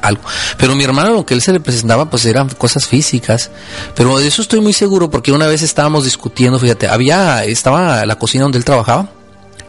algo. 0.02 0.22
Pero 0.58 0.76
mi 0.76 0.84
hermano 0.84 1.14
lo 1.14 1.26
que 1.26 1.34
él 1.34 1.42
se 1.42 1.54
le 1.54 1.60
presentaba 1.60 2.10
pues 2.10 2.26
eran 2.26 2.50
cosas 2.50 2.88
físicas. 2.88 3.52
Pero 3.96 4.18
de 4.18 4.28
eso 4.28 4.42
estoy 4.42 4.62
muy 4.62 4.74
seguro 4.74 5.10
porque 5.10 5.32
una 5.32 5.48
vez 5.48 5.62
estábamos 5.62 6.06
discutiendo, 6.06 6.60
fíjate, 6.60 6.88
había, 6.88 7.44
estaba 7.46 8.06
la 8.06 8.16
cocina 8.18 8.44
donde 8.44 8.58
él 8.58 8.66
trabajaba, 8.66 9.10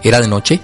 era 0.02 0.20
de 0.20 0.28
noche, 0.28 0.60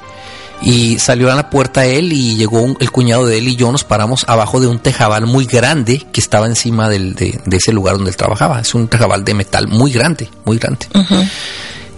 y 0.63 0.99
salió 0.99 1.31
a 1.31 1.35
la 1.35 1.51
puerta 1.51 1.85
él 1.85 2.13
y 2.13 2.37
llegó 2.37 2.77
el 2.79 2.91
cuñado 2.91 3.27
de 3.27 3.39
él 3.39 3.49
y 3.49 3.57
yo 3.57 3.71
nos 3.71 3.85
paramos 3.85 4.25
abajo 4.27 4.61
de 4.61 4.67
un 4.67 4.79
tejabal 4.79 5.27
muy 5.27 5.45
grande 5.45 6.07
que 6.13 6.21
estaba 6.21 6.47
encima 6.47 6.89
del, 6.89 7.15
de, 7.15 7.39
ese 7.53 7.73
lugar 7.73 7.97
donde 7.97 8.11
él 8.11 8.17
trabajaba. 8.17 8.61
Es 8.61 8.75
un 8.75 8.89
tejabal 8.89 9.25
de 9.25 9.35
metal 9.35 9.69
muy 9.69 9.93
grande, 9.93 10.29
muy 10.45 10.59
grande. 10.59 10.87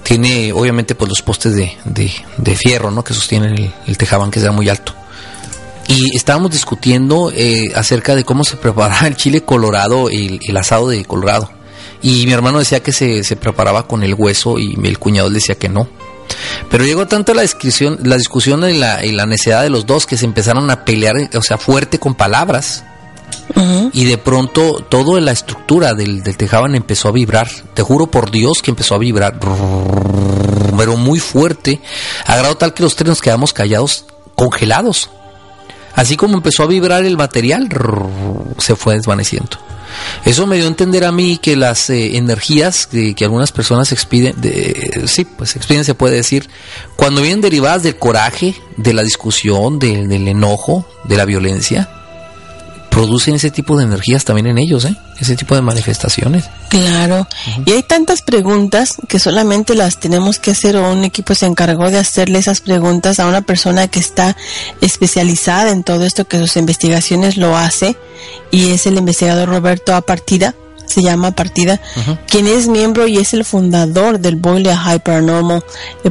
Tiene 0.02 0.52
obviamente 0.52 0.94
pues 0.94 1.08
los 1.08 1.22
postes 1.22 1.54
de, 1.54 1.72
de, 1.84 2.56
fierro, 2.56 2.90
¿no? 2.90 3.04
Que 3.04 3.14
sostienen 3.14 3.52
el, 3.52 3.72
el 3.86 3.98
tejabán 3.98 4.30
que 4.30 4.40
sea 4.40 4.52
muy 4.52 4.68
alto 4.68 4.94
y 5.88 6.14
estábamos 6.14 6.50
discutiendo 6.50 7.32
eh, 7.34 7.72
acerca 7.74 8.14
de 8.14 8.22
cómo 8.22 8.44
se 8.44 8.56
preparaba 8.56 9.06
el 9.08 9.16
chile 9.16 9.42
colorado, 9.42 10.10
el, 10.10 10.38
el 10.46 10.56
asado 10.56 10.88
de 10.88 11.04
colorado. 11.04 11.50
Y 12.00 12.26
mi 12.26 12.32
hermano 12.32 12.60
decía 12.60 12.80
que 12.80 12.92
se, 12.92 13.24
se, 13.24 13.34
preparaba 13.34 13.88
con 13.88 14.04
el 14.04 14.14
hueso 14.14 14.58
y 14.58 14.78
el 14.84 14.98
cuñado 15.00 15.30
decía 15.30 15.56
que 15.56 15.68
no. 15.68 15.88
Pero 16.70 16.84
llegó 16.84 17.06
tanto 17.08 17.34
la 17.34 17.42
discusión, 17.42 17.98
la 18.04 18.16
discusión 18.16 18.68
y 18.68 18.74
la, 18.74 19.04
y 19.04 19.12
la 19.12 19.26
necesidad 19.26 19.62
de 19.62 19.70
los 19.70 19.86
dos 19.86 20.06
que 20.06 20.16
se 20.16 20.26
empezaron 20.26 20.70
a 20.70 20.84
pelear, 20.84 21.16
o 21.34 21.42
sea, 21.42 21.58
fuerte 21.58 21.98
con 21.98 22.14
palabras. 22.14 22.84
Y 23.92 24.04
de 24.04 24.18
pronto 24.18 24.84
toda 24.88 25.20
la 25.20 25.32
estructura 25.32 25.94
del, 25.94 26.22
del 26.22 26.36
tejaban 26.36 26.74
empezó 26.74 27.08
a 27.08 27.12
vibrar. 27.12 27.48
Te 27.74 27.82
juro 27.82 28.06
por 28.06 28.30
Dios 28.30 28.62
que 28.62 28.70
empezó 28.70 28.94
a 28.94 28.98
vibrar. 28.98 29.40
Pero 30.76 30.96
muy 30.96 31.18
fuerte. 31.18 31.80
A 32.26 32.36
grado 32.36 32.56
tal 32.56 32.74
que 32.74 32.82
los 32.82 32.94
tres 32.94 33.08
nos 33.08 33.22
quedamos 33.22 33.52
callados, 33.52 34.04
congelados. 34.36 35.10
Así 35.98 36.16
como 36.16 36.36
empezó 36.36 36.62
a 36.62 36.66
vibrar 36.66 37.04
el 37.04 37.16
material, 37.16 37.68
se 38.58 38.76
fue 38.76 38.94
desvaneciendo. 38.94 39.58
Eso 40.24 40.46
me 40.46 40.54
dio 40.54 40.66
a 40.66 40.68
entender 40.68 41.04
a 41.04 41.10
mí 41.10 41.38
que 41.38 41.56
las 41.56 41.90
eh, 41.90 42.16
energías 42.16 42.86
que, 42.86 43.16
algunas 43.22 43.50
personas 43.50 43.90
expiden, 43.90 44.40
de, 44.40 45.02
sí, 45.08 45.24
pues 45.24 45.56
expiden 45.56 45.84
se 45.84 45.96
puede 45.96 46.14
decir, 46.14 46.48
cuando 46.94 47.20
vienen 47.20 47.40
derivadas 47.40 47.82
del 47.82 47.96
coraje, 47.96 48.54
de 48.76 48.94
la 48.94 49.02
discusión, 49.02 49.80
del 49.80 50.28
enojo, 50.28 50.86
de 51.02 51.16
la 51.16 51.24
violencia, 51.24 51.90
producen 52.98 53.36
ese 53.36 53.52
tipo 53.52 53.78
de 53.78 53.84
energías 53.84 54.24
también 54.24 54.48
en 54.48 54.58
ellos, 54.58 54.84
¿eh? 54.84 54.96
ese 55.20 55.36
tipo 55.36 55.54
de 55.54 55.62
manifestaciones. 55.62 56.50
Claro, 56.68 57.28
y 57.64 57.70
hay 57.70 57.84
tantas 57.84 58.22
preguntas 58.22 58.96
que 59.06 59.20
solamente 59.20 59.76
las 59.76 60.00
tenemos 60.00 60.40
que 60.40 60.50
hacer 60.50 60.76
o 60.76 60.92
un 60.92 61.04
equipo 61.04 61.36
se 61.36 61.46
encargó 61.46 61.92
de 61.92 61.98
hacerle 61.98 62.40
esas 62.40 62.60
preguntas 62.60 63.20
a 63.20 63.28
una 63.28 63.42
persona 63.42 63.86
que 63.86 64.00
está 64.00 64.36
especializada 64.80 65.70
en 65.70 65.84
todo 65.84 66.04
esto, 66.04 66.26
que 66.26 66.38
sus 66.38 66.56
investigaciones 66.56 67.36
lo 67.36 67.56
hace, 67.56 67.96
y 68.50 68.72
es 68.72 68.84
el 68.88 68.98
investigador 68.98 69.48
Roberto 69.48 69.94
Apartida 69.94 70.56
se 70.88 71.02
llama 71.02 71.32
Partida, 71.32 71.80
quien 72.26 72.46
es 72.46 72.68
miembro 72.68 73.06
y 73.06 73.18
es 73.18 73.34
el 73.34 73.44
fundador 73.44 74.18
del 74.18 74.36
Boyle 74.36 74.74
High 74.74 75.00
Paranormal 75.00 75.62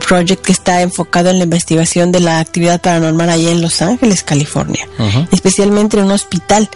Project 0.08 0.46
que 0.46 0.52
está 0.52 0.82
enfocado 0.82 1.30
en 1.30 1.40
la 1.40 1.44
investigación 1.44 2.12
de 2.12 2.20
la 2.20 2.40
actividad 2.40 2.82
paranormal 2.82 3.30
allá 3.30 3.52
en 3.52 3.62
Los 3.62 3.82
Ángeles, 3.82 4.24
California, 4.24 4.88
especialmente 5.32 5.98
en 5.98 6.06
un 6.06 6.12
hospital. 6.12 6.70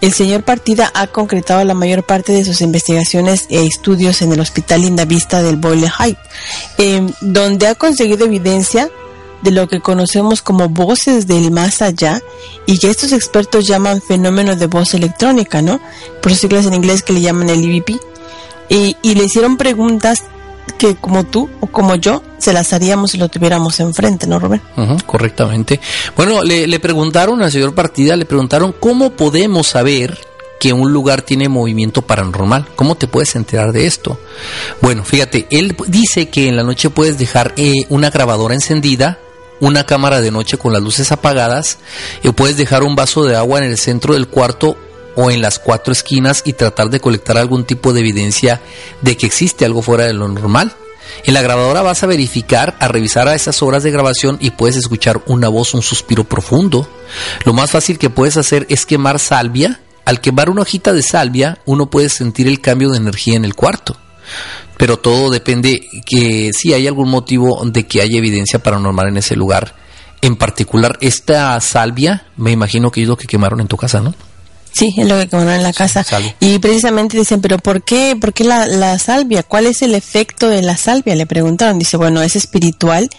El 0.00 0.12
señor 0.12 0.42
Partida 0.42 0.90
ha 0.94 1.06
concretado 1.06 1.64
la 1.64 1.74
mayor 1.74 2.02
parte 2.02 2.32
de 2.32 2.44
sus 2.44 2.60
investigaciones 2.60 3.46
e 3.48 3.64
estudios 3.64 4.20
en 4.20 4.32
el 4.32 4.40
Hospital 4.40 4.82
Linda 4.82 5.04
Vista 5.04 5.42
del 5.42 5.56
Boyle 5.56 5.88
High, 5.88 6.16
eh, 6.78 7.06
donde 7.20 7.68
ha 7.68 7.74
conseguido 7.76 8.26
evidencia 8.26 8.90
de 9.42 9.50
lo 9.50 9.68
que 9.68 9.80
conocemos 9.80 10.42
como 10.42 10.68
voces 10.68 11.26
del 11.26 11.50
más 11.50 11.82
allá 11.82 12.20
y 12.66 12.78
que 12.78 12.90
estos 12.90 13.12
expertos 13.12 13.66
llaman 13.66 14.00
fenómeno 14.00 14.56
de 14.56 14.66
voz 14.66 14.94
electrónica, 14.94 15.62
¿no? 15.62 15.80
Por 16.22 16.34
siglas 16.34 16.66
en 16.66 16.74
inglés 16.74 17.02
que 17.02 17.12
le 17.12 17.20
llaman 17.20 17.50
el 17.50 17.64
EVP. 17.64 17.98
Y, 18.68 18.96
le 19.02 19.24
hicieron 19.24 19.58
preguntas 19.58 20.22
que 20.78 20.94
como 20.96 21.24
tú 21.24 21.50
o 21.60 21.66
como 21.66 21.96
yo 21.96 22.22
se 22.38 22.52
las 22.52 22.72
haríamos 22.72 23.10
si 23.10 23.18
lo 23.18 23.28
tuviéramos 23.28 23.78
enfrente, 23.80 24.26
¿no, 24.26 24.38
Rubén? 24.38 24.62
correctamente. 25.04 25.78
Bueno, 26.16 26.42
le, 26.42 26.66
le 26.66 26.80
preguntaron 26.80 27.42
al 27.42 27.52
señor 27.52 27.74
Partida, 27.74 28.16
le 28.16 28.24
preguntaron 28.24 28.74
cómo 28.80 29.10
podemos 29.10 29.66
saber 29.66 30.18
que 30.62 30.72
un 30.72 30.92
lugar 30.92 31.22
tiene 31.22 31.48
movimiento 31.48 32.02
paranormal. 32.02 32.68
¿Cómo 32.76 32.94
te 32.94 33.08
puedes 33.08 33.34
enterar 33.34 33.72
de 33.72 33.86
esto? 33.86 34.20
Bueno, 34.80 35.04
fíjate, 35.04 35.48
él 35.50 35.76
dice 35.88 36.28
que 36.28 36.46
en 36.46 36.56
la 36.56 36.62
noche 36.62 36.88
puedes 36.88 37.18
dejar 37.18 37.52
eh, 37.56 37.84
una 37.88 38.10
grabadora 38.10 38.54
encendida, 38.54 39.18
una 39.62 39.86
cámara 39.86 40.20
de 40.20 40.32
noche 40.32 40.58
con 40.58 40.72
las 40.72 40.82
luces 40.82 41.12
apagadas, 41.12 41.78
y 42.24 42.28
puedes 42.32 42.56
dejar 42.56 42.82
un 42.82 42.96
vaso 42.96 43.24
de 43.24 43.36
agua 43.36 43.58
en 43.58 43.64
el 43.70 43.78
centro 43.78 44.14
del 44.14 44.26
cuarto 44.26 44.76
o 45.14 45.30
en 45.30 45.40
las 45.40 45.60
cuatro 45.60 45.92
esquinas 45.92 46.42
y 46.44 46.54
tratar 46.54 46.90
de 46.90 46.98
colectar 46.98 47.38
algún 47.38 47.64
tipo 47.64 47.92
de 47.92 48.00
evidencia 48.00 48.60
de 49.02 49.16
que 49.16 49.26
existe 49.26 49.64
algo 49.64 49.80
fuera 49.80 50.04
de 50.04 50.14
lo 50.14 50.26
normal. 50.26 50.74
En 51.24 51.34
la 51.34 51.42
grabadora 51.42 51.82
vas 51.82 52.02
a 52.02 52.08
verificar, 52.08 52.74
a 52.80 52.88
revisar 52.88 53.28
a 53.28 53.36
esas 53.36 53.62
horas 53.62 53.84
de 53.84 53.92
grabación 53.92 54.36
y 54.40 54.50
puedes 54.50 54.76
escuchar 54.76 55.22
una 55.26 55.48
voz, 55.48 55.74
un 55.74 55.82
suspiro 55.82 56.24
profundo. 56.24 56.88
Lo 57.44 57.52
más 57.52 57.70
fácil 57.70 57.98
que 57.98 58.10
puedes 58.10 58.36
hacer 58.36 58.66
es 58.68 58.84
quemar 58.84 59.20
salvia. 59.20 59.80
Al 60.04 60.20
quemar 60.20 60.50
una 60.50 60.62
hojita 60.62 60.92
de 60.92 61.02
salvia, 61.02 61.58
uno 61.66 61.88
puede 61.88 62.08
sentir 62.08 62.48
el 62.48 62.60
cambio 62.60 62.90
de 62.90 62.96
energía 62.96 63.36
en 63.36 63.44
el 63.44 63.54
cuarto. 63.54 63.96
Pero 64.76 64.98
todo 64.98 65.30
depende 65.30 65.88
que 66.04 66.50
si 66.52 66.72
hay 66.72 66.86
algún 66.86 67.08
motivo 67.08 67.62
de 67.64 67.86
que 67.86 68.00
haya 68.00 68.18
evidencia 68.18 68.58
paranormal 68.58 69.08
en 69.08 69.18
ese 69.18 69.36
lugar. 69.36 69.74
En 70.20 70.36
particular, 70.36 70.98
esta 71.00 71.60
salvia, 71.60 72.26
me 72.36 72.52
imagino 72.52 72.90
que 72.90 73.02
es 73.02 73.08
lo 73.08 73.16
que 73.16 73.26
quemaron 73.26 73.60
en 73.60 73.68
tu 73.68 73.76
casa, 73.76 74.00
¿no? 74.00 74.14
Sí, 74.72 74.94
es 74.96 75.06
lo 75.06 75.18
que 75.18 75.28
quemaron 75.28 75.52
en 75.52 75.62
la 75.62 75.72
casa. 75.72 76.04
Y 76.40 76.58
precisamente 76.58 77.18
dicen, 77.18 77.40
pero 77.40 77.58
¿por 77.58 77.82
qué, 77.82 78.16
por 78.18 78.32
qué 78.32 78.44
la, 78.44 78.66
la, 78.66 78.98
salvia? 78.98 79.42
¿Cuál 79.42 79.66
es 79.66 79.82
el 79.82 79.94
efecto 79.94 80.48
de 80.48 80.62
la 80.62 80.76
salvia? 80.76 81.14
Le 81.14 81.26
preguntaron. 81.26 81.78
Dice, 81.78 81.96
bueno, 81.98 82.22
es 82.22 82.36
espiritual 82.36 83.10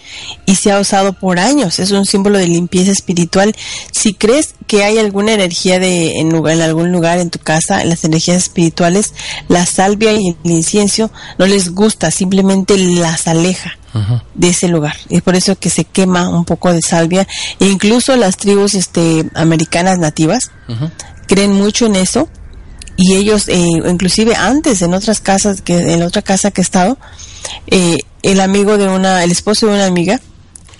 y 0.46 0.56
se 0.56 0.72
ha 0.72 0.80
usado 0.80 1.12
por 1.12 1.38
años. 1.38 1.78
Es 1.78 1.92
un 1.92 2.06
símbolo 2.06 2.38
de 2.38 2.48
limpieza 2.48 2.90
espiritual. 2.90 3.54
Si 3.92 4.14
crees 4.14 4.54
que 4.66 4.82
hay 4.82 4.98
alguna 4.98 5.32
energía 5.32 5.78
de 5.78 6.18
en, 6.18 6.34
en 6.34 6.60
algún 6.60 6.90
lugar 6.90 7.18
en 7.18 7.30
tu 7.30 7.38
casa, 7.38 7.82
en 7.82 7.88
las 7.88 8.04
energías 8.04 8.38
espirituales, 8.38 9.14
la 9.48 9.64
salvia 9.64 10.12
y 10.12 10.36
el 10.44 10.50
incienso 10.50 11.10
no 11.38 11.46
les 11.46 11.70
gusta, 11.70 12.10
simplemente 12.10 12.76
las 12.76 13.28
aleja. 13.28 13.78
de 14.34 14.48
ese 14.48 14.66
lugar. 14.66 14.96
Es 15.08 15.22
por 15.22 15.36
eso 15.36 15.56
que 15.56 15.70
se 15.70 15.84
quema 15.84 16.28
un 16.28 16.44
poco 16.44 16.72
de 16.72 16.82
salvia. 16.82 17.28
E 17.60 17.66
incluso 17.66 18.16
las 18.16 18.36
tribus 18.36 18.74
este, 18.74 19.24
americanas 19.34 19.98
nativas 19.98 20.50
creen 21.26 21.52
mucho 21.52 21.86
en 21.86 21.96
eso 21.96 22.28
y 22.96 23.14
ellos 23.14 23.48
eh, 23.48 23.66
inclusive 23.86 24.36
antes 24.36 24.82
en 24.82 24.94
otras 24.94 25.20
casas 25.20 25.62
que 25.62 25.76
en 25.94 26.02
otra 26.02 26.22
casa 26.22 26.50
que 26.50 26.60
he 26.60 26.64
estado 26.64 26.98
eh, 27.66 27.98
el 28.22 28.40
amigo 28.40 28.78
de 28.78 28.88
una 28.88 29.24
el 29.24 29.30
esposo 29.30 29.66
de 29.66 29.74
una 29.74 29.86
amiga 29.86 30.20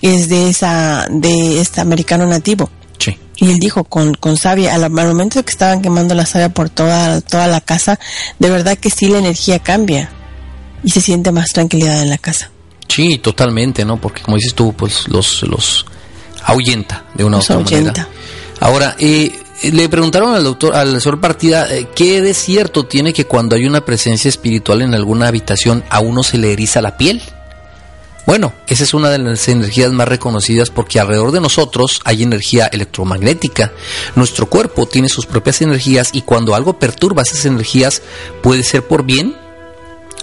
es 0.01 0.29
de 0.29 0.49
esa 0.49 1.07
de 1.09 1.59
este 1.59 1.81
americano 1.81 2.25
nativo. 2.25 2.69
Sí. 2.97 3.17
y 3.35 3.51
él 3.51 3.59
dijo 3.59 3.83
con, 3.83 4.13
con 4.13 4.37
savia 4.37 4.73
al, 4.73 4.89
momento 4.89 5.43
que 5.43 5.51
estaban 5.51 5.81
quemando 5.81 6.15
la 6.15 6.25
savia 6.25 6.49
por 6.49 6.69
toda 6.69 7.19
toda 7.19 7.45
la 7.47 7.59
casa 7.59 7.99
de 8.39 8.49
verdad 8.49 8.77
que 8.77 8.89
sí 8.89 9.09
la 9.09 9.19
energía 9.19 9.59
cambia 9.59 10.09
y 10.81 10.91
se 10.91 11.01
siente 11.01 11.31
más 11.31 11.49
tranquilidad 11.49 12.01
en 12.01 12.09
la 12.09 12.17
casa. 12.17 12.51
Sí 12.87 13.17
totalmente 13.17 13.83
no 13.83 13.99
porque 13.99 14.21
como 14.21 14.37
dices 14.37 14.53
tú 14.55 14.73
pues 14.73 15.07
los 15.09 15.43
los 15.43 15.85
ahuyenta 16.43 17.03
de 17.13 17.25
una 17.25 17.37
u 17.37 17.39
otra 17.41 17.59
manera. 17.59 18.07
Ahora 18.61 18.95
eh, 18.97 19.31
le 19.71 19.89
preguntaron 19.89 20.33
al 20.33 20.43
doctor, 20.43 20.75
al 20.75 21.01
señor 21.01 21.19
Partida, 21.19 21.73
eh, 21.73 21.87
¿qué 21.95 22.21
de 22.21 22.33
cierto 22.33 22.85
tiene 22.85 23.13
que 23.13 23.25
cuando 23.25 23.55
hay 23.55 23.65
una 23.65 23.85
presencia 23.85 24.29
espiritual 24.29 24.81
en 24.81 24.93
alguna 24.93 25.27
habitación 25.27 25.83
a 25.89 25.99
uno 25.99 26.23
se 26.23 26.37
le 26.37 26.53
eriza 26.53 26.81
la 26.81 26.97
piel? 26.97 27.21
Bueno, 28.25 28.53
esa 28.67 28.83
es 28.83 28.93
una 28.95 29.09
de 29.09 29.19
las 29.19 29.47
energías 29.47 29.91
más 29.91 30.07
reconocidas 30.07 30.71
porque 30.71 30.99
alrededor 30.99 31.31
de 31.31 31.41
nosotros 31.41 32.01
hay 32.05 32.23
energía 32.23 32.65
electromagnética. 32.65 33.71
Nuestro 34.15 34.47
cuerpo 34.47 34.87
tiene 34.87 35.09
sus 35.09 35.27
propias 35.27 35.61
energías 35.61 36.09
y 36.11 36.21
cuando 36.21 36.55
algo 36.55 36.79
perturba 36.79 37.21
esas 37.21 37.45
energías 37.45 38.01
puede 38.41 38.63
ser 38.63 38.81
por 38.87 39.03
bien 39.03 39.35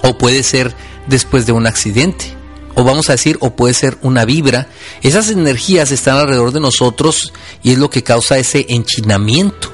o 0.02 0.18
puede 0.18 0.42
ser 0.42 0.74
después 1.06 1.46
de 1.46 1.52
un 1.52 1.66
accidente 1.66 2.41
o 2.74 2.84
vamos 2.84 3.08
a 3.08 3.12
decir, 3.12 3.36
o 3.40 3.50
puede 3.50 3.74
ser 3.74 3.98
una 4.02 4.24
vibra. 4.24 4.68
Esas 5.02 5.30
energías 5.30 5.90
están 5.90 6.16
alrededor 6.16 6.52
de 6.52 6.60
nosotros 6.60 7.32
y 7.62 7.72
es 7.72 7.78
lo 7.78 7.90
que 7.90 8.02
causa 8.02 8.38
ese 8.38 8.66
enchinamiento. 8.68 9.72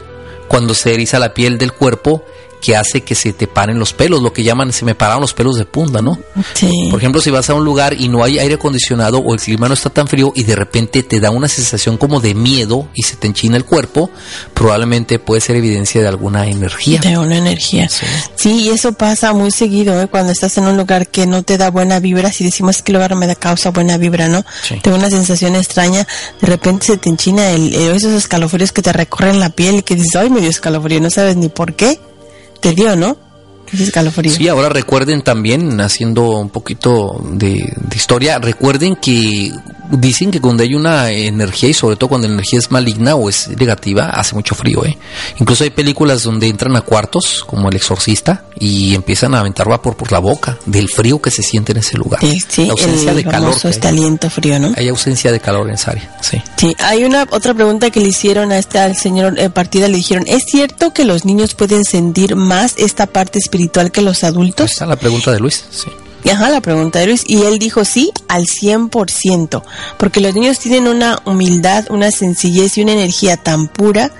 Cuando 0.48 0.74
se 0.74 0.94
eriza 0.94 1.18
la 1.18 1.34
piel 1.34 1.58
del 1.58 1.72
cuerpo, 1.72 2.24
que 2.60 2.76
hace 2.76 3.02
que 3.02 3.14
se 3.14 3.32
te 3.32 3.46
paren 3.46 3.78
los 3.78 3.92
pelos, 3.92 4.22
lo 4.22 4.32
que 4.32 4.42
llaman 4.42 4.72
se 4.72 4.84
me 4.84 4.94
pararon 4.94 5.20
los 5.20 5.34
pelos 5.34 5.56
de 5.56 5.64
punta, 5.64 6.02
¿no? 6.02 6.18
Sí. 6.54 6.88
Por 6.90 6.98
ejemplo, 6.98 7.20
si 7.20 7.30
vas 7.30 7.48
a 7.50 7.54
un 7.54 7.64
lugar 7.64 7.94
y 7.98 8.08
no 8.08 8.24
hay 8.24 8.38
aire 8.38 8.54
acondicionado 8.54 9.18
o 9.18 9.34
el 9.34 9.40
clima 9.40 9.68
no 9.68 9.74
está 9.74 9.90
tan 9.90 10.08
frío 10.08 10.32
y 10.34 10.44
de 10.44 10.56
repente 10.56 11.02
te 11.02 11.20
da 11.20 11.30
una 11.30 11.48
sensación 11.48 11.96
como 11.96 12.20
de 12.20 12.34
miedo 12.34 12.88
y 12.94 13.02
se 13.02 13.16
te 13.16 13.26
enchina 13.26 13.56
el 13.56 13.64
cuerpo, 13.64 14.10
probablemente 14.54 15.18
puede 15.18 15.40
ser 15.40 15.56
evidencia 15.56 16.00
de 16.00 16.08
alguna 16.08 16.46
energía. 16.46 17.00
De 17.00 17.18
una 17.18 17.38
energía. 17.38 17.88
Sí, 17.88 18.06
sí 18.34 18.58
y 18.62 18.68
eso 18.70 18.92
pasa 18.92 19.32
muy 19.32 19.50
seguido, 19.50 20.00
¿eh? 20.00 20.08
Cuando 20.08 20.32
estás 20.32 20.58
en 20.58 20.64
un 20.64 20.76
lugar 20.76 21.08
que 21.08 21.26
no 21.26 21.42
te 21.42 21.58
da 21.58 21.70
buena 21.70 22.00
vibra, 22.00 22.32
si 22.32 22.44
decimos 22.44 22.82
que 22.82 22.92
el 22.92 22.96
lugar 22.96 23.14
me 23.14 23.26
da 23.26 23.34
causa 23.34 23.70
buena 23.70 23.96
vibra, 23.96 24.28
¿no? 24.28 24.44
Sí. 24.62 24.80
Tengo 24.82 24.96
una 24.96 25.10
sensación 25.10 25.54
extraña, 25.54 26.06
de 26.40 26.46
repente 26.46 26.86
se 26.86 26.96
te 26.96 27.08
enchina 27.08 27.50
el, 27.50 27.74
esos 27.74 28.12
escalofríos 28.12 28.72
que 28.72 28.82
te 28.82 28.92
recorren 28.92 29.40
la 29.40 29.50
piel 29.50 29.76
y 29.76 29.82
que 29.82 29.94
dices, 29.94 30.16
ay, 30.16 30.30
me 30.30 30.40
dio 30.40 30.50
escalofrío, 30.50 31.00
no 31.00 31.10
sabes 31.10 31.36
ni 31.36 31.48
por 31.48 31.74
qué 31.74 32.00
te 32.60 32.72
dio, 32.72 32.96
¿no? 32.96 33.27
Ese 33.72 33.84
escalofrío. 33.84 34.32
Sí, 34.32 34.48
ahora 34.48 34.68
recuerden 34.68 35.22
también, 35.22 35.80
haciendo 35.80 36.38
un 36.38 36.50
poquito 36.50 37.20
de, 37.32 37.72
de, 37.76 37.96
historia, 37.96 38.38
recuerden 38.38 38.96
que 38.96 39.52
dicen 39.90 40.30
que 40.30 40.40
cuando 40.40 40.62
hay 40.62 40.74
una 40.74 41.10
energía 41.10 41.68
y 41.70 41.74
sobre 41.74 41.96
todo 41.96 42.08
cuando 42.08 42.28
la 42.28 42.34
energía 42.34 42.58
es 42.58 42.70
maligna 42.70 43.14
o 43.14 43.28
es 43.28 43.48
negativa, 43.48 44.10
hace 44.10 44.34
mucho 44.34 44.54
frío, 44.54 44.84
¿eh? 44.84 44.98
Incluso 45.38 45.64
hay 45.64 45.70
películas 45.70 46.22
donde 46.22 46.46
entran 46.48 46.76
a 46.76 46.82
cuartos, 46.82 47.44
como 47.46 47.68
El 47.68 47.76
Exorcista, 47.76 48.44
y 48.58 48.94
empiezan 48.94 49.34
a 49.34 49.40
aventar 49.40 49.68
vapor 49.68 49.96
por 49.96 50.12
la 50.12 50.18
boca, 50.18 50.58
del 50.66 50.88
frío 50.88 51.20
que 51.20 51.30
se 51.30 51.42
siente 51.42 51.72
en 51.72 51.78
ese 51.78 51.96
lugar. 51.96 52.20
Sí, 52.20 52.40
sí 52.46 52.66
la 52.66 52.72
ausencia 52.72 53.10
el 53.10 53.16
de 53.16 53.24
calor. 53.24 53.54
Este 53.62 53.88
aliento 53.88 54.30
frío, 54.30 54.58
¿no? 54.58 54.72
Hay 54.76 54.88
ausencia 54.88 55.32
de 55.32 55.40
calor 55.40 55.68
en 55.68 55.74
esa 55.74 55.92
área, 55.92 56.16
sí. 56.20 56.40
Sí, 56.56 56.76
hay 56.78 57.04
una 57.04 57.26
otra 57.30 57.54
pregunta 57.54 57.90
que 57.90 58.00
le 58.00 58.08
hicieron 58.08 58.52
a 58.52 58.58
este 58.58 58.78
al 58.78 58.96
señor 58.96 59.38
eh, 59.38 59.50
Partida, 59.50 59.88
le 59.88 59.96
dijeron, 59.96 60.24
¿es 60.26 60.44
cierto 60.44 60.92
que 60.92 61.04
los 61.04 61.24
niños 61.24 61.54
pueden 61.54 61.84
sentir 61.84 62.36
más 62.36 62.74
esta 62.76 63.06
parte 63.06 63.38
espiritual 63.38 63.57
que 63.92 64.02
los 64.02 64.24
adultos? 64.24 64.70
Ahí 64.70 64.72
está 64.72 64.86
la 64.86 64.96
pregunta 64.96 65.32
de 65.32 65.40
Luis, 65.40 65.64
sí. 65.70 65.88
Ajá, 66.30 66.50
la 66.50 66.60
pregunta 66.60 66.98
de 66.98 67.06
Luis. 67.06 67.24
Y 67.26 67.42
él 67.42 67.58
dijo 67.58 67.84
sí 67.84 68.12
al 68.28 68.44
100%, 68.44 69.62
porque 69.96 70.20
los 70.20 70.34
niños 70.34 70.58
tienen 70.58 70.88
una 70.88 71.18
humildad, 71.24 71.86
una 71.90 72.10
sencillez 72.10 72.76
y 72.76 72.82
una 72.82 72.92
energía 72.92 73.36
tan 73.36 73.68
pura 73.68 74.10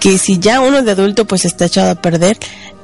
que 0.00 0.18
si 0.18 0.38
ya 0.38 0.60
uno 0.60 0.82
de 0.82 0.92
adulto 0.92 1.26
pues 1.26 1.44
está 1.44 1.66
echado 1.66 1.90
a 1.90 1.94
perder, 1.96 2.38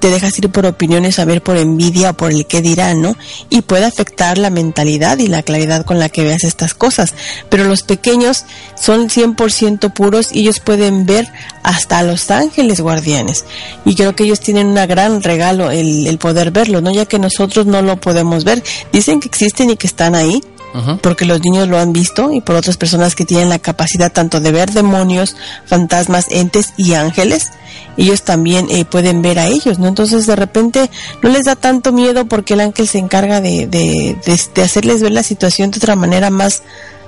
te 0.05 0.11
dejas 0.11 0.39
ir 0.39 0.51
por 0.51 0.67
opiniones, 0.67 1.19
a 1.19 1.25
ver 1.25 1.43
por 1.43 1.57
envidia 1.57 2.11
o 2.11 2.15
por 2.15 2.31
el 2.31 2.47
que 2.47 2.61
dirán, 2.61 3.01
¿no? 3.01 3.17
Y 3.49 3.63
puede 3.63 3.87
afectar 3.87 4.37
la 4.37 4.51
mentalidad 4.51 5.17
y 5.17 5.29
la 5.29 5.43
claridad 5.43 5.87
con 5.87 5.99
la 5.99 6.11
que 6.11 6.23
veas 6.23 6.45
estas 6.45 6.75
cosas. 6.75 7.15
Pero 7.49 7.65
los 7.65 7.85
pequeños 7.85 8.45
son 8.79 9.09
100% 9.09 9.95
puros 9.95 10.31
y 10.31 10.41
ellos 10.41 10.61
pueden 10.61 11.07
ver 11.07 11.27
hasta 11.63 12.01
a 12.01 12.03
los 12.03 12.31
ángeles 12.31 12.83
guardianes. 12.83 13.47
Y 13.87 13.95
creo 13.95 14.15
que 14.15 14.25
ellos 14.25 14.41
tienen 14.41 14.67
un 14.67 14.75
gran 14.75 15.23
regalo 15.23 15.71
el, 15.71 16.07
el 16.07 16.19
poder 16.19 16.51
verlo, 16.51 16.83
¿no? 16.83 16.93
Ya 16.93 17.07
que 17.07 17.19
nosotros 17.19 17.65
no 17.65 17.81
lo 17.81 17.99
podemos 17.99 18.45
ver. 18.45 18.63
Dicen 18.93 19.21
que 19.21 19.29
existen 19.29 19.71
y 19.71 19.77
que 19.77 19.87
están 19.87 20.15
ahí, 20.15 20.43
Uh 20.75 20.79
-huh. 20.79 20.99
porque 21.01 21.25
los 21.25 21.41
niños 21.41 21.69
lo 21.69 21.79
han 21.79 21.93
visto 21.93 22.33
y 22.33 22.41
por 22.41 22.57
otras 22.57 22.77
personas 22.77 23.15
que 23.15 23.25
tienen 23.25 23.49
la 23.49 23.61
capacidad 23.61 24.11
tanto 24.11 24.41
de 24.41 24.51
ver 24.51 24.73
demonios, 24.73 25.37
fantasmas, 25.67 26.27
entes 26.31 26.73
y 26.77 26.95
ángeles, 26.95 27.53
ellos 27.97 28.23
también 28.23 28.67
eh, 28.71 28.85
pueden 28.85 29.23
ver 29.23 29.39
a 29.39 29.47
ellos, 29.47 29.79
¿no? 29.79 29.87
Entonces 29.87 30.27
de 30.27 30.35
repente 30.35 30.91
no 31.23 31.31
les 31.31 31.45
da 31.45 31.55
tanto 31.55 31.93
miedo 31.93 32.27
porque 32.27 32.55
el 32.55 32.61
ángel 32.61 32.89
se 32.89 32.99
encarga 32.99 33.41
de, 33.41 33.69
de, 33.69 34.17
de, 34.27 34.41
de 34.53 34.63
hacerles 34.63 35.01
ver 35.01 35.13
la 35.13 35.23
situación 35.23 35.71
de 35.71 35.79
otra 35.79 35.95
manera 35.95 36.29
más 36.31 36.63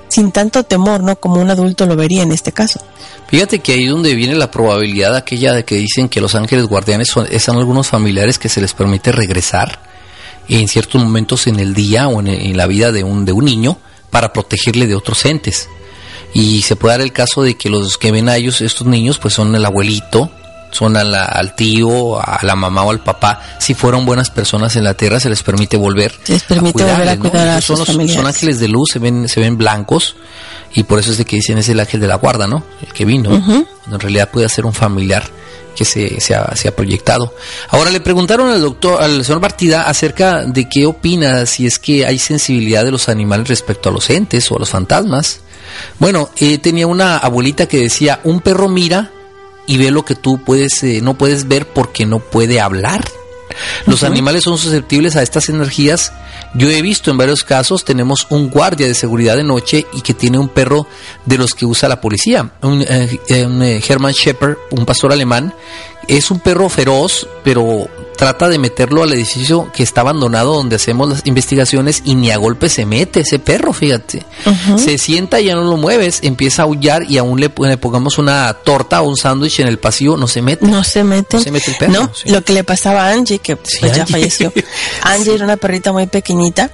sin 0.07 0.31
tanto 0.31 0.63
temor, 0.63 1.03
¿no? 1.03 1.17
Como 1.17 1.41
un 1.41 1.49
adulto 1.49 1.85
lo 1.85 1.97
vería 1.97 2.23
en 2.23 2.31
este 2.31 2.53
caso. 2.53 2.79
Fíjate 3.27 3.59
que 3.59 3.73
ahí 3.73 3.83
es 3.83 3.91
donde 3.91 4.15
viene 4.15 4.35
la 4.35 4.49
probabilidad 4.49 5.15
aquella 5.15 5.53
de 5.53 5.65
que 5.65 5.75
dicen 5.75 6.07
que 6.07 6.21
los 6.21 6.35
ángeles 6.35 6.65
guardianes 6.67 7.09
son, 7.09 7.27
son 7.39 7.57
algunos 7.57 7.87
familiares 7.87 8.39
que 8.39 8.47
se 8.47 8.61
les 8.61 8.73
permite 8.73 9.11
regresar 9.11 9.79
en 10.49 10.67
ciertos 10.67 11.01
momentos 11.01 11.47
en 11.47 11.59
el 11.59 11.73
día 11.73 12.07
o 12.07 12.19
en, 12.19 12.27
en, 12.27 12.57
la 12.57 12.67
vida 12.67 12.91
de 12.91 13.03
un, 13.03 13.25
de 13.25 13.31
un 13.31 13.45
niño 13.45 13.77
para 14.09 14.33
protegerle 14.33 14.87
de 14.87 14.95
otros 14.95 15.25
entes. 15.25 15.69
Y 16.33 16.61
se 16.61 16.75
puede 16.75 16.93
dar 16.93 17.01
el 17.01 17.13
caso 17.13 17.43
de 17.43 17.55
que 17.55 17.69
los 17.69 17.97
que 17.97 18.11
ven 18.11 18.29
a 18.29 18.35
ellos, 18.35 18.61
estos 18.61 18.87
niños, 18.87 19.17
pues 19.17 19.33
son 19.33 19.55
el 19.55 19.65
abuelito, 19.65 20.31
son 20.71 20.97
a 20.97 21.03
la, 21.03 21.25
al 21.25 21.55
tío, 21.55 22.19
a 22.19 22.39
la 22.43 22.55
mamá 22.55 22.83
o 22.83 22.91
al 22.91 22.99
papá. 22.99 23.41
Si 23.59 23.73
fueron 23.73 24.05
buenas 24.05 24.29
personas 24.29 24.75
en 24.75 24.83
la 24.83 24.93
tierra, 24.93 25.19
se 25.19 25.29
les 25.29 25.43
permite 25.43 25.77
volver 25.77 26.13
se 26.23 26.33
les 26.33 26.43
permite 26.43 26.83
a 26.83 26.93
volver 26.93 27.09
a 27.09 27.17
cuidar 27.17 27.47
¿no? 27.47 27.53
a 27.53 27.61
son, 27.61 27.77
sus 27.77 27.79
los, 27.79 27.87
familiares. 27.87 28.15
son 28.15 28.27
ángeles 28.27 28.59
de 28.59 28.67
luz, 28.67 28.89
se 28.91 28.99
ven, 28.99 29.27
se 29.27 29.39
ven 29.39 29.57
blancos 29.57 30.15
y 30.73 30.83
por 30.83 30.99
eso 30.99 31.11
es 31.11 31.17
de 31.17 31.25
que 31.25 31.37
dicen 31.37 31.57
es 31.57 31.69
el 31.69 31.79
ángel 31.79 31.99
de 32.01 32.07
la 32.07 32.15
guarda, 32.15 32.47
¿no? 32.47 32.63
El 32.85 32.93
que 32.93 33.05
vino. 33.05 33.31
Uh 33.31 33.39
-huh. 33.39 33.67
En 33.91 33.99
realidad 33.99 34.29
puede 34.29 34.49
ser 34.49 34.65
un 34.65 34.73
familiar 34.73 35.23
que 35.77 35.85
se, 35.85 36.19
se, 36.19 36.33
ha, 36.33 36.55
se, 36.55 36.67
ha, 36.67 36.75
proyectado. 36.75 37.33
Ahora 37.69 37.91
le 37.91 38.01
preguntaron 38.01 38.49
al 38.49 38.61
doctor, 38.61 39.01
al 39.01 39.23
señor 39.23 39.39
Partida 39.39 39.83
acerca 39.83 40.43
de 40.43 40.67
qué 40.67 40.87
opina 40.87 41.45
si 41.45 41.67
es 41.67 41.77
que 41.77 42.05
hay 42.05 42.17
sensibilidad 42.17 42.83
de 42.83 42.91
los 42.91 43.07
animales 43.09 43.47
respecto 43.47 43.89
a 43.89 43.91
los 43.91 44.09
entes 44.09 44.51
o 44.51 44.55
a 44.55 44.59
los 44.59 44.69
fantasmas. 44.69 45.41
Bueno, 45.99 46.29
eh, 46.37 46.57
tenía 46.57 46.87
una 46.87 47.17
abuelita 47.17 47.67
que 47.67 47.81
decía, 47.81 48.19
un 48.23 48.41
perro 48.41 48.67
mira 48.67 49.11
y 49.67 49.77
ve 49.77 49.91
lo 49.91 50.03
que 50.03 50.15
tú 50.15 50.39
puedes 50.43 50.81
eh, 50.83 51.01
no 51.03 51.17
puedes 51.17 51.47
ver 51.47 51.67
porque 51.67 52.05
no 52.05 52.19
puede 52.19 52.59
hablar. 52.59 53.03
Los 53.85 54.03
animales 54.03 54.43
son 54.43 54.57
susceptibles 54.57 55.15
a 55.15 55.23
estas 55.23 55.49
energías. 55.49 56.13
Yo 56.53 56.69
he 56.69 56.81
visto 56.81 57.11
en 57.11 57.17
varios 57.17 57.43
casos, 57.43 57.83
tenemos 57.83 58.27
un 58.29 58.49
guardia 58.49 58.87
de 58.87 58.93
seguridad 58.93 59.37
de 59.37 59.43
noche 59.43 59.85
y 59.93 60.01
que 60.01 60.13
tiene 60.13 60.39
un 60.39 60.49
perro 60.49 60.87
de 61.25 61.37
los 61.37 61.53
que 61.53 61.65
usa 61.65 61.89
la 61.89 62.01
policía, 62.01 62.51
un, 62.61 62.83
eh, 62.87 63.19
un 63.45 63.61
eh, 63.61 63.81
Hermann 63.87 64.13
Shepherd, 64.13 64.57
un 64.71 64.85
pastor 64.85 65.11
alemán. 65.11 65.53
Es 66.07 66.31
un 66.31 66.39
perro 66.39 66.69
feroz, 66.69 67.27
pero 67.43 67.89
trata 68.17 68.49
de 68.49 68.57
meterlo 68.59 69.03
al 69.03 69.13
edificio 69.13 69.71
que 69.71 69.83
está 69.83 70.01
abandonado 70.01 70.55
donde 70.55 70.75
hacemos 70.75 71.09
las 71.09 71.21
investigaciones 71.25 72.01
y 72.03 72.15
ni 72.15 72.31
a 72.31 72.37
golpe 72.37 72.67
se 72.67 72.85
mete 72.85 73.21
ese 73.21 73.39
perro, 73.39 73.71
fíjate. 73.71 74.25
Se 74.77 74.97
sienta 74.97 75.39
y 75.39 75.45
ya 75.45 75.55
no 75.55 75.63
lo 75.63 75.77
mueves, 75.77 76.19
empieza 76.23 76.63
a 76.63 76.65
aullar 76.65 77.03
y 77.09 77.17
aún 77.17 77.39
le, 77.39 77.51
le 77.57 77.77
pongamos 77.77 78.17
una 78.17 78.53
torta 78.53 79.01
o 79.01 79.07
un 79.07 79.15
sándwich 79.15 79.61
en 79.61 79.67
el 79.67 79.79
pasillo, 79.79 80.17
no 80.17 80.27
se 80.27 80.41
mete. 80.41 80.65
No 80.65 80.83
se 80.83 81.03
mete. 81.03 81.37
No 81.37 81.43
se 81.43 81.51
mete 81.51 81.71
el 81.71 81.77
perro. 81.77 81.93
No, 81.93 82.11
sí. 82.13 82.29
lo 82.29 82.43
que 82.43 82.53
le 82.53 82.63
pasaba 82.63 83.07
a 83.07 83.11
Angie, 83.11 83.39
que 83.39 83.55
pues, 83.55 83.79
ya 83.81 84.01
Angie. 84.01 84.05
falleció. 84.05 84.53
Angie 85.03 85.35
era 85.35 85.45
una 85.45 85.57
perrita 85.57 85.93
muy 85.93 86.07
pequeñita 86.07 86.71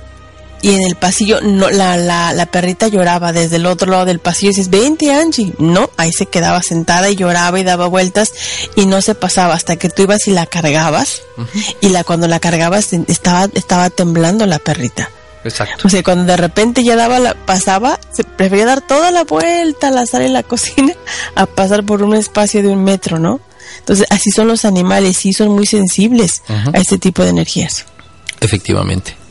y 0.63 0.73
en 0.73 0.81
el 0.81 0.95
pasillo 0.95 1.41
no, 1.41 1.69
la, 1.69 1.97
la, 1.97 2.31
la 2.31 2.45
perrita 2.45 2.87
lloraba 2.87 3.33
desde 3.33 3.57
el 3.57 3.65
otro 3.65 3.91
lado 3.91 4.05
del 4.05 4.19
pasillo 4.19 4.51
y 4.51 4.55
dices, 4.55 4.69
vente 4.69 5.11
Angie. 5.11 5.53
No, 5.59 5.89
ahí 5.97 6.13
se 6.13 6.25
quedaba 6.25 6.63
sentada 6.63 7.09
y 7.09 7.17
lloraba 7.17 7.59
y 7.59 7.65
daba 7.65 7.87
vueltas 7.87 8.31
y 8.77 8.85
no 8.85 9.01
se 9.01 9.13
pasaba 9.13 9.55
hasta 9.55 9.75
que 9.75 9.89
tú 9.89 10.03
ibas 10.03 10.25
y 10.25 10.31
la 10.31 10.45
cargabas 10.45 11.21
y 11.81 11.89
la 11.89 12.05
cuando 12.05 12.29
la 12.29 12.39
cargabas 12.39 12.93
estaba, 12.93 13.49
estaba 13.53 13.89
temblando 13.89 14.45
la 14.45 14.57
perrita. 14.57 15.09
Exacto. 15.43 15.85
O 15.85 15.89
sea, 15.89 16.01
cuando 16.01 16.23
de 16.31 16.37
repente 16.37 16.85
ya 16.85 16.95
daba 16.95 17.19
la, 17.19 17.33
pasaba, 17.33 17.99
se 18.13 18.23
prefería 18.23 18.65
dar 18.65 18.79
toda 18.79 19.11
la 19.11 19.25
vuelta 19.25 19.89
a 19.89 19.91
la 19.91 20.05
sala 20.05 20.27
y 20.27 20.29
la 20.29 20.43
cocina 20.43 20.93
a 21.35 21.45
pasar 21.45 21.83
por 21.83 22.03
un 22.03 22.15
espacio 22.15 22.63
de 22.63 22.69
un 22.69 22.85
metro, 22.85 23.19
¿no? 23.19 23.41
Entonces, 23.79 24.07
así 24.09 24.31
son 24.31 24.47
los 24.47 24.63
animales, 24.63 25.17
sí 25.17 25.33
son 25.33 25.49
muy 25.49 25.65
sensibles 25.65 26.41
a 26.47 26.77
este 26.77 26.97
tipo 26.97 27.21
de 27.21 27.31
energías. 27.31 27.85
Efectivamente. 28.39 29.22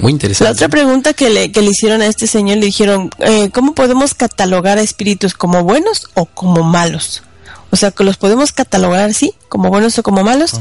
Muy 0.00 0.12
La 0.12 0.16
interesante. 0.16 0.52
otra 0.52 0.68
pregunta 0.68 1.12
que 1.12 1.30
le, 1.30 1.52
que 1.52 1.62
le 1.62 1.70
hicieron 1.70 2.00
a 2.02 2.06
este 2.06 2.26
señor, 2.26 2.58
le 2.58 2.66
dijeron, 2.66 3.10
eh, 3.18 3.50
¿cómo 3.52 3.74
podemos 3.74 4.14
catalogar 4.14 4.78
a 4.78 4.82
espíritus 4.82 5.34
como 5.34 5.62
buenos 5.64 6.08
o 6.14 6.26
como 6.26 6.62
malos? 6.62 7.22
O 7.72 7.76
sea, 7.76 7.92
que 7.92 8.02
los 8.02 8.16
podemos 8.16 8.50
catalogar 8.50 9.08
así, 9.08 9.32
como 9.48 9.68
buenos 9.68 9.96
o 9.98 10.02
como 10.02 10.24
malos. 10.24 10.54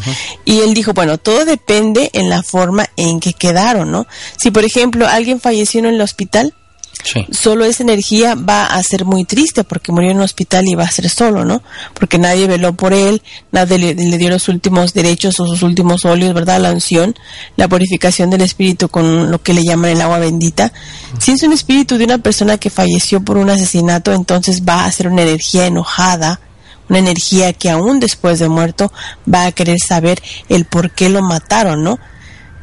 Y 0.46 0.60
él 0.60 0.74
dijo, 0.76 0.94
bueno, 0.94 1.18
todo 1.18 1.44
depende 1.44 2.12
en 2.14 2.30
la 2.30 2.44
forma 2.44 2.88
en 2.98 3.20
que 3.20 3.34
quedaron, 3.34 3.92
¿no? 3.92 4.06
Si, 4.38 4.52
por 4.52 4.64
ejemplo, 4.64 5.08
alguien 5.08 5.42
falleció 5.42 5.80
en 5.80 5.88
el 5.88 6.02
hospital, 6.02 6.54
Sí. 7.02 7.26
solo 7.32 7.64
esa 7.64 7.82
energía 7.82 8.36
va 8.36 8.66
a 8.66 8.84
ser 8.84 9.06
muy 9.06 9.24
triste 9.24 9.64
porque 9.64 9.92
murió 9.92 10.12
en 10.12 10.18
un 10.18 10.24
hospital 10.24 10.66
y 10.68 10.76
va 10.76 10.84
a 10.84 10.92
ser 10.92 11.10
solo, 11.10 11.46
¿no? 11.46 11.64
Porque 11.94 12.18
nadie 12.18 12.46
veló 12.46 12.74
por 12.74 12.94
él, 12.94 13.22
nadie 13.52 13.78
le, 13.78 13.96
le 13.96 14.18
dio 14.18 14.30
los 14.30 14.50
últimos 14.50 14.94
derechos 14.94 15.40
o 15.40 15.48
sus 15.48 15.64
últimos 15.64 16.04
óleos, 16.04 16.34
¿verdad? 16.34 16.60
La 16.60 16.72
unción, 16.72 17.16
la 17.56 17.68
purificación 17.68 18.30
del 18.30 18.42
espíritu 18.42 18.90
con 18.90 19.32
lo 19.32 19.42
que 19.42 19.54
le 19.54 19.64
llaman 19.64 19.92
el 19.92 20.02
agua 20.02 20.20
bendita. 20.20 20.74
Si 21.20 21.32
es 21.32 21.44
un 21.44 21.54
espíritu 21.54 21.98
de 21.98 22.04
una 22.04 22.18
persona 22.18 22.58
que 22.58 22.70
falleció 22.70 23.22
por 23.24 23.38
un 23.38 23.50
asesinato, 23.50 24.14
entonces 24.14 24.64
va 24.64 24.86
a 24.86 24.92
ser 24.92 25.08
una 25.08 25.22
energía 25.22 25.68
enojada, 25.68 26.42
una 26.90 27.00
energía 27.00 27.54
que 27.54 27.70
aún 27.70 28.00
después 28.00 28.40
de 28.40 28.50
muerto 28.50 28.92
va 29.32 29.46
a 29.46 29.52
querer 29.52 29.78
saber 29.80 30.22
el 30.50 30.66
por 30.66 30.92
qué 30.92 31.10
lo 31.10 31.22
mataron, 31.22 31.84
¿no? 31.84 32.00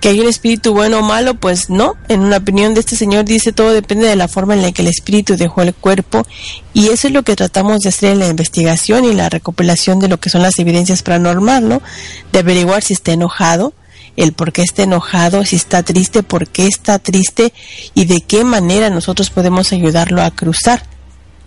Que 0.01 0.09
hay 0.09 0.21
un 0.21 0.29
espíritu 0.29 0.73
bueno 0.73 0.99
o 0.99 1.03
malo, 1.03 1.35
pues 1.35 1.71
no. 1.71 1.95
En 2.09 2.21
una 2.21 2.39
opinión 2.39 2.75
de 2.75 2.81
este 2.81 2.97
señor 2.97 3.25
dice 3.25 3.53
todo 3.53 3.73
depende 3.73 4.07
de 4.07 4.17
la 4.17 4.29
forma 4.29 4.55
en 4.55 4.63
la 4.63 4.73
que 4.73 4.83
el 4.83 4.89
espíritu 4.89 5.37
dejó 5.37 5.63
el 5.63 5.75
cuerpo 5.75 6.27
y 6.75 6.89
eso 6.89 7.09
es 7.09 7.15
lo 7.15 7.23
que 7.23 7.37
tratamos 7.37 7.81
de 7.81 7.89
hacer 7.89 8.13
en 8.13 8.19
la 8.19 8.29
investigación 8.29 9.05
y 9.05 9.15
la 9.15 9.29
recopilación 9.29 9.99
de 9.99 10.09
lo 10.09 10.19
que 10.19 10.31
son 10.31 10.43
las 10.43 10.59
evidencias 10.59 11.03
paranormal, 11.03 11.69
¿no? 11.69 11.83
De 12.33 12.41
averiguar 12.41 12.83
si 12.83 12.93
está 12.93 13.13
enojado, 13.13 13.73
el 14.17 14.33
por 14.33 14.53
qué 14.53 14.63
está 14.63 14.83
enojado, 14.83 15.45
si 15.45 15.57
está 15.57 15.83
triste, 15.83 16.23
por 16.23 16.49
qué 16.49 16.67
está 16.67 16.99
triste 16.99 17.53
y 17.95 18.05
de 18.07 18.21
qué 18.21 18.45
manera 18.45 18.91
nosotros 18.91 19.31
podemos 19.31 19.73
ayudarlo 19.73 20.23
a 20.23 20.31
cruzar. 20.31 20.83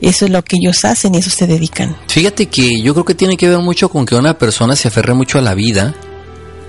Eso 0.01 0.25
es 0.25 0.31
lo 0.31 0.43
que 0.43 0.55
ellos 0.61 0.85
hacen 0.85 1.13
y 1.13 1.17
eso 1.17 1.29
se 1.29 1.45
dedican. 1.45 1.95
Fíjate 2.07 2.45
que 2.45 2.81
yo 2.81 2.93
creo 2.93 3.05
que 3.05 3.15
tiene 3.15 3.35
que 3.35 3.49
ver 3.49 3.59
mucho 3.59 3.89
con 3.89 4.05
que 4.05 4.15
una 4.15 4.37
persona 4.37 4.75
se 4.75 4.87
aferre 4.87 5.13
mucho 5.13 5.39
a 5.39 5.41
la 5.41 5.53
vida. 5.55 5.93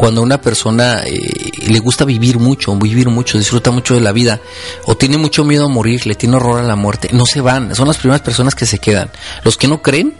Cuando 0.00 0.22
una 0.22 0.40
persona 0.40 1.02
eh, 1.04 1.20
le 1.68 1.78
gusta 1.78 2.06
vivir 2.06 2.38
mucho, 2.38 2.74
vivir 2.74 3.10
mucho, 3.10 3.36
disfruta 3.36 3.70
mucho 3.70 3.92
de 3.92 4.00
la 4.00 4.12
vida, 4.12 4.40
o 4.86 4.96
tiene 4.96 5.18
mucho 5.18 5.44
miedo 5.44 5.66
a 5.66 5.68
morir, 5.68 6.06
le 6.06 6.14
tiene 6.14 6.36
horror 6.36 6.58
a 6.58 6.62
la 6.62 6.74
muerte, 6.74 7.10
no 7.12 7.26
se 7.26 7.42
van. 7.42 7.74
Son 7.74 7.86
las 7.86 7.98
primeras 7.98 8.22
personas 8.22 8.54
que 8.54 8.64
se 8.64 8.78
quedan. 8.78 9.10
Los 9.44 9.58
que 9.58 9.68
no 9.68 9.82
creen 9.82 10.14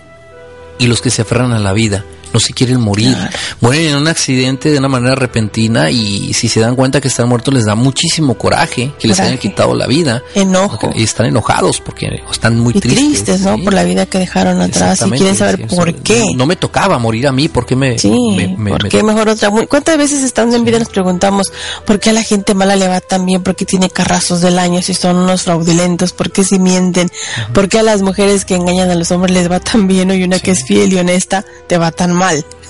y 0.78 0.86
los 0.86 1.00
que 1.00 1.08
se 1.08 1.22
aferran 1.22 1.52
a 1.54 1.58
la 1.58 1.72
vida. 1.72 2.04
No 2.32 2.40
se 2.40 2.52
quieren 2.52 2.80
morir. 2.80 3.14
Claro. 3.14 3.30
Mueren 3.60 3.86
en 3.90 3.96
un 3.96 4.08
accidente 4.08 4.70
de 4.70 4.78
una 4.78 4.88
manera 4.88 5.14
repentina 5.14 5.90
y 5.90 6.32
si 6.32 6.48
se 6.48 6.60
dan 6.60 6.76
cuenta 6.76 7.00
que 7.00 7.08
están 7.08 7.28
muertos 7.28 7.52
les 7.52 7.64
da 7.64 7.74
muchísimo 7.74 8.34
coraje 8.34 8.92
que 8.98 9.08
les 9.08 9.18
hayan 9.20 9.38
quitado 9.38 9.74
la 9.74 9.86
vida. 9.86 10.22
Enojo. 10.34 10.90
Y 10.94 11.02
están 11.02 11.26
enojados 11.26 11.80
porque 11.80 12.08
están 12.30 12.58
muy 12.58 12.72
Y 12.76 12.80
tristes. 12.80 13.04
tristes, 13.08 13.40
¿no? 13.40 13.56
¿sí? 13.56 13.62
Por 13.62 13.74
la 13.74 13.84
vida 13.84 14.06
que 14.06 14.18
dejaron 14.18 14.60
atrás 14.60 15.02
y 15.06 15.10
quieren 15.10 15.36
saber 15.36 15.66
sí, 15.68 15.76
por 15.76 15.94
qué. 15.96 16.20
No, 16.32 16.38
no 16.38 16.46
me 16.46 16.56
tocaba 16.56 16.98
morir 16.98 17.26
a 17.26 17.32
mí, 17.32 17.48
¿por 17.48 17.66
qué 17.66 17.76
me... 17.76 17.98
Sí, 17.98 18.10
me- 18.36 18.56
me- 18.56 18.70
¿por 18.70 18.84
me- 18.84 18.88
qué 18.88 19.02
mejor 19.02 19.28
otra? 19.28 19.50
¿Cuántas 19.68 19.98
veces 19.98 20.22
estando 20.22 20.54
en 20.56 20.64
vida 20.64 20.78
nos 20.78 20.88
preguntamos 20.88 21.52
por 21.84 21.98
qué 22.00 22.10
a 22.10 22.12
la 22.12 22.22
gente 22.22 22.54
mala 22.54 22.76
le 22.76 22.88
va 22.88 23.00
tan 23.00 23.26
bien? 23.26 23.42
¿Por 23.42 23.56
qué 23.56 23.64
tiene 23.64 23.90
carrazos 23.90 24.40
del 24.40 24.58
año 24.58 24.80
si 24.82 24.94
son 24.94 25.16
unos 25.16 25.42
fraudulentos? 25.42 26.12
¿Por 26.12 26.30
qué 26.30 26.44
si 26.44 26.58
mienten? 26.58 27.10
¿Por 27.52 27.68
qué 27.68 27.80
a 27.80 27.82
las 27.82 28.02
mujeres 28.02 28.44
que 28.44 28.54
engañan 28.54 28.90
a 28.90 28.94
los 28.94 29.10
hombres 29.10 29.34
les 29.34 29.50
va 29.50 29.58
tan 29.60 29.88
bien 29.88 30.10
y 30.10 30.22
una 30.22 30.38
que 30.38 30.52
es 30.52 30.64
fiel 30.64 30.92
y 30.92 30.96
honesta 30.98 31.44
te 31.66 31.76
va 31.78 31.90
tan 31.90 32.12
mal? 32.12 32.19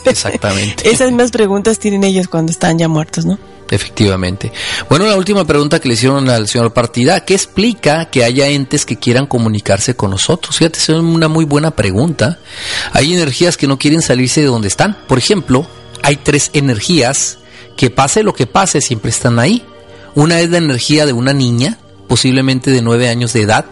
Exactamente. 0.04 0.90
Esas 0.90 1.08
mismas 1.08 1.30
preguntas 1.30 1.78
tienen 1.78 2.04
ellos 2.04 2.28
cuando 2.28 2.52
están 2.52 2.78
ya 2.78 2.88
muertos, 2.88 3.24
¿no? 3.24 3.38
Efectivamente. 3.70 4.50
Bueno, 4.88 5.06
la 5.06 5.16
última 5.16 5.44
pregunta 5.44 5.78
que 5.78 5.88
le 5.88 5.94
hicieron 5.94 6.28
al 6.28 6.48
señor 6.48 6.72
Partida, 6.72 7.24
¿qué 7.24 7.34
explica 7.34 8.06
que 8.06 8.24
haya 8.24 8.48
entes 8.48 8.84
que 8.84 8.98
quieran 8.98 9.26
comunicarse 9.26 9.94
con 9.94 10.10
nosotros? 10.10 10.56
Fíjate, 10.56 10.78
es 10.78 10.88
una 10.88 11.28
muy 11.28 11.44
buena 11.44 11.70
pregunta. 11.70 12.40
Hay 12.92 13.14
energías 13.14 13.56
que 13.56 13.68
no 13.68 13.78
quieren 13.78 14.02
salirse 14.02 14.40
de 14.40 14.48
donde 14.48 14.66
están. 14.66 14.96
Por 15.06 15.18
ejemplo, 15.18 15.66
hay 16.02 16.16
tres 16.16 16.50
energías 16.52 17.38
que 17.76 17.90
pase 17.90 18.24
lo 18.24 18.34
que 18.34 18.48
pase, 18.48 18.80
siempre 18.80 19.10
están 19.10 19.38
ahí. 19.38 19.64
Una 20.16 20.40
es 20.40 20.50
la 20.50 20.58
energía 20.58 21.06
de 21.06 21.12
una 21.12 21.32
niña, 21.32 21.78
posiblemente 22.08 22.72
de 22.72 22.82
nueve 22.82 23.08
años 23.08 23.32
de 23.32 23.42
edad. 23.42 23.66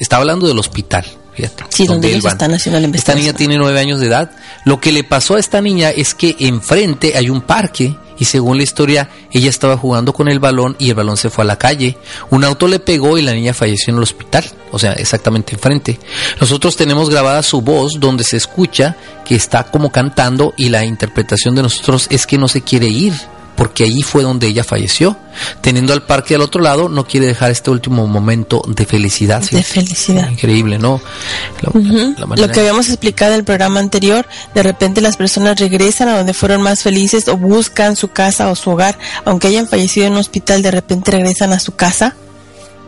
Estaba 0.00 0.22
hablando 0.22 0.48
del 0.48 0.58
hospital. 0.58 1.06
Fíjate, 1.36 1.64
Sí, 1.68 1.86
donde 1.86 2.08
ellos 2.08 2.24
están 2.24 2.54
haciendo 2.54 2.80
la 2.80 2.86
Esta 2.86 3.12
niña 3.14 3.28
investigación. 3.28 3.36
tiene 3.36 3.58
nueve 3.58 3.78
años 3.78 4.00
de 4.00 4.06
edad. 4.06 4.30
Lo 4.64 4.80
que 4.80 4.90
le 4.90 5.04
pasó 5.04 5.34
a 5.34 5.38
esta 5.38 5.60
niña 5.60 5.90
es 5.90 6.14
que 6.14 6.34
enfrente 6.40 7.12
hay 7.16 7.28
un 7.28 7.42
parque 7.42 7.94
y 8.18 8.24
según 8.24 8.56
la 8.56 8.62
historia 8.62 9.10
ella 9.30 9.50
estaba 9.50 9.76
jugando 9.76 10.14
con 10.14 10.28
el 10.28 10.38
balón 10.38 10.76
y 10.78 10.88
el 10.88 10.94
balón 10.94 11.18
se 11.18 11.28
fue 11.28 11.44
a 11.44 11.46
la 11.46 11.58
calle. 11.58 11.98
Un 12.30 12.44
auto 12.44 12.66
le 12.66 12.78
pegó 12.78 13.18
y 13.18 13.22
la 13.22 13.34
niña 13.34 13.52
falleció 13.52 13.90
en 13.92 13.98
el 13.98 14.02
hospital, 14.04 14.44
o 14.72 14.78
sea, 14.78 14.92
exactamente 14.94 15.54
enfrente. 15.54 16.00
Nosotros 16.40 16.76
tenemos 16.76 17.10
grabada 17.10 17.42
su 17.42 17.60
voz 17.60 17.92
donde 17.98 18.24
se 18.24 18.38
escucha 18.38 18.96
que 19.26 19.34
está 19.34 19.64
como 19.64 19.90
cantando 19.90 20.54
y 20.56 20.70
la 20.70 20.86
interpretación 20.86 21.54
de 21.54 21.62
nosotros 21.62 22.06
es 22.10 22.26
que 22.26 22.38
no 22.38 22.48
se 22.48 22.62
quiere 22.62 22.86
ir 22.86 23.12
porque 23.56 23.84
allí 23.84 24.02
fue 24.02 24.22
donde 24.22 24.46
ella 24.46 24.62
falleció. 24.64 25.16
Teniendo 25.60 25.92
al 25.92 26.02
parque 26.02 26.34
al 26.34 26.40
otro 26.42 26.60
lado, 26.62 26.88
no 26.88 27.06
quiere 27.06 27.26
dejar 27.26 27.50
este 27.50 27.70
último 27.70 28.06
momento 28.06 28.62
de 28.68 28.86
felicidad. 28.86 29.42
De 29.50 29.62
felicidad. 29.62 30.30
Increíble, 30.30 30.78
¿no? 30.78 31.00
La- 31.62 31.70
Ujú. 31.70 32.14
la 32.18 32.26
manera- 32.26 32.46
Lo 32.46 32.52
que 32.52 32.60
habíamos 32.60 32.88
explicado 32.88 33.32
en 33.32 33.38
el 33.40 33.44
programa 33.44 33.80
anterior, 33.80 34.26
de 34.54 34.62
repente 34.62 35.00
las 35.00 35.16
personas 35.16 35.58
regresan 35.58 36.08
a 36.08 36.16
donde 36.16 36.32
fueron 36.34 36.62
más 36.62 36.82
felices 36.82 37.28
o 37.28 37.36
buscan 37.36 37.96
su 37.96 38.08
casa 38.08 38.48
o 38.50 38.54
su 38.54 38.70
hogar, 38.70 38.98
aunque 39.24 39.48
hayan 39.48 39.66
fallecido 39.68 40.06
en 40.06 40.12
un 40.14 40.18
hospital, 40.20 40.62
de 40.62 40.70
repente 40.70 41.10
regresan 41.10 41.52
a 41.52 41.58
su 41.60 41.74
casa 41.74 42.14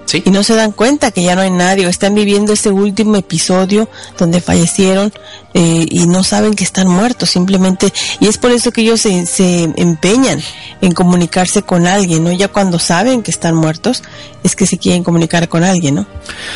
Sí. 0.07 0.23
y 0.25 0.31
no 0.31 0.43
se 0.43 0.55
dan 0.55 0.73
cuenta 0.73 1.11
que 1.11 1.23
ya 1.23 1.35
no 1.35 1.43
hay 1.43 1.51
nadie 1.51 1.85
o 1.87 1.91
están 1.91 2.15
viviendo 2.15 2.55
ese 2.55 2.71
último 2.71 3.17
episodio 3.17 3.91
donde 4.17 4.41
fallecieron 4.41 5.13
eh, 5.55 5.87
y 5.89 6.07
no 6.07 6.23
saben 6.23 6.55
que 6.55 6.65
están 6.65 6.89
muertos 6.89 7.31
simplemente 7.31 7.93
y 8.21 8.27
es 8.27 8.39
por 8.39 8.51
eso 8.51 8.71
que 8.71 8.83
ellos 8.83 9.01
se, 9.01 9.27
se 9.27 9.65
empeñan 9.77 10.41
en 10.81 10.93
comunicarse 10.93 11.63
con 11.63 11.87
alguien 11.87 12.25
no 12.25 12.33
ya 12.33 12.49
cuando 12.49 12.79
saben 12.79 13.23
que 13.23 13.31
están 13.31 13.55
muertos 13.55 14.03
es 14.45 14.55
que 14.55 14.67
se 14.67 14.79
quieren 14.79 15.05
comunicar 15.05 15.49
con 15.49 15.65
alguien 15.65 15.97
no 15.97 16.07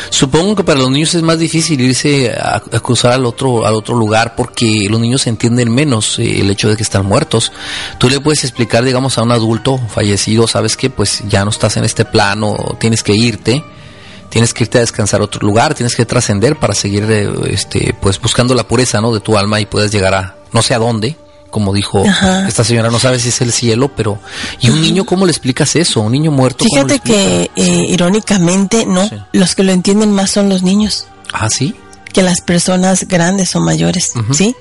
Supongo 0.09 0.55
que 0.55 0.63
para 0.63 0.79
los 0.79 0.89
niños 0.89 1.15
es 1.15 1.23
más 1.23 1.39
difícil 1.39 1.81
irse 1.81 2.31
a, 2.31 2.55
a 2.55 2.79
cruzar 2.79 3.13
al 3.13 3.25
otro 3.25 3.65
al 3.65 3.73
otro 3.73 3.95
lugar 3.95 4.35
porque 4.35 4.87
los 4.89 4.99
niños 4.99 5.27
entienden 5.27 5.73
menos 5.73 6.19
eh, 6.19 6.41
el 6.41 6.49
hecho 6.49 6.69
de 6.69 6.75
que 6.75 6.83
están 6.83 7.05
muertos. 7.05 7.51
Tú 7.97 8.09
le 8.09 8.19
puedes 8.19 8.43
explicar, 8.43 8.83
digamos, 8.83 9.17
a 9.17 9.23
un 9.23 9.31
adulto 9.31 9.77
fallecido, 9.77 10.47
sabes 10.47 10.77
que 10.77 10.89
pues 10.89 11.23
ya 11.27 11.43
no 11.43 11.51
estás 11.51 11.77
en 11.77 11.83
este 11.83 12.05
plano, 12.05 12.55
tienes 12.79 13.03
que 13.03 13.15
irte, 13.15 13.63
tienes 14.33 14.51
que 14.51 14.63
irte 14.63 14.79
a 14.79 14.81
descansar 14.81 15.21
a 15.21 15.25
otro 15.25 15.45
lugar, 15.45 15.75
tienes 15.75 15.95
que 15.95 16.07
trascender 16.07 16.57
para 16.57 16.73
seguir, 16.73 17.03
este, 17.47 17.95
pues 18.01 18.19
buscando 18.19 18.55
la 18.55 18.67
pureza, 18.67 18.99
¿no? 18.99 19.13
De 19.13 19.19
tu 19.19 19.37
alma 19.37 19.59
y 19.61 19.67
puedes 19.67 19.91
llegar 19.91 20.15
a 20.15 20.35
no 20.51 20.63
sé 20.63 20.73
a 20.73 20.79
dónde. 20.79 21.15
Como 21.51 21.71
dijo 21.71 22.03
Ajá. 22.03 22.47
esta 22.47 22.63
señora, 22.63 22.89
no 22.89 22.97
sabe 22.97 23.19
si 23.19 23.29
es 23.29 23.39
el 23.41 23.51
cielo, 23.51 23.91
pero 23.95 24.17
¿y 24.59 24.71
un 24.71 24.81
niño 24.81 25.05
cómo 25.05 25.27
le 25.27 25.31
explicas 25.31 25.75
eso? 25.75 26.01
Un 26.01 26.11
niño 26.13 26.31
muerto. 26.31 26.65
¿cómo 26.67 26.87
le 26.87 26.95
Fíjate 26.95 27.07
que 27.07 27.51
eh, 27.55 27.85
irónicamente 27.89 28.87
no, 28.87 29.07
Sí. 29.07 29.15
los 29.33 29.53
que 29.53 29.61
lo 29.63 29.71
entienden 29.71 30.11
más 30.11 30.31
son 30.31 30.49
los 30.49 30.63
niños 30.63 31.05
Ah, 31.31 31.51
sí. 31.51 31.75
que 32.11 32.23
las 32.23 32.41
personas 32.41 33.07
grandes 33.07 33.55
o 33.55 33.59
mayores, 33.59 34.13
Ujú. 34.15 34.33
¿sí? 34.33 34.55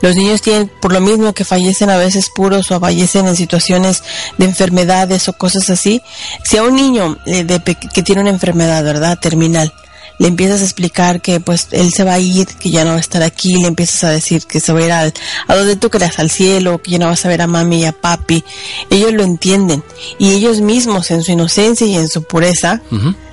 Los 0.00 0.16
niños 0.16 0.42
tienen, 0.42 0.70
por 0.80 0.92
lo 0.92 1.00
mismo 1.00 1.32
que 1.32 1.44
fallecen 1.44 1.90
a 1.90 1.96
veces 1.96 2.30
puros 2.34 2.70
o 2.70 2.80
fallecen 2.80 3.26
en 3.26 3.36
situaciones 3.36 4.02
de 4.38 4.44
enfermedades 4.46 5.28
o 5.28 5.32
cosas 5.32 5.70
así, 5.70 6.02
si 6.44 6.56
a 6.56 6.62
un 6.62 6.74
niño 6.74 7.18
eh, 7.26 7.44
de, 7.44 7.60
que 7.62 8.02
tiene 8.02 8.20
una 8.20 8.30
enfermedad, 8.30 8.82
¿verdad? 8.84 9.18
Terminal, 9.18 9.72
le 10.18 10.28
empiezas 10.28 10.60
a 10.60 10.64
explicar 10.64 11.20
que 11.20 11.40
pues 11.40 11.68
él 11.72 11.92
se 11.92 12.04
va 12.04 12.14
a 12.14 12.18
ir, 12.18 12.46
que 12.46 12.70
ya 12.70 12.84
no 12.84 12.90
va 12.90 12.96
a 12.96 13.00
estar 13.00 13.22
aquí, 13.22 13.54
le 13.60 13.68
empiezas 13.68 14.04
a 14.04 14.10
decir 14.10 14.44
que 14.46 14.60
se 14.60 14.72
va 14.72 14.80
a 14.80 14.82
ir 14.84 14.92
al, 14.92 15.12
a 15.48 15.54
donde 15.56 15.76
tú 15.76 15.90
creas, 15.90 16.18
al 16.18 16.30
cielo, 16.30 16.80
que 16.80 16.92
ya 16.92 16.98
no 16.98 17.06
vas 17.06 17.24
a 17.24 17.28
ver 17.28 17.42
a 17.42 17.46
mami 17.46 17.80
y 17.80 17.84
a 17.86 17.92
papi, 17.92 18.44
ellos 18.90 19.12
lo 19.12 19.24
entienden 19.24 19.82
y 20.18 20.30
ellos 20.30 20.60
mismos 20.60 21.10
en 21.10 21.22
su 21.22 21.32
inocencia 21.32 21.86
y 21.86 21.96
en 21.96 22.08
su 22.08 22.22
pureza 22.22 22.80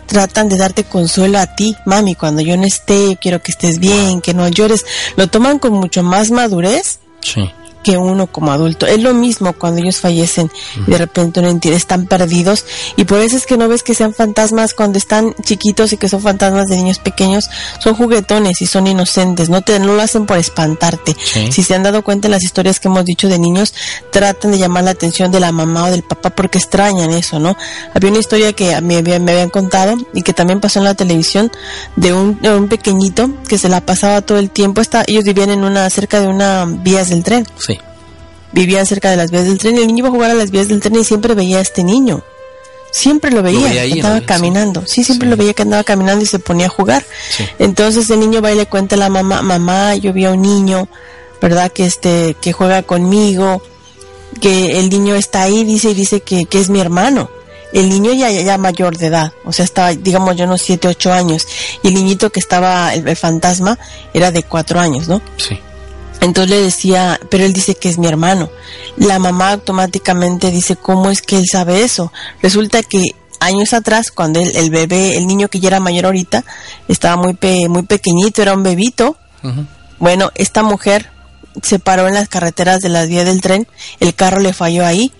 tratan 0.09 0.49
de 0.49 0.57
darte 0.57 0.83
consuelo 0.83 1.39
a 1.39 1.55
ti, 1.55 1.77
mami, 1.85 2.15
cuando 2.15 2.41
yo 2.41 2.57
no 2.57 2.65
esté, 2.65 3.17
quiero 3.21 3.41
que 3.41 3.51
estés 3.51 3.79
bien, 3.79 4.19
que 4.19 4.33
no 4.33 4.47
llores, 4.49 4.85
lo 5.15 5.27
toman 5.27 5.59
con 5.59 5.73
mucho 5.73 6.03
más 6.03 6.31
madurez. 6.31 6.99
Sí 7.21 7.49
que 7.83 7.97
uno 7.97 8.27
como 8.27 8.51
adulto. 8.51 8.85
Es 8.85 9.01
lo 9.01 9.13
mismo 9.13 9.53
cuando 9.53 9.81
ellos 9.81 9.97
fallecen 9.97 10.51
y 10.87 10.91
de 10.91 10.97
repente 10.97 11.41
no 11.41 11.49
entiende, 11.49 11.77
están 11.77 12.05
perdidos 12.05 12.65
y 12.95 13.05
por 13.05 13.19
eso 13.19 13.37
es 13.37 13.45
que 13.45 13.57
no 13.57 13.67
ves 13.67 13.83
que 13.83 13.93
sean 13.93 14.13
fantasmas 14.13 14.73
cuando 14.73 14.97
están 14.97 15.33
chiquitos 15.43 15.93
y 15.93 15.97
que 15.97 16.09
son 16.09 16.21
fantasmas 16.21 16.67
de 16.67 16.77
niños 16.77 16.99
pequeños, 16.99 17.49
son 17.79 17.95
juguetones 17.95 18.61
y 18.61 18.65
son 18.65 18.87
inocentes, 18.87 19.49
no 19.49 19.61
te 19.61 19.79
no 19.79 19.93
lo 19.93 20.01
hacen 20.01 20.25
por 20.25 20.37
espantarte. 20.37 21.15
Si 21.51 21.63
se 21.63 21.75
han 21.75 21.83
dado 21.83 22.03
cuenta 22.03 22.27
en 22.27 22.31
las 22.31 22.43
historias 22.43 22.79
que 22.79 22.87
hemos 22.87 23.05
dicho 23.05 23.27
de 23.27 23.39
niños, 23.39 23.73
tratan 24.11 24.51
de 24.51 24.57
llamar 24.57 24.83
la 24.83 24.91
atención 24.91 25.31
de 25.31 25.39
la 25.39 25.51
mamá 25.51 25.85
o 25.85 25.91
del 25.91 26.03
papá 26.03 26.29
porque 26.31 26.57
extrañan 26.57 27.11
eso, 27.11 27.39
¿no? 27.39 27.55
Había 27.93 28.09
una 28.09 28.19
historia 28.19 28.53
que 28.53 28.79
me, 28.81 29.01
me 29.01 29.31
habían 29.31 29.49
contado 29.49 29.95
y 30.13 30.21
que 30.21 30.33
también 30.33 30.59
pasó 30.59 30.79
en 30.79 30.85
la 30.85 30.95
televisión 30.95 31.51
de 31.95 32.13
un, 32.13 32.41
de 32.41 32.53
un 32.53 32.67
pequeñito 32.67 33.29
que 33.47 33.57
se 33.57 33.69
la 33.69 33.81
pasaba 33.81 34.21
todo 34.21 34.37
el 34.39 34.49
tiempo, 34.49 34.81
está, 34.81 35.03
ellos 35.07 35.23
vivían 35.23 35.49
en 35.49 35.63
una 35.63 35.89
cerca 35.89 36.19
de 36.19 36.27
una 36.27 36.65
vías 36.65 37.09
del 37.09 37.23
tren 37.23 37.45
vivían 38.51 38.85
cerca 38.85 39.09
de 39.09 39.17
las 39.17 39.31
vías 39.31 39.45
del 39.45 39.57
tren 39.57 39.77
y 39.77 39.81
el 39.81 39.87
niño 39.87 39.99
iba 39.99 40.09
a 40.09 40.11
jugar 40.11 40.31
a 40.31 40.33
las 40.33 40.51
vías 40.51 40.67
del 40.67 40.79
tren 40.79 40.95
y 40.95 41.03
siempre 41.03 41.33
veía 41.33 41.57
a 41.57 41.61
este 41.61 41.83
niño. 41.83 42.23
Siempre 42.91 43.31
lo 43.31 43.43
veía, 43.43 43.69
que 43.71 43.93
estaba 43.93 44.21
caminando. 44.21 44.83
Sí, 44.87 45.03
siempre 45.03 45.29
lo 45.29 45.37
veía 45.37 45.53
que 45.53 45.61
andaba 45.61 45.83
caminando 45.83 46.23
y 46.23 46.27
se 46.27 46.39
ponía 46.39 46.65
a 46.65 46.69
jugar. 46.69 47.05
Entonces 47.59 48.09
el 48.09 48.19
niño 48.19 48.41
va 48.41 48.51
y 48.51 48.55
le 48.55 48.65
cuenta 48.65 48.95
a 48.95 48.99
la 48.99 49.09
mamá, 49.09 49.41
mamá, 49.41 49.95
yo 49.95 50.11
vi 50.11 50.25
a 50.25 50.31
un 50.31 50.41
niño, 50.41 50.87
¿verdad? 51.41 51.71
Que 51.71 51.85
este, 51.85 52.35
que 52.41 52.51
juega 52.51 52.81
conmigo, 52.81 53.61
que 54.41 54.79
el 54.79 54.89
niño 54.89 55.15
está 55.15 55.43
ahí, 55.43 55.63
dice, 55.63 55.91
y 55.91 55.93
dice 55.93 56.21
que, 56.21 56.45
que 56.45 56.59
es 56.59 56.69
mi 56.69 56.79
hermano. 56.79 57.29
El 57.71 57.89
niño 57.89 58.13
ya, 58.13 58.31
ya 58.31 58.57
mayor 58.57 58.97
de 58.97 59.07
edad, 59.07 59.31
o 59.45 59.53
sea, 59.53 59.63
estaba, 59.63 59.93
digamos, 59.93 60.35
yo 60.35 60.45
unos 60.45 60.63
7, 60.63 60.87
8 60.87 61.13
años, 61.13 61.47
y 61.83 61.89
el 61.89 61.93
niñito 61.93 62.31
que 62.31 62.39
estaba, 62.39 62.95
el, 62.95 63.07
el 63.07 63.15
fantasma, 63.15 63.77
era 64.11 64.31
de 64.31 64.41
4 64.41 64.79
años, 64.79 65.07
¿no? 65.07 65.21
Sí. 65.37 65.59
Entonces 66.21 66.49
le 66.49 66.61
decía, 66.61 67.19
pero 67.29 67.45
él 67.45 67.53
dice 67.53 67.75
que 67.75 67.89
es 67.89 67.97
mi 67.97 68.07
hermano. 68.07 68.49
La 68.97 69.19
mamá 69.19 69.51
automáticamente 69.51 70.51
dice, 70.51 70.75
¿cómo 70.75 71.09
es 71.09 71.21
que 71.21 71.37
él 71.37 71.45
sabe 71.49 71.83
eso? 71.83 72.11
Resulta 72.41 72.83
que 72.83 73.15
años 73.39 73.73
atrás, 73.73 74.11
cuando 74.11 74.39
el, 74.39 74.69
bebé, 74.69 75.15
el 75.15 75.27
niño 75.27 75.47
que 75.47 75.59
ya 75.59 75.69
era 75.69 75.79
mayor 75.79 76.05
ahorita, 76.05 76.43
estaba 76.87 77.15
muy, 77.15 77.37
muy 77.69 77.83
pequeñito, 77.83 78.41
era 78.41 78.53
un 78.53 78.63
bebito. 78.63 79.17
Bueno, 79.97 80.31
esta 80.35 80.63
mujer 80.63 81.09
se 81.63 81.79
paró 81.79 82.07
en 82.07 82.13
las 82.13 82.29
carreteras 82.29 82.81
de 82.81 82.89
las 82.89 83.07
vías 83.07 83.25
del 83.25 83.41
tren, 83.41 83.67
el 83.99 84.13
carro 84.13 84.39
le 84.39 84.53
falló 84.53 84.85
ahí 84.85 85.11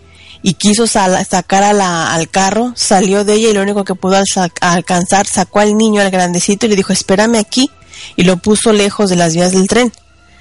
y 0.41 0.53
quiso 0.53 0.87
sacar 0.87 1.63
a 1.63 1.73
la, 1.73 2.13
al 2.13 2.29
carro, 2.29 2.71
salió 2.75 3.25
de 3.25 3.33
ella 3.33 3.49
y 3.49 3.53
lo 3.53 3.61
único 3.61 3.83
que 3.83 3.95
pudo 3.95 4.21
alcanzar, 4.61 5.27
sacó 5.27 5.59
al 5.59 5.75
niño, 5.75 6.01
al 6.01 6.11
grandecito 6.11 6.65
y 6.65 6.69
le 6.69 6.75
dijo, 6.75 6.93
espérame 6.93 7.35
aquí 7.35 7.69
y 8.15 8.23
lo 8.23 8.37
puso 8.37 8.71
lejos 8.71 9.09
de 9.09 9.15
las 9.15 9.33
vías 9.33 9.51
del 9.51 9.67
tren. 9.67 9.91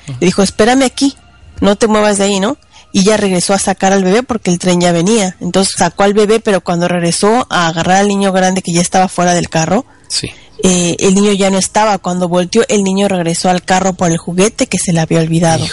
Le 0.09 0.27
dijo, 0.27 0.43
espérame 0.43 0.83
aquí, 0.83 1.17
no 1.61 1.77
te 1.77 1.87
muevas 1.87 2.19
de 2.19 2.25
ahí, 2.25 2.41
¿no? 2.41 2.57
Y 2.93 3.05
ya 3.05 3.17
regresó 3.17 3.53
a 3.55 3.59
sacar 3.59 3.93
al 3.93 4.05
bebé 4.05 4.23
porque 4.23 4.51
el 4.51 4.59
tren 4.59 4.81
ya 4.81 4.93
venía. 4.93 5.37
Entonces 5.41 5.75
sacó 5.77 6.05
al 6.05 6.15
bebé, 6.15 6.41
pero 6.41 6.63
cuando 6.63 6.89
regresó 6.89 7.47
a 7.51 7.69
agarrar 7.69 7.99
al 7.99 8.09
niño 8.09 8.33
grande 8.33 8.63
que 8.63 8.73
ya 8.73 8.81
estaba 8.81 9.09
fuera 9.09 9.35
del 9.35 9.49
carro, 9.49 9.85
sí. 10.09 10.31
Eh, 10.65 10.97
el 10.99 11.15
niño 11.15 11.33
ya 11.33 11.51
no 11.51 11.59
estaba. 11.59 11.99
Cuando 11.99 12.29
volteó, 12.29 12.65
el 12.69 12.83
niño 12.83 13.09
regresó 13.09 13.49
al 13.49 13.63
carro 13.63 13.93
por 13.93 14.11
el 14.11 14.19
juguete 14.19 14.67
que 14.67 14.79
se 14.79 14.93
le 14.93 15.01
había 15.01 15.21
olvidado. 15.21 15.65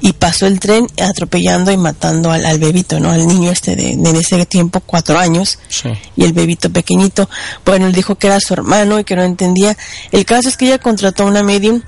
Y 0.00 0.12
pasó 0.12 0.46
el 0.46 0.60
tren 0.60 0.86
atropellando 1.00 1.70
y 1.70 1.76
matando 1.76 2.30
al, 2.30 2.58
bebito, 2.58 3.00
¿no? 3.00 3.10
Al 3.10 3.26
niño 3.26 3.50
este 3.50 3.76
de, 3.76 3.92
en 3.92 4.06
ese 4.16 4.44
tiempo, 4.46 4.80
cuatro 4.80 5.18
años. 5.18 5.58
Y 6.16 6.24
el 6.24 6.32
bebito 6.32 6.70
pequeñito. 6.70 7.28
Bueno, 7.64 7.86
él 7.86 7.92
dijo 7.92 8.16
que 8.16 8.26
era 8.26 8.40
su 8.40 8.52
hermano 8.52 8.98
y 8.98 9.04
que 9.04 9.16
no 9.16 9.22
entendía. 9.22 9.76
El 10.12 10.24
caso 10.24 10.48
es 10.48 10.56
que 10.56 10.66
ella 10.66 10.78
contrató 10.78 11.22
a 11.22 11.26
una 11.26 11.42
medium 11.42 11.82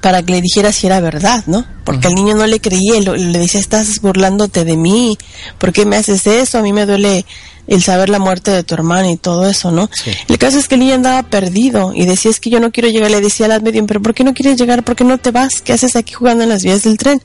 para 0.00 0.22
que 0.22 0.32
le 0.32 0.40
dijera 0.40 0.72
si 0.72 0.86
era 0.86 1.00
verdad, 1.00 1.44
¿no? 1.46 1.66
Porque 1.84 2.08
al 2.08 2.14
niño 2.14 2.34
no 2.34 2.46
le 2.46 2.60
creía, 2.60 3.00
le 3.00 3.38
decía, 3.38 3.60
estás 3.60 4.00
burlándote 4.00 4.64
de 4.64 4.76
mí, 4.76 5.18
¿por 5.58 5.72
qué 5.72 5.84
me 5.84 5.96
haces 5.96 6.26
eso? 6.26 6.58
A 6.58 6.62
mí 6.62 6.72
me 6.72 6.86
duele 6.86 7.24
el 7.66 7.82
saber 7.82 8.08
la 8.08 8.18
muerte 8.18 8.50
de 8.50 8.62
tu 8.62 8.74
hermano 8.74 9.10
y 9.10 9.16
todo 9.16 9.46
eso, 9.48 9.70
¿no? 9.70 9.90
El 10.28 10.38
caso 10.38 10.58
es 10.58 10.68
que 10.68 10.74
el 10.74 10.80
niño 10.80 10.94
andaba 10.94 11.22
perdido 11.22 11.92
y 11.94 12.04
decía, 12.06 12.30
es 12.30 12.40
que 12.40 12.50
yo 12.50 12.60
no 12.60 12.72
quiero 12.72 12.88
llegar, 12.88 13.10
le 13.10 13.20
decía 13.20 13.46
a 13.46 13.48
la 13.48 13.60
medium, 13.60 13.86
pero 13.86 14.00
¿por 14.02 14.14
qué 14.14 14.24
no 14.24 14.34
quieres 14.34 14.58
llegar? 14.58 14.82
¿Por 14.82 14.96
qué 14.96 15.04
no 15.04 15.18
te 15.18 15.30
vas? 15.30 15.60
¿Qué 15.62 15.72
haces 15.72 15.96
aquí 15.96 16.14
jugando 16.14 16.42
en 16.42 16.48
las 16.48 16.64
vías 16.64 16.82
del 16.82 16.96
tren? 16.96 17.22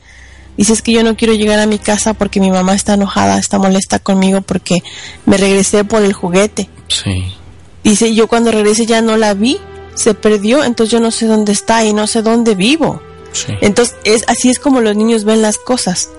Dice, 0.57 0.73
es 0.73 0.81
que 0.81 0.93
yo 0.93 1.03
no 1.03 1.17
quiero 1.17 1.33
llegar 1.33 1.59
a 1.59 1.65
mi 1.65 1.79
casa 1.79 2.13
porque 2.13 2.39
mi 2.39 2.49
mamá 2.49 2.75
está 2.75 2.93
enojada, 2.93 3.37
está 3.37 3.57
molesta 3.57 3.99
conmigo 3.99 4.41
porque 4.41 4.83
me 5.25 5.37
regresé 5.37 5.83
por 5.83 6.03
el 6.03 6.13
juguete. 6.13 6.69
Sí. 6.87 7.33
Dice, 7.83 8.13
yo 8.13 8.27
cuando 8.27 8.51
regresé 8.51 8.85
ya 8.85 9.01
no 9.01 9.17
la 9.17 9.33
vi, 9.33 9.59
se 9.95 10.13
perdió, 10.13 10.63
entonces 10.63 10.91
yo 10.91 10.99
no 10.99 11.11
sé 11.11 11.25
dónde 11.25 11.51
está 11.51 11.83
y 11.83 11.93
no 11.93 12.07
sé 12.07 12.21
dónde 12.21 12.55
vivo. 12.55 13.01
Entonces, 13.61 13.95
es, 14.03 14.23
así 14.27 14.49
es 14.49 14.59
como 14.59 14.81
los 14.81 14.95
niños 14.95 15.23
ven 15.23 15.41
las 15.41 15.57
cosas. 15.57 16.09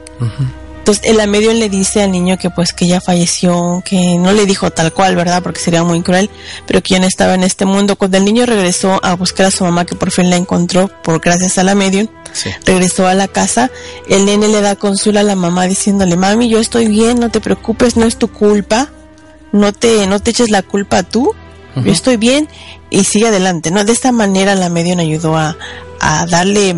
Entonces, 0.78 1.04
el 1.04 1.18
a 1.18 1.26
medio 1.26 1.52
le 1.52 1.68
dice 1.68 2.02
al 2.02 2.12
niño 2.12 2.38
que 2.38 2.48
pues 2.48 2.72
que 2.72 2.86
ya 2.86 3.00
falleció, 3.00 3.82
que 3.84 4.18
no 4.18 4.32
le 4.32 4.46
dijo 4.46 4.70
tal 4.70 4.92
cual, 4.92 5.16
¿verdad? 5.16 5.42
Porque 5.42 5.60
sería 5.60 5.82
muy 5.82 6.00
cruel, 6.02 6.30
pero 6.66 6.80
que 6.80 6.94
ya 6.94 7.00
no 7.00 7.06
estaba 7.06 7.34
en 7.34 7.42
este 7.42 7.64
mundo. 7.64 7.96
Cuando 7.96 8.18
el 8.18 8.24
niño 8.24 8.46
regresó 8.46 9.00
a 9.02 9.14
buscar 9.14 9.46
a 9.46 9.50
su 9.50 9.64
mamá, 9.64 9.84
que 9.84 9.96
por 9.96 10.12
fin 10.12 10.30
la 10.30 10.36
encontró, 10.36 10.88
por 11.02 11.20
gracias 11.20 11.58
a 11.58 11.64
la 11.64 11.74
medium, 11.74 12.06
regresó 12.64 13.06
a 13.06 13.14
la 13.14 13.26
casa, 13.26 13.70
el 14.08 14.26
nene 14.26 14.48
le 14.48 14.60
da 14.60 14.76
consuelo 14.76 15.18
a 15.18 15.24
la 15.24 15.34
mamá 15.34 15.66
diciéndole, 15.66 16.16
mami, 16.16 16.48
yo 16.48 16.60
estoy 16.60 16.86
bien, 16.86 17.18
no 17.18 17.30
te 17.30 17.40
preocupes, 17.40 17.96
no 17.96 18.06
es 18.06 18.16
tu 18.16 18.28
culpa, 18.28 18.88
no 19.50 19.72
te, 19.72 20.06
no 20.06 20.20
te 20.20 20.30
eches 20.30 20.50
la 20.50 20.62
culpa 20.62 21.02
tú, 21.02 21.34
yo 21.84 21.92
estoy 21.92 22.16
bien 22.16 22.48
y 22.90 23.04
sigue 23.04 23.28
adelante, 23.28 23.70
¿no? 23.70 23.84
De 23.84 23.92
esta 23.92 24.12
manera 24.12 24.54
la 24.54 24.68
medium 24.68 24.98
ayudó 24.98 25.36
a, 25.36 25.56
a 26.00 26.26
darle, 26.26 26.76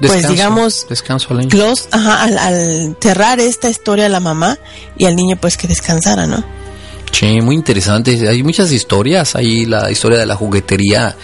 pues 0.00 0.28
digamos, 0.28 0.86
descanso 0.88 1.28
al 1.30 1.38
niño. 1.38 1.50
ajá, 1.92 2.22
al, 2.22 2.38
al 2.38 2.96
cerrar 3.00 3.40
esta 3.40 3.68
historia 3.70 4.06
a 4.06 4.08
la 4.08 4.20
mamá 4.20 4.58
y 4.96 5.06
al 5.06 5.16
niño 5.16 5.36
pues 5.36 5.56
que 5.56 5.68
descansara, 5.68 6.26
¿no? 6.26 6.42
Sí, 7.12 7.40
muy 7.40 7.54
interesante. 7.54 8.28
Hay 8.28 8.42
muchas 8.42 8.70
historias. 8.72 9.36
Hay 9.36 9.64
la 9.64 9.90
historia 9.90 10.18
de 10.18 10.26
la 10.26 10.36
juguetería, 10.36 11.16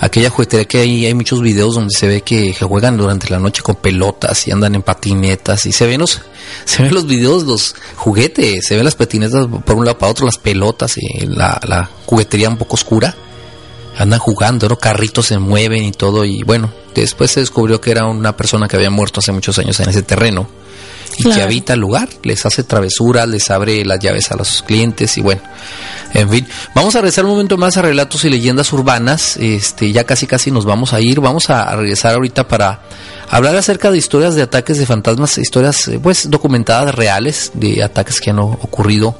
aquella 0.00 0.30
juguetería 0.30 0.66
que 0.66 0.78
hay, 0.78 1.06
hay 1.06 1.14
muchos 1.14 1.40
videos 1.40 1.74
donde 1.74 1.94
se 1.94 2.08
ve 2.08 2.22
que, 2.22 2.52
juegan 2.54 2.96
durante 2.96 3.30
la 3.30 3.38
noche 3.38 3.62
con 3.62 3.76
pelotas 3.76 4.48
y 4.48 4.50
andan 4.50 4.74
en 4.74 4.82
patinetas 4.82 5.66
y 5.66 5.72
se 5.72 5.86
ven 5.86 6.00
los, 6.00 6.20
se 6.64 6.82
ven 6.82 6.92
los 6.92 7.06
videos, 7.06 7.44
los 7.44 7.74
juguetes, 7.94 8.66
se 8.66 8.74
ven 8.74 8.84
las 8.84 8.96
patinetas 8.96 9.46
por 9.64 9.76
un 9.76 9.84
lado 9.84 9.98
para 9.98 10.10
otro, 10.10 10.26
las 10.26 10.38
pelotas 10.38 10.96
y 10.98 11.26
la, 11.26 11.60
la 11.66 11.88
juguetería 12.06 12.48
un 12.48 12.58
poco 12.58 12.74
oscura. 12.74 13.14
Andan 13.98 14.18
jugando, 14.18 14.68
¿no? 14.68 14.76
carritos 14.78 15.26
se 15.26 15.38
mueven 15.38 15.84
y 15.84 15.92
todo 15.92 16.24
y 16.24 16.42
bueno, 16.42 16.70
después 16.94 17.30
se 17.30 17.40
descubrió 17.40 17.80
que 17.80 17.92
era 17.92 18.04
una 18.06 18.36
persona 18.36 18.68
que 18.68 18.76
había 18.76 18.90
muerto 18.90 19.20
hace 19.20 19.32
muchos 19.32 19.58
años 19.58 19.80
en 19.80 19.88
ese 19.88 20.02
terreno 20.02 20.46
y 21.18 21.24
que 21.24 21.42
habita 21.42 21.72
el 21.72 21.80
lugar, 21.80 22.08
les 22.22 22.44
hace 22.44 22.62
travesuras, 22.62 23.28
les 23.28 23.50
abre 23.50 23.84
las 23.84 23.98
llaves 23.98 24.30
a 24.30 24.36
los 24.36 24.62
clientes 24.62 25.16
y 25.16 25.22
bueno, 25.22 25.40
en 26.12 26.28
fin, 26.28 26.46
vamos 26.74 26.94
a 26.94 27.00
regresar 27.00 27.24
un 27.24 27.32
momento 27.32 27.56
más 27.56 27.76
a 27.76 27.82
relatos 27.82 28.24
y 28.24 28.30
leyendas 28.30 28.72
urbanas, 28.72 29.36
este, 29.38 29.92
ya 29.92 30.04
casi 30.04 30.26
casi 30.26 30.50
nos 30.50 30.64
vamos 30.64 30.92
a 30.92 31.00
ir, 31.00 31.20
vamos 31.20 31.50
a 31.50 31.74
regresar 31.76 32.14
ahorita 32.14 32.48
para 32.48 32.80
hablar 33.30 33.56
acerca 33.56 33.90
de 33.90 33.98
historias 33.98 34.34
de 34.34 34.42
ataques 34.42 34.78
de 34.78 34.86
fantasmas, 34.86 35.38
historias 35.38 35.88
eh, 35.88 35.98
pues 36.02 36.30
documentadas 36.30 36.94
reales 36.94 37.52
de 37.54 37.82
ataques 37.82 38.20
que 38.20 38.30
han 38.30 38.38
ocurrido 38.38 39.18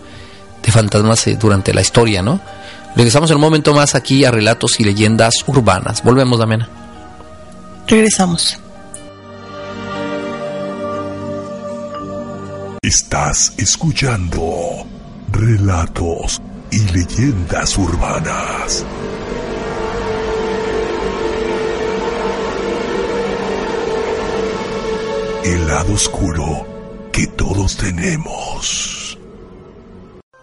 de 0.62 0.72
fantasmas 0.72 1.26
eh, 1.26 1.36
durante 1.40 1.72
la 1.72 1.80
historia, 1.80 2.22
¿no? 2.22 2.40
Regresamos 2.94 3.30
en 3.30 3.36
un 3.36 3.42
momento 3.42 3.74
más 3.74 3.94
aquí 3.94 4.24
a 4.24 4.30
relatos 4.30 4.80
y 4.80 4.84
leyendas 4.84 5.34
urbanas. 5.46 6.02
Volvemos, 6.02 6.38
Damiana. 6.38 6.68
Regresamos. 7.86 8.58
Estás 12.86 13.52
escuchando 13.58 14.86
relatos 15.32 16.40
y 16.70 16.78
leyendas 16.92 17.76
urbanas. 17.76 18.86
El 25.42 25.66
lado 25.66 25.94
oscuro 25.94 26.64
que 27.10 27.26
todos 27.26 27.76
tenemos. 27.76 29.18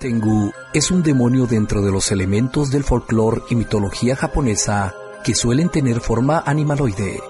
Tengu 0.01 0.51
es 0.73 0.91
un 0.91 1.01
demonio 1.01 1.47
dentro 1.47 1.81
de 1.81 1.93
los 1.93 2.11
elementos 2.11 2.71
del 2.71 2.83
folclore 2.83 3.43
y 3.51 3.55
mitología 3.55 4.17
japonesa 4.17 4.93
que 5.23 5.33
suelen 5.33 5.69
tener 5.69 6.01
forma 6.01 6.43
animaloide. 6.45 7.21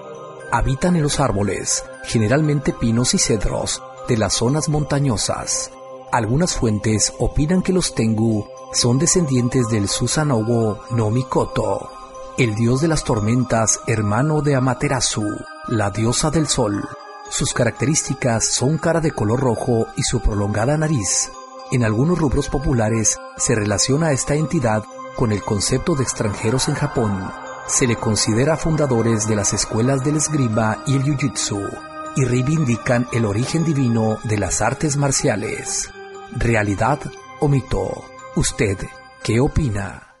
Habitan 0.50 0.96
en 0.96 1.04
los 1.04 1.20
árboles, 1.20 1.84
generalmente 2.02 2.72
pinos 2.72 3.14
y 3.14 3.18
cedros 3.18 3.80
de 4.08 4.16
las 4.16 4.34
zonas 4.34 4.68
montañosas. 4.68 5.70
Algunas 6.12 6.54
fuentes 6.54 7.12
opinan 7.18 7.62
que 7.62 7.72
los 7.72 7.94
Tengu 7.94 8.46
son 8.72 8.98
descendientes 8.98 9.68
del 9.68 9.88
Susanowo 9.88 10.80
no 10.90 11.10
Mikoto, 11.10 11.90
el 12.38 12.54
dios 12.54 12.80
de 12.80 12.88
las 12.88 13.04
tormentas, 13.04 13.80
hermano 13.86 14.42
de 14.42 14.56
Amaterasu, 14.56 15.24
la 15.68 15.90
diosa 15.90 16.30
del 16.30 16.48
sol. 16.48 16.88
Sus 17.30 17.52
características 17.52 18.44
son 18.44 18.78
cara 18.78 19.00
de 19.00 19.12
color 19.12 19.40
rojo 19.40 19.86
y 19.96 20.02
su 20.02 20.20
prolongada 20.20 20.76
nariz. 20.76 21.30
En 21.72 21.84
algunos 21.84 22.18
rubros 22.18 22.48
populares 22.48 23.18
se 23.36 23.54
relaciona 23.54 24.12
esta 24.12 24.34
entidad 24.34 24.84
con 25.16 25.32
el 25.32 25.42
concepto 25.42 25.94
de 25.94 26.02
extranjeros 26.02 26.68
en 26.68 26.74
Japón. 26.74 27.30
Se 27.66 27.86
le 27.86 27.96
considera 27.96 28.56
fundadores 28.56 29.26
de 29.26 29.36
las 29.36 29.52
escuelas 29.52 30.04
del 30.04 30.16
esgrima 30.16 30.82
y 30.86 30.96
el 30.96 31.04
jiu-jitsu 31.04 31.93
y 32.16 32.24
reivindican 32.24 33.08
el 33.12 33.24
origen 33.24 33.64
divino 33.64 34.18
de 34.24 34.38
las 34.38 34.62
artes 34.62 34.96
marciales. 34.96 35.90
¿Realidad 36.32 37.00
o 37.40 37.48
mito? 37.48 38.04
¿Usted 38.36 38.78
qué 39.22 39.40
opina? 39.40 40.14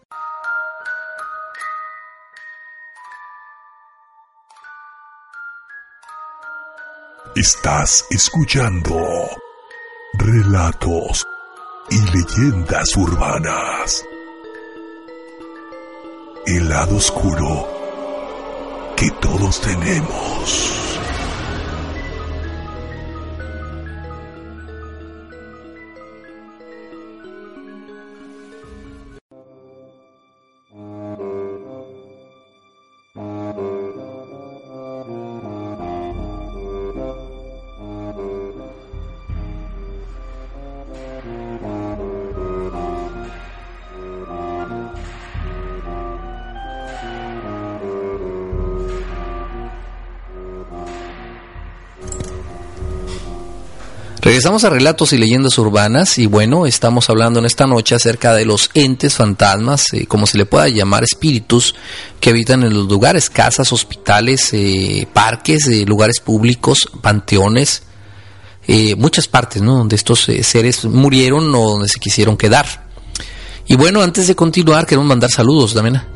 Estás 7.36 8.06
escuchando 8.10 8.96
relatos 10.12 11.26
y 11.90 12.00
leyendas 12.00 12.96
urbanas. 12.96 14.04
El 16.46 16.68
lado 16.68 16.96
oscuro 16.96 17.68
que 18.96 19.10
todos 19.20 19.60
tenemos. 19.60 20.93
Regresamos 54.44 54.64
a 54.64 54.68
relatos 54.68 55.14
y 55.14 55.16
leyendas 55.16 55.56
urbanas 55.56 56.18
y 56.18 56.26
bueno, 56.26 56.66
estamos 56.66 57.08
hablando 57.08 57.38
en 57.38 57.46
esta 57.46 57.66
noche 57.66 57.94
acerca 57.94 58.34
de 58.34 58.44
los 58.44 58.68
entes 58.74 59.14
fantasmas, 59.14 59.86
eh, 59.94 60.04
como 60.04 60.26
se 60.26 60.36
le 60.36 60.44
pueda 60.44 60.68
llamar, 60.68 61.02
espíritus 61.02 61.74
que 62.20 62.28
habitan 62.28 62.62
en 62.62 62.74
los 62.74 62.86
lugares, 62.86 63.30
casas, 63.30 63.72
hospitales, 63.72 64.50
eh, 64.52 65.08
parques, 65.10 65.66
eh, 65.68 65.86
lugares 65.86 66.20
públicos, 66.20 66.90
panteones, 67.00 67.84
muchas 68.98 69.28
partes, 69.28 69.62
¿no? 69.62 69.78
Donde 69.78 69.96
estos 69.96 70.28
seres 70.42 70.84
murieron 70.84 71.54
o 71.54 71.70
donde 71.70 71.88
se 71.88 71.98
quisieron 71.98 72.36
quedar. 72.36 72.66
Y 73.66 73.76
bueno, 73.76 74.02
antes 74.02 74.26
de 74.26 74.36
continuar, 74.36 74.84
queremos 74.84 75.08
mandar 75.08 75.30
saludos, 75.30 75.72
Damena. 75.72 76.13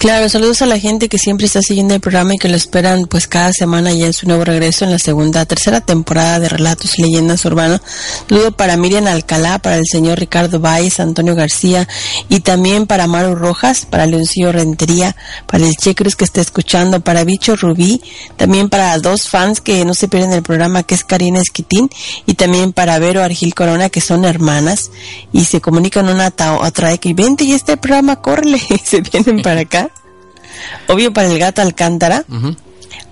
Claro, 0.00 0.30
saludos 0.30 0.62
a 0.62 0.66
la 0.66 0.78
gente 0.78 1.10
que 1.10 1.18
siempre 1.18 1.44
está 1.44 1.60
siguiendo 1.60 1.94
el 1.94 2.00
programa 2.00 2.34
y 2.34 2.38
que 2.38 2.48
lo 2.48 2.56
esperan 2.56 3.04
pues 3.04 3.28
cada 3.28 3.52
semana 3.52 3.92
ya 3.92 4.06
en 4.06 4.14
su 4.14 4.26
nuevo 4.26 4.46
regreso 4.46 4.86
en 4.86 4.92
la 4.92 4.98
segunda, 4.98 5.44
tercera 5.44 5.82
temporada 5.82 6.40
de 6.40 6.48
Relatos 6.48 6.98
y 6.98 7.02
Leyendas 7.02 7.44
Urbanas. 7.44 7.82
Saludo 8.26 8.50
para 8.50 8.78
Miriam 8.78 9.06
Alcalá, 9.08 9.58
para 9.58 9.76
el 9.76 9.84
señor 9.84 10.18
Ricardo 10.18 10.58
Valles, 10.58 11.00
Antonio 11.00 11.34
García 11.34 11.86
y 12.30 12.40
también 12.40 12.86
para 12.86 13.06
Maru 13.08 13.34
Rojas, 13.34 13.84
para 13.84 14.06
Leoncillo 14.06 14.52
Rentería, 14.52 15.14
para 15.46 15.66
el 15.66 15.76
Che 15.76 15.94
Cruz 15.94 16.16
que 16.16 16.24
está 16.24 16.40
escuchando, 16.40 17.00
para 17.00 17.24
Bicho 17.24 17.54
Rubí, 17.56 18.00
también 18.38 18.70
para 18.70 18.98
dos 19.00 19.28
fans 19.28 19.60
que 19.60 19.84
no 19.84 19.92
se 19.92 20.08
pierden 20.08 20.32
el 20.32 20.42
programa 20.42 20.82
que 20.82 20.94
es 20.94 21.04
Karina 21.04 21.40
Esquitín 21.40 21.90
y 22.24 22.32
también 22.36 22.72
para 22.72 22.98
Vero 22.98 23.22
Argil 23.22 23.54
Corona 23.54 23.90
que 23.90 24.00
son 24.00 24.24
hermanas 24.24 24.90
y 25.30 25.44
se 25.44 25.60
comunican 25.60 26.08
una 26.08 26.32
a 26.38 26.54
otra 26.54 26.96
que 26.96 27.12
vente 27.12 27.44
y 27.44 27.52
este 27.52 27.76
programa, 27.76 28.16
córrele 28.22 28.62
y 28.70 28.78
se 28.82 29.02
vienen 29.02 29.42
para 29.42 29.60
acá. 29.60 29.89
Obvio 30.88 31.12
para 31.12 31.28
el 31.30 31.38
gato 31.38 31.62
Alcántara. 31.62 32.24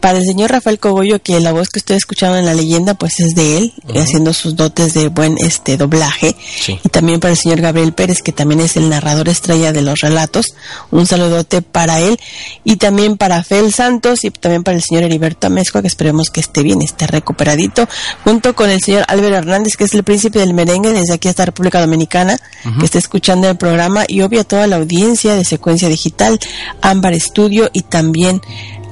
Para 0.08 0.20
el 0.20 0.24
señor 0.24 0.50
Rafael 0.50 0.78
Cogollo, 0.78 1.20
que 1.20 1.38
la 1.38 1.52
voz 1.52 1.68
que 1.68 1.80
estoy 1.80 1.96
escuchando 1.96 2.38
en 2.38 2.46
la 2.46 2.54
leyenda, 2.54 2.94
pues 2.94 3.20
es 3.20 3.34
de 3.34 3.58
él, 3.58 3.74
haciendo 3.94 4.32
sus 4.32 4.56
dotes 4.56 4.94
de 4.94 5.08
buen 5.08 5.36
este 5.36 5.76
doblaje. 5.76 6.34
Y 6.66 6.88
también 6.88 7.20
para 7.20 7.32
el 7.32 7.36
señor 7.36 7.60
Gabriel 7.60 7.92
Pérez, 7.92 8.22
que 8.22 8.32
también 8.32 8.62
es 8.62 8.78
el 8.78 8.88
narrador 8.88 9.28
estrella 9.28 9.70
de 9.70 9.82
los 9.82 10.00
relatos. 10.00 10.46
Un 10.90 11.06
saludote 11.06 11.60
para 11.60 12.00
él. 12.00 12.18
Y 12.64 12.76
también 12.76 13.18
para 13.18 13.44
Fel 13.44 13.70
Santos 13.70 14.24
y 14.24 14.30
también 14.30 14.62
para 14.62 14.78
el 14.78 14.82
señor 14.82 15.02
Heriberto 15.02 15.48
Amezco, 15.48 15.82
que 15.82 15.88
esperemos 15.88 16.30
que 16.30 16.40
esté 16.40 16.62
bien, 16.62 16.80
esté 16.80 17.06
recuperadito. 17.06 17.86
Junto 18.24 18.54
con 18.54 18.70
el 18.70 18.80
señor 18.80 19.04
Álvaro 19.08 19.36
Hernández, 19.36 19.76
que 19.76 19.84
es 19.84 19.92
el 19.92 20.04
príncipe 20.04 20.38
del 20.38 20.54
merengue 20.54 20.90
desde 20.94 21.12
aquí 21.12 21.28
hasta 21.28 21.44
República 21.44 21.82
Dominicana, 21.82 22.40
que 22.78 22.86
está 22.86 22.96
escuchando 22.96 23.50
el 23.50 23.58
programa. 23.58 24.04
Y 24.08 24.22
obvio 24.22 24.40
a 24.40 24.44
toda 24.44 24.66
la 24.68 24.76
audiencia 24.76 25.34
de 25.34 25.44
Secuencia 25.44 25.90
Digital, 25.90 26.40
Ámbar 26.80 27.12
Estudio 27.12 27.68
y 27.74 27.82
también 27.82 28.40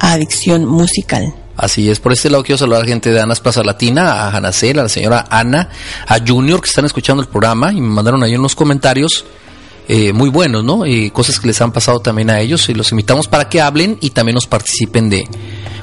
adicción 0.00 0.64
musical. 0.64 1.34
Así 1.56 1.88
es, 1.88 2.00
por 2.00 2.12
este 2.12 2.28
lado 2.28 2.44
quiero 2.44 2.58
saludar 2.58 2.82
a 2.82 2.86
gente 2.86 3.10
de 3.10 3.20
Anas 3.20 3.40
Plaza 3.40 3.62
Latina, 3.62 4.26
a 4.26 4.30
Janacel, 4.30 4.78
a 4.78 4.82
la 4.82 4.88
señora 4.90 5.24
Ana, 5.30 5.70
a 6.06 6.18
Junior 6.24 6.60
que 6.60 6.68
están 6.68 6.84
escuchando 6.84 7.22
el 7.22 7.28
programa 7.28 7.72
y 7.72 7.80
me 7.80 7.88
mandaron 7.88 8.22
ahí 8.22 8.36
unos 8.36 8.54
comentarios 8.54 9.24
eh, 9.88 10.12
muy 10.12 10.28
buenos, 10.28 10.64
¿no? 10.64 10.84
Y 10.84 11.10
cosas 11.10 11.40
que 11.40 11.46
les 11.46 11.60
han 11.62 11.72
pasado 11.72 12.00
también 12.00 12.28
a 12.28 12.40
ellos 12.40 12.68
y 12.68 12.74
los 12.74 12.90
invitamos 12.90 13.26
para 13.26 13.48
que 13.48 13.60
hablen 13.60 13.96
y 14.02 14.10
también 14.10 14.34
nos 14.34 14.46
participen 14.46 15.08
de, 15.08 15.26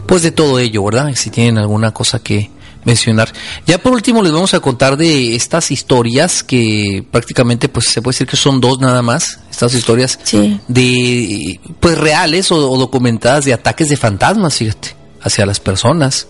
pues 0.05 0.21
de 0.21 0.31
todo 0.31 0.59
ello, 0.59 0.83
¿verdad? 0.83 1.11
Si 1.15 1.31
tienen 1.31 1.57
alguna 1.57 1.91
cosa 1.91 2.19
que 2.19 2.51
mencionar. 2.85 3.31
Ya 3.65 3.77
por 3.77 3.93
último 3.93 4.21
les 4.21 4.31
vamos 4.31 4.53
a 4.53 4.59
contar 4.59 4.97
de 4.97 5.35
estas 5.35 5.71
historias 5.71 6.43
que 6.43 7.05
prácticamente 7.11 7.69
pues 7.69 7.87
se 7.87 8.01
puede 8.01 8.13
decir 8.13 8.27
que 8.27 8.37
son 8.37 8.61
dos 8.61 8.79
nada 8.79 9.01
más, 9.01 9.39
estas 9.49 9.73
historias 9.73 10.19
de 10.67 11.59
pues 11.79 11.97
reales 11.97 12.51
o, 12.51 12.77
documentadas 12.77 13.45
de 13.45 13.53
ataques 13.53 13.89
de 13.89 13.97
fantasmas, 13.97 14.55
fíjate, 14.55 14.95
hacia 15.21 15.45
las 15.45 15.59
personas. 15.59 16.27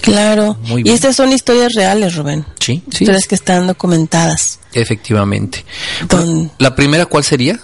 Claro. 0.00 0.56
y 0.84 0.90
estas 0.90 1.16
son 1.16 1.32
historias 1.32 1.72
reales, 1.74 2.14
Rubén. 2.16 2.46
Sí, 2.58 2.82
sí. 2.90 3.04
Historias 3.04 3.26
que 3.26 3.34
están 3.34 3.66
documentadas. 3.66 4.58
Efectivamente. 4.72 5.64
¿La 6.58 6.74
primera 6.74 7.06
cuál 7.06 7.24
sería? 7.24 7.60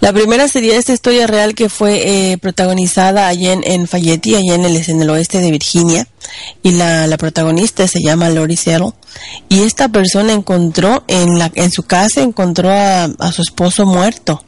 La 0.00 0.12
primera 0.12 0.48
sería 0.48 0.76
esta 0.76 0.92
historia 0.92 1.26
real 1.26 1.54
que 1.54 1.68
fue 1.68 2.32
eh, 2.32 2.38
protagonizada 2.38 3.28
allá 3.28 3.52
en, 3.52 3.62
en 3.64 3.86
Fayette, 3.86 4.36
allá 4.36 4.54
en 4.54 4.64
el, 4.64 4.76
en 4.76 5.02
el 5.02 5.10
oeste 5.10 5.40
de 5.40 5.50
Virginia, 5.50 6.06
y 6.62 6.72
la, 6.72 7.06
la 7.06 7.16
protagonista 7.16 7.86
se 7.88 8.00
llama 8.02 8.30
Lori 8.30 8.56
Settle, 8.56 8.92
y 9.48 9.62
esta 9.62 9.88
persona 9.88 10.32
encontró 10.32 11.04
en, 11.08 11.38
la, 11.38 11.50
en 11.54 11.70
su 11.70 11.84
casa, 11.84 12.22
encontró 12.22 12.70
a, 12.70 13.08
su 13.32 13.42
esposo 13.42 13.86
muerto. 13.86 14.42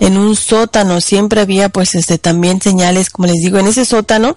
En 0.00 0.18
un 0.18 0.34
sótano 0.36 1.00
siempre 1.00 1.40
había 1.40 1.68
pues 1.68 1.94
este 1.94 2.18
también 2.18 2.60
señales, 2.60 3.10
como 3.10 3.28
les 3.28 3.40
digo, 3.42 3.58
en 3.58 3.68
ese 3.68 3.84
sótano 3.84 4.36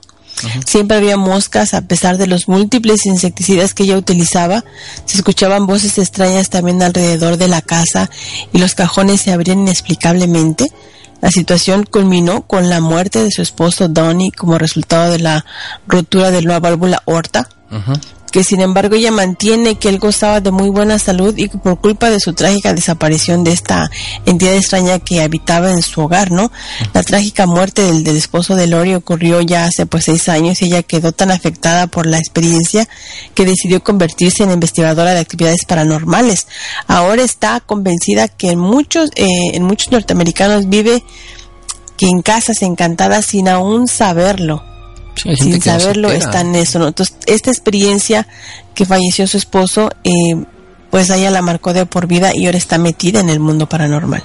Siempre 0.65 0.97
había 0.97 1.17
moscas 1.17 1.73
a 1.73 1.81
pesar 1.81 2.17
de 2.17 2.27
los 2.27 2.47
múltiples 2.47 3.05
insecticidas 3.05 3.73
que 3.73 3.83
ella 3.83 3.97
utilizaba. 3.97 4.63
Se 5.05 5.17
escuchaban 5.17 5.65
voces 5.65 5.97
extrañas 5.97 6.49
también 6.49 6.81
alrededor 6.81 7.37
de 7.37 7.47
la 7.47 7.61
casa 7.61 8.09
y 8.51 8.59
los 8.59 8.75
cajones 8.75 9.21
se 9.21 9.31
abrían 9.31 9.59
inexplicablemente. 9.59 10.71
La 11.21 11.31
situación 11.31 11.85
culminó 11.85 12.41
con 12.41 12.69
la 12.69 12.81
muerte 12.81 13.23
de 13.23 13.31
su 13.31 13.41
esposo 13.41 13.87
Donnie 13.87 14.31
como 14.31 14.57
resultado 14.57 15.11
de 15.11 15.19
la 15.19 15.45
rotura 15.87 16.31
de 16.31 16.41
la 16.41 16.59
válvula 16.59 17.01
aorta 17.05 17.49
que 18.35 18.43
sin 18.43 18.59
embargo 18.59 18.97
ella 18.97 19.11
mantiene 19.11 19.75
que 19.75 19.87
él 19.87 19.97
gozaba 19.97 20.41
de 20.41 20.51
muy 20.51 20.67
buena 20.67 20.99
salud 20.99 21.33
y 21.37 21.47
que 21.47 21.57
por 21.57 21.79
culpa 21.79 22.09
de 22.09 22.19
su 22.19 22.33
trágica 22.33 22.73
desaparición 22.73 23.45
de 23.45 23.53
esta 23.53 23.89
entidad 24.25 24.55
extraña 24.55 24.99
que 24.99 25.21
habitaba 25.21 25.71
en 25.71 25.81
su 25.81 26.01
hogar, 26.01 26.31
¿no? 26.31 26.51
La 26.93 27.01
trágica 27.01 27.45
muerte 27.45 27.83
del, 27.83 28.05
esposo 28.07 28.57
de 28.57 28.67
Lori 28.67 28.93
ocurrió 28.93 29.39
ya 29.39 29.63
hace 29.63 29.85
pues 29.85 30.03
seis 30.03 30.27
años 30.27 30.61
y 30.61 30.65
ella 30.65 30.83
quedó 30.83 31.13
tan 31.13 31.31
afectada 31.31 31.87
por 31.87 32.07
la 32.07 32.17
experiencia 32.17 32.89
que 33.35 33.45
decidió 33.45 33.81
convertirse 33.81 34.43
en 34.43 34.51
investigadora 34.51 35.13
de 35.13 35.21
actividades 35.21 35.63
paranormales. 35.63 36.47
Ahora 36.87 37.23
está 37.23 37.61
convencida 37.61 38.27
que 38.27 38.51
en 38.51 38.59
muchos, 38.59 39.11
eh, 39.15 39.25
en 39.53 39.63
muchos 39.63 39.93
norteamericanos 39.93 40.67
vive 40.67 41.05
que 41.95 42.07
en 42.07 42.21
casas 42.21 42.63
encantadas 42.63 43.27
sin 43.27 43.47
aún 43.47 43.87
saberlo 43.87 44.74
sin 45.15 45.61
saberlo 45.61 46.11
está 46.11 46.41
en 46.41 46.55
eso. 46.55 46.79
¿no? 46.79 46.87
Entonces, 46.87 47.15
esta 47.25 47.51
experiencia 47.51 48.27
que 48.73 48.85
falleció 48.85 49.27
su 49.27 49.37
esposo, 49.37 49.89
eh, 50.03 50.11
pues 50.89 51.09
ella 51.09 51.31
la 51.31 51.41
marcó 51.41 51.73
de 51.73 51.85
por 51.85 52.07
vida 52.07 52.31
y 52.33 52.45
ahora 52.45 52.57
está 52.57 52.77
metida 52.77 53.19
en 53.19 53.29
el 53.29 53.39
mundo 53.39 53.67
paranormal. 53.67 54.23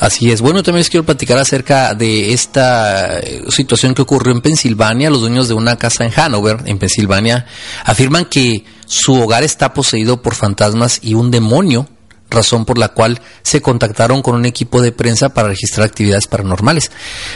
Así 0.00 0.32
es. 0.32 0.40
Bueno, 0.40 0.64
también 0.64 0.80
les 0.80 0.90
quiero 0.90 1.06
platicar 1.06 1.38
acerca 1.38 1.94
de 1.94 2.32
esta 2.32 3.20
eh, 3.20 3.44
situación 3.50 3.94
que 3.94 4.02
ocurrió 4.02 4.34
en 4.34 4.40
Pensilvania. 4.40 5.10
Los 5.10 5.20
dueños 5.20 5.46
de 5.46 5.54
una 5.54 5.76
casa 5.76 6.04
en 6.04 6.12
Hanover, 6.14 6.58
en 6.64 6.78
Pensilvania, 6.78 7.46
afirman 7.84 8.24
que 8.24 8.64
su 8.84 9.14
hogar 9.14 9.44
está 9.44 9.72
poseído 9.72 10.20
por 10.20 10.34
fantasmas 10.34 10.98
y 11.02 11.14
un 11.14 11.30
demonio 11.30 11.86
razón 12.32 12.64
por 12.64 12.78
la 12.78 12.88
cual 12.88 13.20
se 13.42 13.60
contactaron 13.60 14.22
con 14.22 14.34
un 14.34 14.46
equipo 14.46 14.80
de 14.80 14.92
prensa 14.92 15.30
para 15.30 15.48
registrar 15.48 15.86
actividades 15.86 16.26
paranormales. 16.26 16.90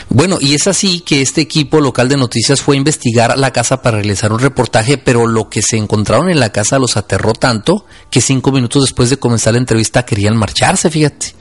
Bueno, 0.09 0.37
y 0.39 0.55
es 0.55 0.67
así 0.67 1.01
que 1.01 1.21
este 1.21 1.41
equipo 1.41 1.81
local 1.81 2.09
de 2.09 2.17
noticias 2.17 2.61
fue 2.61 2.75
a 2.75 2.77
investigar 2.77 3.37
la 3.37 3.51
casa 3.51 3.81
para 3.81 3.97
realizar 3.97 4.31
un 4.31 4.39
reportaje, 4.39 4.97
pero 4.97 5.27
lo 5.27 5.49
que 5.49 5.61
se 5.61 5.77
encontraron 5.77 6.29
en 6.29 6.39
la 6.39 6.51
casa 6.51 6.79
los 6.79 6.97
aterró 6.97 7.33
tanto 7.33 7.85
que 8.09 8.21
cinco 8.21 8.51
minutos 8.51 8.83
después 8.83 9.09
de 9.09 9.17
comenzar 9.17 9.53
la 9.53 9.59
entrevista 9.59 10.05
querían 10.05 10.37
marcharse, 10.37 10.89
fíjate. 10.89 11.35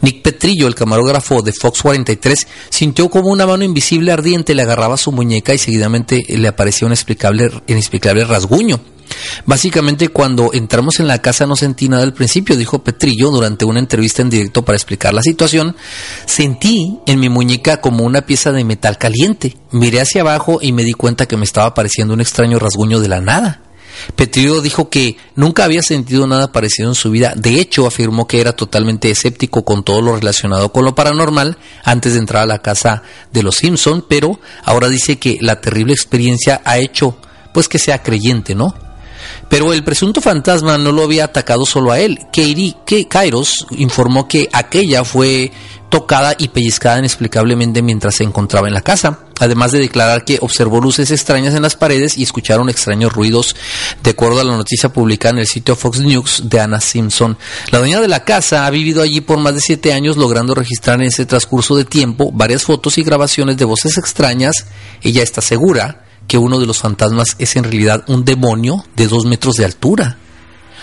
Nick 0.00 0.22
Petrillo, 0.22 0.66
el 0.66 0.74
camarógrafo 0.74 1.42
de 1.42 1.52
Fox 1.52 1.82
43, 1.82 2.46
sintió 2.70 3.08
como 3.08 3.28
una 3.28 3.46
mano 3.46 3.64
invisible 3.64 4.12
ardiente 4.12 4.54
le 4.54 4.62
agarraba 4.62 4.96
su 4.96 5.12
muñeca 5.12 5.54
y 5.54 5.58
seguidamente 5.58 6.24
le 6.28 6.48
aparecía 6.48 6.86
un 6.86 6.92
inexplicable, 6.92 7.50
inexplicable 7.66 8.24
rasguño. 8.24 8.91
Básicamente 9.46 10.08
cuando 10.08 10.52
entramos 10.52 11.00
en 11.00 11.06
la 11.06 11.20
casa 11.20 11.46
no 11.46 11.56
sentí 11.56 11.88
nada 11.88 12.02
al 12.02 12.14
principio, 12.14 12.56
dijo 12.56 12.82
Petrillo 12.82 13.30
durante 13.30 13.64
una 13.64 13.78
entrevista 13.78 14.22
en 14.22 14.30
directo 14.30 14.64
para 14.64 14.76
explicar 14.76 15.14
la 15.14 15.22
situación. 15.22 15.76
Sentí 16.26 16.98
en 17.06 17.20
mi 17.20 17.28
muñeca 17.28 17.80
como 17.80 18.04
una 18.04 18.22
pieza 18.22 18.52
de 18.52 18.64
metal 18.64 18.98
caliente. 18.98 19.56
Miré 19.70 20.00
hacia 20.00 20.22
abajo 20.22 20.58
y 20.60 20.72
me 20.72 20.84
di 20.84 20.92
cuenta 20.92 21.26
que 21.26 21.36
me 21.36 21.44
estaba 21.44 21.68
apareciendo 21.68 22.14
un 22.14 22.20
extraño 22.20 22.58
rasguño 22.58 23.00
de 23.00 23.08
la 23.08 23.20
nada. 23.20 23.62
Petrillo 24.16 24.60
dijo 24.60 24.88
que 24.88 25.16
nunca 25.36 25.64
había 25.64 25.82
sentido 25.82 26.26
nada 26.26 26.52
parecido 26.52 26.88
en 26.88 26.94
su 26.94 27.10
vida. 27.10 27.34
De 27.36 27.60
hecho, 27.60 27.86
afirmó 27.86 28.26
que 28.26 28.40
era 28.40 28.52
totalmente 28.52 29.10
escéptico 29.10 29.64
con 29.64 29.84
todo 29.84 30.00
lo 30.00 30.16
relacionado 30.16 30.72
con 30.72 30.84
lo 30.84 30.94
paranormal 30.94 31.58
antes 31.84 32.14
de 32.14 32.18
entrar 32.18 32.42
a 32.42 32.46
la 32.46 32.62
casa 32.62 33.02
de 33.32 33.42
los 33.42 33.56
Simpson, 33.56 34.04
pero 34.08 34.40
ahora 34.64 34.88
dice 34.88 35.18
que 35.18 35.38
la 35.40 35.60
terrible 35.60 35.92
experiencia 35.92 36.60
ha 36.64 36.78
hecho 36.78 37.16
pues 37.52 37.68
que 37.68 37.78
sea 37.78 38.02
creyente, 38.02 38.54
¿no? 38.54 38.74
Pero 39.48 39.72
el 39.72 39.84
presunto 39.84 40.20
fantasma 40.20 40.78
no 40.78 40.92
lo 40.92 41.02
había 41.02 41.24
atacado 41.24 41.64
solo 41.66 41.92
a 41.92 42.00
él. 42.00 42.18
Que 42.32 43.06
Kairos 43.08 43.66
informó 43.70 44.28
que 44.28 44.48
aquella 44.52 45.04
fue 45.04 45.52
tocada 45.92 46.34
y 46.38 46.48
pellizcada 46.48 47.00
inexplicablemente 47.00 47.82
mientras 47.82 48.14
se 48.14 48.24
encontraba 48.24 48.66
en 48.66 48.72
la 48.72 48.80
casa, 48.80 49.18
además 49.38 49.72
de 49.72 49.78
declarar 49.78 50.24
que 50.24 50.38
observó 50.40 50.80
luces 50.80 51.10
extrañas 51.10 51.54
en 51.54 51.60
las 51.60 51.76
paredes 51.76 52.16
y 52.16 52.22
escucharon 52.22 52.70
extraños 52.70 53.12
ruidos, 53.12 53.54
de 54.02 54.12
acuerdo 54.12 54.40
a 54.40 54.44
la 54.44 54.56
noticia 54.56 54.88
publicada 54.88 55.34
en 55.34 55.40
el 55.40 55.46
sitio 55.46 55.76
Fox 55.76 56.00
News 56.00 56.44
de 56.46 56.60
Anna 56.60 56.80
Simpson. 56.80 57.36
La 57.70 57.78
dueña 57.78 58.00
de 58.00 58.08
la 58.08 58.24
casa 58.24 58.64
ha 58.64 58.70
vivido 58.70 59.02
allí 59.02 59.20
por 59.20 59.38
más 59.38 59.54
de 59.54 59.60
siete 59.60 59.92
años, 59.92 60.16
logrando 60.16 60.54
registrar 60.54 60.98
en 60.98 61.08
ese 61.08 61.26
transcurso 61.26 61.76
de 61.76 61.84
tiempo 61.84 62.32
varias 62.32 62.62
fotos 62.62 62.96
y 62.96 63.02
grabaciones 63.02 63.58
de 63.58 63.66
voces 63.66 63.98
extrañas. 63.98 64.64
Ella 65.02 65.22
está 65.22 65.42
segura 65.42 66.06
que 66.26 66.38
uno 66.38 66.58
de 66.58 66.66
los 66.66 66.78
fantasmas 66.78 67.36
es 67.38 67.56
en 67.56 67.64
realidad 67.64 68.04
un 68.08 68.24
demonio 68.24 68.84
de 68.96 69.06
dos 69.06 69.24
metros 69.24 69.56
de 69.56 69.64
altura, 69.64 70.16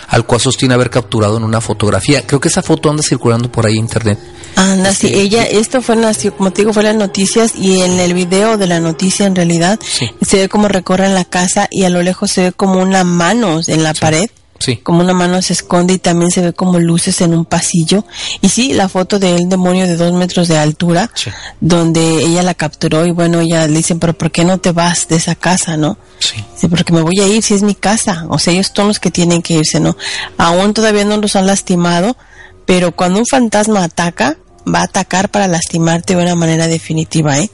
al 0.08 0.26
cual 0.26 0.42
sostiene 0.42 0.74
haber 0.74 0.90
capturado 0.90 1.38
en 1.38 1.44
una 1.44 1.62
fotografía. 1.62 2.26
Creo 2.26 2.40
que 2.40 2.48
esa 2.48 2.62
foto 2.62 2.90
anda 2.90 3.04
circulando 3.04 3.52
por 3.52 3.66
ahí 3.66 3.74
en 3.74 3.80
internet. 3.80 4.20
Anda, 4.56 4.94
sí, 4.94 5.08
Este, 5.08 5.22
ella, 5.22 5.44
esto 5.44 5.82
fue, 5.82 5.96
en 5.96 6.32
como 6.32 6.52
te 6.52 6.64
digo, 6.64 6.74
fue 6.74 6.82
en 6.84 6.88
las 6.88 6.96
noticias 6.96 7.56
y 7.56 7.82
en 7.82 8.00
el 8.00 8.14
video 8.14 8.58
de 8.58 8.68
la 8.68 8.80
noticia 8.80 9.26
en 9.26 9.36
realidad 9.36 9.80
se 10.22 10.38
ve 10.38 10.50
como 10.50 10.68
recorren 10.68 11.14
la 11.14 11.26
casa 11.26 11.68
y 11.72 11.84
a 11.84 11.90
lo 11.90 12.02
lejos 12.02 12.32
se 12.32 12.42
ve 12.42 12.52
como 12.52 12.82
una 12.82 13.04
mano 13.04 13.62
en 13.68 13.84
la 13.84 13.94
pared. 13.94 14.30
Sí. 14.60 14.78
Como 14.78 15.00
una 15.00 15.14
mano 15.14 15.42
se 15.42 15.54
esconde 15.54 15.94
y 15.94 16.00
también 16.00 16.32
se 16.32 16.42
ve 16.42 16.54
como 16.54 16.80
luces 16.80 17.22
en 17.22 17.34
un 17.34 17.46
pasillo. 17.46 18.06
Y 18.42 18.50
sí, 18.50 18.74
la 18.74 18.90
foto 18.90 19.18
del 19.18 19.48
demonio 19.48 19.88
de 19.88 19.96
dos 19.96 20.12
metros 20.14 20.48
de 20.50 20.58
altura, 20.58 21.10
Sí. 21.16 21.32
donde 21.62 22.24
ella 22.24 22.44
la 22.44 22.54
capturó 22.54 23.06
y 23.06 23.12
bueno, 23.12 23.40
ella 23.40 23.68
le 23.68 23.78
dicen, 23.78 24.00
pero 24.00 24.14
¿por 24.14 24.32
qué 24.32 24.44
no 24.44 24.58
te 24.58 24.72
vas 24.72 25.08
de 25.08 25.16
esa 25.16 25.36
casa, 25.36 25.78
no? 25.78 25.98
Sí. 26.20 26.68
Porque 26.68 26.92
me 26.94 27.02
voy 27.02 27.20
a 27.22 27.28
ir 27.28 27.42
si 27.42 27.54
es 27.54 27.64
mi 27.64 27.74
casa. 27.76 28.26
O 28.30 28.38
sea, 28.38 28.54
ellos 28.54 28.72
son 28.76 28.90
los 28.90 29.00
que 29.00 29.12
tienen 29.12 29.42
que 29.42 29.54
irse, 29.56 29.80
¿no? 29.80 29.96
Aún 30.38 30.74
todavía 30.74 31.06
no 31.06 31.16
los 31.18 31.36
han 31.38 31.48
lastimado, 31.48 32.18
pero 32.66 32.94
cuando 32.96 33.20
un 33.20 33.26
fantasma 33.26 33.84
ataca, 33.84 34.38
va 34.72 34.82
a 34.82 34.84
atacar 34.84 35.30
para 35.30 35.48
lastimarte 35.48 36.16
de 36.16 36.22
una 36.22 36.36
manera 36.36 36.68
definitiva, 36.68 37.40
¿eh? 37.40 37.50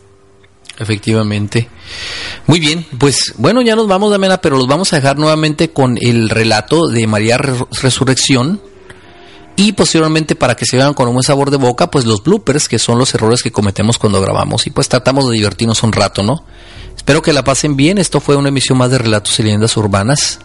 Efectivamente. 0.78 1.70
Muy 2.48 2.60
bien, 2.60 2.86
pues 3.00 3.34
bueno, 3.38 3.62
ya 3.62 3.76
nos 3.76 3.88
vamos, 3.88 4.12
Damena, 4.12 4.42
pero 4.42 4.58
los 4.58 4.68
vamos 4.68 4.92
a 4.92 4.98
dejar 4.98 5.18
nuevamente 5.18 5.72
con 5.72 5.98
el 6.02 6.30
relato 6.30 6.88
de 6.88 7.08
María 7.08 7.38
Re- 7.38 7.66
Resurrección. 7.82 8.62
Y 9.58 9.72
posteriormente, 9.72 10.36
para 10.36 10.56
que 10.56 10.66
se 10.66 10.76
vean 10.76 10.94
con 10.94 11.08
un 11.08 11.14
buen 11.14 11.24
sabor 11.24 11.50
de 11.50 11.56
boca, 11.56 11.90
pues 11.90 12.04
los 12.04 12.22
bloopers, 12.22 12.68
que 12.68 12.78
son 12.78 12.98
los 13.00 13.14
errores 13.16 13.42
que 13.42 13.54
cometemos 13.54 13.98
cuando 13.98 14.20
grabamos. 14.20 14.68
Y 14.68 14.70
pues 14.70 14.90
tratamos 14.90 15.30
de 15.30 15.36
divertirnos 15.38 15.82
un 15.84 15.94
rato, 15.94 16.24
¿no? 16.24 16.44
Espero 16.94 17.22
que 17.22 17.32
la 17.32 17.46
pasen 17.46 17.78
bien. 17.78 17.98
Esto 17.98 18.20
fue 18.20 18.36
una 18.36 18.50
emisión 18.50 18.78
más 18.78 18.92
de 18.92 18.98
Relatos 18.98 19.40
y 19.40 19.44
Leyendas 19.44 19.78
Urbanas. 19.78 20.40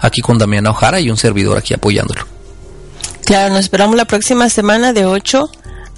Aquí 0.00 0.22
con 0.22 0.38
Damiana 0.38 0.70
Ojara 0.70 0.98
y 0.98 1.10
un 1.10 1.18
servidor 1.18 1.58
aquí 1.58 1.74
apoyándolo. 1.74 2.22
Claro, 3.26 3.52
nos 3.52 3.60
esperamos 3.60 3.96
la 3.96 4.06
próxima 4.06 4.48
semana 4.48 4.94
de 4.94 5.04
8 5.04 5.50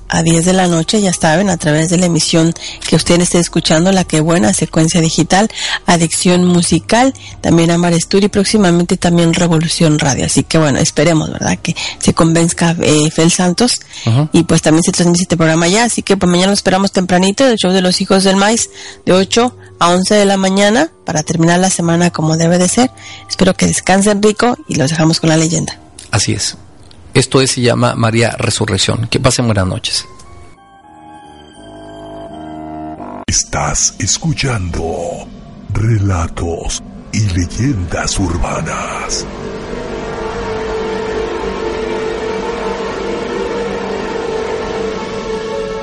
a 0.08 0.22
10 0.22 0.44
de 0.44 0.52
la 0.52 0.66
noche, 0.66 1.00
ya 1.00 1.12
saben, 1.12 1.50
a 1.50 1.56
través 1.56 1.90
de 1.90 1.98
la 1.98 2.06
emisión 2.06 2.54
que 2.88 2.96
usted 2.96 3.20
esté 3.20 3.38
escuchando, 3.38 3.92
la 3.92 4.04
que 4.04 4.20
buena, 4.20 4.52
secuencia 4.52 5.00
digital, 5.00 5.48
adicción 5.86 6.44
musical, 6.44 7.14
también 7.40 7.70
Amar 7.70 7.92
Esturi 7.92 8.26
y 8.26 8.28
próximamente 8.28 8.96
también 8.96 9.34
Revolución 9.34 9.98
Radio. 9.98 10.26
Así 10.26 10.42
que 10.42 10.58
bueno, 10.58 10.78
esperemos, 10.78 11.30
¿verdad? 11.30 11.58
Que 11.60 11.74
se 11.98 12.14
convenzca 12.14 12.76
eh, 12.80 13.10
Fel 13.10 13.30
Santos 13.30 13.80
y 14.32 14.44
pues 14.44 14.62
también 14.62 14.82
se 14.82 14.92
transmite 14.92 15.22
este 15.22 15.36
programa 15.36 15.68
ya. 15.68 15.84
Así 15.84 16.02
que 16.02 16.16
pues 16.16 16.30
mañana 16.30 16.48
lo 16.48 16.54
esperamos 16.54 16.92
tempranito, 16.92 17.46
el 17.46 17.56
show 17.56 17.72
de 17.72 17.82
los 17.82 18.00
hijos 18.00 18.24
del 18.24 18.36
maíz, 18.36 18.70
de 19.04 19.12
8 19.12 19.56
a 19.78 19.90
11 19.90 20.14
de 20.14 20.24
la 20.24 20.36
mañana, 20.36 20.90
para 21.04 21.22
terminar 21.22 21.58
la 21.60 21.70
semana 21.70 22.10
como 22.10 22.36
debe 22.36 22.58
de 22.58 22.68
ser. 22.68 22.90
Espero 23.28 23.54
que 23.54 23.66
descansen 23.66 24.22
rico 24.22 24.56
y 24.68 24.76
los 24.76 24.90
dejamos 24.90 25.20
con 25.20 25.30
la 25.30 25.36
leyenda. 25.36 25.78
Así 26.10 26.32
es. 26.32 26.56
Esto 27.16 27.40
es, 27.40 27.52
se 27.52 27.62
llama 27.62 27.94
María 27.94 28.32
Resurrección. 28.32 29.06
Que 29.06 29.18
pasen 29.18 29.46
buenas 29.46 29.66
noches. 29.66 30.06
Estás 33.26 33.96
escuchando 33.98 35.26
relatos 35.72 36.82
y 37.14 37.20
leyendas 37.20 38.18
urbanas. 38.18 39.26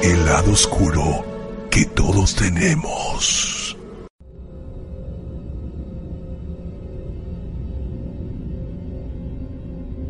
El 0.04 0.26
lado 0.28 0.52
oscuro 0.52 1.26
que 1.72 1.86
todos 1.86 2.36
tenemos. 2.36 3.62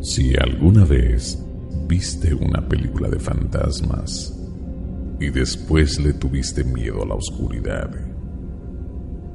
Si 0.04 0.34
alguna 0.36 0.84
vez 0.84 1.42
viste 1.88 2.34
una 2.34 2.60
película 2.68 3.08
de 3.08 3.18
fantasmas 3.18 4.38
y 5.18 5.30
después 5.30 5.98
le 5.98 6.12
tuviste 6.12 6.62
miedo 6.62 7.02
a 7.02 7.06
la 7.06 7.14
oscuridad, 7.14 7.90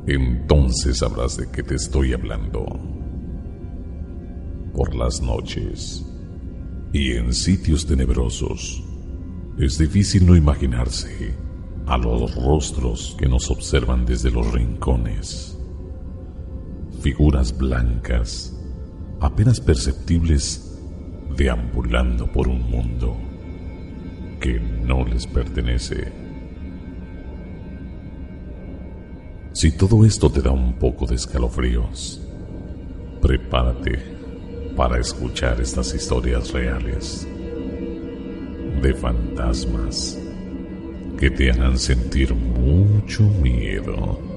entonces 0.06 1.00
sabrás 1.00 1.38
de 1.38 1.50
qué 1.50 1.64
te 1.64 1.74
estoy 1.74 2.14
hablando. 2.14 2.68
Por 4.76 4.94
las 4.94 5.20
noches 5.24 6.06
y 6.94 7.14
en 7.14 7.34
sitios 7.34 7.88
tenebrosos, 7.88 8.84
es 9.58 9.80
difícil 9.80 10.28
no 10.28 10.36
imaginarse 10.36 11.34
a 11.88 11.98
los 11.98 12.36
rostros 12.36 13.16
que 13.18 13.28
nos 13.28 13.50
observan 13.50 14.06
desde 14.06 14.30
los 14.30 14.54
rincones. 14.54 15.58
Figuras 17.02 17.58
blancas 17.58 18.56
apenas 19.20 19.60
perceptibles 19.60 20.78
deambulando 21.36 22.32
por 22.32 22.48
un 22.48 22.70
mundo 22.70 23.18
que 24.40 24.60
no 24.60 25.06
les 25.06 25.28
pertenece. 25.28 26.12
Si 29.52 29.72
todo 29.72 30.06
esto 30.06 30.32
te 30.32 30.42
da 30.42 30.52
un 30.52 30.74
poco 30.74 31.06
de 31.06 31.16
escalofríos, 31.16 32.22
prepárate 33.22 34.00
para 34.76 35.00
escuchar 35.00 35.60
estas 35.60 35.94
historias 35.94 36.54
reales 36.54 37.28
de 38.82 38.94
fantasmas 38.94 40.18
que 41.18 41.30
te 41.30 41.52
harán 41.52 41.78
sentir 41.78 42.34
mucho 42.34 43.24
miedo. 43.24 44.29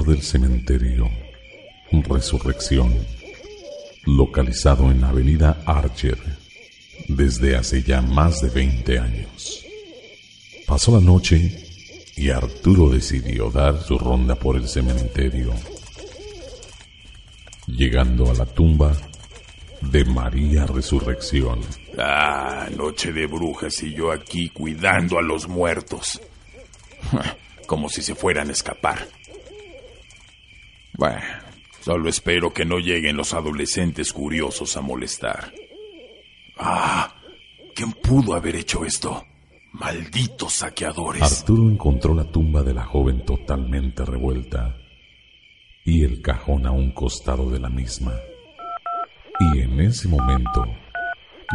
Del 0.00 0.22
cementerio 0.22 1.10
Resurrección, 2.00 2.94
localizado 4.06 4.90
en 4.90 5.02
la 5.02 5.10
avenida 5.10 5.62
Archer 5.66 6.16
desde 7.06 7.54
hace 7.54 7.82
ya 7.82 8.00
más 8.00 8.40
de 8.40 8.48
20 8.48 8.98
años. 8.98 9.64
Pasó 10.66 10.98
la 10.98 11.04
noche 11.04 11.64
y 12.16 12.30
Arturo 12.30 12.88
decidió 12.88 13.50
dar 13.50 13.78
su 13.82 13.98
ronda 13.98 14.34
por 14.34 14.56
el 14.56 14.66
cementerio. 14.66 15.52
Llegando 17.66 18.30
a 18.30 18.34
la 18.34 18.46
tumba 18.46 18.96
de 19.82 20.04
María 20.06 20.64
Resurrección. 20.64 21.60
Ah, 21.98 22.68
noche 22.74 23.12
de 23.12 23.26
brujas 23.26 23.82
y 23.82 23.92
yo 23.92 24.10
aquí 24.10 24.48
cuidando 24.48 25.18
a 25.18 25.22
los 25.22 25.46
muertos. 25.46 26.20
Como 27.66 27.90
si 27.90 28.00
se 28.00 28.14
fueran 28.14 28.48
a 28.48 28.52
escapar. 28.52 29.06
Bueno, 30.94 31.22
solo 31.80 32.08
espero 32.08 32.52
que 32.52 32.64
no 32.64 32.78
lleguen 32.78 33.16
los 33.16 33.34
adolescentes 33.34 34.12
curiosos 34.12 34.76
a 34.76 34.80
molestar. 34.80 35.52
Ah, 36.58 37.14
¿quién 37.74 37.92
pudo 37.92 38.34
haber 38.34 38.56
hecho 38.56 38.84
esto? 38.84 39.24
Malditos 39.72 40.52
saqueadores. 40.52 41.22
Arturo 41.22 41.70
encontró 41.70 42.14
la 42.14 42.30
tumba 42.30 42.62
de 42.62 42.74
la 42.74 42.84
joven 42.84 43.24
totalmente 43.24 44.04
revuelta 44.04 44.76
y 45.84 46.04
el 46.04 46.20
cajón 46.20 46.66
a 46.66 46.70
un 46.70 46.92
costado 46.92 47.50
de 47.50 47.58
la 47.58 47.70
misma. 47.70 48.12
Y 49.40 49.60
en 49.60 49.80
ese 49.80 50.08
momento 50.08 50.64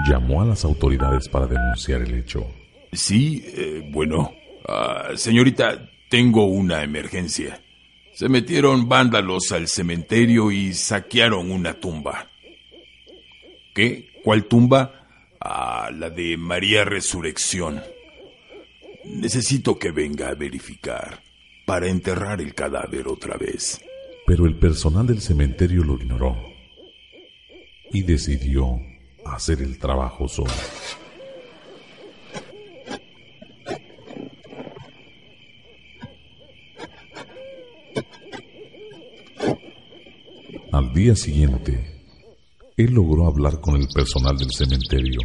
llamó 0.06 0.42
a 0.42 0.46
las 0.46 0.66
autoridades 0.66 1.30
para 1.30 1.48
denunciar 1.48 2.02
el 2.02 2.16
hecho. 2.16 2.46
Sí, 2.92 3.44
eh, 3.46 3.88
bueno, 3.92 4.34
ah, 4.68 5.10
señorita, 5.16 5.90
tengo 6.10 6.46
una 6.46 6.84
emergencia. 6.84 7.62
Se 8.18 8.30
metieron 8.30 8.90
vándalos 8.90 9.52
al 9.52 9.68
cementerio 9.68 10.50
y 10.50 10.74
saquearon 10.74 11.52
una 11.52 11.76
tumba. 11.76 12.28
¿Qué? 13.76 14.10
¿Cuál 14.24 14.46
tumba? 14.46 15.06
Ah, 15.40 15.92
la 15.96 16.10
de 16.10 16.36
María 16.36 16.84
Resurrección. 16.84 17.80
Necesito 19.06 19.78
que 19.78 19.92
venga 19.92 20.30
a 20.30 20.34
verificar 20.34 21.22
para 21.68 21.90
enterrar 21.90 22.42
el 22.42 22.56
cadáver 22.56 23.08
otra 23.08 23.38
vez. 23.38 23.80
Pero 24.26 24.48
el 24.48 24.56
personal 24.56 25.06
del 25.06 25.22
cementerio 25.22 25.84
lo 25.84 25.94
ignoró 25.94 26.36
y 27.92 28.02
decidió 28.02 28.82
hacer 29.28 29.62
el 29.62 29.78
trabajo 29.78 30.28
solo. 30.28 30.50
Al 40.78 40.94
día 40.94 41.16
siguiente, 41.16 42.06
él 42.78 42.92
logró 42.94 43.26
hablar 43.26 43.60
con 43.60 43.78
el 43.78 43.88
personal 43.88 44.38
del 44.38 44.52
cementerio 44.52 45.22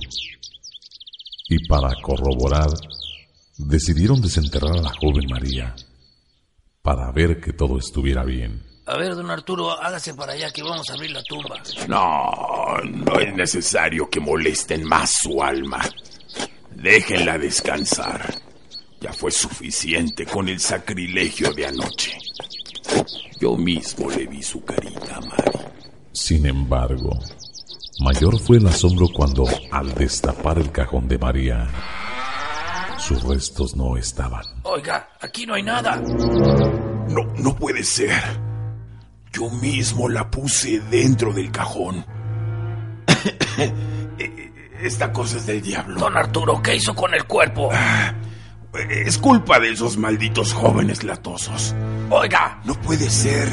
y 1.46 1.68
para 1.68 1.90
corroborar, 2.00 2.70
decidieron 3.58 4.22
desenterrar 4.22 4.78
a 4.78 4.80
la 4.80 4.94
joven 4.98 5.26
María 5.28 5.76
para 6.80 7.12
ver 7.12 7.38
que 7.38 7.52
todo 7.52 7.76
estuviera 7.76 8.24
bien. 8.24 8.62
A 8.86 8.96
ver, 8.96 9.14
don 9.14 9.30
Arturo, 9.30 9.72
hágase 9.72 10.14
para 10.14 10.32
allá 10.32 10.50
que 10.50 10.62
vamos 10.62 10.88
a 10.88 10.94
abrir 10.94 11.10
la 11.10 11.22
tumba. 11.22 11.62
No, 11.86 12.78
no 12.82 13.20
es 13.20 13.34
necesario 13.34 14.08
que 14.08 14.20
molesten 14.20 14.84
más 14.84 15.18
su 15.20 15.42
alma. 15.42 15.82
Déjenla 16.70 17.36
descansar. 17.36 18.40
Ya 19.02 19.12
fue 19.12 19.30
suficiente 19.30 20.24
con 20.24 20.48
el 20.48 20.60
sacrilegio 20.60 21.52
de 21.52 21.66
anoche. 21.66 22.16
Yo 23.40 23.56
mismo 23.56 24.10
le 24.10 24.26
vi 24.26 24.42
su 24.42 24.64
carita 24.64 25.16
a 25.16 25.20
Mari. 25.20 25.58
Sin 26.12 26.46
embargo, 26.46 27.18
mayor 28.00 28.38
fue 28.38 28.58
el 28.58 28.66
asombro 28.66 29.08
cuando, 29.08 29.44
al 29.70 29.94
destapar 29.94 30.58
el 30.58 30.70
cajón 30.70 31.08
de 31.08 31.18
María, 31.18 31.68
sus 32.98 33.22
restos 33.24 33.74
no 33.74 33.96
estaban. 33.96 34.44
Oiga, 34.62 35.08
aquí 35.20 35.44
no 35.46 35.54
hay 35.54 35.62
nada. 35.62 35.96
No, 35.96 37.24
no 37.36 37.56
puede 37.56 37.82
ser. 37.82 38.12
Yo 39.32 39.48
mismo 39.50 40.08
la 40.08 40.30
puse 40.30 40.80
dentro 40.80 41.32
del 41.32 41.50
cajón. 41.50 42.04
Esta 44.82 45.12
cosa 45.12 45.38
es 45.38 45.46
del 45.46 45.62
diablo. 45.62 45.98
Don 45.98 46.16
Arturo, 46.16 46.60
¿qué 46.62 46.76
hizo 46.76 46.94
con 46.94 47.14
el 47.14 47.24
cuerpo? 47.24 47.70
Es 49.06 49.18
culpa 49.18 49.60
de 49.60 49.70
esos 49.70 49.96
malditos 49.98 50.52
jóvenes 50.54 51.04
latosos. 51.04 51.74
Oiga, 52.10 52.58
No 52.64 52.74
puede 52.74 53.08
ser. 53.10 53.48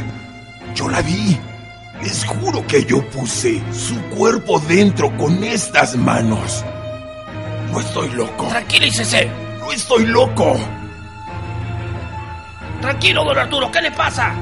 Yo 0.76 0.88
la 0.90 1.02
vi. 1.02 1.38
Les 2.02 2.24
juro 2.26 2.66
que 2.66 2.86
yo 2.86 3.02
puse 3.10 3.62
su 3.74 4.00
cuerpo 4.16 4.60
dentro 4.62 5.16
con 5.18 5.44
estas 5.44 5.96
manos. 5.98 6.64
No 7.72 7.80
estoy 7.82 8.10
loco. 8.12 8.48
tranquilícese. 8.48 9.30
No 9.60 9.72
estoy 9.72 10.06
loco. 10.06 10.58
Tranquilo, 12.82 13.26
don 13.26 13.38
Arturo, 13.38 13.70
¿qué 13.72 13.82
le 13.82 13.91
pasa? 13.91 14.34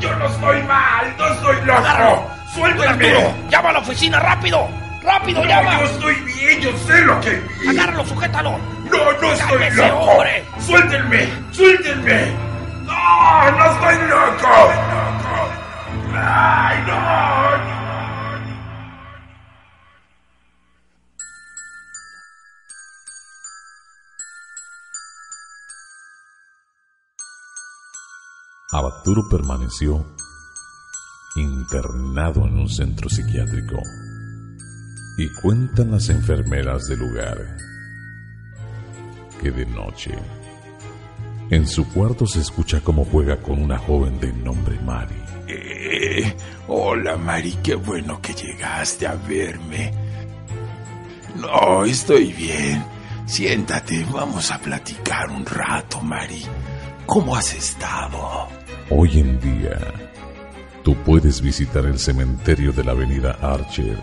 Yo 0.00 0.14
no 0.16 0.26
estoy 0.26 0.62
mal. 0.64 1.14
No 1.16 1.26
estoy 1.28 1.56
loco. 1.64 1.78
Agárralo. 1.78 2.16
Don 2.16 2.48
Suéltame. 2.54 3.08
Arturo, 3.10 3.34
llama 3.50 3.68
a 3.68 3.72
la 3.74 3.78
oficina, 3.78 4.18
rápido. 4.20 4.68
Rápido, 5.04 5.42
No, 5.44 5.48
llama. 5.48 5.78
yo 5.80 5.84
estoy 5.86 6.14
bien. 6.22 6.60
Yo 6.60 6.76
sé 6.86 7.00
lo 7.02 7.20
que 7.20 7.30
vi. 7.62 7.68
Agárralo, 7.68 8.04
sujétalo. 8.04 8.58
No, 8.90 9.12
no 9.20 9.32
estoy 9.32 9.70
loco. 9.76 9.98
hombre. 9.98 10.44
Suéltenme. 10.60 11.28
Suéltenme. 11.52 12.32
No, 12.84 13.50
no 13.50 13.72
estoy 13.72 14.08
loco. 14.08 14.48
Ay, 16.14 16.84
no. 16.86 17.48
Arturo 28.70 29.22
permaneció 29.30 30.04
internado 31.36 32.46
en 32.46 32.58
un 32.58 32.68
centro 32.68 33.08
psiquiátrico. 33.08 33.76
Y 35.16 35.32
cuentan 35.40 35.92
las 35.92 36.08
enfermeras 36.10 36.86
del 36.88 36.98
lugar 36.98 37.38
que 39.40 39.50
de 39.50 39.66
noche 39.66 40.12
en 41.50 41.66
su 41.66 41.88
cuarto 41.88 42.26
se 42.26 42.40
escucha 42.40 42.80
cómo 42.80 43.06
juega 43.06 43.38
con 43.38 43.62
una 43.62 43.78
joven 43.78 44.20
de 44.20 44.32
nombre 44.32 44.78
Mari. 44.80 45.14
Eh, 45.46 46.34
hola, 46.66 47.16
Mari, 47.16 47.56
qué 47.62 47.74
bueno 47.74 48.20
que 48.20 48.34
llegaste 48.34 49.06
a 49.06 49.14
verme. 49.14 49.90
No, 51.36 51.84
estoy 51.86 52.32
bien. 52.34 52.84
Siéntate, 53.24 54.04
vamos 54.12 54.50
a 54.50 54.58
platicar 54.58 55.30
un 55.30 55.46
rato, 55.46 56.00
Mari. 56.02 56.42
¿Cómo 57.06 57.34
has 57.34 57.54
estado? 57.54 58.48
Hoy 58.90 59.20
en 59.20 59.40
día, 59.40 59.78
tú 60.82 60.94
puedes 60.96 61.40
visitar 61.40 61.86
el 61.86 61.98
cementerio 61.98 62.72
de 62.72 62.84
la 62.84 62.92
avenida 62.92 63.38
Archer 63.40 63.98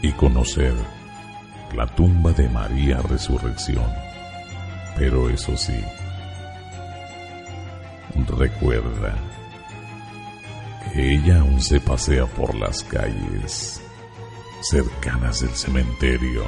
y 0.00 0.12
conocer 0.12 0.74
la 1.76 1.86
tumba 1.86 2.32
de 2.32 2.48
María 2.48 2.98
Resurrección. 3.02 3.84
Pero 4.96 5.28
eso 5.28 5.54
sí, 5.56 5.78
recuerda 8.38 9.14
que 10.92 11.14
ella 11.14 11.40
aún 11.40 11.60
se 11.60 11.78
pasea 11.80 12.24
por 12.26 12.54
las 12.54 12.82
calles 12.84 13.82
cercanas 14.62 15.40
del 15.40 15.50
cementerio. 15.50 16.44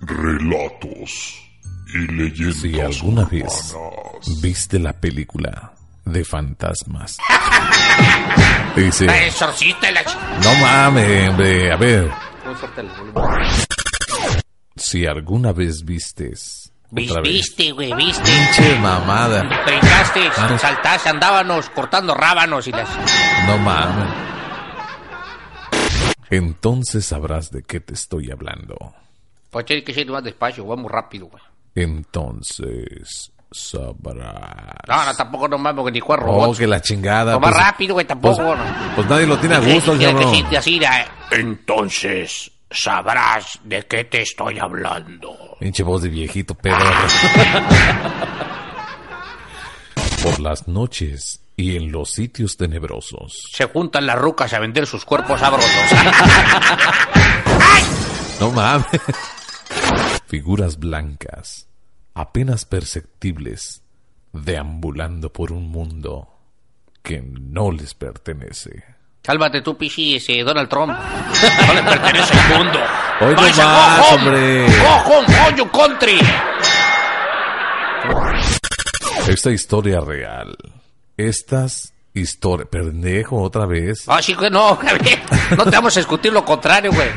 Relatos 0.00 1.40
y 1.94 1.98
leyendas 2.12 2.56
Si 2.56 2.80
alguna 2.80 3.24
vez 3.24 3.76
viste 4.42 4.78
la 4.78 4.92
película 4.92 5.71
de 6.04 6.24
fantasmas. 6.24 7.16
Dice, 8.76 9.06
La 9.06 9.26
exorcista 9.26 9.90
y 9.90 9.94
la 9.94 10.02
ch... 10.04 10.16
no 10.42 10.54
mames, 10.60 11.28
hombre, 11.28 11.72
a 11.72 11.76
ver. 11.76 12.10
Si 14.76 15.06
alguna 15.06 15.52
vez 15.52 15.84
vistes. 15.84 16.72
Viste, 16.90 17.72
güey, 17.72 17.92
viste. 17.94 18.22
Pinche 18.30 18.78
mamada. 18.78 19.42
Brincaste, 19.64 20.28
Ah. 20.36 20.58
saltaste, 20.58 21.08
andábamos 21.08 21.68
cortando 21.70 22.14
rábanos 22.14 22.66
y 22.66 22.72
las... 22.72 22.88
No 23.46 23.58
mames. 23.58 24.08
Entonces 26.30 27.04
sabrás 27.06 27.50
de 27.50 27.62
qué 27.62 27.80
te 27.80 27.94
estoy 27.94 28.30
hablando. 28.30 28.94
Pues 29.50 29.66
tiene 29.66 29.84
que 29.84 29.92
ser 29.94 30.06
más 30.08 30.24
despacio, 30.24 30.64
vamos 30.66 30.90
rápido, 30.90 31.26
güey. 31.26 31.42
Entonces, 31.74 33.32
sabrás. 33.52 34.74
No, 34.88 35.04
no, 35.04 35.14
tampoco 35.16 35.48
no 35.48 35.58
mames, 35.58 35.82
güey, 35.82 35.92
ni 35.94 36.00
jugar 36.00 36.20
Oh, 36.22 36.26
robots. 36.26 36.58
que 36.58 36.66
la 36.66 36.80
chingada. 36.80 37.32
No, 37.32 37.40
más 37.40 37.52
pues- 37.52 37.64
rápido, 37.64 37.94
güey, 37.94 38.06
tampoco. 38.06 38.36
Pues, 38.36 38.58
no. 38.58 38.64
pues 38.96 39.06
nadie 39.08 39.26
lo 39.26 39.38
tiene 39.38 39.54
a 39.56 39.60
gusto, 39.60 39.98
que- 39.98 40.14
que 40.14 40.26
sí, 40.28 40.56
así, 40.56 40.80
eh. 40.82 41.04
Entonces 41.30 42.50
sabrás 42.70 43.58
de 43.64 43.86
qué 43.86 44.04
te 44.04 44.22
estoy 44.22 44.58
hablando. 44.58 45.56
Pinche 45.60 45.82
voz 45.82 46.02
de 46.02 46.08
viejito 46.08 46.54
pedo. 46.54 46.76
Por 50.22 50.40
las 50.40 50.68
noches 50.68 51.40
y 51.56 51.76
en 51.76 51.90
los 51.92 52.10
sitios 52.10 52.56
tenebrosos. 52.56 53.48
Se 53.52 53.64
juntan 53.66 54.06
las 54.06 54.18
rucas 54.18 54.52
a 54.52 54.58
vender 54.60 54.86
sus 54.86 55.04
cuerpos 55.04 55.40
sabrosos. 55.40 55.70
No 58.40 58.50
mames. 58.50 58.86
Figuras 60.26 60.76
blancas, 60.76 61.68
apenas 62.14 62.64
perceptibles, 62.64 63.82
deambulando 64.32 65.32
por 65.32 65.52
un 65.52 65.70
mundo 65.70 66.28
que 67.02 67.22
no 67.22 67.70
les 67.70 67.94
pertenece. 67.94 68.84
Cálmate 69.22 69.62
tú, 69.62 69.76
pichi, 69.76 70.16
ese 70.16 70.42
Donald 70.42 70.68
Trump. 70.68 70.92
No 71.66 71.74
le 71.74 71.82
pertenece 71.82 72.34
al 72.38 72.58
mundo. 72.58 72.78
Hoy 73.20 73.34
no 73.34 73.64
más, 73.64 74.12
hombre. 74.12 74.66
Go 74.66 75.14
home, 75.14 75.26
go 75.26 75.56
you 75.56 75.70
country. 75.70 76.18
Esta 79.28 79.50
historia 79.50 80.00
real. 80.00 80.56
Estas 81.16 81.92
historias. 82.14 82.68
Pendejo, 82.68 83.40
otra 83.40 83.66
vez. 83.66 84.04
Ah, 84.08 84.20
sí, 84.20 84.34
que 84.34 84.50
no. 84.50 84.78
No 85.56 85.64
te 85.64 85.70
vamos 85.70 85.96
a 85.96 86.00
discutir 86.00 86.32
lo 86.32 86.44
contrario, 86.44 86.92
güey. 86.92 87.10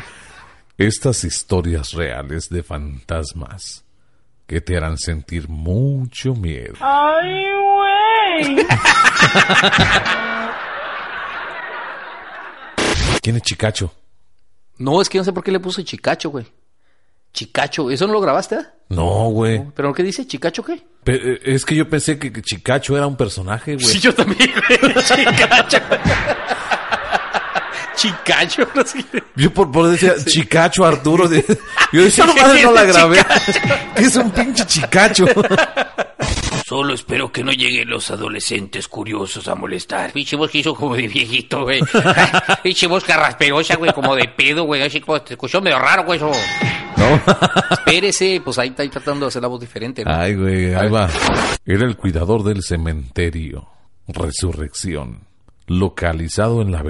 Estas 0.77 1.23
historias 1.23 1.93
reales 1.93 2.49
de 2.49 2.61
fantasmas 2.61 3.85
que 4.47 4.61
te 4.61 4.77
harán 4.77 4.97
sentir 4.97 5.49
mucho 5.49 6.34
miedo. 6.35 6.76
¿Quién 13.22 13.38
es 13.38 13.41
Chicacho? 13.41 13.91
No, 14.77 15.01
es 15.01 15.09
que 15.09 15.17
no 15.17 15.23
sé 15.23 15.34
por 15.34 15.43
qué 15.43 15.51
le 15.51 15.59
puso 15.59 15.81
Chicacho, 15.81 16.30
güey. 16.30 16.45
Chicacho, 17.34 17.89
¿eso 17.89 18.05
no 18.07 18.13
lo 18.13 18.22
grabaste? 18.22 18.55
ah? 18.55 18.72
No, 18.89 19.30
güey. 19.30 19.63
¿Pero 19.76 19.93
qué 19.93 20.03
dice? 20.03 20.27
¿Chicacho 20.27 20.63
qué? 20.63 20.84
Eh, 21.05 21.39
Es 21.43 21.65
que 21.65 21.76
yo 21.76 21.89
pensé 21.89 22.19
que 22.19 22.31
que 22.31 22.41
Chicacho 22.41 22.95
era 22.95 23.07
un 23.07 23.17
personaje, 23.17 23.73
güey. 23.76 23.85
Sí, 23.85 23.99
yo 23.99 24.13
también, 24.13 24.51
güey. 24.51 24.93
Chicacho. 25.03 25.77
Chicacho, 27.95 28.67
no 28.76 28.85
sé. 28.85 29.03
Yo 29.35 29.53
por, 29.53 29.72
por 29.72 29.89
decía 29.89 30.13
Chicacho 30.26 30.85
Arturo. 30.85 31.30
Yo 31.91 32.03
decía, 32.03 32.26
no 32.26 32.35
madre, 32.35 32.63
no 32.63 32.72
la 32.72 32.84
grabé. 32.84 33.26
Es 33.95 34.15
un 34.15 34.30
pinche 34.31 34.65
Chicacho. 34.65 35.26
Solo 36.65 36.95
espero 36.95 37.31
que 37.31 37.43
no 37.43 37.51
lleguen 37.51 37.89
los 37.89 38.09
adolescentes 38.09 38.88
curiosos 38.88 39.47
a 39.47 39.53
molestar. 39.53 40.11
Pinche 40.11 40.35
voz 40.35 40.49
que 40.49 40.57
hizo 40.57 40.73
como 40.73 40.95
de 40.95 41.07
viejito, 41.07 41.61
güey. 41.61 41.80
Pinche 42.63 42.88
voz 42.88 43.03
carrasperosa, 43.03 43.76
güey, 43.76 43.93
como 43.93 44.15
de 44.15 44.27
pedo, 44.30 44.63
güey. 44.63 44.81
Así 44.81 44.99
como 44.99 45.22
te 45.22 45.35
escuchó 45.35 45.61
medio 45.61 45.77
raro, 45.77 46.05
güey, 46.05 46.17
eso. 46.17 46.31
¿No? 46.97 47.22
Espérese, 47.69 48.41
pues 48.43 48.57
ahí 48.57 48.69
está 48.69 48.81
ahí 48.81 48.89
tratando 48.89 49.26
de 49.26 49.27
hacer 49.27 49.43
la 49.43 49.47
voz 49.47 49.61
diferente. 49.61 50.03
¿no? 50.03 50.11
Ay, 50.11 50.34
güey, 50.34 50.73
ahí 50.73 50.89
va. 50.89 51.07
Era 51.65 51.85
el 51.85 51.95
cuidador 51.97 52.43
del 52.43 52.63
cementerio. 52.63 53.69
Resurrección. 54.07 55.27
Localizado 55.67 56.63
en 56.63 56.72
la, 56.72 56.81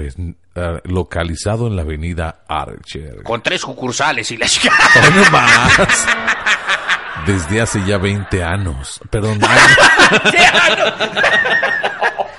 localizado 0.84 1.66
en 1.66 1.76
la 1.76 1.82
avenida 1.82 2.44
Archer. 2.48 3.22
Con 3.22 3.42
tres 3.42 3.60
sucursales 3.60 4.30
y 4.30 4.36
la 4.36 4.46
chica. 4.46 4.72
Hoy 4.96 5.10
no 5.14 5.30
más. 5.30 6.06
Desde 7.26 7.60
hace 7.60 7.82
ya 7.84 7.98
20 7.98 8.42
años. 8.44 9.00
Perdón. 9.10 9.38
años. 9.44 10.94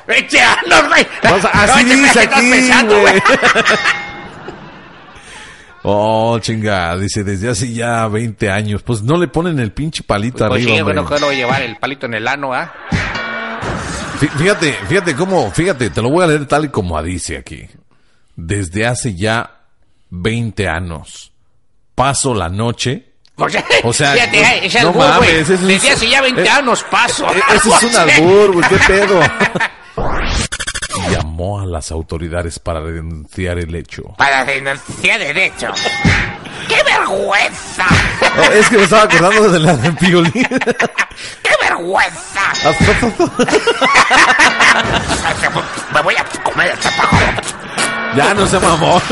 ¡Veinte 0.07 0.39
años, 0.39 0.88
güey! 0.88 1.06
Sea, 1.22 1.49
así 1.52 1.84
No, 1.84 1.94
dice 1.95 2.23
estás 2.23 2.38
aquí, 2.38 2.49
pensando, 2.52 2.99
güey. 3.02 3.22
Oh, 5.89 6.38
chinga, 6.39 6.98
dice 6.98 7.23
desde 7.23 7.49
hace 7.49 7.72
ya 7.73 8.07
20 8.07 8.49
años. 8.49 8.81
Pues 8.84 9.02
no 9.03 9.18
le 9.18 9.27
ponen 9.30 9.57
el 9.60 9.72
pinche 9.72 10.03
palito 10.03 10.39
Pues 10.48 10.61
arriba, 10.61 10.77
sí, 10.77 10.81
bueno, 10.81 11.06
que 11.06 11.14
a 11.15 11.31
llevar 11.31 11.61
el 11.61 11.77
palito 11.77 12.06
en 12.07 12.14
el 12.15 12.27
ano, 12.27 12.53
¿ah? 12.53 12.73
Fí- 14.19 14.30
Fíjate, 14.30 14.73
fíjate 14.89 15.15
cómo, 15.15 15.49
fíjate, 15.52 15.89
te 15.89 16.02
lo 16.02 16.10
voy 16.10 16.23
a 16.23 16.27
leer 16.27 16.45
tal 16.45 16.65
y 16.65 16.69
como 16.69 17.02
dice 17.03 17.38
aquí. 17.38 17.69
Desde 18.38 18.86
hace 18.88 19.16
ya 19.16 19.52
20 20.12 20.68
años. 20.70 21.34
Paso 21.96 22.34
la 22.34 22.48
noche. 22.48 23.04
O 23.36 23.50
sea, 23.50 23.64
O 23.84 23.92
sea, 23.94 24.14
fíjate, 24.14 24.82
no- 24.84 24.90
eh, 24.90 24.94
mames, 24.96 25.30
ese 25.30 25.54
es 25.56 25.60
un- 25.62 25.68
Desde 25.68 25.92
hace 25.92 26.10
ya 26.10 26.22
20 26.22 26.44
eh, 26.44 26.50
años 26.50 26.84
paso. 26.90 27.28
E- 27.34 27.56
Ese 27.56 27.70
es 27.70 27.84
un 27.84 27.96
albur, 27.96 28.54
güey, 28.54 28.70
qué 28.70 28.78
pedo. 28.88 29.20
Llamó 31.12 31.60
a 31.62 31.66
las 31.66 31.92
autoridades 31.92 32.60
para 32.60 32.82
denunciar 32.82 33.58
el 33.60 33.74
hecho. 33.76 34.04
Para 34.18 34.44
denunciar 34.46 35.20
derecho. 35.20 35.68
¡Qué 36.68 36.84
vergüenza! 36.84 37.86
No, 38.36 38.44
es 38.44 38.68
que 38.70 38.78
me 38.78 38.84
estaba 38.84 39.04
acordando 39.04 39.50
de 39.52 39.60
la 39.60 39.76
de 39.78 39.90
violín. 39.92 40.32
¡Qué 41.44 41.52
vergüenza! 41.62 42.42
Me 45.94 46.02
voy 46.02 46.16
a 46.16 46.26
comer 46.44 46.72
este 46.74 46.90
pájaro. 46.90 47.42
Ya 48.18 48.34
no 48.34 48.48
se 48.48 48.60
mamó. 48.60 49.02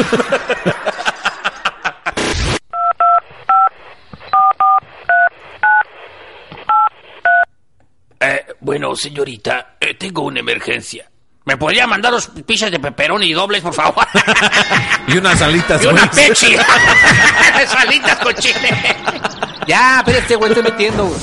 Eh, 8.18 8.46
bueno, 8.62 8.96
señorita, 8.96 9.76
eh, 9.80 9.94
tengo 9.96 10.24
una 10.24 10.40
emergencia. 10.40 11.08
¿Me 11.44 11.58
podría 11.58 11.86
mandar 11.86 12.12
los 12.12 12.28
pizzas 12.28 12.72
de 12.72 12.80
pepperoni 12.80 13.28
y 13.28 13.34
dobles, 13.34 13.62
por 13.62 13.74
favor? 13.74 14.08
Y 15.08 15.18
unas 15.18 15.40
alitas. 15.42 15.84
y 15.84 15.88
una. 15.88 16.10
Pepsi. 16.10 16.56
Salitas 17.68 18.18
con 18.20 18.34
chile. 18.36 18.70
Ya, 19.68 20.00
espérate, 20.00 20.36
güey, 20.36 20.52
estoy 20.52 20.64
metiendo. 20.72 21.16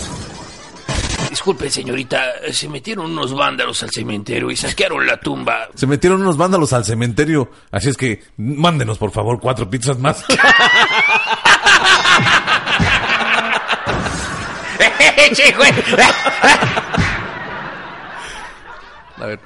Disculpe, 1.32 1.70
señorita, 1.70 2.32
eh, 2.44 2.52
se 2.52 2.68
metieron 2.68 3.10
unos 3.10 3.32
vándalos 3.32 3.82
al 3.82 3.90
cementerio 3.90 4.50
y 4.50 4.56
saquearon 4.56 5.06
la 5.06 5.18
tumba. 5.18 5.70
Se 5.74 5.86
metieron 5.86 6.20
unos 6.20 6.36
vándalos 6.36 6.74
al 6.74 6.84
cementerio. 6.84 7.50
Así 7.70 7.88
es 7.88 7.96
que 7.96 8.22
mándenos, 8.36 8.98
por 8.98 9.12
favor, 9.12 9.40
cuatro 9.40 9.70
pizzas 9.70 9.98
más. 9.98 10.22
A 19.16 19.24
ver. 19.24 19.40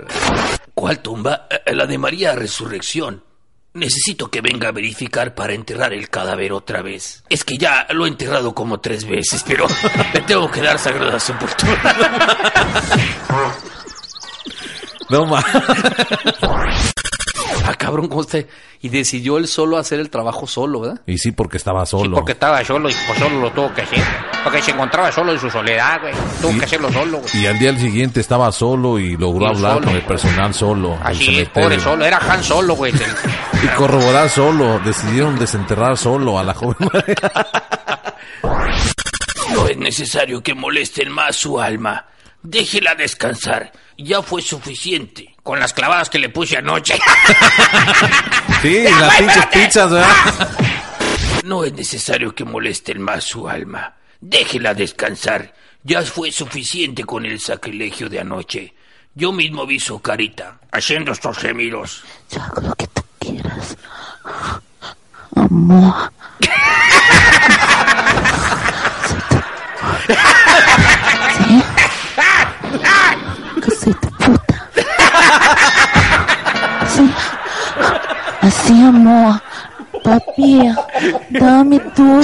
¿Cuál 0.75 0.99
tumba? 0.99 1.47
Eh, 1.49 1.73
La 1.73 1.87
de 1.87 1.99
María 1.99 2.35
Resurrección. 2.35 3.23
Necesito 3.77 4.31
que 4.31 4.41
venga 4.41 4.69
a 4.69 4.73
verificar 4.73 5.35
para 5.35 5.53
enterrar 5.53 5.93
el 5.93 6.09
cadáver 6.09 6.53
otra 6.53 6.81
vez. 6.81 7.23
Es 7.29 7.45
que 7.45 7.59
ya 7.59 7.87
lo 7.91 8.07
he 8.07 8.09
enterrado 8.09 8.55
como 8.55 8.81
tres 8.81 9.07
veces, 9.07 9.45
pero 9.47 9.67
le 10.15 10.21
tengo 10.23 10.51
que 10.51 10.63
dar 10.63 10.79
sagrada 10.79 11.21
sepultura. 11.21 11.95
No 15.11 15.27
más. 15.27 15.45
Ah, 17.67 17.75
cabrón, 17.75 18.09
¿cómo 18.09 18.21
usted? 18.21 18.47
Y 18.81 18.89
decidió 18.89 19.39
él 19.39 19.49
solo 19.49 19.77
hacer 19.79 19.99
el 20.01 20.11
trabajo 20.11 20.47
solo, 20.47 20.81
¿verdad? 20.81 21.01
Y 21.07 21.19
sí, 21.19 21.33
porque 21.33 21.57
estaba 21.57 21.85
solo. 21.87 22.05
Sí, 22.05 22.11
porque 22.11 22.33
estaba 22.33 22.65
solo 22.65 22.89
y 22.91 22.95
pues 23.07 23.19
solo 23.19 23.41
lo 23.41 23.51
tuvo 23.53 23.73
que 23.75 23.83
hacer. 23.83 23.99
Porque 24.45 24.63
se 24.63 24.71
encontraba 24.71 25.11
solo 25.11 25.33
en 25.33 25.41
su 25.41 25.51
soledad, 25.51 26.01
güey. 26.01 26.15
Tuvo 26.41 26.53
Y- 26.53 26.59
que 26.59 26.65
hacerlo 26.65 26.93
solo, 26.93 27.19
güey. 27.19 27.43
Y 27.43 27.47
al 27.47 27.59
día 27.59 27.77
siguiente 27.79 28.21
estaba 28.21 28.51
solo 28.53 28.99
y 28.99 29.17
logró 29.17 29.47
Y 29.47 29.49
hablar 29.49 29.73
solo. 29.75 29.87
con 29.87 29.97
el 29.97 30.03
personal 30.03 30.55
solo. 30.55 30.99
Así 31.03 31.41
es, 31.41 31.49
pobre 31.49 31.81
solo. 31.81 32.05
Era 32.05 32.19
Han 32.19 32.43
Solo, 32.45 32.75
güey. 32.75 32.93
Y 33.63 33.67
corroborar 33.77 34.29
solo. 34.29 34.79
Decidieron 34.81 35.39
desenterrar 35.39 35.97
solo 35.97 36.39
a 36.39 36.45
la 36.45 36.55
joven. 36.55 36.77
No 39.53 39.69
es 39.69 39.77
necesario 39.77 40.43
que 40.43 40.55
molesten 40.55 41.11
más 41.11 41.37
su 41.37 41.61
alma. 41.61 42.07
Déjela 42.43 42.95
descansar. 42.95 43.73
Ya 43.97 44.21
fue 44.23 44.43
suficiente. 44.43 45.36
Con 45.47 45.61
las 45.61 45.73
clavadas 45.73 46.11
que 46.11 46.19
le 46.19 46.29
puse 46.29 46.57
anoche. 46.57 46.95
sí, 48.63 48.83
las 48.83 49.15
pinches 49.15 49.47
pizzas, 49.47 49.91
¿verdad? 49.93 50.15
No 51.45 51.63
es 51.63 51.73
necesario 51.73 52.35
que 52.35 52.45
molesten 52.45 53.01
más 53.01 53.23
su 53.23 53.49
alma. 53.49 53.95
Déjela 54.21 54.75
descansar. 54.75 55.55
Ya 55.85 56.03
fue 56.03 56.33
suficiente 56.33 57.05
con 57.05 57.25
el 57.25 57.39
sacrilegio 57.39 58.09
de 58.09 58.19
anoche. 58.19 58.75
Yo 59.15 59.31
mismo 59.31 59.65
vi 59.65 59.79
su 59.79 60.01
carita, 60.01 60.59
haciendo 60.73 61.13
estos 61.13 61.39
gemidos. 61.39 62.03
Yo 62.29 62.43
hago 62.43 62.63
lo 62.63 62.75
que 62.75 62.89
tú 62.89 63.03
quieras. 63.21 63.77
Amor. 65.37 66.11
Así, 78.57 78.83
amor. 78.83 79.41
Papi, 80.03 80.73
dame 81.31 81.81
todo. 81.95 82.21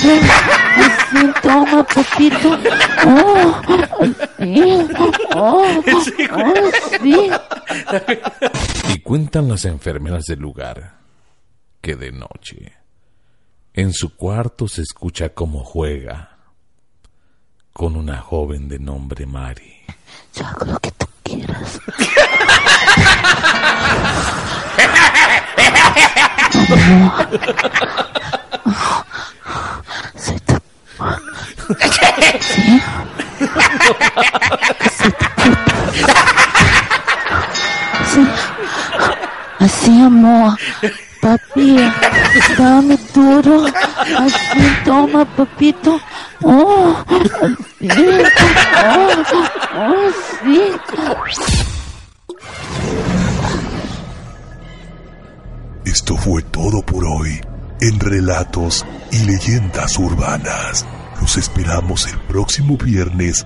Así, 0.77 1.33
toma, 1.43 1.85
papito. 1.85 2.59
Oh. 3.07 3.63
sí. 4.39 4.89
Oh, 5.35 5.65
oh, 5.87 6.03
sí. 7.01 7.31
Y 8.95 8.99
cuentan 9.01 9.49
las 9.49 9.65
enfermeras 9.65 10.25
del 10.25 10.41
lugar 10.41 10.99
que 11.81 11.97
de 11.97 12.13
noche 12.13 12.73
en 13.75 13.93
su 13.93 14.17
cuarto 14.17 14.69
se 14.69 14.83
escucha 14.83 15.31
cómo 15.31 15.65
juega 15.65 16.37
con 17.73 17.97
una 17.97 18.19
joven 18.19 18.69
de 18.69 18.79
nombre 18.79 19.27
Mari. 19.27 19.75
Yo 20.35 20.47
hago 20.47 20.65
lo 20.67 20.79
que 20.79 20.91
tú 20.93 21.07
quieras. 21.23 21.81
Soy 30.17 30.39
tu... 30.41 30.55
¿Sí? 32.41 32.83
Soy 34.99 35.13
tu 35.13 35.27
puta. 35.37 35.73
Sí. 38.13 38.23
Así, 39.61 40.03
amor. 40.03 40.57
Papi, 41.21 41.77
dame 42.59 42.97
duro. 43.15 43.67
Así, 44.19 44.77
toma, 44.85 45.25
papito. 45.25 46.01
Oh, 46.43 46.97
así. 47.07 47.89
Oh, 48.85 49.23
oh, 49.77 50.11
sí. 50.43 50.73
Esto 55.85 56.17
fue 56.17 56.43
todo 56.43 56.83
por 56.83 57.05
hoy 57.05 57.41
en 57.81 57.99
Relatos 57.99 58.87
y 59.11 59.25
Leyendas 59.25 59.99
Urbanas. 59.99 60.87
Los 61.21 61.37
esperamos 61.37 62.07
el 62.07 62.19
próximo 62.23 62.77
viernes 62.77 63.45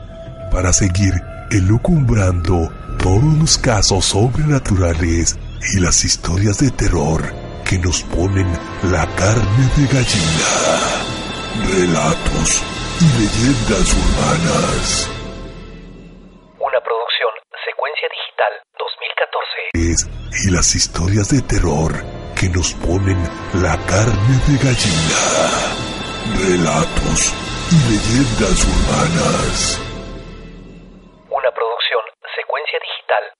para 0.51 0.73
seguir 0.73 1.15
elucumbrando 1.51 2.71
todos 2.99 3.39
los 3.39 3.59
casos 3.59 4.05
sobrenaturales 4.07 5.39
y 5.75 5.81
las 5.81 6.05
historias 6.05 6.59
de 6.59 6.71
terror 6.71 7.23
que 7.65 7.79
nos 7.79 8.03
ponen 8.03 8.47
la 8.85 9.07
carne 9.17 9.71
de 9.77 9.87
gallina. 9.87 10.49
Relatos 11.73 12.63
y 13.01 13.05
Leyendas 13.19 13.95
Urbanas. 13.95 15.11
Una 16.61 16.81
producción 16.85 17.33
Secuencia 17.65 18.09
Digital 18.13 18.53
2014. 18.79 19.93
Es- 19.93 20.09
y 20.47 20.51
las 20.51 20.75
historias 20.75 21.31
de 21.31 21.41
terror 21.43 21.93
que 22.39 22.49
nos 22.51 22.75
ponen 22.75 23.17
la 23.65 23.77
carne 23.89 24.37
de 24.47 24.57
gallina. 24.61 25.21
Relatos 26.37 27.33
y 27.73 27.77
leyendas 27.89 28.59
urbanas. 28.77 29.81
Una 31.31 31.51
producción 31.51 32.03
Secuencia 32.37 32.79
Digital 32.79 33.33